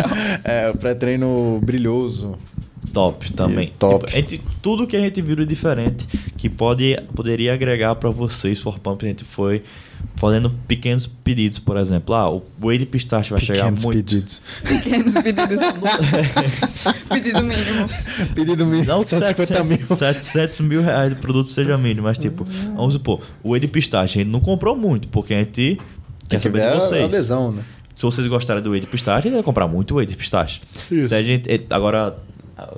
é, 0.42 0.70
o 0.70 0.78
pré-treino 0.78 1.60
brilhoso 1.62 2.38
top 2.96 3.30
também. 3.34 3.74
top. 3.78 4.06
Tipo, 4.06 4.18
entre 4.18 4.40
tudo 4.62 4.86
que 4.86 4.96
a 4.96 5.00
gente 5.00 5.20
viu 5.20 5.36
de 5.36 5.44
diferente 5.44 6.06
que 6.38 6.48
pode, 6.48 6.98
poderia 7.14 7.52
agregar 7.52 7.94
para 7.96 8.08
vocês, 8.08 8.58
for 8.58 8.78
Pump, 8.78 9.04
a 9.04 9.08
gente 9.08 9.22
foi 9.22 9.62
fazendo 10.16 10.50
pequenos 10.66 11.06
pedidos, 11.06 11.58
por 11.58 11.76
exemplo. 11.76 12.14
Ah, 12.14 12.30
o 12.30 12.42
whey 12.62 12.78
de 12.78 12.86
pistache 12.86 13.28
vai 13.28 13.38
pequenos 13.38 13.58
chegar 13.58 13.70
muito. 13.70 13.90
Pedidos. 13.90 14.40
Pequenos 14.64 15.12
pedidos. 15.12 15.58
Pedido 17.10 17.42
mínimo. 17.42 17.88
Pedido 18.34 18.64
mínimo. 18.66 18.86
Não 18.86 19.02
750 19.02 19.64
mil. 19.64 19.96
700 19.96 20.60
mil 20.60 20.80
reais 20.80 21.14
de 21.14 21.20
produto 21.20 21.50
seja 21.50 21.76
mínimo, 21.76 22.04
mas 22.04 22.16
tipo, 22.16 22.44
vamos 22.74 22.94
supor, 22.94 23.20
o 23.42 23.50
whey 23.50 23.60
de 23.60 23.68
pistache 23.68 24.20
a 24.20 24.22
gente 24.22 24.32
não 24.32 24.40
comprou 24.40 24.74
muito, 24.74 25.06
porque 25.08 25.34
a 25.34 25.38
gente 25.38 25.78
quer 26.30 26.40
saber 26.40 26.70
de 26.70 26.76
vocês. 26.76 27.04
adesão, 27.04 27.52
né? 27.52 27.62
Se 27.94 28.02
vocês 28.02 28.26
gostarem 28.26 28.62
do 28.62 28.70
whey 28.70 28.80
de 28.80 28.86
pistache, 28.86 29.18
a 29.18 29.20
gente 29.20 29.34
vai 29.34 29.42
comprar 29.42 29.68
muito 29.68 29.96
whey 29.96 30.06
de 30.06 30.16
pistache. 30.16 30.62
Isso. 30.90 31.08
Se 31.08 31.14
a 31.14 31.22
gente, 31.22 31.48
agora, 31.70 32.16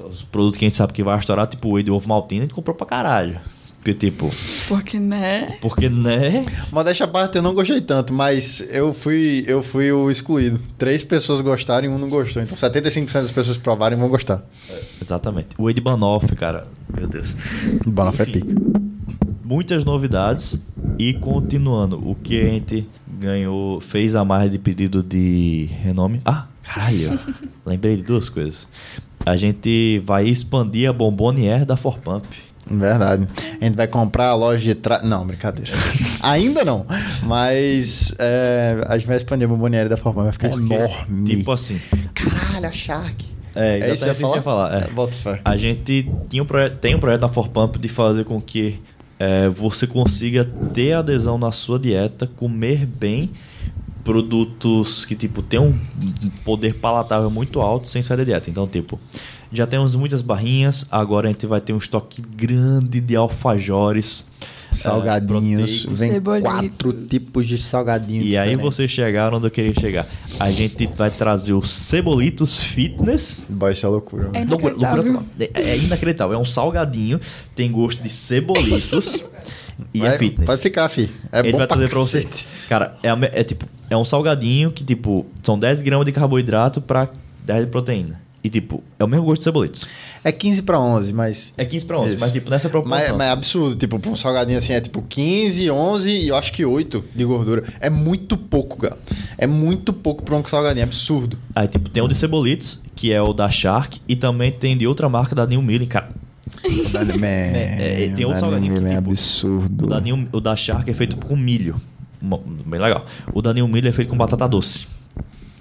os 0.08 0.22
produtos 0.24 0.58
que 0.58 0.64
a 0.64 0.68
gente 0.68 0.76
sabe 0.76 0.92
que 0.92 1.02
vai 1.02 1.18
estourar, 1.18 1.46
tipo 1.46 1.68
o 1.68 1.72
whey 1.72 1.84
de 1.84 1.90
ovo 1.90 2.08
maltino, 2.08 2.42
a 2.42 2.44
gente 2.44 2.54
comprou 2.54 2.74
pra 2.74 2.86
caralho. 2.86 3.40
Porque, 3.78 3.94
tipo. 3.94 4.30
Porque, 4.66 4.98
né? 4.98 5.56
Porque, 5.60 5.88
né? 5.88 6.42
Modéstia 6.72 7.06
à 7.06 7.08
parte, 7.08 7.36
eu 7.36 7.42
não 7.42 7.54
gostei 7.54 7.80
tanto, 7.80 8.12
mas 8.12 8.60
eu 8.74 8.92
fui, 8.92 9.44
eu 9.46 9.62
fui 9.62 9.90
o 9.92 10.10
excluído. 10.10 10.60
Três 10.76 11.04
pessoas 11.04 11.40
gostaram 11.40 11.86
e 11.86 11.88
um 11.88 11.96
não 11.96 12.08
gostou. 12.08 12.42
Então, 12.42 12.56
75% 12.56 13.12
das 13.12 13.32
pessoas 13.32 13.56
que 13.56 13.62
provarem 13.62 13.96
vão 13.96 14.08
gostar. 14.08 14.42
É, 14.68 14.80
exatamente. 15.00 15.48
O 15.56 15.70
Ed 15.70 15.80
Banoff, 15.80 16.34
cara. 16.34 16.64
Meu 16.94 17.06
Deus. 17.06 17.34
Banoff 17.86 18.20
é 18.20 18.26
pica. 18.26 18.54
Muitas 19.44 19.84
novidades. 19.84 20.60
E 20.98 21.14
continuando, 21.14 21.96
o 22.04 22.14
que 22.16 22.40
a 22.40 22.44
gente 22.44 22.86
ganhou, 23.18 23.80
fez 23.80 24.14
a 24.14 24.24
mais 24.24 24.50
de 24.50 24.58
pedido 24.58 25.02
de 25.02 25.68
renome. 25.82 26.20
Ah, 26.24 26.46
caralho. 26.74 27.18
Lembrei 27.64 27.96
de 27.96 28.02
duas 28.02 28.28
coisas 28.28 28.66
a 29.28 29.36
gente 29.36 30.00
vai 30.04 30.24
expandir 30.26 30.88
a 30.88 30.92
Bombonier 30.92 31.64
da 31.64 31.76
Forpump. 31.76 32.26
Verdade. 32.70 33.26
A 33.60 33.64
gente 33.64 33.76
vai 33.76 33.86
comprar 33.86 34.28
a 34.28 34.34
loja 34.34 34.62
de 34.62 34.74
trás. 34.74 35.02
Não, 35.02 35.26
brincadeira. 35.26 35.72
Ainda 36.22 36.64
não. 36.64 36.84
Mas 37.22 38.14
é, 38.18 38.82
a 38.86 38.98
gente 38.98 39.06
vai 39.06 39.16
expandir 39.16 39.46
a 39.46 39.48
bomboniere 39.48 39.88
da 39.88 39.96
Forpump. 39.96 40.24
Vai 40.24 40.32
ficar 40.32 40.50
Porque, 40.50 40.74
enorme. 40.74 41.24
Tipo 41.24 41.52
assim. 41.52 41.80
Caralho, 42.14 42.66
a 42.66 42.72
Shark. 42.72 43.24
É, 43.54 43.90
exatamente 43.90 43.90
é 43.90 44.12
isso 44.12 44.14
que 44.16 44.24
eu 44.24 44.34
ia 44.34 44.42
falar. 44.42 44.82
É. 44.82 44.90
Bota 44.90 45.16
fé. 45.16 45.40
A 45.44 45.56
gente 45.56 46.10
tinha 46.28 46.42
um 46.42 46.46
projeto, 46.46 46.76
tem 46.78 46.94
um 46.94 47.00
projeto 47.00 47.22
da 47.22 47.28
Forpump 47.28 47.78
de 47.78 47.88
fazer 47.88 48.24
com 48.24 48.38
que 48.40 48.80
é, 49.18 49.48
você 49.48 49.86
consiga 49.86 50.44
ter 50.74 50.92
adesão 50.92 51.38
na 51.38 51.50
sua 51.50 51.78
dieta, 51.78 52.26
comer 52.26 52.84
bem 52.84 53.30
produtos 54.08 55.04
que, 55.04 55.14
tipo, 55.14 55.42
tem 55.42 55.60
um 55.60 55.78
poder 56.42 56.76
palatável 56.76 57.30
muito 57.30 57.60
alto 57.60 57.86
sem 57.86 58.02
sair 58.02 58.16
da 58.16 58.24
dieta. 58.24 58.48
Então, 58.48 58.66
tipo, 58.66 58.98
já 59.52 59.66
temos 59.66 59.94
muitas 59.94 60.22
barrinhas, 60.22 60.86
agora 60.90 61.28
a 61.28 61.32
gente 61.32 61.44
vai 61.46 61.60
ter 61.60 61.74
um 61.74 61.76
estoque 61.76 62.22
grande 62.22 63.02
de 63.02 63.14
alfajores. 63.14 64.24
Salgadinhos, 64.70 65.86
é, 65.86 65.90
vem 65.90 66.12
Cebolitos. 66.12 66.50
quatro 66.50 66.92
tipos 66.92 67.46
de 67.46 67.58
salgadinhos. 67.58 68.24
E 68.24 68.28
diferentes. 68.30 68.58
aí 68.58 68.62
vocês 68.62 68.90
chegaram 68.90 69.36
onde 69.36 69.46
eu 69.46 69.50
queria 69.50 69.74
chegar. 69.78 70.06
A 70.40 70.50
gente 70.50 70.86
vai 70.86 71.10
trazer 71.10 71.52
os 71.52 71.70
Cebolitos 71.70 72.60
Fitness. 72.60 73.44
Vai 73.48 73.74
ser 73.74 73.88
loucura. 73.88 74.30
É 74.32 74.40
inacreditável. 74.40 75.04
Loucura, 75.04 75.12
loucura, 75.12 75.50
é, 75.54 75.70
é 75.70 75.76
inacreditável. 75.76 76.34
É 76.34 76.40
um 76.40 76.46
salgadinho, 76.46 77.20
tem 77.54 77.70
gosto 77.70 78.02
de 78.02 78.08
cebolitos. 78.08 79.18
e 79.92 80.00
é 80.00 80.02
vai, 80.02 80.14
é 80.14 80.18
fitness. 80.18 80.46
Pode 80.46 80.60
ficar, 80.60 80.88
fi. 80.88 81.10
É 81.32 81.40
Ele 81.40 81.52
bom 81.52 81.58
vai 81.58 81.66
trazer 81.66 81.88
pra 81.88 81.98
você. 81.98 82.26
Cara, 82.68 82.96
é, 83.02 83.40
é, 83.40 83.44
tipo, 83.44 83.66
é 83.90 83.96
um 83.96 84.04
salgadinho 84.04 84.70
que, 84.70 84.84
tipo, 84.84 85.26
são 85.42 85.58
10 85.58 85.82
gramas 85.82 86.06
de 86.06 86.12
carboidrato 86.12 86.80
pra 86.80 87.08
10 87.44 87.66
de 87.66 87.70
proteína. 87.70 88.28
E, 88.42 88.48
tipo, 88.48 88.84
é 88.98 89.04
o 89.04 89.08
mesmo 89.08 89.26
gosto 89.26 89.40
de 89.40 89.44
cebolitos. 89.44 89.86
É 90.22 90.30
15 90.30 90.62
pra 90.62 90.78
11, 90.78 91.12
mas... 91.12 91.52
É 91.56 91.64
15 91.64 91.86
pra 91.86 91.98
11, 91.98 92.14
Isso. 92.14 92.20
mas, 92.20 92.32
tipo, 92.32 92.48
nessa 92.48 92.68
proporção. 92.68 92.98
Mas, 92.98 93.16
mas 93.16 93.26
é 93.26 93.30
absurdo, 93.30 93.74
tipo, 93.74 93.98
pra 93.98 94.10
um 94.10 94.14
salgadinho 94.14 94.58
assim 94.58 94.72
é 94.72 94.80
tipo 94.80 95.02
15, 95.02 95.68
11 95.70 96.08
e 96.08 96.28
eu 96.28 96.36
acho 96.36 96.52
que 96.52 96.64
8 96.64 97.04
de 97.14 97.24
gordura. 97.24 97.64
É 97.80 97.90
muito 97.90 98.36
pouco, 98.36 98.76
cara. 98.78 98.96
É 99.36 99.46
muito 99.46 99.92
pouco 99.92 100.22
pra 100.22 100.36
um 100.36 100.46
salgadinho, 100.46 100.82
é 100.82 100.84
absurdo. 100.84 101.36
Aí, 101.54 101.66
tipo, 101.66 101.90
tem 101.90 102.02
o 102.02 102.06
de 102.06 102.14
cebolitos, 102.14 102.80
que 102.94 103.12
é 103.12 103.20
o 103.20 103.32
da 103.32 103.50
Shark, 103.50 104.00
e 104.06 104.14
também 104.14 104.52
tem 104.52 104.78
de 104.78 104.86
outra 104.86 105.08
marca 105.08 105.34
da 105.34 105.44
New 105.44 105.60
Milling, 105.60 105.86
cara. 105.86 106.08
É, 107.26 108.04
é, 108.04 108.08
tem 108.14 108.24
outro 108.24 108.40
salgadinho 108.40 108.72
que, 108.74 108.78
é 108.78 108.96
tipo, 108.96 109.10
absurdo. 109.10 109.84
O 109.86 109.88
da, 109.88 110.00
New- 110.00 110.28
o 110.32 110.40
da 110.40 110.56
Shark 110.56 110.90
é 110.90 110.94
feito 110.94 111.16
com 111.16 111.36
milho. 111.36 111.80
Bem 112.20 112.80
legal. 112.80 113.06
O 113.32 113.40
da 113.40 113.52
New 113.54 113.68
Milling 113.68 113.88
é 113.88 113.92
feito 113.92 114.08
com 114.08 114.16
batata 114.16 114.48
doce. 114.48 114.86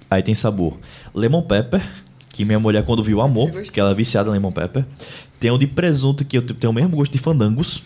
Aí 0.09 0.23
tem 0.23 0.33
sabor 0.33 0.77
lemon 1.13 1.41
pepper, 1.43 1.81
que 2.29 2.43
minha 2.45 2.59
mulher 2.59 2.83
quando 2.83 3.03
viu 3.03 3.21
amor, 3.21 3.51
que 3.71 3.79
ela 3.79 3.91
é 3.91 3.93
viciada 3.93 4.29
em 4.29 4.33
lemon 4.33 4.51
pepper. 4.51 4.85
Tem 5.39 5.51
o 5.51 5.57
de 5.57 5.67
presunto, 5.67 6.25
que 6.25 6.37
eu 6.37 6.41
tipo, 6.41 6.59
tem 6.59 6.67
o 6.67 6.73
mesmo 6.73 6.95
gosto 6.95 7.11
de 7.11 7.19
fandangos. 7.19 7.83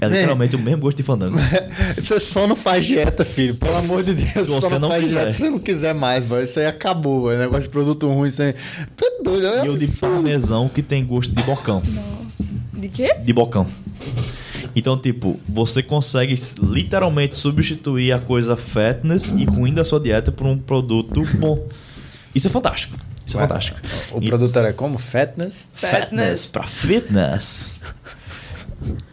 É 0.00 0.06
literalmente 0.06 0.54
o 0.54 0.58
mesmo 0.58 0.82
gosto 0.82 0.96
de 0.96 1.02
fandangos. 1.02 1.42
Você 1.98 2.20
só 2.20 2.46
não 2.46 2.54
faz 2.54 2.86
dieta, 2.86 3.24
filho. 3.24 3.56
Pelo 3.56 3.76
amor 3.76 4.04
de 4.04 4.14
Deus, 4.14 4.48
você 4.48 4.60
só 4.60 4.70
não, 4.70 4.80
não 4.80 4.88
faz 4.90 5.02
quiser. 5.02 5.14
dieta 5.14 5.32
se 5.32 5.38
você 5.38 5.50
não 5.50 5.58
quiser 5.58 5.94
mais, 5.94 6.24
velho. 6.24 6.44
Isso 6.44 6.58
aí 6.60 6.66
acabou, 6.66 7.32
é 7.32 7.38
negócio 7.38 7.64
de 7.64 7.70
produto 7.70 8.06
ruim. 8.08 8.28
Isso 8.28 8.42
aí... 8.42 8.50
É 8.50 9.22
doido, 9.22 9.46
é 9.46 9.66
E 9.66 9.68
o 9.68 9.76
de 9.76 9.86
parmesão, 9.88 10.68
que 10.68 10.82
tem 10.82 11.04
gosto 11.04 11.34
de 11.34 11.42
bocão. 11.42 11.82
Nossa. 11.84 12.44
De 12.72 12.88
quê? 12.88 13.14
de 13.24 13.32
bocão. 13.32 13.66
Então, 14.76 14.98
tipo, 14.98 15.40
você 15.48 15.82
consegue 15.82 16.38
literalmente 16.62 17.38
substituir 17.38 18.12
a 18.12 18.18
coisa 18.18 18.56
fatness 18.56 19.32
e 19.36 19.44
ruim 19.44 19.72
da 19.72 19.84
sua 19.84 20.00
dieta 20.00 20.32
por 20.32 20.46
um 20.46 20.58
produto 20.58 21.24
bom. 21.38 21.66
Isso 22.34 22.46
é 22.48 22.50
fantástico. 22.50 22.96
Isso 23.26 23.36
é 23.38 23.40
fantástico. 23.40 23.78
O 24.12 24.18
E- 24.22 24.26
produto 24.28 24.56
era 24.58 24.72
como? 24.72 24.98
Fatness? 24.98 25.68
Fatness. 25.74 26.46
pra 26.46 26.64
fitness. 26.64 27.82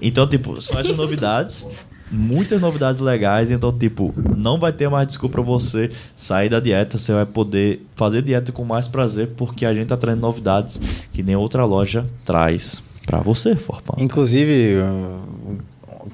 Então, 0.01 0.27
tipo, 0.27 0.61
são 0.61 0.79
essas 0.79 0.97
novidades. 0.97 1.65
Muitas 2.13 2.59
novidades 2.59 2.99
legais. 2.99 3.49
Então, 3.51 3.71
tipo, 3.71 4.13
não 4.35 4.59
vai 4.59 4.73
ter 4.73 4.89
mais 4.89 5.07
desculpa 5.07 5.35
pra 5.35 5.41
você 5.43 5.91
sair 6.15 6.49
da 6.49 6.59
dieta. 6.59 6.97
Você 6.97 7.13
vai 7.13 7.25
poder 7.25 7.85
fazer 7.95 8.21
dieta 8.21 8.51
com 8.51 8.65
mais 8.65 8.87
prazer, 8.87 9.29
porque 9.37 9.65
a 9.65 9.73
gente 9.73 9.87
tá 9.87 9.95
trazendo 9.95 10.19
novidades 10.21 10.79
que 11.13 11.23
nem 11.23 11.35
outra 11.37 11.63
loja 11.63 12.05
traz 12.25 12.83
pra 13.05 13.19
você, 13.19 13.55
Forpão. 13.55 13.95
Inclusive, 13.97 14.75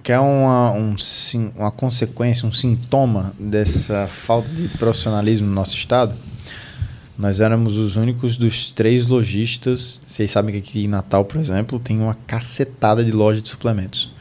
que 0.04 0.12
é 0.12 0.20
uma, 0.20 0.72
um, 0.74 0.95
uma 1.56 1.72
consequência, 1.72 2.48
um 2.48 2.52
sintoma 2.52 3.34
dessa 3.39 4.08
falta 4.08 4.50
de 4.50 4.68
profissionalismo 4.78 5.48
no 5.48 5.54
nosso 5.54 5.76
estado. 5.76 6.14
Nós 7.18 7.39
éramos 7.39 7.78
os 7.78 7.95
únicos 7.95 8.38
dos 8.38 8.70
três 8.72 9.07
lojistas. 9.07 10.01
Vocês 10.05 10.30
sabem 10.30 10.53
que 10.53 10.59
aqui 10.59 10.86
em 10.86 10.88
Natal, 10.88 11.26
por 11.26 11.39
exemplo, 11.39 11.80
tem 11.80 11.99
uma 11.99 12.15
cacetada 12.28 13.03
de 13.03 13.11
loja 13.11 13.41
de 13.41 13.49
suplementos. 13.49 14.11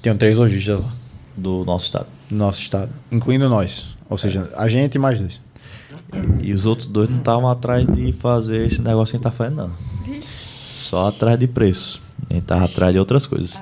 Tem 0.00 0.16
três 0.16 0.38
lojistas 0.38 0.80
lá 0.80 0.90
Do 1.36 1.64
nosso 1.66 1.84
estado. 1.86 2.06
no 2.30 2.38
nosso 2.38 2.62
estado, 2.62 2.90
incluindo 3.12 3.48
nós. 3.48 3.88
Ou 4.08 4.16
seja, 4.16 4.50
a 4.56 4.68
gente 4.68 4.94
e 4.94 4.98
mais 4.98 5.18
dois. 5.20 5.40
E 6.42 6.52
os 6.54 6.64
outros 6.64 6.88
dois 6.88 7.08
não 7.10 7.18
estavam 7.18 7.48
atrás 7.48 7.86
de 7.86 8.12
fazer 8.14 8.66
esse 8.66 8.80
negócio 8.80 9.12
que 9.12 9.16
a 9.16 9.18
gente 9.18 9.22
tá 9.24 9.30
fazendo, 9.30 9.56
não. 9.56 10.22
Só 10.22 11.08
atrás 11.08 11.38
de 11.38 11.46
preço. 11.46 12.00
A 12.28 12.34
gente 12.34 12.44
tava 12.44 12.64
atrás 12.64 12.92
de 12.92 12.98
outras 12.98 13.26
coisas. 13.26 13.54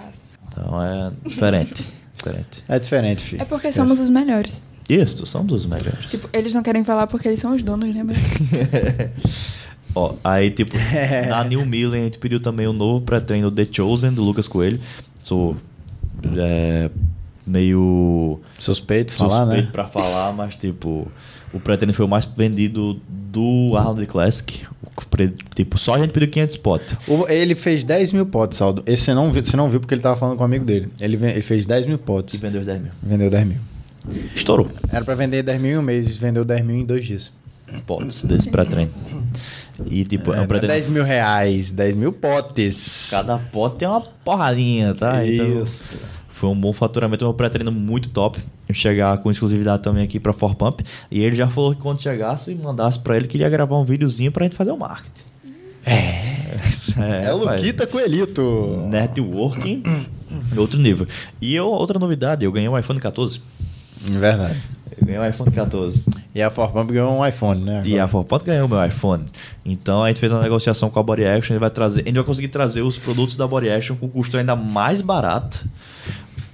Então 0.49 0.81
é 0.83 1.11
diferente. 1.27 1.85
diferente. 2.17 2.65
É 2.69 2.79
diferente, 2.79 3.23
filho. 3.23 3.43
É 3.43 3.45
porque 3.45 3.69
Esquece. 3.69 3.87
somos 3.87 4.01
os 4.01 4.09
melhores. 4.09 4.69
Isso, 4.89 5.27
somos 5.27 5.53
os 5.53 5.67
melhores. 5.67 6.07
Tipo, 6.09 6.29
eles 6.33 6.55
não 6.55 6.63
querem 6.63 6.83
falar 6.83 7.07
porque 7.07 7.29
eles 7.29 7.41
são 7.41 7.55
os 7.55 7.63
donos, 7.63 7.93
lembra? 7.95 8.17
Ó, 9.95 10.15
aí, 10.23 10.51
tipo, 10.51 10.75
na 11.29 11.45
New 11.45 11.65
Millen 11.67 12.03
a 12.03 12.05
gente 12.05 12.19
pediu 12.19 12.41
também 12.41 12.67
o 12.67 12.73
novo 12.73 13.05
pré-treino 13.05 13.51
The 13.51 13.67
Chosen, 13.71 14.13
do 14.13 14.23
Lucas 14.23 14.49
Coelho. 14.49 14.81
Sou 15.23 15.57
é, 16.37 16.91
meio 17.47 18.41
Suspeito 18.59 19.13
falar, 19.13 19.45
suspeito 19.45 19.67
né? 19.67 19.73
pra 19.73 19.89
falar, 19.89 20.33
mas, 20.33 20.57
tipo, 20.57 21.11
o 21.53 21.61
pré-treino 21.61 21.93
foi 21.93 22.05
o 22.05 22.09
mais 22.09 22.25
vendido 22.25 23.01
do 23.09 23.77
Arnold 23.77 24.07
Classic. 24.07 24.67
Tipo, 25.55 25.79
só 25.79 25.95
a 25.95 25.99
gente 25.99 26.11
pediu 26.11 26.29
500 26.29 26.57
potes. 26.57 26.97
Ele 27.29 27.55
fez 27.55 27.85
10 27.85 28.13
mil 28.13 28.27
potes, 28.27 28.61
Aldo. 28.61 28.83
Esse 28.87 29.05
você 29.05 29.15
não 29.15 29.31
viu, 29.31 29.45
você 29.45 29.57
não 29.57 29.69
viu 29.71 29.81
porque 29.81 29.95
ele 29.95 30.03
tava 30.03 30.17
falando 30.17 30.37
com 30.37 30.43
um 30.43 30.47
amigo 30.47 30.65
dele. 30.65 30.89
Ele, 31.01 31.17
ele 31.17 31.43
fez 31.43 31.67
10 31.67 31.87
mil 31.87 31.97
E 31.97 31.99
potes. 31.99 32.41
vendeu 32.41 32.61
os 32.61 32.67
10 32.67 32.83
mil. 32.83 32.91
Vendeu 33.03 33.31
10 33.31 33.47
mil. 33.47 33.59
Estourou. 34.35 34.69
Era 34.93 35.05
pra 35.05 35.15
vender 35.15 35.43
10 35.43 35.61
mil 35.61 35.73
em 35.73 35.79
um 35.79 35.83
mês, 35.83 36.17
vendeu 36.17 36.45
10 36.45 36.65
mil 36.65 36.77
em 36.77 36.85
dois 36.85 37.05
dias. 37.07 37.33
potes 37.87 38.25
desse 38.25 38.49
pré-treino. 38.49 38.91
E 39.87 40.05
tipo, 40.05 40.33
é, 40.33 40.39
É, 40.39 40.41
um 40.41 40.45
é 40.45 40.47
pré-treino. 40.47 40.75
10 40.75 40.89
mil 40.89 41.05
reais, 41.05 41.71
10 41.71 41.95
mil 41.95 42.13
potes. 42.13 43.09
Cada 43.11 43.39
pote 43.39 43.79
tem 43.79 43.87
uma 43.89 44.01
porradinha, 44.01 44.95
tá? 44.95 45.25
Então, 45.27 45.63
Isso. 45.63 45.85
foi 46.29 46.49
um 46.49 46.59
bom 46.59 46.73
faturamento, 46.73 47.29
um 47.29 47.33
pré-treino 47.33 47.71
muito 47.71 48.09
top. 48.09 48.41
Eu 48.69 48.75
chegar 48.75 49.17
com 49.19 49.31
exclusividade 49.31 49.83
também 49.83 50.03
aqui 50.03 50.19
pra 50.19 50.33
For 50.33 50.55
Pump. 50.55 50.83
E 51.11 51.21
ele 51.21 51.37
já 51.37 51.47
falou 51.49 51.75
que 51.75 51.81
quando 51.81 52.01
chegasse, 52.03 52.55
mandasse 52.55 52.99
pra 52.99 53.17
ele, 53.17 53.29
queria 53.29 53.49
gravar 53.49 53.79
um 53.79 53.85
videozinho 53.85 54.33
pra 54.33 54.45
gente 54.45 54.57
fazer 54.57 54.71
o 54.73 54.77
marketing. 54.77 55.23
É, 55.87 56.59
isso 56.69 56.95
é, 57.01 57.27
É. 57.27 57.33
Luquita 57.33 57.87
Coelhito. 57.87 58.85
Networking, 58.91 59.83
outro 60.57 60.79
nível. 60.79 61.07
E 61.41 61.55
eu, 61.55 61.67
outra 61.67 61.99
novidade, 61.99 62.45
eu 62.45 62.53
ganhei 62.53 62.69
um 62.69 62.79
iPhone 62.79 62.99
14. 63.01 63.41
Verdade. 64.01 64.57
Eu 65.01 65.07
ganhei 65.07 65.21
um 65.21 65.27
iPhone 65.29 65.51
14. 65.51 66.05
E 66.35 66.43
a 66.43 66.51
Forpump 66.51 66.93
ganhou 66.93 67.13
um 67.13 67.27
iPhone, 67.27 67.63
né? 67.63 67.83
E 67.85 67.95
a 67.99 68.05
agora. 68.05 68.09
Forpod 68.09 68.45
ganhou 68.45 68.67
o 68.67 68.69
meu 68.69 68.85
iPhone. 68.85 69.25
Então 69.65 70.03
a 70.05 70.09
gente 70.09 70.21
fez 70.21 70.31
uma 70.33 70.43
negociação 70.43 70.91
com 70.91 70.99
a 70.99 71.03
Body 71.03 71.25
Action. 71.25 71.53
A 71.53 71.55
gente 71.55 71.61
vai, 71.61 71.71
trazer, 71.71 72.03
a 72.03 72.05
gente 72.05 72.15
vai 72.15 72.25
conseguir 72.25 72.49
trazer 72.49 72.83
os 72.83 72.99
produtos 72.99 73.37
da 73.37 73.47
Body 73.47 73.71
Action 73.71 73.97
com 73.97 74.09
custo 74.09 74.37
ainda 74.37 74.57
mais 74.57 75.01
barato. 75.01 75.65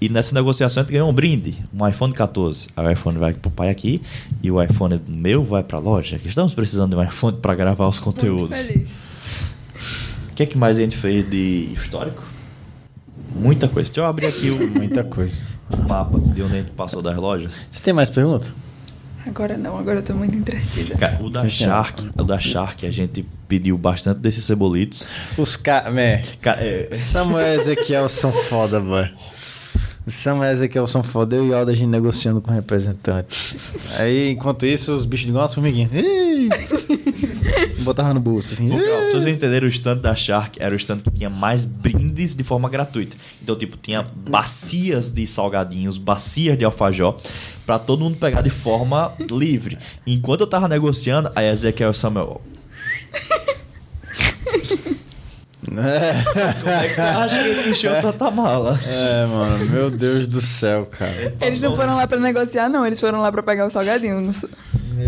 E 0.01 0.09
nessa 0.09 0.35
negociação 0.35 0.83
a 0.83 0.85
gente 0.85 0.93
ganhou 0.93 1.09
um 1.09 1.13
brinde, 1.15 1.55
um 1.73 1.87
iPhone 1.89 2.13
14. 2.13 2.69
Aí 2.77 2.87
o 2.87 2.91
iPhone 2.91 3.19
vai 3.19 3.33
pro 3.33 3.51
pai 3.51 3.71
aqui 3.71 4.03
e 4.43 4.51
o 4.51 4.63
iPhone 4.63 5.01
meu 5.09 5.45
vai 5.45 5.63
pra 5.63 5.79
loja. 5.79 6.19
Que 6.19 6.29
estamos 6.29 6.53
precisando 6.53 6.91
de 6.91 6.97
um 6.97 7.03
iPhone 7.03 7.39
para 7.39 7.55
gravar 7.55 7.89
os 7.89 7.99
Muito 8.01 8.05
conteúdos. 8.05 8.57
feliz. 8.59 8.99
O 10.31 10.35
que, 10.35 10.43
é 10.43 10.47
que 10.47 10.59
mais 10.59 10.77
a 10.77 10.81
gente 10.81 10.97
fez 10.97 11.29
de 11.31 11.71
histórico? 11.75 12.34
Muita 13.35 13.69
coisa. 13.69 13.89
Deixa 13.91 14.01
eu 14.01 14.05
abrir 14.07 14.27
aqui 14.27 14.51
o, 14.51 14.71
Muita 14.71 15.03
coisa. 15.05 15.43
o 15.71 15.77
mapa 15.89 16.19
de 16.21 16.43
onde 16.43 16.55
a 16.55 16.57
gente 16.61 16.71
passou 16.73 17.03
das 17.03 17.17
lojas. 17.17 17.53
Você 17.71 17.83
tem 17.83 17.93
mais 17.93 18.09
perguntas? 18.11 18.53
Agora 19.27 19.57
não, 19.57 19.79
agora 19.79 20.01
eu 20.01 20.03
tô 20.03 20.13
muito 20.13 20.37
entretida. 20.37 20.97
Cara, 20.97 21.19
o 21.23 21.31
da 21.31 21.41
Sim. 21.41 21.51
Shark, 21.51 22.11
o 22.15 22.23
da 22.23 22.39
Shark, 22.39 22.87
a 22.87 22.91
gente 22.91 23.25
pediu 23.49 23.77
bastante 23.79 24.19
desses 24.21 24.45
cebolitos. 24.45 25.07
Os 25.39 25.57
caras. 25.57 25.93
Man, 25.95 26.21
Cara, 26.43 26.61
é, 26.61 26.91
Samuel 26.95 27.47
e 27.47 27.57
Ezequiel 27.61 28.09
são 28.11 28.31
foda, 28.31 28.79
boy. 28.81 29.09
O 30.07 30.11
Samuel 30.11 30.51
e 30.51 30.55
Ezequiel 30.55 30.87
são 30.87 31.03
foda. 31.03 31.37
Eu 31.37 31.47
e 31.47 31.51
o 31.51 31.57
Alda, 31.57 31.73
a 31.73 31.75
gente 31.75 31.89
negociando 31.89 32.43
com 32.43 32.51
o 32.51 32.55
representante. 32.55 33.57
Aí, 33.99 34.31
enquanto 34.33 34.67
isso, 34.67 34.95
os 34.95 35.07
bichos 35.07 35.25
de 35.25 35.31
igual 35.31 35.47
as 35.47 35.55
formiguinhas. 35.55 35.91
Ih! 35.95 36.49
Botava 37.85 38.15
no 38.15 38.21
bolso, 38.21 38.55
assim. 38.55 38.69
Porque, 38.69 38.89
ó, 38.89 38.97
pra 38.97 39.11
vocês 39.11 39.27
entenderem, 39.37 39.69
o 39.69 39.71
stand 39.71 39.99
da 39.99 40.15
Shark 40.15 40.61
era 40.61 40.75
o 40.75 40.77
stand 40.77 40.99
que 40.99 41.11
tinha 41.11 41.31
mais 41.31 41.65
brindes 41.65 42.35
de 42.35 42.43
forma 42.43 42.69
gratuita. 42.69 43.17
Então, 43.43 43.55
tipo, 43.55 43.77
tinha 43.77 44.05
bacias 44.29 45.11
de 45.11 45.27
salgadinhos, 45.27 45.99
bacias 45.99 46.57
de 46.59 46.65
alfajor, 46.65 47.21
pra 47.67 47.79
todo 47.79 48.03
mundo 48.03 48.17
pegar 48.17 48.41
de 48.41 48.51
forma 48.51 49.13
livre. 49.31 49.79
Enquanto 50.07 50.41
eu 50.41 50.47
tava 50.47 50.67
negociando, 50.67 51.31
aí 51.37 51.49
Ezequiel 51.49 51.91
e 51.91 51.95
Samuel. 51.95 52.41
Como 55.65 55.81
é 55.81 56.89
que 56.89 56.95
você 56.95 57.01
acha 57.01 57.43
que 57.43 57.49
ele 57.49 57.71
encheu 57.71 58.01
tanta 58.01 58.31
mala? 58.31 58.79
É, 58.87 59.27
mano, 59.27 59.65
meu 59.67 59.91
Deus 59.91 60.27
do 60.27 60.41
céu, 60.41 60.87
cara. 60.87 61.35
Eles 61.41 61.61
não 61.61 61.75
foram 61.75 61.97
lá 61.97 62.07
pra 62.07 62.19
negociar, 62.19 62.69
não. 62.69 62.87
Eles 62.87 63.01
foram 63.01 63.21
lá 63.21 63.33
pra 63.33 63.43
pegar 63.43 63.67
o 63.67 63.71
salgadinho. 63.71 64.31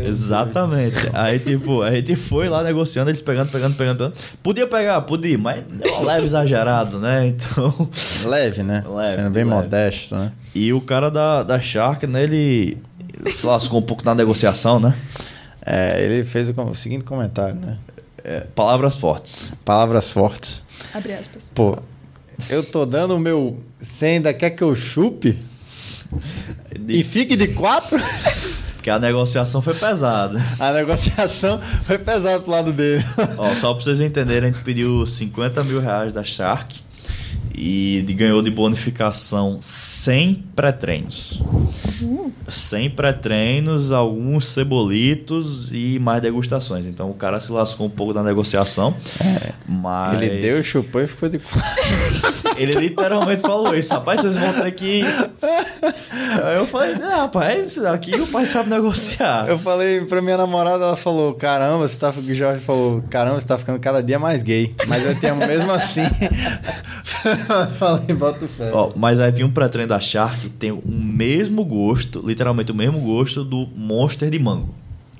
Exatamente. 0.06 0.96
Aí, 1.12 1.38
tipo, 1.38 1.82
a 1.82 1.90
gente 1.90 2.16
foi 2.16 2.48
lá 2.48 2.62
negociando, 2.62 3.10
eles 3.10 3.20
pegando, 3.22 3.50
pegando, 3.50 3.76
pegando, 3.76 3.96
pegando. 3.98 4.14
Podia 4.42 4.66
pegar, 4.66 5.00
podia, 5.02 5.36
mas 5.38 5.64
é 5.80 6.04
leve 6.04 6.26
exagerado, 6.26 6.98
né? 6.98 7.26
Então. 7.28 7.88
Leve, 8.24 8.62
né? 8.62 8.84
Leve, 8.88 9.16
Sendo 9.16 9.30
bem 9.30 9.44
leve. 9.44 9.56
modesto, 9.56 10.14
né? 10.14 10.32
E 10.54 10.72
o 10.72 10.80
cara 10.80 11.10
da, 11.10 11.42
da 11.42 11.60
Shark, 11.60 12.06
né, 12.06 12.22
ele 12.24 12.78
se 13.34 13.46
lascou 13.46 13.78
um 13.78 13.82
pouco 13.82 14.04
na 14.04 14.14
negociação, 14.14 14.78
né? 14.80 14.94
É, 15.64 16.02
ele 16.02 16.24
fez 16.24 16.48
o, 16.48 16.52
o 16.52 16.74
seguinte 16.74 17.04
comentário, 17.04 17.56
né? 17.56 17.78
É, 18.22 18.40
palavras 18.40 18.96
fortes. 18.96 19.52
Palavras 19.64 20.10
fortes. 20.10 20.64
Abre 20.94 21.12
aspas. 21.12 21.50
Pô, 21.54 21.78
eu 22.48 22.62
tô 22.62 22.84
dando 22.86 23.14
o 23.14 23.18
meu. 23.18 23.60
Você 23.80 24.06
ainda 24.06 24.32
quer 24.34 24.50
que 24.50 24.62
eu 24.62 24.74
chupe? 24.74 25.38
E 26.88 27.02
fique 27.04 27.36
de 27.36 27.48
quatro? 27.48 27.98
Porque 28.86 28.90
a 28.92 29.00
negociação 29.00 29.60
foi 29.60 29.74
pesada. 29.74 30.40
A 30.60 30.70
negociação 30.70 31.60
foi 31.84 31.98
pesada 31.98 32.38
pro 32.38 32.52
lado 32.52 32.72
dele. 32.72 33.04
Ó, 33.36 33.52
só 33.56 33.74
pra 33.74 33.82
vocês 33.82 34.00
entenderem, 34.00 34.48
a 34.50 34.52
gente 34.52 34.62
pediu 34.62 35.04
50 35.04 35.64
mil 35.64 35.80
reais 35.80 36.12
da 36.12 36.22
Shark. 36.22 36.78
E 37.56 38.02
de- 38.06 38.12
ganhou 38.14 38.42
de 38.42 38.50
bonificação 38.50 39.58
100 39.60 40.44
pré-treinos. 40.54 41.42
100 42.48 42.90
pré-treinos, 42.90 43.90
alguns 43.90 44.46
cebolitos 44.48 45.70
e 45.72 45.98
mais 45.98 46.20
degustações. 46.22 46.84
Então 46.86 47.10
o 47.10 47.14
cara 47.14 47.40
se 47.40 47.50
lascou 47.50 47.86
um 47.86 47.90
pouco 47.90 48.12
da 48.12 48.22
negociação. 48.22 48.94
Mas 49.66 50.22
Ele 50.22 50.40
deu, 50.40 50.62
chupou 50.62 51.00
e 51.02 51.06
ficou 51.06 51.28
de 51.28 51.40
ele 52.56 52.74
literalmente 52.74 53.42
falou 53.42 53.74
isso, 53.74 53.92
rapaz, 53.92 54.20
vocês 54.20 54.36
vão 54.36 54.52
ter 54.52 54.70
que. 54.72 55.02
Aí 55.02 56.56
eu 56.56 56.66
falei, 56.66 56.94
não, 56.94 57.20
rapaz, 57.22 57.76
aqui 57.84 58.14
o 58.16 58.26
pai 58.26 58.46
sabe 58.46 58.70
negociar. 58.70 59.46
Eu 59.48 59.58
falei 59.58 60.00
pra 60.02 60.22
minha 60.22 60.36
namorada, 60.36 60.84
ela 60.84 60.96
falou: 60.96 61.34
Caramba, 61.34 61.86
você 61.88 61.98
tá. 61.98 62.10
O 62.10 62.34
Jorge 62.34 62.60
falou: 62.64 63.02
Caramba, 63.10 63.40
você 63.40 63.46
tá 63.46 63.58
ficando 63.58 63.78
cada 63.78 64.02
dia 64.02 64.18
mais 64.18 64.42
gay. 64.42 64.74
Mas 64.86 65.04
eu 65.04 65.14
te 65.18 65.26
amo 65.26 65.46
mesmo 65.46 65.70
assim. 65.72 66.02
falei, 67.78 68.14
bota 68.14 68.46
fé. 68.48 68.70
Ó, 68.72 68.90
mas 68.96 69.18
vai 69.18 69.30
vir 69.30 69.44
um 69.44 69.50
pré-treino 69.50 69.88
da 69.88 70.00
Shark 70.00 70.40
que 70.40 70.48
tem 70.48 70.70
o 70.70 70.82
mesmo 70.86 71.64
gosto, 71.64 72.22
literalmente 72.26 72.72
o 72.72 72.74
mesmo 72.74 73.00
gosto 73.00 73.44
do 73.44 73.68
Monster 73.74 74.30
de 74.30 74.38
mango. 74.38 74.74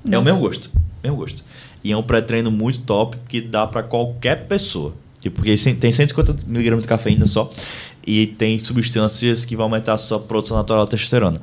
É 0.05 0.09
o 0.09 0.11
Nossa. 0.11 0.23
mesmo 0.23 0.39
gosto, 0.39 0.71
mesmo 1.03 1.17
gosto. 1.17 1.43
E 1.83 1.91
é 1.91 1.97
um 1.97 2.03
pré-treino 2.03 2.51
muito 2.51 2.79
top 2.79 3.17
que 3.27 3.41
dá 3.41 3.65
pra 3.67 3.83
qualquer 3.83 4.47
pessoa. 4.47 4.93
Tipo, 5.19 5.37
porque 5.37 5.55
tem 5.73 5.91
150mg 5.91 6.81
de 6.81 6.87
cafeína 6.87 7.25
só 7.25 7.51
e 8.05 8.27
tem 8.27 8.57
substâncias 8.59 9.43
que 9.43 9.55
vão 9.55 9.65
aumentar 9.65 9.93
a 9.93 9.97
sua 9.97 10.19
produção 10.19 10.55
natural 10.55 10.85
de 10.85 10.91
testosterona. 10.91 11.41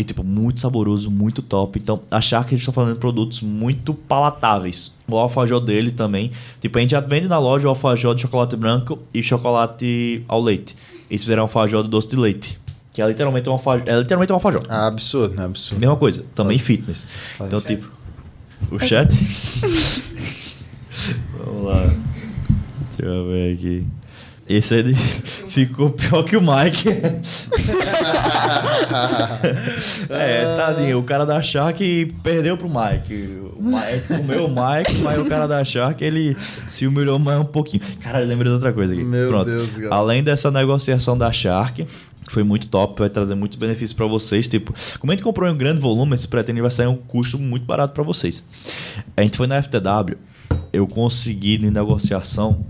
E, 0.00 0.04
tipo, 0.04 0.24
muito 0.24 0.60
saboroso, 0.60 1.10
muito 1.10 1.42
top. 1.42 1.78
Então, 1.78 2.00
a 2.10 2.22
Shark, 2.22 2.54
eles 2.54 2.62
estão 2.62 2.72
falando 2.72 2.94
de 2.94 2.98
produtos 2.98 3.42
muito 3.42 3.92
palatáveis. 3.92 4.94
O 5.06 5.14
alfajor 5.14 5.60
dele 5.60 5.90
também. 5.90 6.30
Tipo, 6.58 6.78
a 6.78 6.80
gente 6.80 6.92
já 6.92 7.00
vende 7.00 7.28
na 7.28 7.38
loja 7.38 7.66
o 7.66 7.68
alfajor 7.68 8.14
de 8.14 8.22
chocolate 8.22 8.56
branco 8.56 8.98
e 9.12 9.22
chocolate 9.22 10.24
ao 10.26 10.40
leite. 10.40 10.74
Eles 11.10 11.22
fizeram 11.22 11.42
alfajor 11.42 11.82
de 11.82 11.90
doce 11.90 12.08
de 12.08 12.16
leite. 12.16 12.58
Que 12.94 13.02
é 13.02 13.06
literalmente 13.06 13.46
um 13.50 13.52
alfajor. 13.52 13.86
É 13.86 13.98
literalmente 13.98 14.32
um 14.32 14.36
alfajor. 14.36 14.62
Ah, 14.70 14.86
absurdo, 14.86 15.34
né? 15.34 15.44
Absurdo. 15.44 15.78
Mesma 15.78 15.96
coisa. 15.96 16.24
Também 16.34 16.58
fitness. 16.58 17.06
Então, 17.38 17.60
tipo... 17.60 17.86
O 18.70 18.78
chat? 18.78 19.12
Vamos 21.44 21.64
lá. 21.64 21.94
Deixa 22.96 23.02
eu 23.02 23.28
ver 23.28 23.52
aqui. 23.52 23.86
Esse 24.50 24.74
aí 24.74 24.94
ficou 25.48 25.90
pior 25.90 26.24
que 26.24 26.36
o 26.36 26.40
Mike. 26.40 26.88
é, 30.10 30.56
tadinho. 30.56 30.98
O 30.98 31.04
cara 31.04 31.24
da 31.24 31.40
Shark 31.40 32.12
perdeu 32.20 32.56
pro 32.56 32.68
Mike. 32.68 33.38
O 33.56 33.62
Mike 33.62 34.08
comeu 34.08 34.46
o 34.46 34.48
Mike, 34.48 35.02
mas 35.04 35.18
o 35.18 35.26
cara 35.26 35.46
da 35.46 35.64
Shark 35.64 36.04
ele 36.04 36.36
se 36.66 36.84
humilhou 36.84 37.16
mais 37.16 37.40
um 37.40 37.44
pouquinho. 37.44 37.84
Cara, 38.00 38.18
lembrei 38.18 38.48
de 38.48 38.54
outra 38.54 38.72
coisa 38.72 38.92
aqui. 38.92 39.04
Meu 39.04 39.28
Pronto. 39.28 39.48
Deus, 39.48 39.76
cara. 39.76 39.94
Além 39.94 40.24
dessa 40.24 40.50
negociação 40.50 41.16
da 41.16 41.30
Shark, 41.30 41.86
que 42.24 42.32
foi 42.32 42.42
muito 42.42 42.66
top, 42.66 42.98
vai 42.98 43.08
trazer 43.08 43.36
muitos 43.36 43.56
benefícios 43.56 43.92
para 43.92 44.06
vocês. 44.06 44.48
Tipo, 44.48 44.74
como 44.98 45.12
a 45.12 45.14
gente 45.14 45.22
comprou 45.22 45.48
em 45.48 45.52
um 45.52 45.56
grande 45.56 45.80
volume, 45.80 46.16
esse 46.16 46.26
pretende 46.26 46.60
vai 46.60 46.72
sair 46.72 46.88
um 46.88 46.96
custo 46.96 47.38
muito 47.38 47.64
barato 47.64 47.94
para 47.94 48.02
vocês. 48.02 48.42
A 49.16 49.22
gente 49.22 49.36
foi 49.36 49.46
na 49.46 49.62
FTW, 49.62 50.16
eu 50.72 50.88
consegui 50.88 51.56
de 51.56 51.70
negociação. 51.70 52.64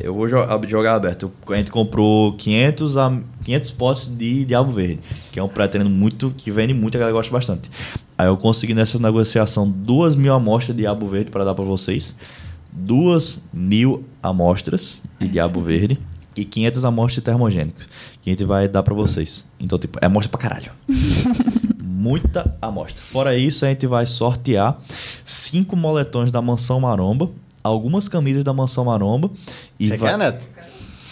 Eu 0.00 0.14
vou 0.14 0.28
jo- 0.28 0.36
jogar 0.68 0.94
aberto. 0.94 1.30
A 1.48 1.54
gente 1.56 1.70
comprou 1.70 2.32
500, 2.34 2.96
a, 2.96 3.18
500 3.44 3.70
potes 3.72 4.08
de 4.08 4.44
Diabo 4.44 4.72
Verde, 4.72 4.98
que 5.30 5.38
é 5.38 5.42
um 5.42 5.48
pré-treino 5.48 5.90
muito 5.90 6.32
que 6.36 6.50
vende 6.50 6.72
muito, 6.74 6.96
a 6.96 6.98
galera 7.00 7.16
gosta 7.16 7.32
bastante. 7.32 7.70
Aí 8.16 8.26
eu 8.26 8.36
consegui 8.36 8.74
nessa 8.74 8.98
negociação 8.98 9.68
2 9.68 10.14
mil 10.16 10.32
amostras 10.32 10.76
de 10.76 10.82
Diabo 10.82 11.06
Verde 11.06 11.30
para 11.30 11.44
dar 11.44 11.54
para 11.54 11.64
vocês. 11.64 12.16
2 12.72 13.40
mil 13.52 14.04
amostras 14.22 15.02
de 15.20 15.28
Diabo 15.28 15.60
Verde 15.60 15.98
e 16.34 16.44
500 16.44 16.84
amostras 16.84 17.16
de 17.16 17.20
termogênicos 17.22 17.86
que 18.22 18.30
a 18.30 18.32
gente 18.32 18.44
vai 18.44 18.66
dar 18.68 18.82
para 18.82 18.94
vocês. 18.94 19.44
Então, 19.60 19.78
tipo, 19.78 19.98
é 20.00 20.06
amostra 20.06 20.30
pra 20.30 20.40
caralho. 20.40 20.72
Muita 21.82 22.56
amostra. 22.60 23.00
Fora 23.02 23.36
isso, 23.36 23.64
a 23.64 23.68
gente 23.68 23.86
vai 23.86 24.06
sortear 24.06 24.78
cinco 25.24 25.76
moletões 25.76 26.32
da 26.32 26.40
Mansão 26.42 26.80
Maromba, 26.80 27.30
algumas 27.62 28.08
camisas 28.08 28.44
da 28.44 28.52
Mansão 28.52 28.84
Maromba 28.84 29.30
e 29.78 29.86
Você 29.86 29.96
vai... 29.96 30.10
quer, 30.10 30.18
Neto? 30.18 30.48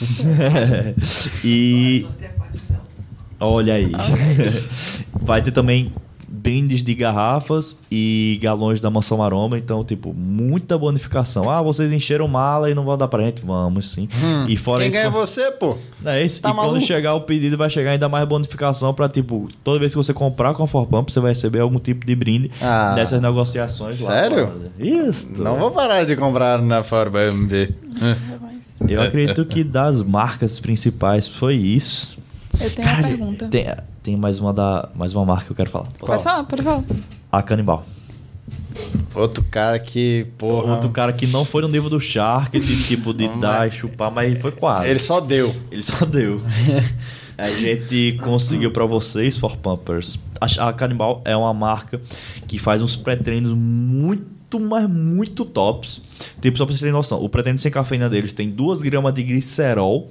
e 1.45 2.07
olha 3.39 3.75
aí. 3.75 3.93
vai 5.21 5.43
ter 5.43 5.53
também 5.53 5.93
brindes 6.33 6.85
de 6.85 6.95
garrafas 6.95 7.77
e 7.91 8.39
galões 8.41 8.81
da 8.81 8.89
Mansão 8.89 9.19
Maromba, 9.19 9.59
então 9.59 9.85
tipo, 9.85 10.15
muita 10.15 10.79
bonificação. 10.79 11.51
Ah, 11.51 11.61
vocês 11.61 11.93
encheram 11.93 12.29
mala 12.29 12.71
e 12.71 12.75
não 12.75 12.85
vão 12.85 12.97
dar 12.97 13.09
pra 13.09 13.25
gente? 13.25 13.43
Vamos, 13.45 13.91
sim. 13.91 14.09
e 14.49 14.57
fora 14.57 14.79
Hum. 14.79 14.81
Quem 14.83 14.89
isso, 14.91 14.97
ganha 14.97 15.07
é 15.07 15.11
você, 15.11 15.51
pô? 15.51 15.77
é 16.05 16.25
isso. 16.25 16.41
Tá 16.41 16.51
e 16.51 16.53
quando 16.53 16.67
maluco? 16.67 16.83
chegar 16.87 17.15
o 17.15 17.23
pedido, 17.23 17.59
vai 17.59 17.69
chegar 17.69 17.91
ainda 17.91 18.09
mais 18.09 18.27
bonificação 18.29 18.95
pra, 18.95 19.09
tipo, 19.09 19.49
toda 19.65 19.79
vez 19.81 19.91
que 19.93 19.97
você 19.99 20.15
comprar 20.15 20.55
com 20.55 20.63
a 20.63 20.67
Forpump, 20.69 21.11
você 21.13 21.19
vai 21.21 21.33
receber 21.33 21.59
algum 21.61 21.81
tipo 21.81 22.07
de 22.07 22.15
brinde 22.15 22.51
Ah. 22.63 22.95
dessas 22.95 23.21
negociações 23.21 23.99
lá. 24.01 24.13
Sério? 24.13 24.47
fora. 24.47 24.71
Isso. 24.79 25.43
Não 25.43 25.59
vou 25.59 25.71
parar 25.73 26.05
de 26.05 26.15
comprar 26.15 26.63
na 26.63 26.83
Forba 26.85 27.21
MB. 27.33 27.75
Eu 28.89 29.03
acredito 29.03 29.45
que 29.45 29.63
das 29.63 30.01
marcas 30.03 30.59
principais 30.59 31.29
foi 31.29 31.55
isso. 31.57 32.17
Eu 32.61 32.71
tenho 32.71 32.89
uma 32.89 33.03
pergunta. 33.03 33.49
Tem, 33.49 33.67
tem 34.03 34.17
mais 34.17 34.39
uma 34.39 34.53
da 34.53 34.89
mais 34.95 35.15
uma 35.15 35.25
marca 35.25 35.47
que 35.47 35.53
eu 35.53 35.57
quero 35.57 35.71
falar. 35.71 35.87
Qual? 35.99 36.07
Pode 36.13 36.23
falar, 36.23 36.45
pode 36.45 36.63
falar. 36.63 36.85
A 37.31 37.43
Canibal. 37.43 37.85
Outro 39.15 39.45
cara 39.51 39.79
que, 39.79 40.27
porra. 40.39 40.73
Outro 40.75 40.91
cara 40.91 41.13
que 41.13 41.27
não 41.27 41.45
foi 41.45 41.63
no 41.63 41.69
nível 41.69 41.91
do 41.91 42.01
Shark, 42.01 42.59
de 42.59 42.83
tipo 42.85 43.13
de 43.13 43.29
dar 43.41 43.67
e 43.67 43.71
mas- 43.71 43.75
chupar, 43.75 44.11
mas 44.11 44.41
foi 44.41 44.53
quase. 44.53 44.89
Ele 44.89 44.99
só 44.99 45.21
deu. 45.21 45.55
Ele 45.71 45.83
só 45.83 46.05
deu. 46.05 46.41
A 47.37 47.51
gente 47.53 48.19
conseguiu 48.23 48.71
pra 48.71 48.85
vocês, 48.85 49.39
For 49.39 49.57
Pumpers. 49.57 50.19
A, 50.39 50.69
a 50.69 50.73
Cannibal 50.75 51.23
é 51.25 51.35
uma 51.35 51.55
marca 51.55 51.99
que 52.47 52.59
faz 52.59 52.83
uns 52.83 52.97
pré-treinos 52.97 53.53
muito, 53.53 54.61
mas 54.61 54.87
muito 54.89 55.47
tops. 55.47 56.03
Tipo, 56.39 56.59
só 56.59 56.67
pra 56.67 56.73
vocês 56.73 56.81
terem 56.81 56.93
noção, 56.93 57.23
o 57.23 57.31
pré-treino 57.31 57.59
sem 57.59 57.71
cafeína 57.73 58.11
deles 58.11 58.35
tem 58.35 58.51
2 58.51 58.83
gramas 58.83 59.15
de 59.15 59.23
glicerol, 59.23 60.11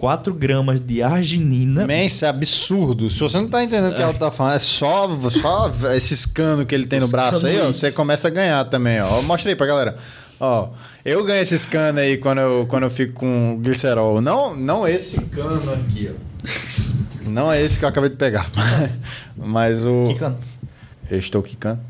4 0.00 0.32
gramas 0.32 0.80
de 0.80 1.02
arginina. 1.02 1.86
Man, 1.86 2.04
isso 2.04 2.24
é 2.24 2.28
absurdo. 2.28 3.10
Se 3.10 3.20
você 3.20 3.36
não 3.36 3.48
tá 3.48 3.62
entendendo 3.62 3.92
o 3.92 3.94
que 3.94 4.00
ela 4.00 4.14
tá 4.14 4.30
falando, 4.30 4.56
é 4.56 4.58
só, 4.58 5.06
só 5.28 5.70
esses 5.94 6.24
canos 6.24 6.64
que 6.64 6.74
ele 6.74 6.86
tem 6.86 6.98
no 6.98 7.06
braço 7.06 7.46
aí, 7.46 7.60
ó. 7.60 7.66
Você 7.66 7.92
começa 7.92 8.28
a 8.28 8.30
ganhar 8.30 8.64
também, 8.64 8.98
ó. 9.02 9.20
Mostra 9.20 9.50
aí 9.50 9.54
pra 9.54 9.66
galera. 9.66 9.96
Ó, 10.40 10.70
eu 11.04 11.22
ganho 11.22 11.42
esses 11.42 11.66
canos 11.66 12.00
aí 12.00 12.16
quando 12.16 12.38
eu, 12.38 12.66
quando 12.66 12.84
eu 12.84 12.90
fico 12.90 13.12
com 13.12 13.58
glicerol. 13.60 14.22
Não, 14.22 14.56
não 14.56 14.88
esse 14.88 15.20
cano 15.20 15.70
aqui, 15.74 16.10
ó. 16.10 17.28
Não 17.28 17.52
é 17.52 17.60
esse 17.60 17.78
que 17.78 17.84
eu 17.84 17.88
acabei 17.90 18.08
de 18.08 18.16
pegar. 18.16 18.50
Mas 19.36 19.84
o. 19.84 20.04
Que 20.04 20.14
cano? 20.14 20.38
Eu 21.10 21.18
estou 21.18 21.42
quicando. 21.42 21.80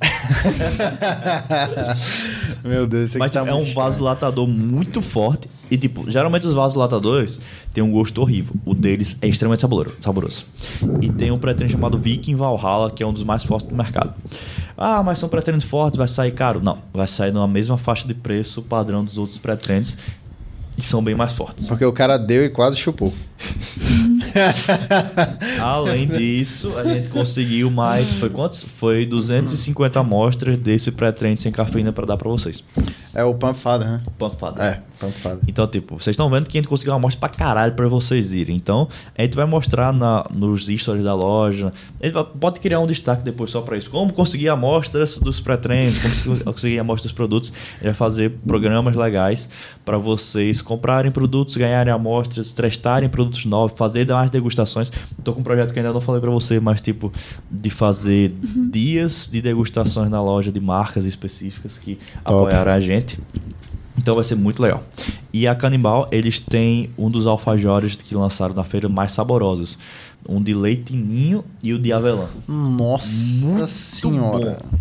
Meu 2.64 2.88
Deus, 2.88 3.10
isso 3.10 3.18
aqui 3.18 3.20
Mas 3.20 3.30
tá 3.30 3.40
é 3.40 3.42
muito 3.44 3.54
um 3.56 3.62
estranho. 3.62 3.86
vasolatador 3.86 4.48
muito 4.48 5.00
forte. 5.00 5.48
E, 5.70 5.78
tipo, 5.78 6.10
geralmente 6.10 6.46
os 6.46 6.54
vasolatadores 6.54 7.40
têm 7.72 7.82
um 7.82 7.92
gosto 7.92 8.20
horrível. 8.20 8.54
O 8.64 8.74
deles 8.74 9.16
é 9.22 9.28
extremamente 9.28 9.60
saboroso. 10.00 10.44
E 11.00 11.08
tem 11.10 11.30
um 11.30 11.38
pré-treino 11.38 11.70
chamado 11.70 11.96
Viking 11.96 12.34
Valhalla, 12.34 12.90
que 12.90 13.02
é 13.02 13.06
um 13.06 13.12
dos 13.12 13.22
mais 13.22 13.44
fortes 13.44 13.68
do 13.68 13.76
mercado. 13.76 14.14
Ah, 14.76 15.02
mas 15.02 15.18
são 15.18 15.28
pré-treinos 15.28 15.64
fortes, 15.64 15.98
vai 15.98 16.08
sair 16.08 16.32
caro? 16.32 16.60
Não, 16.62 16.78
vai 16.92 17.06
sair 17.06 17.32
numa 17.32 17.46
mesma 17.46 17.76
faixa 17.76 18.08
de 18.08 18.14
preço 18.14 18.62
padrão 18.62 19.04
dos 19.04 19.18
outros 19.18 19.38
pré-treinos, 19.38 19.96
que 20.76 20.86
são 20.86 21.04
bem 21.04 21.14
mais 21.14 21.32
fortes. 21.32 21.68
Porque 21.68 21.84
o 21.84 21.92
cara 21.92 22.16
deu 22.16 22.44
e 22.44 22.48
quase 22.48 22.76
chupou. 22.76 23.12
Além 25.60 26.06
disso, 26.06 26.76
a 26.78 26.84
gente 26.84 27.08
conseguiu 27.08 27.70
mais. 27.70 28.12
Foi 28.14 28.30
quantos? 28.30 28.64
Foi 28.78 29.04
250 29.06 30.00
amostras 30.00 30.58
desse 30.58 30.90
pré-treino 30.90 31.40
sem 31.40 31.52
cafeína 31.52 31.92
para 31.92 32.06
dar 32.06 32.16
para 32.16 32.28
vocês. 32.28 32.62
É 33.12 33.24
o 33.24 33.34
Pump 33.34 33.56
Father, 33.58 33.88
né? 33.88 34.00
Pump 34.18 34.36
Father. 34.38 34.64
É, 34.64 34.80
Pump 35.00 35.12
Father. 35.18 35.40
Então, 35.48 35.66
tipo, 35.66 35.98
vocês 35.98 36.14
estão 36.14 36.30
vendo 36.30 36.48
que 36.48 36.56
a 36.56 36.60
gente 36.60 36.68
conseguiu 36.68 36.92
uma 36.92 36.98
amostra 36.98 37.18
pra 37.18 37.28
caralho 37.28 37.74
pra 37.74 37.88
vocês 37.88 38.32
irem. 38.32 38.54
Então, 38.56 38.88
a 39.18 39.22
gente 39.22 39.34
vai 39.34 39.46
mostrar 39.46 39.92
na, 39.92 40.24
nos 40.32 40.66
stories 40.66 41.02
da 41.02 41.12
loja. 41.14 41.72
A 42.00 42.06
gente 42.06 42.16
pode 42.38 42.60
criar 42.60 42.78
um 42.78 42.86
destaque 42.86 43.24
depois 43.24 43.50
só 43.50 43.62
pra 43.62 43.76
isso. 43.76 43.90
Como 43.90 44.12
conseguir 44.12 44.48
amostras 44.48 45.18
dos 45.18 45.40
pré-treinos, 45.40 45.98
como 46.00 46.14
conseguir- 46.14 46.44
conseguir 46.44 46.78
amostras 46.78 47.10
dos 47.10 47.16
produtos. 47.16 47.50
A 47.50 47.72
gente 47.74 47.84
vai 47.84 47.94
fazer 47.94 48.30
programas 48.46 48.94
legais 48.94 49.48
pra 49.84 49.98
vocês 49.98 50.62
comprarem 50.62 51.10
produtos, 51.10 51.56
ganharem 51.56 51.92
amostras, 51.92 52.52
testarem 52.52 53.08
produtos 53.08 53.29
novos, 53.44 53.76
fazer 53.76 54.06
mais 54.06 54.30
degustações. 54.30 54.90
Tô 55.22 55.32
com 55.32 55.40
um 55.40 55.44
projeto 55.44 55.72
que 55.72 55.78
ainda 55.78 55.92
não 55.92 56.00
falei 56.00 56.20
pra 56.20 56.30
você, 56.30 56.60
mas 56.60 56.80
tipo, 56.80 57.12
de 57.50 57.70
fazer 57.70 58.34
dias 58.70 59.28
de 59.30 59.40
degustações 59.40 60.10
na 60.10 60.22
loja 60.22 60.50
de 60.52 60.60
marcas 60.60 61.04
específicas 61.04 61.78
que 61.78 61.98
Top. 62.24 62.38
apoiaram 62.46 62.72
a 62.72 62.80
gente. 62.80 63.18
Então 63.98 64.14
vai 64.14 64.24
ser 64.24 64.34
muito 64.34 64.62
legal. 64.62 64.82
E 65.32 65.46
a 65.46 65.54
Canibal, 65.54 66.08
eles 66.10 66.38
têm 66.38 66.90
um 66.96 67.10
dos 67.10 67.26
alfajores 67.26 67.96
que 67.96 68.14
lançaram 68.14 68.54
na 68.54 68.64
feira 68.64 68.88
mais 68.88 69.12
saborosos. 69.12 69.78
Um 70.28 70.42
de 70.42 70.54
leite 70.54 70.94
ninho 70.94 71.44
e 71.62 71.72
o 71.72 71.78
de 71.78 71.92
avelã. 71.92 72.26
Nossa 72.48 73.46
Muito 73.46 73.66
senhora. 73.66 74.58
bom. 74.62 74.78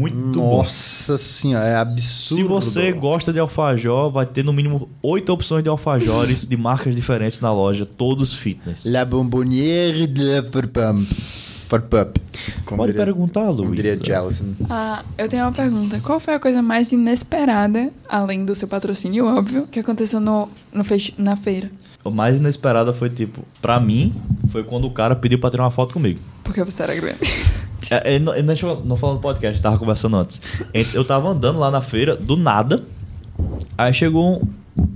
Muito 0.00 0.40
bom. 0.40 0.58
Nossa 0.58 1.18
senhora, 1.18 1.64
é 1.66 1.76
absurdo. 1.76 2.36
Se 2.42 2.42
você 2.44 2.92
gosta 2.92 3.32
de 3.32 3.38
alfajor, 3.38 4.10
vai 4.10 4.26
ter 4.26 4.44
no 4.44 4.52
mínimo 4.52 4.88
oito 5.02 5.32
opções 5.32 5.62
de 5.62 5.68
alfajores 5.68 6.46
de 6.46 6.56
marcas 6.56 6.94
diferentes 6.94 7.40
na 7.40 7.52
loja, 7.52 7.84
todos 7.86 8.34
fitness. 8.34 8.84
La 8.86 9.04
bonbonnière 9.04 10.06
de 10.06 10.22
la. 10.22 10.42
Como 12.66 12.76
Pode 12.78 12.92
diria- 12.92 13.04
perguntar, 13.06 13.48
Luiz. 13.48 13.74
diria 13.76 13.98
Jellison. 13.98 14.54
Ah, 14.68 15.02
eu 15.16 15.26
tenho 15.26 15.44
uma 15.44 15.52
pergunta. 15.52 16.00
Qual 16.00 16.20
foi 16.20 16.34
a 16.34 16.38
coisa 16.40 16.60
mais 16.60 16.92
inesperada, 16.92 17.90
além 18.06 18.44
do 18.44 18.54
seu 18.54 18.68
patrocínio, 18.68 19.24
óbvio, 19.26 19.66
que 19.70 19.80
aconteceu 19.80 20.20
no, 20.20 20.50
no 20.72 20.84
na 21.16 21.34
feira? 21.34 21.70
O 22.04 22.10
mais 22.10 22.36
inesperado 22.38 22.92
foi, 22.92 23.08
tipo, 23.08 23.42
pra 23.62 23.80
mim, 23.80 24.12
foi 24.50 24.64
quando 24.64 24.86
o 24.86 24.90
cara 24.90 25.16
pediu 25.16 25.38
pra 25.38 25.50
tirar 25.50 25.62
uma 25.64 25.70
foto 25.70 25.94
comigo. 25.94 26.20
Porque 26.44 26.62
você 26.62 26.82
era 26.82 26.94
grande. 26.94 27.20
É, 27.90 28.14
ele 28.14 28.24
não, 28.24 28.34
ele 28.34 28.42
não, 28.44 28.54
chegou- 28.56 28.84
não 28.84 28.96
falando 28.96 29.20
podcast, 29.20 29.60
tava 29.60 29.78
conversando 29.78 30.16
antes. 30.16 30.40
Eu 30.94 31.04
tava 31.04 31.28
andando 31.28 31.58
lá 31.58 31.70
na 31.70 31.80
feira, 31.80 32.16
do 32.16 32.36
nada. 32.36 32.82
Aí 33.76 33.92
chegou 33.92 34.42
um, 34.76 34.88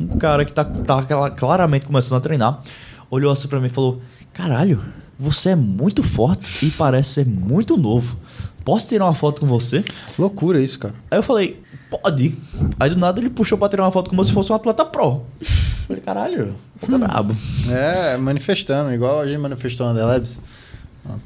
um 0.00 0.18
cara 0.18 0.44
que 0.44 0.52
tá, 0.52 0.64
tava 0.64 1.02
cla- 1.04 1.30
claramente 1.30 1.86
começando 1.86 2.18
a 2.18 2.20
treinar. 2.20 2.62
Olhou 3.10 3.30
assim 3.32 3.48
pra 3.48 3.60
mim 3.60 3.66
e 3.66 3.70
falou: 3.70 4.00
Caralho, 4.32 4.82
você 5.18 5.50
é 5.50 5.56
muito 5.56 6.02
forte 6.02 6.66
e 6.66 6.70
parece 6.70 7.10
ser 7.10 7.26
muito 7.26 7.76
novo. 7.76 8.16
Posso 8.64 8.88
tirar 8.88 9.04
uma 9.04 9.14
foto 9.14 9.40
com 9.40 9.46
você? 9.46 9.84
Loucura 10.18 10.60
isso, 10.60 10.78
cara. 10.78 10.94
Aí 11.10 11.18
eu 11.18 11.22
falei, 11.22 11.62
pode. 11.88 12.36
Aí 12.80 12.90
do 12.90 12.96
nada 12.96 13.20
ele 13.20 13.30
puxou 13.30 13.56
pra 13.56 13.68
tirar 13.68 13.84
uma 13.84 13.92
foto 13.92 14.10
como 14.10 14.24
se 14.24 14.32
fosse 14.32 14.50
um 14.50 14.56
atleta 14.56 14.84
pro. 14.84 15.22
Eu 15.40 15.86
falei, 15.86 16.02
caralho, 16.02 16.54
o 16.82 16.86
cara 16.86 16.94
é 16.96 16.98
brabo. 17.06 17.36
É, 17.70 18.16
manifestando, 18.16 18.92
igual 18.92 19.20
a 19.20 19.26
gente 19.26 19.38
manifestou 19.38 19.86
na 19.86 19.94
The 19.94 20.04
Labs. 20.04 20.40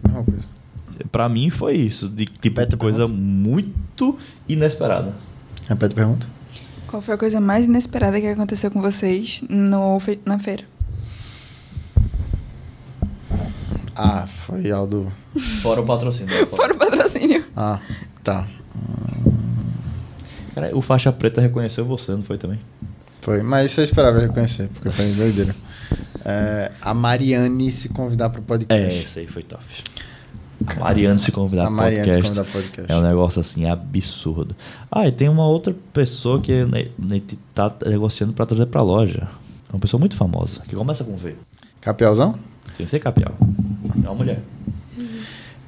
Mesma 0.04 0.22
coisa. 0.24 0.44
Pra 1.10 1.28
mim 1.28 1.50
foi 1.50 1.74
isso, 1.76 2.08
de 2.08 2.24
tipo, 2.24 2.40
Repete 2.60 2.74
a 2.74 2.78
coisa 2.78 2.98
pergunta. 3.06 3.20
muito 3.22 4.18
inesperada. 4.48 5.14
Repete 5.68 5.92
a 5.92 5.96
pergunta. 5.96 6.26
Qual 6.86 7.00
foi 7.00 7.14
a 7.14 7.18
coisa 7.18 7.40
mais 7.40 7.66
inesperada 7.66 8.20
que 8.20 8.26
aconteceu 8.26 8.70
com 8.70 8.80
vocês 8.80 9.42
no, 9.48 9.98
fe- 10.00 10.18
na 10.26 10.38
feira? 10.38 10.64
Ah, 13.96 14.26
foi 14.26 14.70
Aldo. 14.70 15.12
Fora 15.62 15.80
o 15.80 15.86
patrocínio. 15.86 16.28
Fora 16.48 16.72
o 16.74 16.76
patrocínio. 16.78 17.44
Ah, 17.56 17.78
tá. 18.24 18.46
Cara, 20.54 20.76
o 20.76 20.82
faixa 20.82 21.12
preta 21.12 21.40
reconheceu 21.40 21.84
você, 21.84 22.12
não 22.12 22.22
foi 22.22 22.38
também? 22.38 22.58
Foi. 23.20 23.42
Mas 23.42 23.70
isso 23.70 23.80
eu 23.80 23.84
esperava 23.84 24.18
reconhecer, 24.18 24.68
porque 24.74 24.90
foi 24.90 25.12
doideira. 25.12 25.54
É, 26.24 26.72
a 26.80 26.94
Mariane 26.94 27.70
se 27.70 27.88
convidar 27.90 28.30
pro 28.30 28.40
É, 28.40 28.44
podcast. 28.44 29.02
esse 29.02 29.20
aí 29.20 29.26
foi 29.26 29.42
top. 29.42 29.62
A 30.66 30.80
Mariana 30.80 31.18
se 31.18 31.32
convidar 31.32 31.64
A 31.64 31.66
pro 31.66 31.76
Mariane 31.76 32.04
se 32.04 32.10
podcast. 32.20 32.38
convidar 32.38 32.52
podcast. 32.52 32.92
É 32.92 32.96
um 32.96 33.02
negócio 33.02 33.40
assim 33.40 33.68
absurdo. 33.68 34.54
Ah, 34.90 35.08
e 35.08 35.12
tem 35.12 35.28
uma 35.28 35.46
outra 35.46 35.74
pessoa 35.92 36.40
que 36.40 36.52
a 36.52 36.66
gente 37.14 37.38
tá 37.54 37.74
negociando 37.86 38.32
pra 38.32 38.44
trazer 38.46 38.66
pra 38.66 38.82
loja. 38.82 39.28
É 39.68 39.72
uma 39.72 39.80
pessoa 39.80 39.98
muito 39.98 40.16
famosa, 40.16 40.60
que 40.68 40.74
começa 40.76 41.04
com 41.04 41.16
V. 41.16 41.34
Capialzão? 41.80 42.38
Sem 42.74 42.86
ser 42.86 42.98
capial. 43.00 43.34
É 44.04 44.08
uma 44.08 44.14
mulher. 44.14 44.40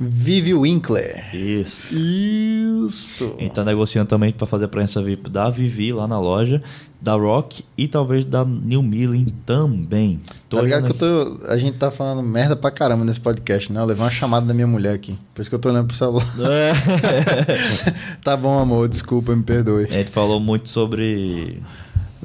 Vivi 0.08 0.54
Winkler. 0.54 1.34
Isso. 1.34 1.94
Isso. 1.94 3.34
A 3.38 3.42
gente 3.42 3.54
tá 3.54 3.64
negociando 3.64 4.08
também 4.08 4.32
pra 4.32 4.46
fazer 4.46 4.64
a 4.64 4.68
presença 4.68 5.02
VIP 5.02 5.30
da 5.30 5.48
Vivi 5.50 5.92
lá 5.92 6.06
na 6.08 6.18
loja, 6.18 6.62
da 7.00 7.14
Rock 7.14 7.64
e 7.76 7.88
talvez 7.88 8.24
da 8.24 8.44
New 8.44 8.82
Milling 8.82 9.34
também. 9.44 10.20
Tô 10.48 10.56
Tá 10.56 10.62
ligado 10.62 10.84
que 10.84 10.90
eu 10.92 10.94
tô. 10.94 11.46
A 11.48 11.56
gente 11.56 11.76
tá 11.76 11.90
falando 11.90 12.22
merda 12.22 12.54
pra 12.54 12.70
caramba 12.70 13.04
nesse 13.04 13.20
podcast, 13.20 13.72
né? 13.72 13.80
Eu 13.80 13.86
levei 13.86 14.04
uma 14.04 14.10
chamada 14.10 14.46
da 14.46 14.54
minha 14.54 14.66
mulher 14.66 14.94
aqui. 14.94 15.18
Por 15.34 15.42
isso 15.42 15.50
que 15.50 15.54
eu 15.54 15.58
tô 15.60 15.68
olhando 15.68 15.86
pro 15.86 15.96
celular. 15.96 16.24
aqui. 16.24 17.92
tá 18.22 18.36
bom, 18.36 18.58
amor. 18.58 18.88
Desculpa, 18.88 19.34
me 19.34 19.42
perdoe. 19.42 19.84
A 19.90 19.94
gente 19.94 20.10
falou 20.10 20.38
muito 20.38 20.68
sobre. 20.68 21.62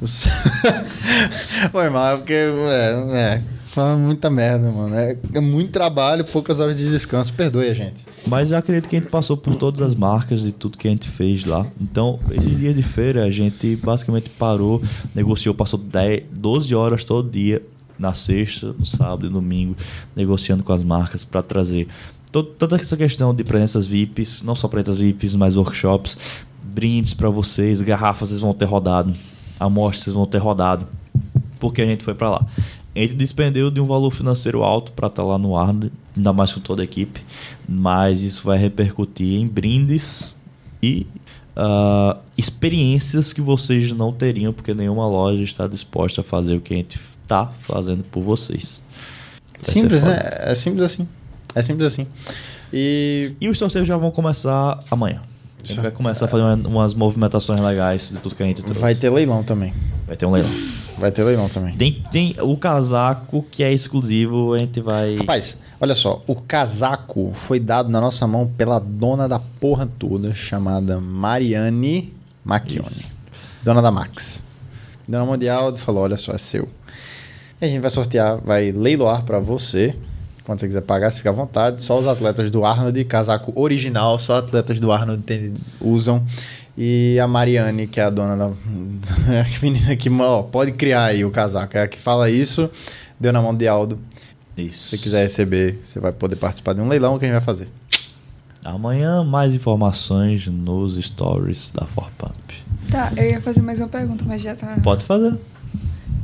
Foi 1.72 1.88
mal, 1.90 2.14
é 2.14 2.16
porque. 2.18 2.32
É, 2.32 2.92
é. 3.14 3.57
Falando 3.68 4.00
muita 4.00 4.30
merda, 4.30 4.70
mano. 4.70 4.94
É, 4.94 5.16
é 5.34 5.40
muito 5.40 5.70
trabalho, 5.70 6.24
poucas 6.24 6.58
horas 6.58 6.76
de 6.76 6.88
descanso. 6.88 7.32
Perdoe 7.34 7.68
a 7.68 7.74
gente. 7.74 8.04
Mas 8.26 8.50
eu 8.50 8.56
acredito 8.58 8.88
que 8.88 8.96
a 8.96 9.00
gente 9.00 9.10
passou 9.10 9.36
por 9.36 9.56
todas 9.56 9.80
as 9.82 9.94
marcas 9.94 10.42
e 10.42 10.52
tudo 10.52 10.78
que 10.78 10.88
a 10.88 10.90
gente 10.90 11.08
fez 11.08 11.44
lá. 11.44 11.66
Então, 11.80 12.18
esses 12.32 12.58
dias 12.58 12.74
de 12.74 12.82
feira, 12.82 13.24
a 13.24 13.30
gente 13.30 13.76
basicamente 13.76 14.30
parou, 14.30 14.82
negociou, 15.14 15.54
passou 15.54 15.78
10, 15.78 16.24
12 16.32 16.74
horas 16.74 17.04
todo 17.04 17.30
dia, 17.30 17.62
na 17.98 18.14
sexta, 18.14 18.72
no 18.78 18.86
sábado 18.86 19.26
e 19.26 19.28
domingo, 19.28 19.76
negociando 20.16 20.62
com 20.64 20.72
as 20.72 20.82
marcas 20.82 21.24
para 21.24 21.42
trazer 21.42 21.88
to- 22.32 22.42
toda 22.44 22.76
essa 22.76 22.96
questão 22.96 23.34
de 23.34 23.44
presenças 23.44 23.86
VIPs, 23.86 24.42
não 24.42 24.54
só 24.54 24.66
presenças 24.68 24.98
VIPs, 24.98 25.34
mas 25.34 25.56
workshops, 25.56 26.16
brindes 26.62 27.12
para 27.12 27.28
vocês, 27.28 27.80
garrafas 27.80 28.28
vocês 28.28 28.40
vão 28.40 28.52
ter 28.52 28.66
rodado, 28.66 29.12
amostras 29.58 30.04
vocês 30.04 30.14
vão 30.14 30.26
ter 30.26 30.38
rodado, 30.38 30.86
porque 31.58 31.82
a 31.82 31.86
gente 31.86 32.04
foi 32.04 32.14
para 32.14 32.30
lá. 32.30 32.46
A 32.98 33.02
gente 33.02 33.14
despendeu 33.14 33.70
de 33.70 33.80
um 33.80 33.86
valor 33.86 34.10
financeiro 34.10 34.64
alto 34.64 34.90
para 34.90 35.06
estar 35.06 35.22
lá 35.22 35.38
no 35.38 35.56
ar, 35.56 35.72
ainda 36.16 36.32
mais 36.32 36.52
com 36.52 36.58
toda 36.58 36.82
a 36.82 36.84
equipe, 36.84 37.20
mas 37.68 38.22
isso 38.22 38.42
vai 38.42 38.58
repercutir 38.58 39.40
em 39.40 39.46
brindes 39.46 40.36
e 40.82 41.06
ah, 41.54 42.16
experiências 42.36 43.32
que 43.32 43.40
vocês 43.40 43.92
não 43.92 44.12
teriam, 44.12 44.52
porque 44.52 44.74
nenhuma 44.74 45.06
loja 45.06 45.42
está 45.42 45.66
disposta 45.66 46.22
a 46.22 46.24
fazer 46.24 46.56
o 46.56 46.60
que 46.60 46.74
a 46.74 46.76
gente 46.76 47.00
está 47.22 47.46
fazendo 47.60 48.02
por 48.02 48.22
vocês. 48.22 48.82
Vai 49.60 49.72
Simples, 49.72 50.02
né? 50.02 50.18
É 50.22 50.54
simples 50.54 50.84
assim. 50.84 51.08
É 51.54 51.62
simples 51.62 51.86
assim. 51.86 52.06
E. 52.72 53.32
E 53.40 53.48
os 53.48 53.58
sorteios 53.58 53.86
já 53.86 53.96
vão 53.96 54.10
começar 54.10 54.82
amanhã. 54.90 55.22
A 55.62 55.66
gente 55.66 55.80
vai 55.80 55.90
começar 55.90 56.24
a 56.26 56.28
fazer 56.28 56.42
uma- 56.42 56.68
umas 56.68 56.94
movimentações 56.94 57.60
legais 57.60 58.08
de 58.10 58.16
tudo 58.18 58.34
que 58.34 58.42
a 58.42 58.46
gente 58.46 58.62
trouxe. 58.62 58.80
Vai 58.80 58.94
ter 58.94 59.10
leilão 59.10 59.42
também. 59.42 59.74
Vai 60.06 60.16
ter 60.16 60.24
um 60.26 60.30
leilão. 60.30 60.50
Vai 60.98 61.10
ter 61.12 61.22
leilão 61.24 61.48
também. 61.48 61.76
Tem, 61.76 62.02
tem 62.10 62.34
o 62.40 62.56
casaco 62.56 63.44
que 63.50 63.62
é 63.62 63.72
exclusivo, 63.72 64.54
a 64.54 64.58
gente 64.58 64.80
vai. 64.80 65.16
Rapaz, 65.16 65.58
olha 65.80 65.94
só, 65.94 66.22
o 66.26 66.34
casaco 66.34 67.32
foi 67.34 67.60
dado 67.60 67.88
na 67.88 68.00
nossa 68.00 68.26
mão 68.26 68.50
pela 68.56 68.78
dona 68.78 69.28
da 69.28 69.38
porra 69.38 69.86
toda, 69.98 70.34
chamada 70.34 70.98
Mariane 71.00 72.12
Macchione. 72.44 72.88
Isso. 72.88 73.10
Dona 73.62 73.82
da 73.82 73.90
Max. 73.90 74.42
Dona 75.06 75.24
Mundial 75.24 75.76
falou: 75.76 76.04
olha 76.04 76.16
só, 76.16 76.32
é 76.32 76.38
seu. 76.38 76.68
E 77.60 77.64
a 77.64 77.68
gente 77.68 77.80
vai 77.80 77.90
sortear, 77.90 78.38
vai 78.42 78.70
leiloar 78.72 79.22
pra 79.24 79.38
você. 79.40 79.94
Quando 80.48 80.60
você 80.60 80.66
quiser 80.66 80.80
pagar, 80.80 81.10
você 81.10 81.18
fica 81.18 81.28
à 81.28 81.32
vontade. 81.32 81.82
Só 81.82 81.98
os 81.98 82.06
atletas 82.06 82.50
do 82.50 82.64
Arnold, 82.64 83.04
casaco 83.04 83.52
original, 83.54 84.18
só 84.18 84.38
atletas 84.38 84.80
do 84.80 84.90
Arnold 84.90 85.22
tem- 85.22 85.52
usam. 85.78 86.24
E 86.74 87.18
a 87.20 87.28
Mariane, 87.28 87.86
que 87.86 88.00
é 88.00 88.04
a 88.04 88.08
dona 88.08 88.34
da. 88.34 88.46
a 88.48 89.62
menina 89.62 89.94
que 89.94 90.08
ó, 90.08 90.42
pode 90.42 90.72
criar 90.72 91.04
aí 91.04 91.22
o 91.22 91.30
casaco. 91.30 91.76
É 91.76 91.82
a 91.82 91.86
que 91.86 91.98
fala 91.98 92.30
isso, 92.30 92.70
deu 93.20 93.30
na 93.30 93.42
mão 93.42 93.54
de 93.54 93.68
Aldo. 93.68 94.00
Isso. 94.56 94.84
Se 94.84 94.88
você 94.96 94.98
quiser 95.02 95.22
receber, 95.24 95.80
você 95.82 96.00
vai 96.00 96.12
poder 96.12 96.36
participar 96.36 96.72
de 96.72 96.80
um 96.80 96.88
leilão 96.88 97.18
que 97.18 97.26
a 97.26 97.28
gente 97.28 97.36
vai 97.36 97.44
fazer. 97.44 97.68
Amanhã, 98.64 99.22
mais 99.22 99.54
informações 99.54 100.46
nos 100.46 100.96
stories 100.96 101.70
da 101.74 101.84
Forpump. 101.84 102.54
Tá, 102.90 103.12
eu 103.18 103.24
ia 103.32 103.40
fazer 103.42 103.60
mais 103.60 103.80
uma 103.80 103.88
pergunta, 103.88 104.24
mas 104.26 104.40
já 104.40 104.54
tá. 104.56 104.78
Pode 104.82 105.04
fazer. 105.04 105.34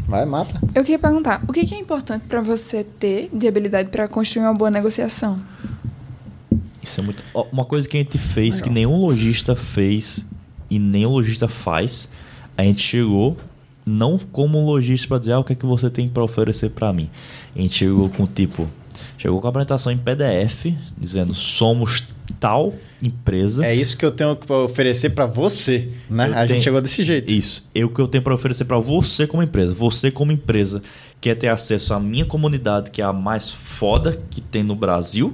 Vai, 0.06 0.24
mata. 0.24 0.60
Eu 0.74 0.82
queria 0.82 0.98
perguntar, 0.98 1.42
o 1.48 1.52
que 1.52 1.74
é 1.74 1.78
importante 1.78 2.26
pra 2.26 2.40
você 2.40 2.84
ter 2.84 3.30
de 3.32 3.48
habilidade 3.48 3.88
pra 3.88 4.06
construir 4.06 4.44
uma 4.44 4.54
boa 4.54 4.70
negociação? 4.70 5.40
Isso 6.82 7.00
é 7.00 7.04
muito. 7.04 7.24
Uma 7.50 7.64
coisa 7.64 7.88
que 7.88 7.96
a 7.96 8.00
gente 8.00 8.18
fez 8.18 8.56
Legal. 8.56 8.68
que 8.68 8.74
nenhum 8.74 9.00
lojista 9.00 9.56
fez 9.56 10.26
e 10.68 10.78
nenhum 10.78 11.10
lojista 11.10 11.48
faz, 11.48 12.10
a 12.56 12.62
gente 12.62 12.82
chegou 12.82 13.36
não 13.86 14.18
como 14.18 14.60
um 14.60 14.66
lojista 14.66 15.08
para 15.08 15.18
dizer 15.18 15.32
ah, 15.32 15.40
o 15.40 15.44
que 15.44 15.52
é 15.52 15.56
que 15.56 15.66
você 15.66 15.90
tem 15.90 16.08
para 16.08 16.22
oferecer 16.22 16.70
para 16.70 16.92
mim. 16.92 17.08
A 17.56 17.60
gente 17.60 17.74
chegou 17.74 18.08
com 18.10 18.26
tipo, 18.26 18.68
chegou 19.18 19.40
com 19.40 19.46
a 19.46 19.50
apresentação 19.50 19.92
em 19.92 19.98
PDF 19.98 20.74
dizendo 20.96 21.34
somos 21.34 22.04
tal 22.44 22.74
empresa. 23.02 23.64
É 23.64 23.74
isso 23.74 23.96
que 23.96 24.04
eu 24.04 24.10
tenho 24.10 24.36
que 24.36 24.52
oferecer 24.52 25.10
pra 25.10 25.24
você, 25.24 25.88
né? 26.10 26.28
Eu 26.28 26.34
a 26.34 26.40
gente 26.40 26.48
tenho- 26.48 26.62
chegou 26.62 26.80
desse 26.82 27.02
jeito. 27.02 27.32
Isso. 27.32 27.66
Eu 27.74 27.88
que 27.88 27.98
eu 27.98 28.06
tenho 28.06 28.22
para 28.22 28.34
oferecer 28.34 28.66
para 28.66 28.78
você 28.78 29.26
como 29.26 29.42
empresa. 29.42 29.72
Você 29.74 30.10
como 30.10 30.30
empresa 30.30 30.82
quer 31.22 31.36
ter 31.36 31.48
acesso 31.48 31.94
à 31.94 32.00
minha 32.00 32.26
comunidade, 32.26 32.90
que 32.90 33.00
é 33.00 33.04
a 33.04 33.14
mais 33.14 33.48
foda 33.50 34.20
que 34.30 34.42
tem 34.42 34.62
no 34.62 34.76
Brasil. 34.76 35.32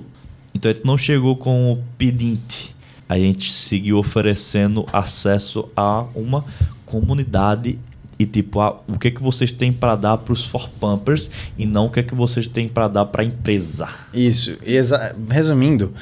Então 0.55 0.71
a 0.71 0.75
gente 0.75 0.87
não 0.87 0.97
chegou 0.97 1.35
com 1.37 1.73
o 1.73 1.83
pedinte. 1.99 2.75
A 3.09 3.19
gente 3.19 3.51
seguiu 3.51 3.99
oferecendo 3.99 4.87
acesso 4.93 5.69
a 5.77 6.05
uma 6.15 6.45
comunidade 6.87 7.77
e 8.21 8.27
tipo, 8.27 8.61
a, 8.61 8.79
o 8.87 8.99
que 8.99 9.09
é 9.09 9.11
que 9.11 9.23
vocês 9.23 9.51
têm 9.51 9.73
para 9.73 9.97
dar 9.97 10.19
para 10.19 10.33
os 10.35 10.45
for 10.45 10.69
pumpers 10.79 11.31
e 11.57 11.65
não 11.65 11.87
o 11.87 11.91
que 11.91 12.01
é 12.01 12.03
que 12.03 12.15
vocês 12.15 12.47
têm 12.47 12.69
para 12.69 12.87
dar 12.87 13.07
para 13.07 13.23
a 13.23 13.25
empresa. 13.25 13.89
Isso. 14.13 14.59
Resumindo, 15.31 15.93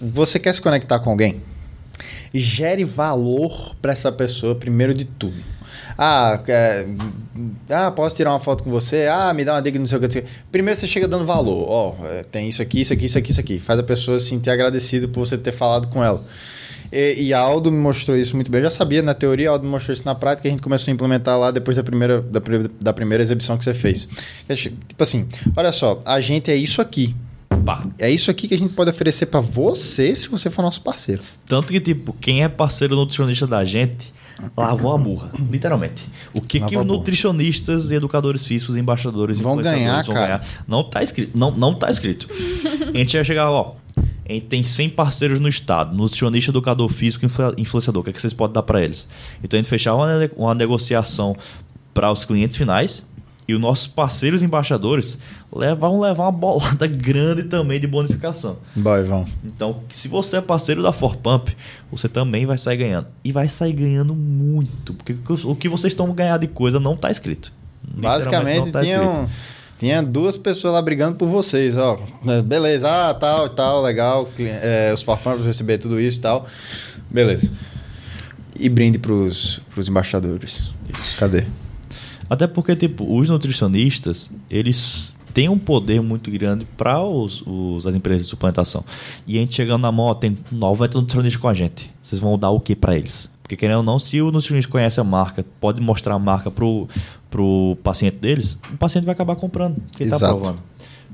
você 0.00 0.38
quer 0.38 0.54
se 0.54 0.60
conectar 0.60 1.00
com 1.00 1.10
alguém? 1.10 1.42
Gere 2.32 2.84
valor 2.84 3.74
pra 3.82 3.92
essa 3.92 4.12
pessoa 4.12 4.54
primeiro 4.54 4.94
de 4.94 5.04
tudo. 5.04 5.42
Ah, 5.98 6.40
quer- 6.44 6.86
ah, 7.68 7.90
posso 7.90 8.14
tirar 8.16 8.30
uma 8.30 8.38
foto 8.38 8.62
com 8.62 8.70
você? 8.70 9.06
Ah, 9.10 9.34
me 9.34 9.44
dá 9.44 9.54
uma 9.54 9.60
dica, 9.60 9.78
não 9.78 9.86
sei 9.86 9.98
o 9.98 10.00
que. 10.00 10.10
sei. 10.10 10.24
Primeiro 10.52 10.78
você 10.78 10.86
chega 10.86 11.08
dando 11.08 11.26
valor. 11.26 11.66
Ó, 11.68 12.06
é, 12.06 12.22
tem 12.22 12.48
isso 12.48 12.62
aqui, 12.62 12.80
isso 12.80 12.92
aqui, 12.92 13.04
isso 13.06 13.18
aqui, 13.18 13.30
isso 13.32 13.40
aqui. 13.40 13.58
Faz 13.58 13.78
a 13.78 13.82
pessoa 13.82 14.18
se 14.20 14.26
sentir 14.28 14.50
agradecida 14.50 15.08
por 15.08 15.26
você 15.26 15.36
ter 15.36 15.52
falado 15.52 15.88
com 15.88 16.02
ela. 16.02 16.24
E, 16.92 17.24
e 17.24 17.34
Aldo 17.34 17.70
me 17.70 17.78
mostrou 17.78 18.16
isso 18.16 18.34
muito 18.34 18.50
bem. 18.50 18.60
Eu 18.60 18.64
já 18.64 18.70
sabia 18.70 19.02
na 19.02 19.14
teoria, 19.14 19.50
Aldo 19.50 19.64
me 19.64 19.70
mostrou 19.70 19.92
isso 19.92 20.04
na 20.04 20.14
prática, 20.14 20.48
a 20.48 20.50
gente 20.50 20.62
começou 20.62 20.90
a 20.90 20.94
implementar 20.94 21.38
lá 21.38 21.50
depois 21.50 21.76
da 21.76 21.82
primeira, 21.82 22.20
da, 22.20 22.40
da 22.80 22.92
primeira 22.92 23.22
exibição 23.22 23.56
que 23.56 23.64
você 23.64 23.74
fez. 23.74 24.08
Tipo 24.48 25.02
assim, 25.02 25.26
olha 25.56 25.72
só, 25.72 26.00
a 26.04 26.20
gente 26.20 26.50
é 26.50 26.56
isso 26.56 26.80
aqui. 26.80 27.14
Pá. 27.64 27.84
É 27.98 28.10
isso 28.10 28.30
aqui 28.30 28.48
que 28.48 28.54
a 28.54 28.58
gente 28.58 28.72
pode 28.72 28.90
oferecer 28.90 29.26
para 29.26 29.40
você 29.40 30.14
se 30.16 30.28
você 30.28 30.48
for 30.48 30.62
nosso 30.62 30.82
parceiro. 30.82 31.22
Tanto 31.46 31.72
que, 31.72 31.80
tipo, 31.80 32.12
quem 32.14 32.42
é 32.42 32.48
parceiro 32.48 32.96
nutricionista 32.96 33.46
da 33.46 33.64
gente 33.64 34.12
lavou 34.56 34.94
a 34.94 34.98
burra, 34.98 35.30
literalmente. 35.50 36.02
O 36.34 36.40
que, 36.40 36.60
que 36.60 36.76
os 36.76 36.86
nutricionistas 36.86 37.90
e 37.90 37.94
educadores 37.94 38.46
físicos, 38.46 38.76
embaixadores 38.76 39.38
vão 39.38 39.56
ganhar, 39.56 40.02
vão 40.04 40.14
cara? 40.14 40.26
ganhar? 40.38 40.46
Não 40.66 40.88
tá 40.88 41.02
escrito. 41.02 41.36
Não, 41.36 41.50
não 41.50 41.74
tá 41.74 41.90
escrito. 41.90 42.26
a 42.94 42.96
gente 42.96 43.16
vai 43.16 43.24
chegar, 43.24 43.50
ó. 43.50 43.74
A 44.30 44.34
gente 44.34 44.46
tem 44.46 44.62
100 44.62 44.90
parceiros 44.90 45.40
no 45.40 45.48
estado, 45.48 45.96
nutricionista, 45.96 46.52
educador 46.52 46.88
físico, 46.92 47.26
influenciador. 47.58 48.00
O 48.00 48.04
que, 48.04 48.10
é 48.10 48.12
que 48.12 48.20
vocês 48.20 48.32
podem 48.32 48.54
dar 48.54 48.62
para 48.62 48.80
eles? 48.80 49.08
Então 49.42 49.58
a 49.58 49.62
gente 49.62 49.68
fechar 49.68 49.94
uma, 49.94 50.06
uma 50.36 50.54
negociação 50.54 51.36
para 51.92 52.12
os 52.12 52.24
clientes 52.24 52.56
finais 52.56 53.04
e 53.48 53.54
os 53.54 53.60
nossos 53.60 53.88
parceiros 53.88 54.40
embaixadores 54.40 55.18
vão 55.76 55.98
levar 55.98 56.22
uma 56.22 56.30
bolada 56.30 56.86
grande 56.88 57.42
também 57.42 57.80
de 57.80 57.88
bonificação. 57.88 58.58
Vai, 58.76 59.02
vão. 59.02 59.26
Então, 59.44 59.80
se 59.90 60.06
você 60.06 60.36
é 60.36 60.40
parceiro 60.40 60.80
da 60.80 60.92
Forpump, 60.92 61.50
você 61.90 62.08
também 62.08 62.46
vai 62.46 62.56
sair 62.56 62.76
ganhando. 62.76 63.08
E 63.24 63.32
vai 63.32 63.48
sair 63.48 63.72
ganhando 63.72 64.14
muito, 64.14 64.94
porque 64.94 65.16
o 65.44 65.56
que 65.56 65.68
vocês 65.68 65.92
estão 65.92 66.12
ganhando 66.12 66.42
de 66.42 66.46
coisa 66.46 66.78
não 66.78 66.94
está 66.94 67.10
escrito. 67.10 67.52
Basicamente, 67.82 68.70
tá 68.70 68.82
tinha, 68.82 69.02
um, 69.02 69.28
tinha 69.80 70.02
duas 70.02 70.36
pessoas 70.36 70.74
lá 70.74 70.82
brigando 70.82 71.16
por 71.16 71.26
vocês, 71.26 71.74
ó. 71.74 71.98
Beleza, 72.44 72.86
ah, 72.86 73.14
tal, 73.14 73.48
tal, 73.48 73.80
legal. 73.80 74.28
É, 74.38 74.92
os 74.92 75.02
Forpump 75.02 75.42
receber 75.42 75.78
tudo 75.78 75.98
isso 75.98 76.18
e 76.18 76.20
tal. 76.20 76.46
Beleza. 77.10 77.50
E 78.58 78.68
brinde 78.68 78.98
para 78.98 79.14
os 79.14 79.62
embaixadores. 79.88 80.70
Isso. 80.94 81.18
Cadê? 81.18 81.46
Até 82.28 82.46
porque, 82.46 82.76
tipo, 82.76 83.10
os 83.10 83.30
nutricionistas, 83.30 84.30
eles 84.50 85.14
têm 85.32 85.48
um 85.48 85.58
poder 85.58 86.02
muito 86.02 86.30
grande 86.30 86.66
para 86.76 87.02
os, 87.02 87.42
os, 87.46 87.86
as 87.86 87.94
empresas 87.94 88.24
de 88.24 88.28
suplementação. 88.28 88.84
E 89.26 89.38
a 89.38 89.40
gente 89.40 89.54
chegando 89.54 89.80
na 89.80 89.90
mão, 89.90 90.06
ó, 90.06 90.14
tem 90.14 90.36
90 90.52 90.98
nutricionistas 90.98 91.40
com 91.40 91.48
a 91.48 91.54
gente. 91.54 91.90
Vocês 92.02 92.20
vão 92.20 92.38
dar 92.38 92.50
o 92.50 92.60
que 92.60 92.76
para 92.76 92.94
eles? 92.94 93.30
Porque, 93.42 93.56
querendo 93.56 93.78
ou 93.78 93.82
não, 93.82 93.98
se 93.98 94.20
o 94.20 94.26
nutricionista 94.26 94.70
conhece 94.70 95.00
a 95.00 95.04
marca, 95.04 95.44
pode 95.58 95.80
mostrar 95.80 96.14
a 96.14 96.18
marca 96.18 96.50
pro, 96.50 96.86
pro 97.30 97.76
paciente 97.82 98.16
deles, 98.16 98.58
o 98.72 98.76
paciente 98.76 99.04
vai 99.04 99.14
acabar 99.14 99.36
comprando, 99.36 99.76
ele 99.98 100.12
está 100.12 100.28
provando. 100.28 100.58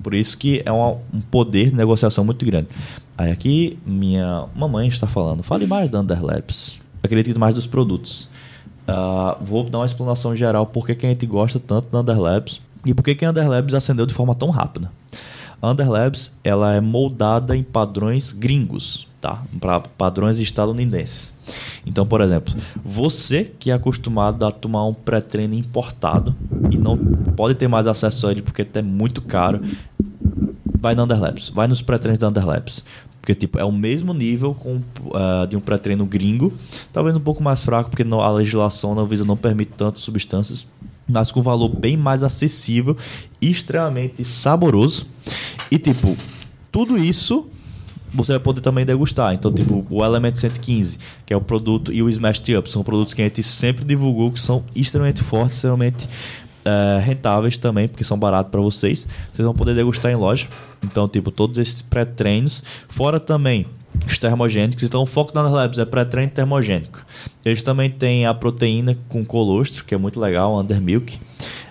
Por 0.03 0.15
isso 0.15 0.37
que 0.37 0.63
é 0.65 0.73
uma, 0.73 0.93
um 1.13 1.21
poder 1.31 1.71
de 1.71 1.77
negociação 1.77 2.25
muito 2.25 2.45
grande. 2.45 2.69
Aí 3.17 3.31
aqui, 3.31 3.79
minha 3.87 4.47
mamãe 4.55 4.89
está 4.89 5.07
falando, 5.07 5.43
fale 5.43 5.67
mais 5.67 5.91
da 5.91 6.01
Underlabs. 6.01 6.79
Acredito 7.03 7.39
mais 7.41 7.55
dos 7.55 7.67
produtos. 7.67 8.29
Uh, 8.87 9.43
vou 9.43 9.65
dar 9.65 9.79
uma 9.79 9.87
explanação 9.87 10.37
geral 10.37 10.67
por 10.67 10.87
que 10.87 11.07
a 11.07 11.09
gente 11.09 11.27
gosta 11.27 11.59
tanto 11.59 11.89
da 11.91 12.01
Underlabs 12.01 12.61
e 12.85 12.95
por 12.95 13.03
que 13.03 13.25
a 13.25 13.31
Underlabs 13.31 13.75
acendeu 13.75 14.07
de 14.07 14.15
forma 14.15 14.35
tão 14.35 14.51
rápida. 14.51 14.93
A 15.61 15.71
Underlabs 15.71 16.33
ela 16.45 16.75
é 16.75 16.81
moldada 16.81 17.57
em 17.57 17.63
padrões 17.63 18.33
gringos, 18.33 19.09
tá? 19.21 19.43
para 19.59 19.81
padrões 19.81 20.39
estadunidenses. 20.39 21.33
Então, 21.85 22.07
por 22.07 22.21
exemplo, 22.21 22.55
você 22.85 23.45
que 23.45 23.71
é 23.71 23.75
acostumado 23.75 24.45
a 24.45 24.51
tomar 24.51 24.85
um 24.87 24.95
pré-treino 24.95 25.55
importado 25.55 26.35
e 26.71 26.77
não 26.77 26.97
pode 26.97 27.55
ter 27.55 27.69
mais 27.69 27.87
acesso 27.87 28.27
a 28.27 28.33
ele 28.33 28.43
porque 28.43 28.67
é 28.75 28.83
muito 28.83 29.23
caro, 29.23 29.61
vai 30.79 30.95
na 30.95 31.05
Underlabs, 31.05 31.51
vai 31.51 31.67
nos 31.67 31.83
pré-treinos 31.83 32.19
da 32.19 32.29
Underlabs. 32.29 32.83
Porque, 33.21 33.35
tipo, 33.35 33.59
é 33.59 33.65
o 33.65 33.73
mesmo 33.73 34.15
nível 34.15 34.55
com, 34.55 34.77
uh, 34.77 35.47
de 35.49 35.57
um 35.57 35.61
pré-treino 35.61 36.07
gringo, 36.07 36.53
talvez 36.93 37.17
um 37.17 37.21
pouco 37.21 37.43
mais 37.43 37.61
fraco, 37.61 37.91
porque 37.91 38.05
a 38.05 38.31
legislação 38.31 38.95
na 38.95 39.05
Visa 39.05 39.25
não 39.25 39.37
permite 39.37 39.73
tantas 39.77 40.03
substâncias, 40.03 40.65
mas 41.09 41.33
com 41.33 41.43
valor 41.43 41.69
bem 41.69 41.97
mais 41.97 42.23
acessível 42.23 42.97
extremamente 43.41 44.25
saboroso. 44.25 45.07
E, 45.73 45.77
tipo, 45.77 46.17
tudo 46.71 46.97
isso 46.97 47.49
você 48.17 48.33
vai 48.33 48.41
poder 48.41 48.61
também 48.61 48.85
degustar. 48.85 49.35
Então, 49.35 49.53
tipo, 49.53 49.87
o 49.91 50.05
Element 50.05 50.37
115, 50.37 50.99
que 51.25 51.33
é 51.33 51.37
o 51.37 51.41
produto, 51.41 51.93
e 51.93 52.03
o 52.03 52.09
Smash 52.09 52.43
Up, 52.59 52.71
são 52.71 52.83
produtos 52.83 53.15
que 53.15 53.23
a 53.23 53.25
gente 53.25 53.43
sempre 53.43 53.85
divulgou, 53.85 54.33
que 54.33 54.41
são 54.41 54.65
extremamente 54.75 55.23
fortes, 55.23 55.57
extremamente 55.57 56.09
é, 56.65 56.99
rentáveis 57.01 57.57
também, 57.57 57.87
porque 57.87 58.03
são 58.03 58.19
baratos 58.19 58.51
para 58.51 58.61
vocês. 58.61 59.07
Vocês 59.33 59.45
vão 59.45 59.55
poder 59.55 59.75
degustar 59.75 60.11
em 60.11 60.17
loja. 60.17 60.49
Então, 60.83 61.09
tipo, 61.09 61.31
todos 61.31 61.59
esses 61.59 61.83
pré-treinos. 61.83 62.63
Fora 62.89 63.21
também 63.21 63.67
os 64.05 64.19
termogênicos. 64.19 64.83
Então, 64.83 65.03
o 65.03 65.07
foco 65.07 65.33
da 65.33 65.43
Labs 65.43 65.79
é 65.79 65.85
pré-treino 65.85 66.31
termogênico. 66.31 67.05
Eles 67.45 67.63
também 67.63 67.89
têm 67.89 68.27
a 68.27 68.35
proteína 68.35 68.97
com 69.09 69.25
colostro, 69.25 69.85
que 69.85 69.95
é 69.95 69.99
muito 69.99 70.21
legal, 70.21 70.59
undermilk. 70.59 71.19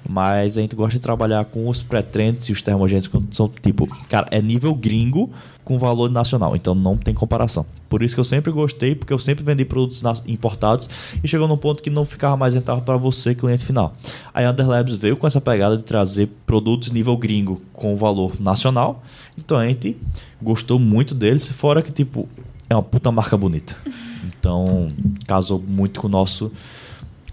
Mas 0.07 0.57
a 0.57 0.61
gente 0.61 0.75
gosta 0.75 0.93
de 0.97 1.01
trabalhar 1.01 1.43
com 1.45 1.67
os 1.67 1.81
pré-treinos 1.81 2.47
e 2.47 2.51
os 2.51 2.61
termogênicos, 2.61 3.07
que 3.07 3.35
são 3.35 3.49
tipo, 3.61 3.87
cara, 4.07 4.27
é 4.31 4.41
nível 4.41 4.73
gringo 4.73 5.31
com 5.65 5.79
valor 5.79 6.09
nacional, 6.09 6.55
então 6.55 6.75
não 6.75 6.95
tem 6.95 7.13
comparação. 7.13 7.65
Por 7.89 8.03
isso 8.03 8.15
que 8.15 8.21
eu 8.21 8.25
sempre 8.25 8.51
gostei, 8.51 8.93
porque 8.93 9.11
eu 9.11 9.19
sempre 9.19 9.43
vendi 9.43 9.65
produtos 9.65 10.03
importados 10.27 10.87
e 11.23 11.27
chegou 11.27 11.47
num 11.47 11.57
ponto 11.57 11.81
que 11.81 11.89
não 11.89 12.05
ficava 12.05 12.37
mais 12.37 12.53
rentável 12.53 12.83
para 12.83 12.95
você, 12.95 13.33
cliente 13.33 13.65
final. 13.65 13.95
A 14.33 14.41
Underlabs 14.43 14.95
veio 14.95 15.17
com 15.17 15.25
essa 15.25 15.41
pegada 15.41 15.75
de 15.75 15.83
trazer 15.83 16.29
produtos 16.45 16.91
nível 16.91 17.17
gringo 17.17 17.61
com 17.73 17.97
valor 17.97 18.39
nacional, 18.39 19.03
então 19.37 19.57
a 19.57 19.65
gente 19.65 19.97
gostou 20.41 20.77
muito 20.77 21.15
deles, 21.15 21.51
fora 21.51 21.81
que 21.81 21.91
tipo 21.91 22.29
é 22.69 22.75
uma 22.75 22.83
puta 22.83 23.11
marca 23.11 23.35
bonita. 23.35 23.75
Então 24.39 24.91
casou 25.27 25.59
muito 25.59 25.99
com 25.99 26.07
o 26.07 26.09
nosso 26.09 26.51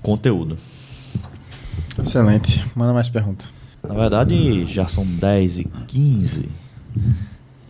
conteúdo. 0.00 0.56
Excelente. 1.98 2.64
Manda 2.74 2.92
mais 2.92 3.08
perguntas. 3.08 3.48
Na 3.86 3.94
verdade, 3.94 4.66
já 4.66 4.86
são 4.86 5.04
10 5.04 5.58
e 5.58 5.64
15. 5.64 6.48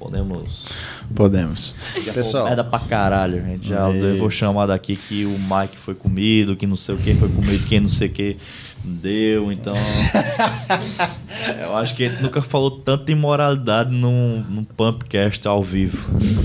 Podemos. 0.03 0.67
Podemos. 1.15 1.75
Já 2.05 2.13
Pessoal. 2.13 2.47
Merda 2.47 2.65
pra 2.65 2.81
caralho, 2.81 3.41
gente. 3.41 3.69
Já 3.69 3.89
é 3.89 3.93
levou 3.93 4.29
chamar 4.29 4.67
daqui 4.67 4.97
que 4.97 5.25
o 5.25 5.39
Mike 5.39 5.77
foi 5.77 5.95
comido, 5.95 6.57
que 6.57 6.67
não 6.67 6.75
sei 6.75 6.97
o 6.97 6.99
que 6.99 7.15
foi 7.15 7.29
comido, 7.29 7.65
quem 7.69 7.79
não 7.79 7.89
sei 7.89 8.09
o 8.09 8.11
que 8.11 8.37
deu. 8.83 9.53
Então. 9.53 9.77
eu 11.63 11.77
acho 11.77 11.95
que 11.95 12.05
a 12.05 12.09
gente 12.09 12.21
nunca 12.21 12.43
falou 12.43 12.73
tanta 12.73 13.13
imoralidade 13.13 13.93
num, 13.93 14.45
num 14.51 14.65
Pumpcast 14.65 15.47
ao 15.47 15.63
vivo. 15.63 15.99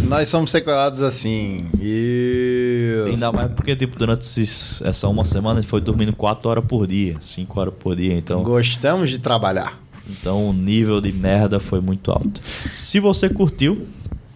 Nós 0.08 0.28
somos 0.28 0.52
sequelados 0.52 1.02
assim. 1.02 1.66
E. 1.82 3.06
Ainda 3.08 3.32
mais 3.32 3.52
porque, 3.54 3.76
tipo, 3.76 3.98
durante 3.98 4.22
esses, 4.22 4.84
essa 4.84 5.08
uma 5.08 5.26
semana 5.26 5.58
a 5.58 5.62
gente 5.64 5.70
foi 5.70 5.82
dormindo 5.82 6.14
4 6.14 6.48
horas 6.48 6.64
por 6.64 6.86
dia, 6.86 7.16
5 7.20 7.60
horas 7.60 7.74
por 7.80 7.96
dia. 7.96 8.14
Então. 8.14 8.44
Gostamos 8.44 9.10
de 9.10 9.18
trabalhar. 9.18 9.87
Então 10.10 10.50
o 10.50 10.54
nível 10.54 11.02
de 11.02 11.12
merda 11.12 11.60
foi 11.60 11.80
muito 11.82 12.12
alto. 12.12 12.42
Se 12.74 13.00
você 13.00 13.30
curtiu 13.30 13.88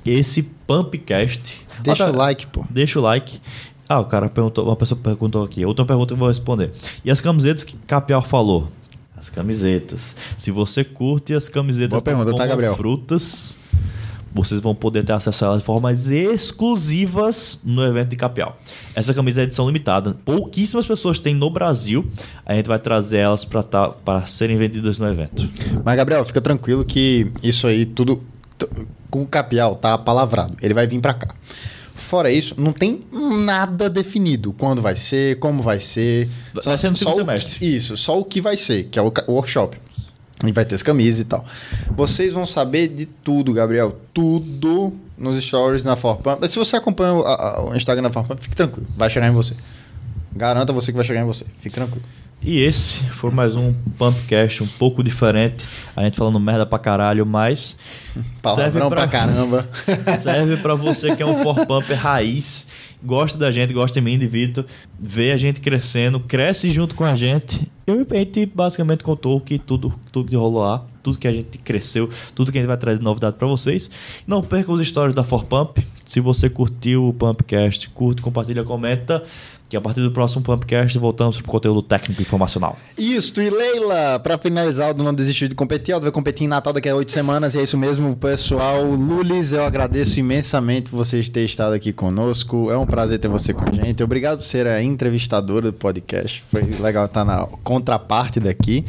esse 0.06 0.44
Pumpcast, 0.68 1.66
deixa 1.82 2.10
o 2.10 2.16
like, 2.16 2.48
pô. 2.48 2.66
Deixa 2.70 3.00
o 3.00 3.02
like. 3.02 3.40
Ah, 3.88 4.00
o 4.00 4.06
cara 4.06 4.30
perguntou, 4.30 4.66
uma 4.66 4.76
pessoa 4.76 5.00
perguntou 5.02 5.44
aqui, 5.44 5.66
outra 5.66 5.86
pergunta 5.86 6.14
eu 6.14 6.18
vou 6.18 6.28
responder. 6.30 6.72
E 7.04 7.12
as 7.12 7.20
camisetas 7.20 7.64
que 7.64 7.76
Capial 7.86 8.22
falou? 8.22 8.70
As 9.18 9.30
camisetas. 9.30 10.16
Se 10.38 10.50
você 10.50 10.84
curte 10.84 11.34
as 11.34 11.50
camisetas 11.50 11.92
Boa 11.92 12.02
pergunta, 12.02 12.34
tá, 12.34 12.48
Gabriel? 12.48 12.76
frutas, 12.76 13.58
vocês 14.34 14.62
vão 14.62 14.74
poder 14.74 15.04
ter 15.04 15.14
acesso 15.14 15.44
a 15.44 15.48
elas 15.50 15.60
de 15.60 15.66
formas 15.66 16.08
exclusivas 16.08 17.60
no 17.64 17.84
evento 17.84 18.10
de 18.10 18.16
Capial. 18.16 18.58
Essa 18.96 19.14
camisa 19.14 19.42
é 19.42 19.44
edição 19.44 19.68
limitada. 19.68 20.16
Pouquíssimas 20.26 20.86
pessoas 20.86 21.20
têm 21.20 21.36
no 21.36 21.50
Brasil. 21.50 22.06
A 22.46 22.54
gente 22.54 22.68
vai 22.68 22.80
trazer 22.80 23.18
elas 23.18 23.44
para 23.44 23.64
tá, 23.64 24.26
serem 24.26 24.58
vendidas 24.58 24.98
no 24.98 25.08
evento. 25.08 25.50
Mas, 25.84 25.96
Gabriel, 25.96 26.24
fica 26.26 26.42
tranquilo 26.42 26.86
que 26.86 27.32
isso 27.44 27.68
aí 27.68 27.86
tudo 27.86 28.24
com 29.10 29.24
o 29.24 29.28
Capial 29.28 29.76
tá 29.76 29.98
palavrado. 29.98 30.56
Ele 30.62 30.74
vai 30.74 30.88
vir 30.88 31.00
para 31.00 31.14
cá. 31.14 31.36
Fora 31.94 32.32
isso, 32.32 32.56
não 32.58 32.74
tem 32.74 33.00
nada 33.12 33.90
definido. 33.90 34.54
Quando 34.54 34.82
vai 34.82 34.96
ser, 34.96 35.38
como 35.40 35.62
vai 35.62 35.80
ser. 35.80 36.28
Vai 36.64 36.78
ser 36.78 36.90
no 36.90 36.96
só 36.96 37.14
semestre. 37.14 37.76
Isso, 37.76 37.96
só 37.96 38.20
o 38.20 38.26
que 38.26 38.42
vai 38.42 38.58
ser, 38.58 38.86
que 38.86 38.98
é 38.98 39.02
o 39.02 39.12
workshop. 39.28 39.78
E 40.46 40.52
vai 40.52 40.66
ter 40.66 40.76
as 40.76 40.84
camisas 40.84 41.20
e 41.22 41.26
tal. 41.26 41.46
Vocês 41.92 42.34
vão 42.34 42.46
saber 42.46 42.88
de 42.88 43.06
tudo, 43.06 43.54
Gabriel. 43.54 43.96
Tudo 44.14 44.94
nos 45.18 45.42
stories 45.44 45.84
na 45.84 45.96
Forpump. 45.96 46.40
Mas 46.42 46.52
se 46.52 46.58
você 46.58 46.76
acompanha 46.76 47.14
o, 47.14 47.22
a, 47.26 47.70
o 47.70 47.76
Instagram 47.76 48.04
da 48.04 48.12
Forpump, 48.12 48.42
fique 48.42 48.56
tranquilo. 48.56 48.88
Vai 48.98 49.10
chegar 49.10 49.28
em 49.28 49.32
você. 49.32 49.56
Garanta 50.36 50.74
você 50.74 50.92
que 50.92 50.96
vai 50.96 51.06
chegar 51.06 51.22
em 51.22 51.26
você. 51.26 51.46
Fique 51.60 51.76
tranquilo. 51.76 52.04
E 52.44 52.60
esse 52.64 53.04
foi 53.12 53.30
mais 53.30 53.56
um 53.56 53.72
Pumpcast 54.00 54.64
um 54.64 54.68
pouco 54.68 55.04
diferente. 55.04 55.64
A 55.96 56.04
gente 56.04 56.18
falando 56.18 56.40
merda 56.40 56.66
pra 56.66 56.80
caralho, 56.80 57.24
mas. 57.24 57.78
Palavrão 58.42 58.66
serve 58.66 58.80
pra, 58.80 58.90
pra 58.90 59.08
caramba. 59.08 59.68
serve 60.20 60.58
pra 60.58 60.74
você 60.74 61.16
que 61.16 61.22
é 61.22 61.26
um 61.26 61.44
For 61.44 61.68
Pumper 61.68 62.00
raiz 62.00 62.66
gosta 63.04 63.38
da 63.38 63.52
gente, 63.52 63.74
gosta 63.74 64.00
de 64.00 64.06
mim, 64.06 64.18
de 64.18 64.28
Vitor, 64.28 64.66
vê 65.00 65.32
a 65.32 65.38
gente 65.38 65.60
crescendo, 65.60 66.20
cresce 66.20 66.72
junto 66.72 66.96
com 66.96 67.04
a 67.04 67.16
gente. 67.16 67.70
Eu 67.86 68.06
a 68.10 68.16
gente 68.16 68.46
basicamente 68.46 69.04
contou 69.04 69.40
que 69.42 69.58
tudo, 69.58 69.94
tudo 70.12 70.30
que 70.30 70.36
rolou 70.36 70.62
lá, 70.62 70.86
tudo 71.02 71.18
que 71.18 71.28
a 71.28 71.34
gente 71.34 71.58
cresceu, 71.58 72.10
tudo 72.36 72.52
que 72.52 72.58
a 72.58 72.62
gente 72.62 72.68
vai 72.68 72.78
trazer 72.78 73.00
de 73.00 73.04
novidade 73.04 73.38
para 73.38 73.48
vocês. 73.48 73.90
Não 74.26 74.42
perca 74.42 74.72
os 74.72 74.86
stories 74.88 75.16
da 75.16 75.24
Forpump, 75.24 75.80
Se 76.06 76.20
você 76.20 76.50
curtiu 76.50 77.08
o 77.08 77.14
Pumpcast, 77.14 77.90
curte, 77.90 78.22
compartilha, 78.22 78.64
comenta. 78.64 79.24
Que 79.72 79.78
a 79.78 79.80
partir 79.80 80.02
do 80.02 80.12
próximo 80.12 80.44
Pumpcast 80.44 81.00
voltamos 81.00 81.38
para 81.38 81.48
o 81.48 81.50
conteúdo 81.50 81.82
técnico 81.82 82.20
e 82.22 82.24
informacional. 82.24 82.78
Isso, 82.98 83.42
e 83.42 83.50
Leila, 83.50 84.20
para 84.20 84.38
finalizar, 84.38 84.94
o 84.94 85.02
Não 85.02 85.14
Desistiu 85.14 85.48
de 85.48 85.56
Competir, 85.56 85.94
ela 85.94 86.02
vai 86.02 86.12
competir 86.12 86.44
em 86.44 86.48
Natal 86.50 86.74
daqui 86.74 86.90
a 86.90 86.94
oito 86.94 87.10
semanas, 87.10 87.56
e 87.56 87.60
é 87.60 87.64
isso 87.64 87.78
mesmo, 87.78 88.14
pessoal. 88.18 88.84
Lulis, 88.84 89.54
eu 89.54 89.64
agradeço 89.64 90.20
imensamente 90.20 90.92
vocês 90.92 91.30
terem 91.30 91.46
estado 91.46 91.72
aqui 91.72 91.94
conosco. 91.94 92.70
É 92.70 92.78
um 92.78 92.86
prazer 92.86 93.18
ter 93.18 93.30
você 93.30 93.54
com 93.54 93.64
a 93.64 93.72
gente. 93.72 94.04
Obrigado 94.04 94.40
por 94.40 94.44
ser 94.44 94.68
a 94.68 94.84
entrevistadora 94.84 95.72
do 95.72 95.78
podcast. 95.78 96.44
Foi 96.52 96.64
legal 96.64 97.06
estar 97.06 97.24
na 97.24 97.48
contraparte 97.64 98.42
daqui 98.42 98.86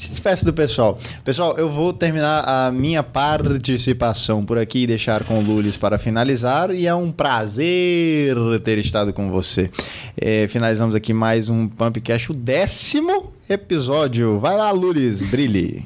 se 0.00 0.08
despeça 0.08 0.46
do 0.46 0.52
pessoal. 0.52 0.96
Pessoal, 1.22 1.58
eu 1.58 1.68
vou 1.68 1.92
terminar 1.92 2.42
a 2.46 2.72
minha 2.72 3.02
participação 3.02 4.42
por 4.42 4.56
aqui 4.56 4.84
e 4.84 4.86
deixar 4.86 5.22
com 5.24 5.38
o 5.38 5.42
Lulis 5.42 5.76
para 5.76 5.98
finalizar. 5.98 6.70
E 6.70 6.86
é 6.86 6.94
um 6.94 7.12
prazer 7.12 8.34
ter 8.64 8.78
estado 8.78 9.12
com 9.12 9.30
você. 9.30 9.70
É, 10.18 10.48
finalizamos 10.48 10.94
aqui 10.94 11.12
mais 11.12 11.50
um 11.50 11.68
Pumpcast, 11.68 12.32
o 12.32 12.34
décimo 12.34 13.30
episódio. 13.46 14.38
Vai 14.38 14.56
lá, 14.56 14.70
Lulis, 14.70 15.22
brilhe. 15.22 15.84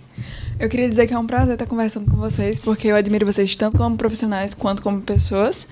Eu 0.59 0.69
queria 0.69 0.89
dizer 0.89 1.07
que 1.07 1.15
é 1.15 1.19
um 1.19 1.27
prazer 1.27 1.55
estar 1.55 1.67
conversando 1.67 2.11
com 2.11 2.17
vocês, 2.17 2.59
porque 2.59 2.89
eu 2.89 2.97
admiro 2.97 3.27
vocês 3.27 3.55
tanto 3.57 3.77
como 3.77 3.97
profissionais 3.97 4.55
quanto 4.55 4.83
como 4.83 5.01
pessoas. 5.01 5.67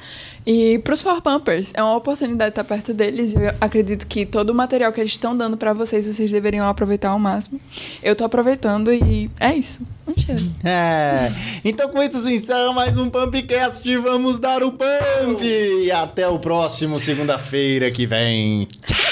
E 0.45 0.79
para 0.81 0.95
os 0.95 1.03
For 1.03 1.21
Pumpers, 1.23 1.73
é 1.75 1.83
uma 1.83 1.97
oportunidade 1.97 2.51
estar 2.51 2.65
perto 2.65 2.93
deles 2.93 3.33
e 3.33 3.37
eu 3.37 3.55
acredito 3.61 4.07
que 4.07 4.27
todo 4.27 4.51
o 4.51 4.55
material 4.55 4.93
que 4.93 5.01
eles 5.01 5.13
estão 5.13 5.37
dando 5.37 5.57
para 5.57 5.73
vocês, 5.73 6.07
vocês 6.07 6.31
deveriam 6.31 6.67
aproveitar 6.67 7.11
ao 7.11 7.19
máximo. 7.19 7.61
Eu 8.03 8.13
estou 8.13 8.27
aproveitando 8.27 8.93
e 8.93 9.31
é 9.39 9.55
isso. 9.55 9.83
Um 10.07 10.21
cheiro. 10.21 10.51
É. 10.65 11.31
Então 11.65 11.89
com 11.89 12.03
isso 12.03 12.21
se 12.21 12.35
encerra 12.35 12.73
mais 12.73 12.97
um 12.97 13.09
Pumpcast. 13.09 13.97
Vamos 13.99 14.41
dar 14.41 14.63
o 14.63 14.73
pump! 14.73 15.43
E 15.43 15.91
até 15.93 16.27
o 16.27 16.39
próximo 16.39 16.99
segunda-feira 16.99 17.91
que 17.91 18.05
vem. 18.05 18.67
Tchau! 18.87 19.12